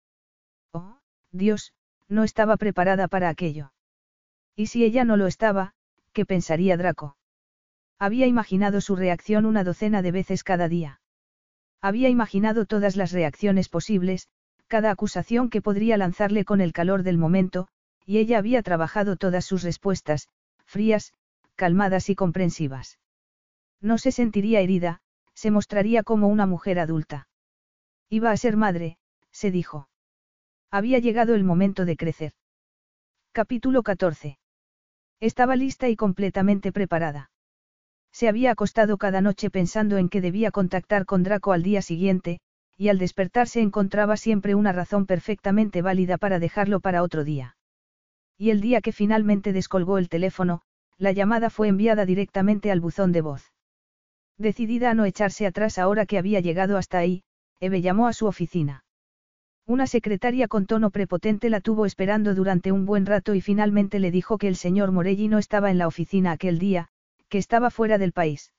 [0.73, 0.99] Oh,
[1.31, 1.75] Dios,
[2.09, 3.73] no estaba preparada para aquello.
[4.59, 5.73] ¿Y si ella no lo estaba,
[6.12, 7.17] qué pensaría Draco?
[7.97, 11.01] Había imaginado su reacción una docena de veces cada día.
[11.81, 14.27] Había imaginado todas las reacciones posibles,
[14.67, 17.69] cada acusación que podría lanzarle con el calor del momento,
[18.05, 20.28] y ella había trabajado todas sus respuestas,
[20.67, 21.12] frías,
[21.55, 22.99] calmadas y comprensivas.
[23.81, 25.03] No se sentiría herida,
[25.35, 27.28] se mostraría como una mujer adulta.
[28.09, 28.99] Iba a ser madre,
[29.31, 29.89] se dijo.
[30.69, 32.33] Había llegado el momento de crecer.
[33.31, 34.37] Capítulo 14.
[35.21, 37.31] Estaba lista y completamente preparada.
[38.13, 42.41] Se había acostado cada noche pensando en que debía contactar con Draco al día siguiente,
[42.77, 47.57] y al despertarse encontraba siempre una razón perfectamente válida para dejarlo para otro día.
[48.37, 50.63] Y el día que finalmente descolgó el teléfono,
[50.97, 53.53] la llamada fue enviada directamente al buzón de voz.
[54.37, 57.25] Decidida a no echarse atrás ahora que había llegado hasta ahí,
[57.59, 58.85] Eve llamó a su oficina.
[59.69, 64.11] Una secretaria con tono prepotente la tuvo esperando durante un buen rato y finalmente le
[64.11, 66.89] dijo que el señor Morelli no estaba en la oficina aquel día,
[67.29, 68.55] que estaba fuera del país.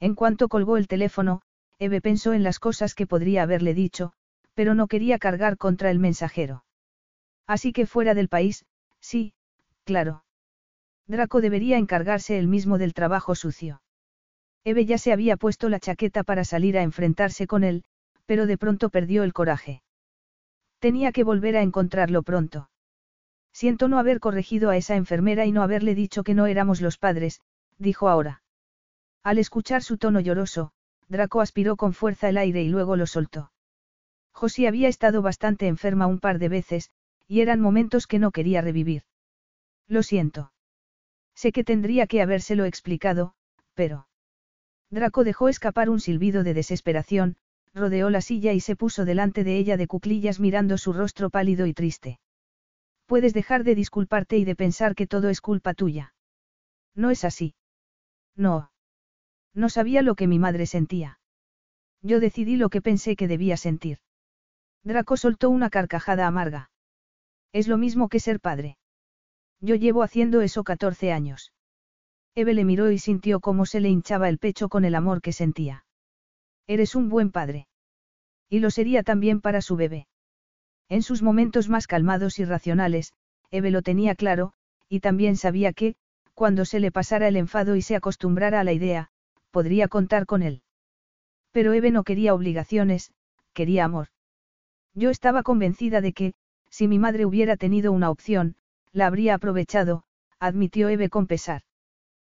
[0.00, 1.42] En cuanto colgó el teléfono,
[1.78, 4.14] Eve pensó en las cosas que podría haberle dicho,
[4.54, 6.64] pero no quería cargar contra el mensajero.
[7.46, 8.64] Así que fuera del país,
[9.00, 9.34] sí,
[9.84, 10.24] claro.
[11.06, 13.82] Draco debería encargarse él mismo del trabajo sucio.
[14.64, 17.84] Eve ya se había puesto la chaqueta para salir a enfrentarse con él,
[18.24, 19.82] pero de pronto perdió el coraje.
[20.82, 22.68] Tenía que volver a encontrarlo pronto.
[23.52, 26.98] Siento no haber corregido a esa enfermera y no haberle dicho que no éramos los
[26.98, 27.40] padres,
[27.78, 28.42] dijo ahora.
[29.22, 30.72] Al escuchar su tono lloroso,
[31.06, 33.52] Draco aspiró con fuerza el aire y luego lo soltó.
[34.32, 36.90] Josie había estado bastante enferma un par de veces,
[37.28, 39.04] y eran momentos que no quería revivir.
[39.86, 40.52] Lo siento.
[41.36, 43.34] Sé que tendría que habérselo explicado,
[43.74, 44.08] pero...
[44.90, 47.36] Draco dejó escapar un silbido de desesperación,
[47.74, 51.66] rodeó la silla y se puso delante de ella de cuclillas mirando su rostro pálido
[51.66, 52.20] y triste.
[53.06, 56.14] Puedes dejar de disculparte y de pensar que todo es culpa tuya.
[56.94, 57.54] No es así.
[58.36, 58.70] No.
[59.54, 61.18] No sabía lo que mi madre sentía.
[62.02, 63.98] Yo decidí lo que pensé que debía sentir.
[64.82, 66.70] Draco soltó una carcajada amarga.
[67.52, 68.78] Es lo mismo que ser padre.
[69.60, 71.52] Yo llevo haciendo eso 14 años.
[72.34, 75.32] Eve le miró y sintió cómo se le hinchaba el pecho con el amor que
[75.32, 75.84] sentía.
[76.66, 77.66] Eres un buen padre.
[78.48, 80.06] Y lo sería también para su bebé.
[80.88, 83.12] En sus momentos más calmados y racionales,
[83.50, 84.52] Eve lo tenía claro,
[84.88, 85.96] y también sabía que,
[86.34, 89.10] cuando se le pasara el enfado y se acostumbrara a la idea,
[89.50, 90.62] podría contar con él.
[91.50, 93.12] Pero Eve no quería obligaciones,
[93.52, 94.08] quería amor.
[94.94, 96.34] Yo estaba convencida de que,
[96.70, 98.56] si mi madre hubiera tenido una opción,
[98.92, 100.04] la habría aprovechado,
[100.38, 101.62] admitió Eve con pesar.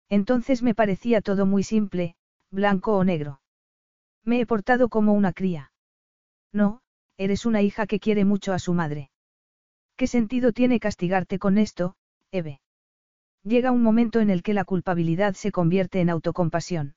[0.08, 2.16] Entonces me parecía todo muy simple,
[2.50, 3.40] blanco o negro.
[4.24, 5.72] Me he portado como una cría.
[6.52, 6.80] No,
[7.16, 9.10] eres una hija que quiere mucho a su madre.
[9.96, 11.94] ¿Qué sentido tiene castigarte con esto,
[12.30, 12.60] Eve?
[13.44, 16.96] Llega un momento en el que la culpabilidad se convierte en autocompasión.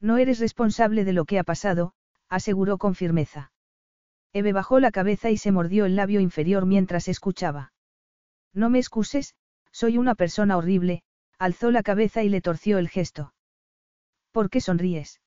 [0.00, 1.92] No eres responsable de lo que ha pasado,
[2.28, 3.52] aseguró con firmeza.
[4.32, 7.72] Eve bajó la cabeza y se mordió el labio inferior mientras escuchaba.
[8.52, 9.34] No me excuses,
[9.72, 11.02] soy una persona horrible,
[11.38, 13.34] alzó la cabeza y le torció el gesto.
[14.32, 15.20] ¿Por qué sonríes?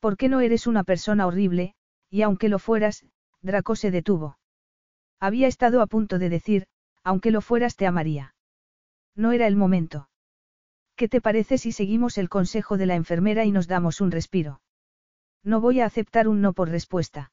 [0.00, 1.74] ¿Por qué no eres una persona horrible?
[2.10, 3.04] Y aunque lo fueras,
[3.42, 4.38] Draco se detuvo.
[5.20, 6.66] Había estado a punto de decir,
[7.02, 8.34] aunque lo fueras te amaría.
[9.14, 10.08] No era el momento.
[10.94, 14.60] ¿Qué te parece si seguimos el consejo de la enfermera y nos damos un respiro?
[15.42, 17.32] No voy a aceptar un no por respuesta.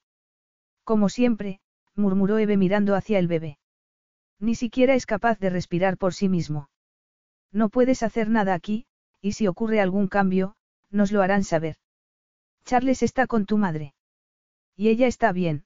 [0.84, 1.60] Como siempre,
[1.96, 3.58] murmuró Eve mirando hacia el bebé.
[4.40, 6.70] Ni siquiera es capaz de respirar por sí mismo.
[7.52, 8.86] No puedes hacer nada aquí,
[9.22, 10.56] y si ocurre algún cambio,
[10.92, 11.78] nos lo harán saber.
[12.66, 13.94] Charles está con tu madre.
[14.76, 15.66] Y ella está bien.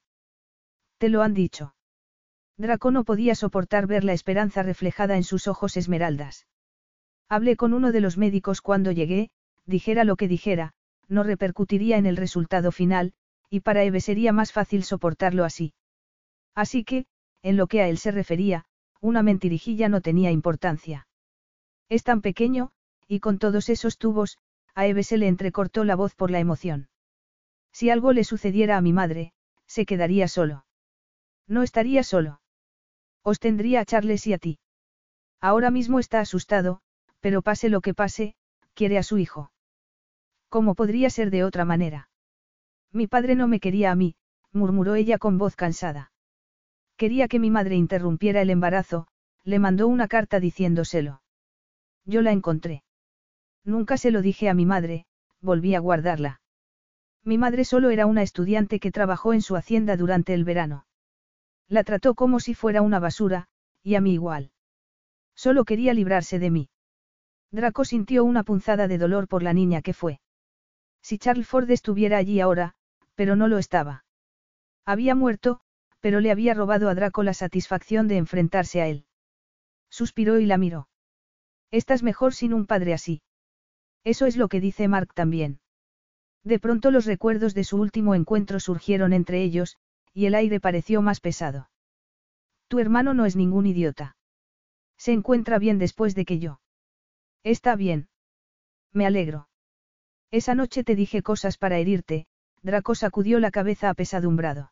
[0.98, 1.74] Te lo han dicho.
[2.58, 6.46] Draco no podía soportar ver la esperanza reflejada en sus ojos esmeraldas.
[7.30, 9.32] Hablé con uno de los médicos cuando llegué,
[9.66, 10.74] dijera lo que dijera,
[11.08, 13.14] no repercutiría en el resultado final,
[13.50, 15.74] y para Eve sería más fácil soportarlo así.
[16.54, 17.06] Así que,
[17.42, 18.66] en lo que a él se refería,
[19.00, 21.08] una mentirijilla no tenía importancia.
[21.88, 22.72] Es tan pequeño,
[23.08, 24.38] y con todos esos tubos,
[24.80, 26.88] a Eve se le entrecortó la voz por la emoción.
[27.74, 29.34] Si algo le sucediera a mi madre,
[29.68, 30.66] se quedaría solo.
[31.48, 32.40] No estaría solo.
[33.22, 34.58] Os tendría a Charles y a ti.
[35.42, 36.80] Ahora mismo está asustado,
[37.20, 38.36] pero pase lo que pase,
[38.74, 39.52] quiere a su hijo.
[40.48, 42.10] ¿Cómo podría ser de otra manera?
[42.94, 44.16] Mi padre no me quería a mí,
[44.54, 46.14] murmuró ella con voz cansada.
[46.96, 49.08] Quería que mi madre interrumpiera el embarazo,
[49.44, 51.22] le mandó una carta diciéndoselo.
[52.06, 52.84] Yo la encontré.
[53.64, 55.06] Nunca se lo dije a mi madre,
[55.42, 56.42] volví a guardarla.
[57.24, 60.86] Mi madre solo era una estudiante que trabajó en su hacienda durante el verano.
[61.68, 63.48] La trató como si fuera una basura,
[63.84, 64.52] y a mí igual.
[65.36, 66.70] Solo quería librarse de mí.
[67.52, 70.20] Draco sintió una punzada de dolor por la niña que fue.
[71.02, 72.76] Si Charles Ford estuviera allí ahora,
[73.16, 74.06] pero no lo estaba.
[74.86, 75.60] Había muerto,
[76.00, 79.06] pero le había robado a Draco la satisfacción de enfrentarse a él.
[79.90, 80.88] Suspiró y la miró.
[81.72, 83.22] Estás mejor sin un padre así.
[84.04, 85.60] Eso es lo que dice Mark también.
[86.44, 89.78] De pronto los recuerdos de su último encuentro surgieron entre ellos,
[90.14, 91.70] y el aire pareció más pesado.
[92.68, 94.16] Tu hermano no es ningún idiota.
[94.98, 96.60] Se encuentra bien después de que yo.
[97.44, 98.10] Está bien.
[98.94, 99.48] Me alegro.
[100.32, 102.28] Esa noche te dije cosas para herirte,
[102.62, 104.72] Draco sacudió la cabeza apesadumbrado.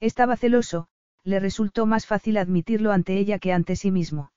[0.00, 0.88] Estaba celoso,
[1.22, 4.32] le resultó más fácil admitirlo ante ella que ante sí mismo.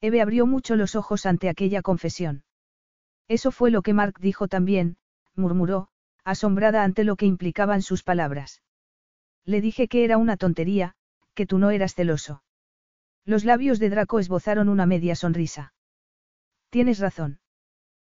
[0.00, 2.44] Eve abrió mucho los ojos ante aquella confesión.
[3.30, 4.96] Eso fue lo que Mark dijo también,
[5.36, 5.86] murmuró,
[6.24, 8.60] asombrada ante lo que implicaban sus palabras.
[9.44, 10.96] Le dije que era una tontería,
[11.34, 12.42] que tú no eras celoso.
[13.24, 15.74] Los labios de Draco esbozaron una media sonrisa.
[16.70, 17.38] Tienes razón.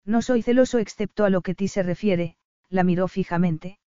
[0.07, 2.39] No soy celoso excepto a lo que ti se refiere,
[2.71, 3.79] la miró fijamente.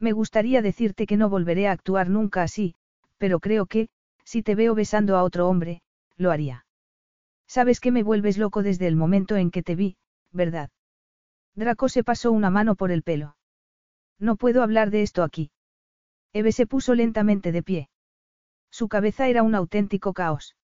[0.00, 2.74] Me gustaría decirte que no volveré a actuar nunca así,
[3.18, 3.88] pero creo que,
[4.24, 5.82] si te veo besando a otro hombre,
[6.16, 6.66] lo haría.
[7.46, 9.96] Sabes que me vuelves loco desde el momento en que te vi,
[10.32, 10.70] ¿verdad?
[11.54, 13.36] Draco se pasó una mano por el pelo.
[14.18, 15.50] No puedo hablar de esto aquí.
[16.32, 17.90] Eve se puso lentamente de pie.
[18.70, 20.56] Su cabeza era un auténtico caos.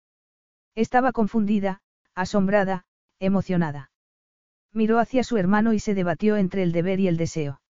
[0.75, 1.81] Estaba confundida,
[2.15, 2.85] asombrada,
[3.19, 3.91] emocionada.
[4.71, 7.61] Miró hacia su hermano y se debatió entre el deber y el deseo.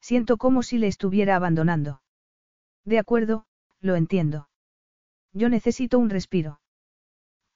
[0.00, 2.02] Siento como si le estuviera abandonando.
[2.84, 3.46] De acuerdo,
[3.80, 4.48] lo entiendo.
[5.32, 6.60] Yo necesito un respiro.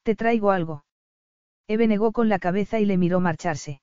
[0.03, 0.85] Te traigo algo.
[1.69, 3.83] Eve negó con la cabeza y le miró marcharse.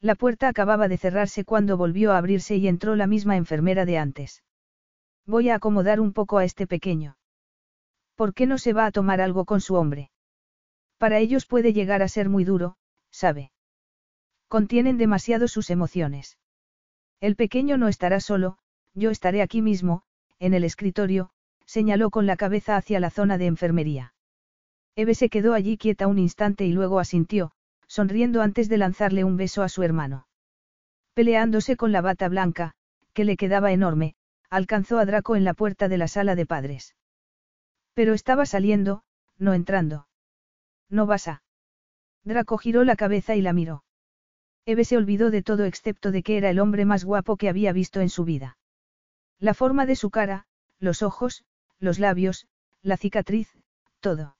[0.00, 3.96] La puerta acababa de cerrarse cuando volvió a abrirse y entró la misma enfermera de
[3.96, 4.42] antes.
[5.24, 7.16] Voy a acomodar un poco a este pequeño.
[8.16, 10.10] ¿Por qué no se va a tomar algo con su hombre?
[10.98, 12.76] Para ellos puede llegar a ser muy duro,
[13.10, 13.52] sabe.
[14.48, 16.38] Contienen demasiado sus emociones.
[17.20, 18.58] El pequeño no estará solo,
[18.94, 20.02] yo estaré aquí mismo,
[20.40, 21.30] en el escritorio,
[21.66, 24.14] señaló con la cabeza hacia la zona de enfermería.
[24.96, 27.52] Eve se quedó allí quieta un instante y luego asintió,
[27.86, 30.26] sonriendo antes de lanzarle un beso a su hermano.
[31.12, 32.72] Peleándose con la bata blanca,
[33.12, 34.14] que le quedaba enorme,
[34.48, 36.96] alcanzó a Draco en la puerta de la sala de padres.
[37.92, 39.02] Pero estaba saliendo,
[39.38, 40.08] no entrando.
[40.88, 41.42] No vas a.
[42.24, 43.84] Draco giró la cabeza y la miró.
[44.64, 47.72] Eve se olvidó de todo excepto de que era el hombre más guapo que había
[47.72, 48.56] visto en su vida.
[49.38, 50.46] La forma de su cara,
[50.78, 51.44] los ojos,
[51.78, 52.48] los labios,
[52.82, 53.48] la cicatriz,
[54.00, 54.35] todo.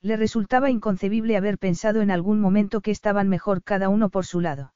[0.00, 4.40] Le resultaba inconcebible haber pensado en algún momento que estaban mejor cada uno por su
[4.40, 4.72] lado.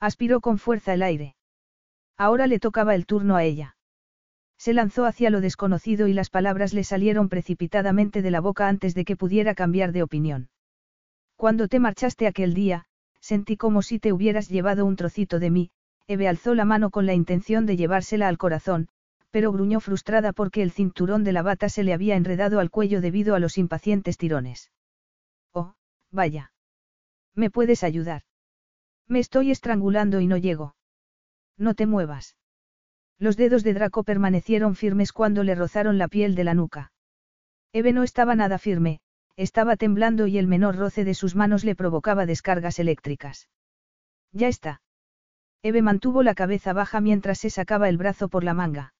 [0.00, 1.36] Aspiró con fuerza el aire.
[2.16, 3.76] Ahora le tocaba el turno a ella.
[4.58, 8.94] Se lanzó hacia lo desconocido y las palabras le salieron precipitadamente de la boca antes
[8.94, 10.50] de que pudiera cambiar de opinión.
[11.36, 12.84] Cuando te marchaste aquel día,
[13.20, 15.70] sentí como si te hubieras llevado un trocito de mí,
[16.06, 18.88] Eve alzó la mano con la intención de llevársela al corazón,
[19.32, 23.00] pero gruñó frustrada porque el cinturón de la bata se le había enredado al cuello
[23.00, 24.70] debido a los impacientes tirones.
[25.52, 25.74] Oh,
[26.10, 26.52] vaya.
[27.34, 28.22] ¿Me puedes ayudar?
[29.08, 30.76] Me estoy estrangulando y no llego.
[31.56, 32.36] No te muevas.
[33.18, 36.92] Los dedos de Draco permanecieron firmes cuando le rozaron la piel de la nuca.
[37.72, 39.00] Eve no estaba nada firme,
[39.36, 43.48] estaba temblando y el menor roce de sus manos le provocaba descargas eléctricas.
[44.32, 44.82] Ya está.
[45.62, 48.92] Eve mantuvo la cabeza baja mientras se sacaba el brazo por la manga.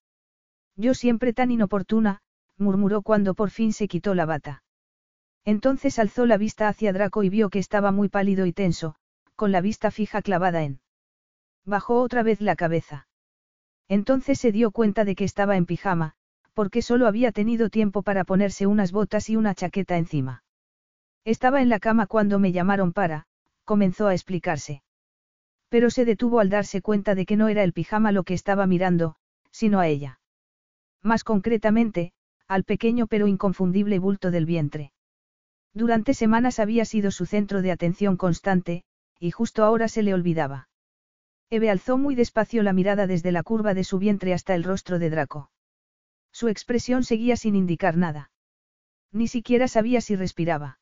[0.77, 2.21] Yo siempre tan inoportuna,
[2.59, 4.63] murmuró cuando por fin se quitó la bata.
[5.45, 8.95] Entonces alzó la vista hacia Draco y vio que estaba muy pálido y tenso,
[9.37, 10.81] con la vista fija clavada en.
[11.65, 13.09] Bajó otra vez la cabeza.
[13.89, 16.15] Entonces se dio cuenta de que estaba en pijama,
[16.55, 20.45] porque solo había tenido tiempo para ponerse unas botas y una chaqueta encima.
[21.25, 23.27] Estaba en la cama cuando me llamaron para,
[23.65, 24.83] comenzó a explicarse.
[25.69, 28.67] Pero se detuvo al darse cuenta de que no era el pijama lo que estaba
[28.67, 29.17] mirando,
[29.51, 30.21] sino a ella.
[31.03, 32.13] Más concretamente,
[32.47, 34.93] al pequeño pero inconfundible bulto del vientre.
[35.75, 38.85] Durante semanas había sido su centro de atención constante,
[39.19, 40.69] y justo ahora se le olvidaba.
[41.51, 44.99] Eve alzó muy despacio la mirada desde la curva de su vientre hasta el rostro
[44.99, 45.51] de Draco.
[46.31, 48.31] Su expresión seguía sin indicar nada.
[49.13, 50.79] Ni siquiera sabía si respiraba.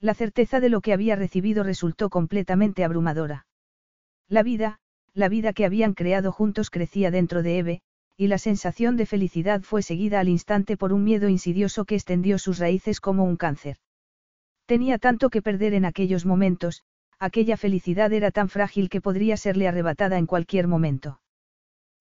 [0.00, 3.46] La certeza de lo que había recibido resultó completamente abrumadora.
[4.28, 4.80] La vida,
[5.14, 7.82] la vida que habían creado juntos crecía dentro de Eve,
[8.16, 12.38] y la sensación de felicidad fue seguida al instante por un miedo insidioso que extendió
[12.38, 13.78] sus raíces como un cáncer.
[14.66, 16.82] Tenía tanto que perder en aquellos momentos,
[17.18, 21.20] aquella felicidad era tan frágil que podría serle arrebatada en cualquier momento.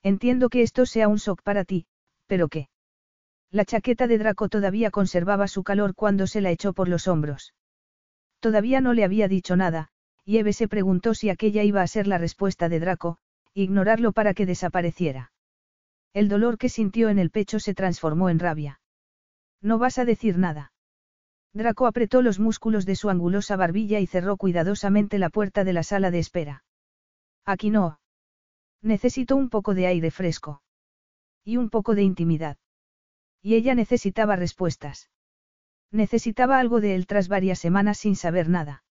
[0.04, 1.86] Entiendo que esto sea un shock para ti,
[2.28, 2.70] pero ¿qué?
[3.52, 7.54] La chaqueta de Draco todavía conservaba su calor cuando se la echó por los hombros.
[8.40, 9.90] Todavía no le había dicho nada,
[10.26, 13.18] y Eve se preguntó si aquella iba a ser la respuesta de Draco,
[13.54, 15.32] ignorarlo para que desapareciera.
[16.14, 18.82] El dolor que sintió en el pecho se transformó en rabia.
[19.62, 20.74] No vas a decir nada.
[21.54, 25.84] Draco apretó los músculos de su angulosa barbilla y cerró cuidadosamente la puerta de la
[25.84, 26.64] sala de espera.
[27.46, 28.00] Aquí no.
[28.82, 30.62] Necesito un poco de aire fresco.
[31.44, 32.58] Y un poco de intimidad.
[33.42, 35.10] Y ella necesitaba respuestas.
[35.92, 38.84] Necesitaba algo de él tras varias semanas sin saber nada.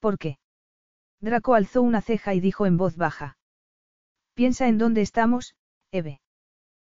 [0.00, 0.38] ¿Por qué?
[1.20, 3.36] Draco alzó una ceja y dijo en voz baja.
[4.34, 5.54] Piensa en dónde estamos,
[5.92, 6.20] Eve.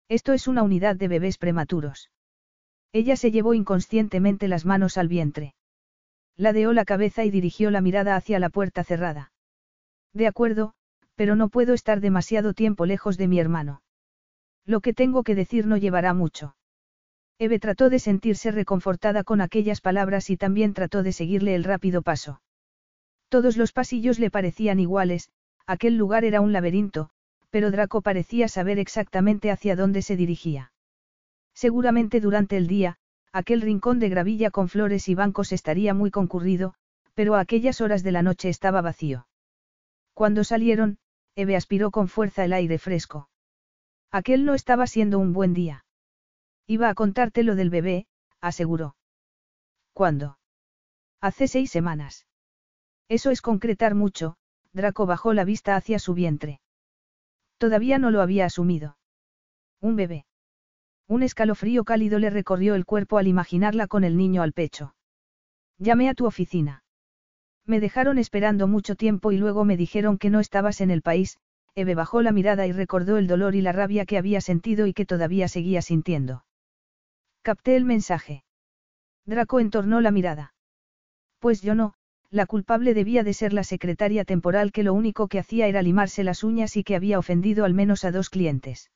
[0.08, 2.10] Esto es una unidad de bebés prematuros.
[2.92, 5.54] Ella se llevó inconscientemente las manos al vientre.
[6.36, 9.32] Ladeó la cabeza y dirigió la mirada hacia la puerta cerrada.
[10.14, 10.72] De acuerdo,
[11.14, 13.82] pero no puedo estar demasiado tiempo lejos de mi hermano.
[14.64, 16.56] Lo que tengo que decir no llevará mucho.
[17.38, 22.00] Eve trató de sentirse reconfortada con aquellas palabras y también trató de seguirle el rápido
[22.00, 22.40] paso.
[23.28, 25.28] Todos los pasillos le parecían iguales,
[25.66, 27.10] aquel lugar era un laberinto,
[27.50, 30.72] pero Draco parecía saber exactamente hacia dónde se dirigía.
[31.54, 32.98] Seguramente durante el día,
[33.32, 36.74] aquel rincón de gravilla con flores y bancos estaría muy concurrido,
[37.14, 39.26] pero a aquellas horas de la noche estaba vacío.
[40.12, 40.98] Cuando salieron,
[41.34, 43.28] Eve aspiró con fuerza el aire fresco.
[44.10, 45.84] Aquel no estaba siendo un buen día.
[46.66, 48.06] Iba a contarte lo del bebé,
[48.40, 48.96] aseguró.
[49.92, 50.38] ¿Cuándo?
[51.20, 52.26] Hace seis semanas.
[53.08, 54.36] Eso es concretar mucho,
[54.72, 56.60] Draco bajó la vista hacia su vientre.
[57.58, 58.98] Todavía no lo había asumido.
[59.80, 60.26] Un bebé.
[61.08, 64.94] Un escalofrío cálido le recorrió el cuerpo al imaginarla con el niño al pecho.
[65.78, 66.82] Llamé a tu oficina.
[67.64, 71.38] Me dejaron esperando mucho tiempo y luego me dijeron que no estabas en el país,
[71.74, 74.94] Eve bajó la mirada y recordó el dolor y la rabia que había sentido y
[74.94, 76.44] que todavía seguía sintiendo.
[77.42, 78.44] Capté el mensaje.
[79.26, 80.54] Draco entornó la mirada.
[81.38, 81.94] Pues yo no,
[82.36, 86.22] la culpable debía de ser la secretaria temporal que lo único que hacía era limarse
[86.22, 88.90] las uñas y que había ofendido al menos a dos clientes.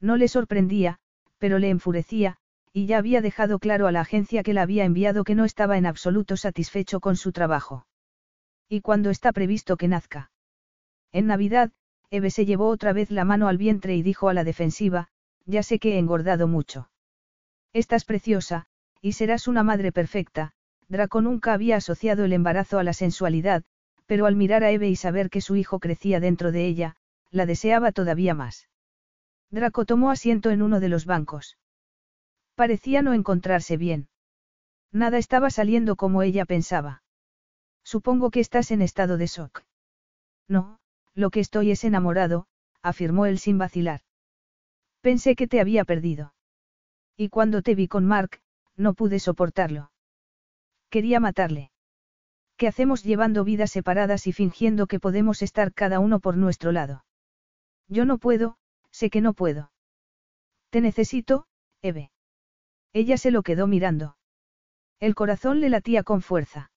[0.00, 0.98] No le sorprendía,
[1.36, 2.38] pero le enfurecía,
[2.72, 5.76] y ya había dejado claro a la agencia que la había enviado que no estaba
[5.76, 7.86] en absoluto satisfecho con su trabajo.
[8.66, 10.30] ¿Y cuándo está previsto que nazca?
[11.12, 11.70] En Navidad,
[12.10, 15.08] Eve se llevó otra vez la mano al vientre y dijo a la defensiva,
[15.44, 16.88] ya sé que he engordado mucho.
[17.74, 18.64] Estás preciosa,
[19.02, 20.54] y serás una madre perfecta,
[20.88, 23.64] Draco nunca había asociado el embarazo a la sensualidad,
[24.06, 26.96] pero al mirar a Eve y saber que su hijo crecía dentro de ella,
[27.30, 28.68] la deseaba todavía más.
[29.50, 31.58] Draco tomó asiento en uno de los bancos.
[32.54, 34.08] Parecía no encontrarse bien.
[34.92, 37.02] Nada estaba saliendo como ella pensaba.
[37.82, 39.62] Supongo que estás en estado de shock.
[40.48, 40.78] No,
[41.14, 42.46] lo que estoy es enamorado,
[42.82, 44.02] afirmó él sin vacilar.
[45.00, 46.34] Pensé que te había perdido.
[47.16, 48.40] Y cuando te vi con Mark,
[48.76, 49.90] no pude soportarlo.
[50.94, 51.72] Quería matarle.
[52.56, 57.04] ¿Qué hacemos llevando vidas separadas y fingiendo que podemos estar cada uno por nuestro lado?
[57.88, 58.58] Yo no puedo,
[58.92, 59.72] sé que no puedo.
[60.70, 61.48] Te necesito,
[61.82, 62.12] Eve.
[62.92, 64.16] Ella se lo quedó mirando.
[65.00, 66.70] El corazón le latía con fuerza.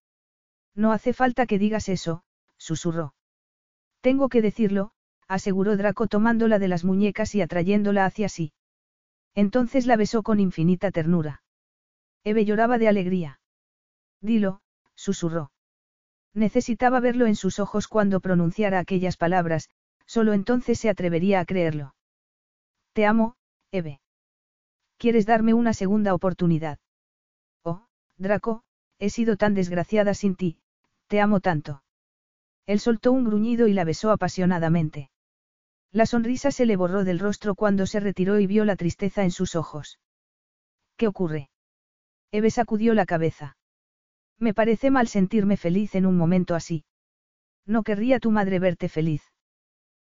[0.74, 2.24] No hace falta que digas eso,
[2.58, 3.14] susurró.
[4.02, 4.94] Tengo que decirlo,
[5.28, 8.52] aseguró Draco tomándola de las muñecas y atrayéndola hacia sí.
[9.36, 11.44] Entonces la besó con infinita ternura.
[12.24, 13.40] Eve lloraba de alegría.
[14.22, 14.62] Dilo,
[14.96, 15.52] susurró.
[16.34, 19.70] Necesitaba verlo en sus ojos cuando pronunciara aquellas palabras,
[20.06, 21.96] solo entonces se atrevería a creerlo.
[22.94, 23.36] Te amo,
[23.72, 24.00] Eve.
[24.98, 26.80] ¿Quieres darme una segunda oportunidad?
[27.64, 27.86] Oh,
[28.18, 28.64] Draco,
[29.00, 30.60] he sido tan desgraciada sin ti,
[31.08, 31.84] te amo tanto.
[32.66, 35.10] Él soltó un gruñido y la besó apasionadamente.
[35.92, 39.32] La sonrisa se le borró del rostro cuando se retiró y vio la tristeza en
[39.32, 40.00] sus ojos.
[40.98, 41.50] ¿Qué ocurre?
[42.32, 43.57] Eve sacudió la cabeza.
[44.40, 46.86] Me parece mal sentirme feliz en un momento así.
[47.66, 49.24] No querría tu madre verte feliz.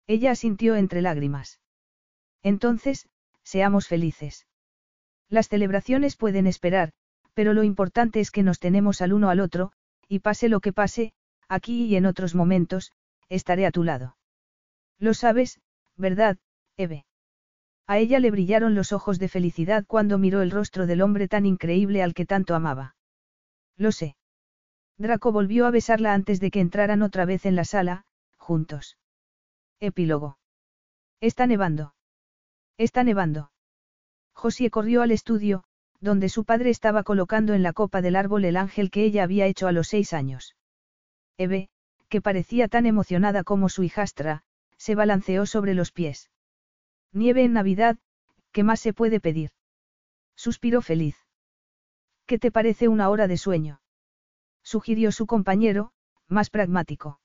[0.07, 1.61] Ella asintió entre lágrimas.
[2.43, 3.09] Entonces,
[3.43, 4.47] seamos felices.
[5.29, 6.93] Las celebraciones pueden esperar,
[7.35, 9.73] pero lo importante es que nos tenemos al uno al otro,
[10.09, 11.13] y pase lo que pase,
[11.49, 12.93] aquí y en otros momentos,
[13.29, 14.17] estaré a tu lado.
[14.99, 15.61] Lo sabes,
[15.97, 16.39] ¿verdad,
[16.77, 17.05] Eve?
[17.87, 21.47] A ella le brillaron los ojos de felicidad cuando miró el rostro del hombre tan
[21.47, 22.96] increíble al que tanto amaba.
[23.77, 24.17] Lo sé.
[24.99, 28.05] Draco volvió a besarla antes de que entraran otra vez en la sala,
[28.37, 28.97] juntos.
[29.81, 30.39] Epílogo.
[31.21, 31.95] Está nevando.
[32.79, 33.51] Está nevando.
[34.33, 35.65] Josie corrió al estudio,
[36.01, 39.47] donde su padre estaba colocando en la copa del árbol el ángel que ella había
[39.47, 40.57] hecho a los seis años.
[41.39, 41.69] Eve,
[42.09, 44.43] que parecía tan emocionada como su hijastra,
[44.79, 46.31] se balanceó sobre los pies.
[47.13, 47.99] Nieve en Navidad,
[48.53, 49.51] ¿qué más se puede pedir?
[50.35, 51.26] Suspiró feliz.
[52.27, 53.81] ¿Qué te parece una hora de sueño?
[54.65, 55.93] Sugirió su compañero,
[56.27, 57.21] más pragmático.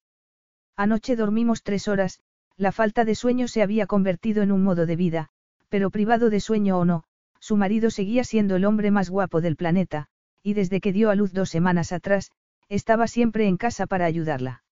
[0.75, 2.19] Anoche dormimos tres horas,
[2.55, 5.29] la falta de sueño se había convertido en un modo de vida,
[5.69, 7.03] pero privado de sueño o no,
[7.39, 10.07] su marido seguía siendo el hombre más guapo del planeta,
[10.43, 12.31] y desde que dio a luz dos semanas atrás,
[12.69, 14.63] estaba siempre en casa para ayudarla.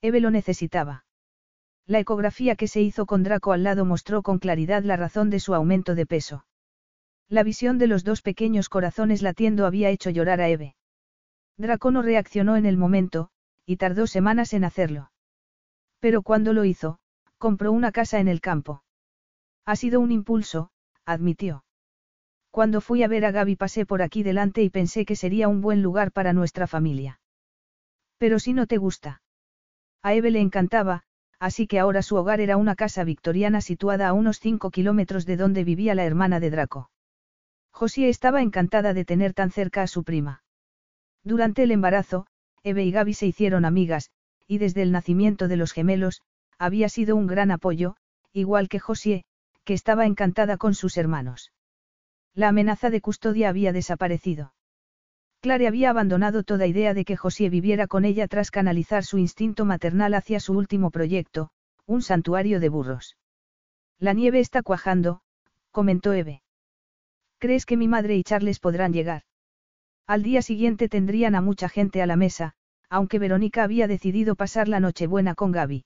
[0.00, 1.04] Eve lo necesitaba.
[1.84, 5.40] La ecografía que se hizo con Draco al lado mostró con claridad la razón de
[5.40, 6.44] su aumento de peso.
[7.30, 10.76] La visión de los dos pequeños corazones latiendo había hecho llorar a Eve.
[11.58, 13.28] Draco no reaccionó en el momento,
[13.66, 15.10] y tardó semanas en hacerlo.
[16.00, 17.00] Pero cuando lo hizo,
[17.36, 18.82] compró una casa en el campo.
[19.66, 20.70] Ha sido un impulso,
[21.04, 21.64] admitió.
[22.50, 25.60] Cuando fui a ver a Gaby pasé por aquí delante y pensé que sería un
[25.60, 27.20] buen lugar para nuestra familia.
[28.16, 29.20] Pero si no te gusta.
[30.02, 31.02] A Eve le encantaba,
[31.38, 35.36] así que ahora su hogar era una casa victoriana situada a unos 5 kilómetros de
[35.36, 36.90] donde vivía la hermana de Draco.
[37.70, 40.42] Josie estaba encantada de tener tan cerca a su prima.
[41.22, 42.26] Durante el embarazo,
[42.62, 44.10] Eve y Gaby se hicieron amigas,
[44.46, 46.22] y desde el nacimiento de los gemelos,
[46.58, 47.96] había sido un gran apoyo,
[48.32, 49.24] igual que Josie,
[49.64, 51.52] que estaba encantada con sus hermanos.
[52.34, 54.54] La amenaza de custodia había desaparecido.
[55.40, 59.64] Clare había abandonado toda idea de que Josie viviera con ella tras canalizar su instinto
[59.64, 61.50] maternal hacia su último proyecto,
[61.86, 63.16] un santuario de burros.
[63.98, 65.20] La nieve está cuajando,
[65.70, 66.42] comentó Eve.
[67.38, 69.22] ¿Crees que mi madre y Charles podrán llegar?
[70.06, 72.54] Al día siguiente tendrían a mucha gente a la mesa,
[72.88, 75.84] aunque Verónica había decidido pasar la Nochebuena con Gaby.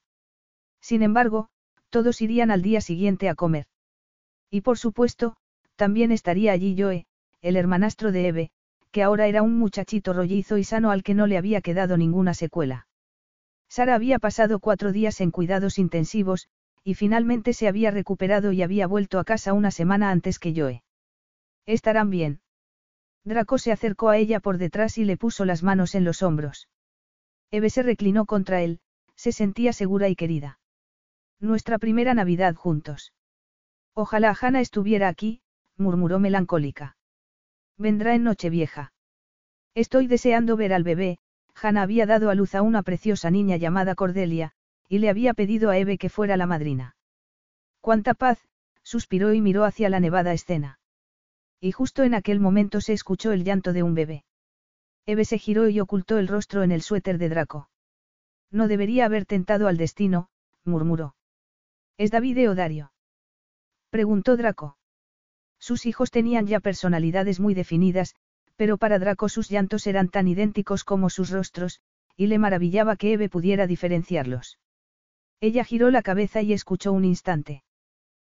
[0.81, 1.49] Sin embargo,
[1.91, 3.67] todos irían al día siguiente a comer.
[4.51, 5.37] Y por supuesto,
[5.77, 7.07] también estaría allí Joe,
[7.43, 8.51] el hermanastro de Eve,
[8.91, 12.35] que ahora era un muchachito rollizo y sano al que no le había quedado ninguna
[12.35, 12.87] secuela.
[13.69, 16.49] Sara había pasado cuatro días en cuidados intensivos,
[16.85, 20.83] y finalmente se había recuperado y había vuelto a casa una semana antes que Joe.
[21.67, 22.41] ¿Estarán bien?
[23.25, 26.69] Draco se acercó a ella por detrás y le puso las manos en los hombros.
[27.51, 28.81] Eve se reclinó contra él,
[29.15, 30.59] se sentía segura y querida.
[31.39, 33.13] Nuestra primera Navidad juntos.
[33.95, 35.43] Ojalá Hannah estuviera aquí,
[35.77, 36.97] murmuró melancólica.
[37.77, 38.93] Vendrá en Nochevieja.
[39.75, 41.19] Estoy deseando ver al bebé,
[41.55, 44.53] Hannah había dado a luz a una preciosa niña llamada Cordelia,
[44.89, 46.97] y le había pedido a Eve que fuera la madrina.
[47.81, 48.39] Cuánta paz,
[48.83, 50.79] suspiró y miró hacia la nevada escena.
[51.65, 54.25] Y justo en aquel momento se escuchó el llanto de un bebé.
[55.07, 57.71] Eve se giró y ocultó el rostro en el suéter de Draco.
[58.51, 60.29] No debería haber tentado al destino,
[60.65, 61.15] murmuró.
[61.99, 62.93] ¿Es David o Dario?
[63.91, 64.77] Preguntó Draco.
[65.61, 68.17] Sus hijos tenían ya personalidades muy definidas,
[68.57, 71.81] pero para Draco sus llantos eran tan idénticos como sus rostros,
[72.17, 74.59] y le maravillaba que Eve pudiera diferenciarlos.
[75.41, 77.63] Ella giró la cabeza y escuchó un instante.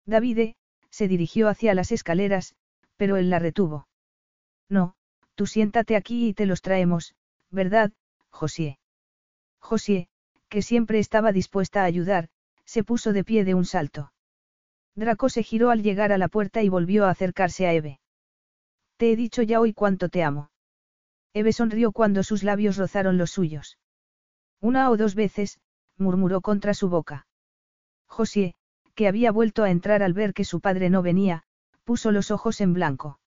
[0.05, 0.57] Davide,
[0.89, 2.55] se dirigió hacia las escaleras,
[2.97, 3.87] pero él la retuvo.
[4.69, 4.95] No,
[5.35, 7.15] tú siéntate aquí y te los traemos,
[7.49, 7.91] ¿verdad,
[8.29, 8.79] Josie?
[9.59, 10.07] Josie,
[10.49, 12.29] que siempre estaba dispuesta a ayudar,
[12.65, 14.11] se puso de pie de un salto.
[14.95, 17.99] Draco se giró al llegar a la puerta y volvió a acercarse a Eve.
[18.97, 20.51] Te he dicho ya hoy cuánto te amo.
[21.33, 23.79] Eve sonrió cuando sus labios rozaron los suyos.
[24.61, 25.59] Una o dos veces,
[25.97, 27.25] murmuró contra su boca.
[28.05, 28.53] José,
[28.93, 31.43] que había vuelto a entrar al ver que su padre no venía,
[31.83, 33.19] puso los ojos en blanco.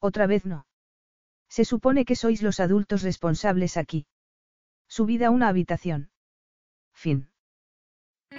[0.00, 0.66] Otra vez no.
[1.48, 4.06] Se supone que sois los adultos responsables aquí.
[4.88, 6.10] Subida a una habitación.
[6.92, 7.28] Fin.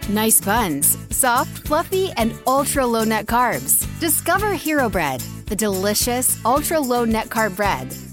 [0.09, 3.87] Nice buns, soft, fluffy, and ultra low net carbs.
[3.99, 8.12] Discover Hero Bread, the delicious ultra low net carb bread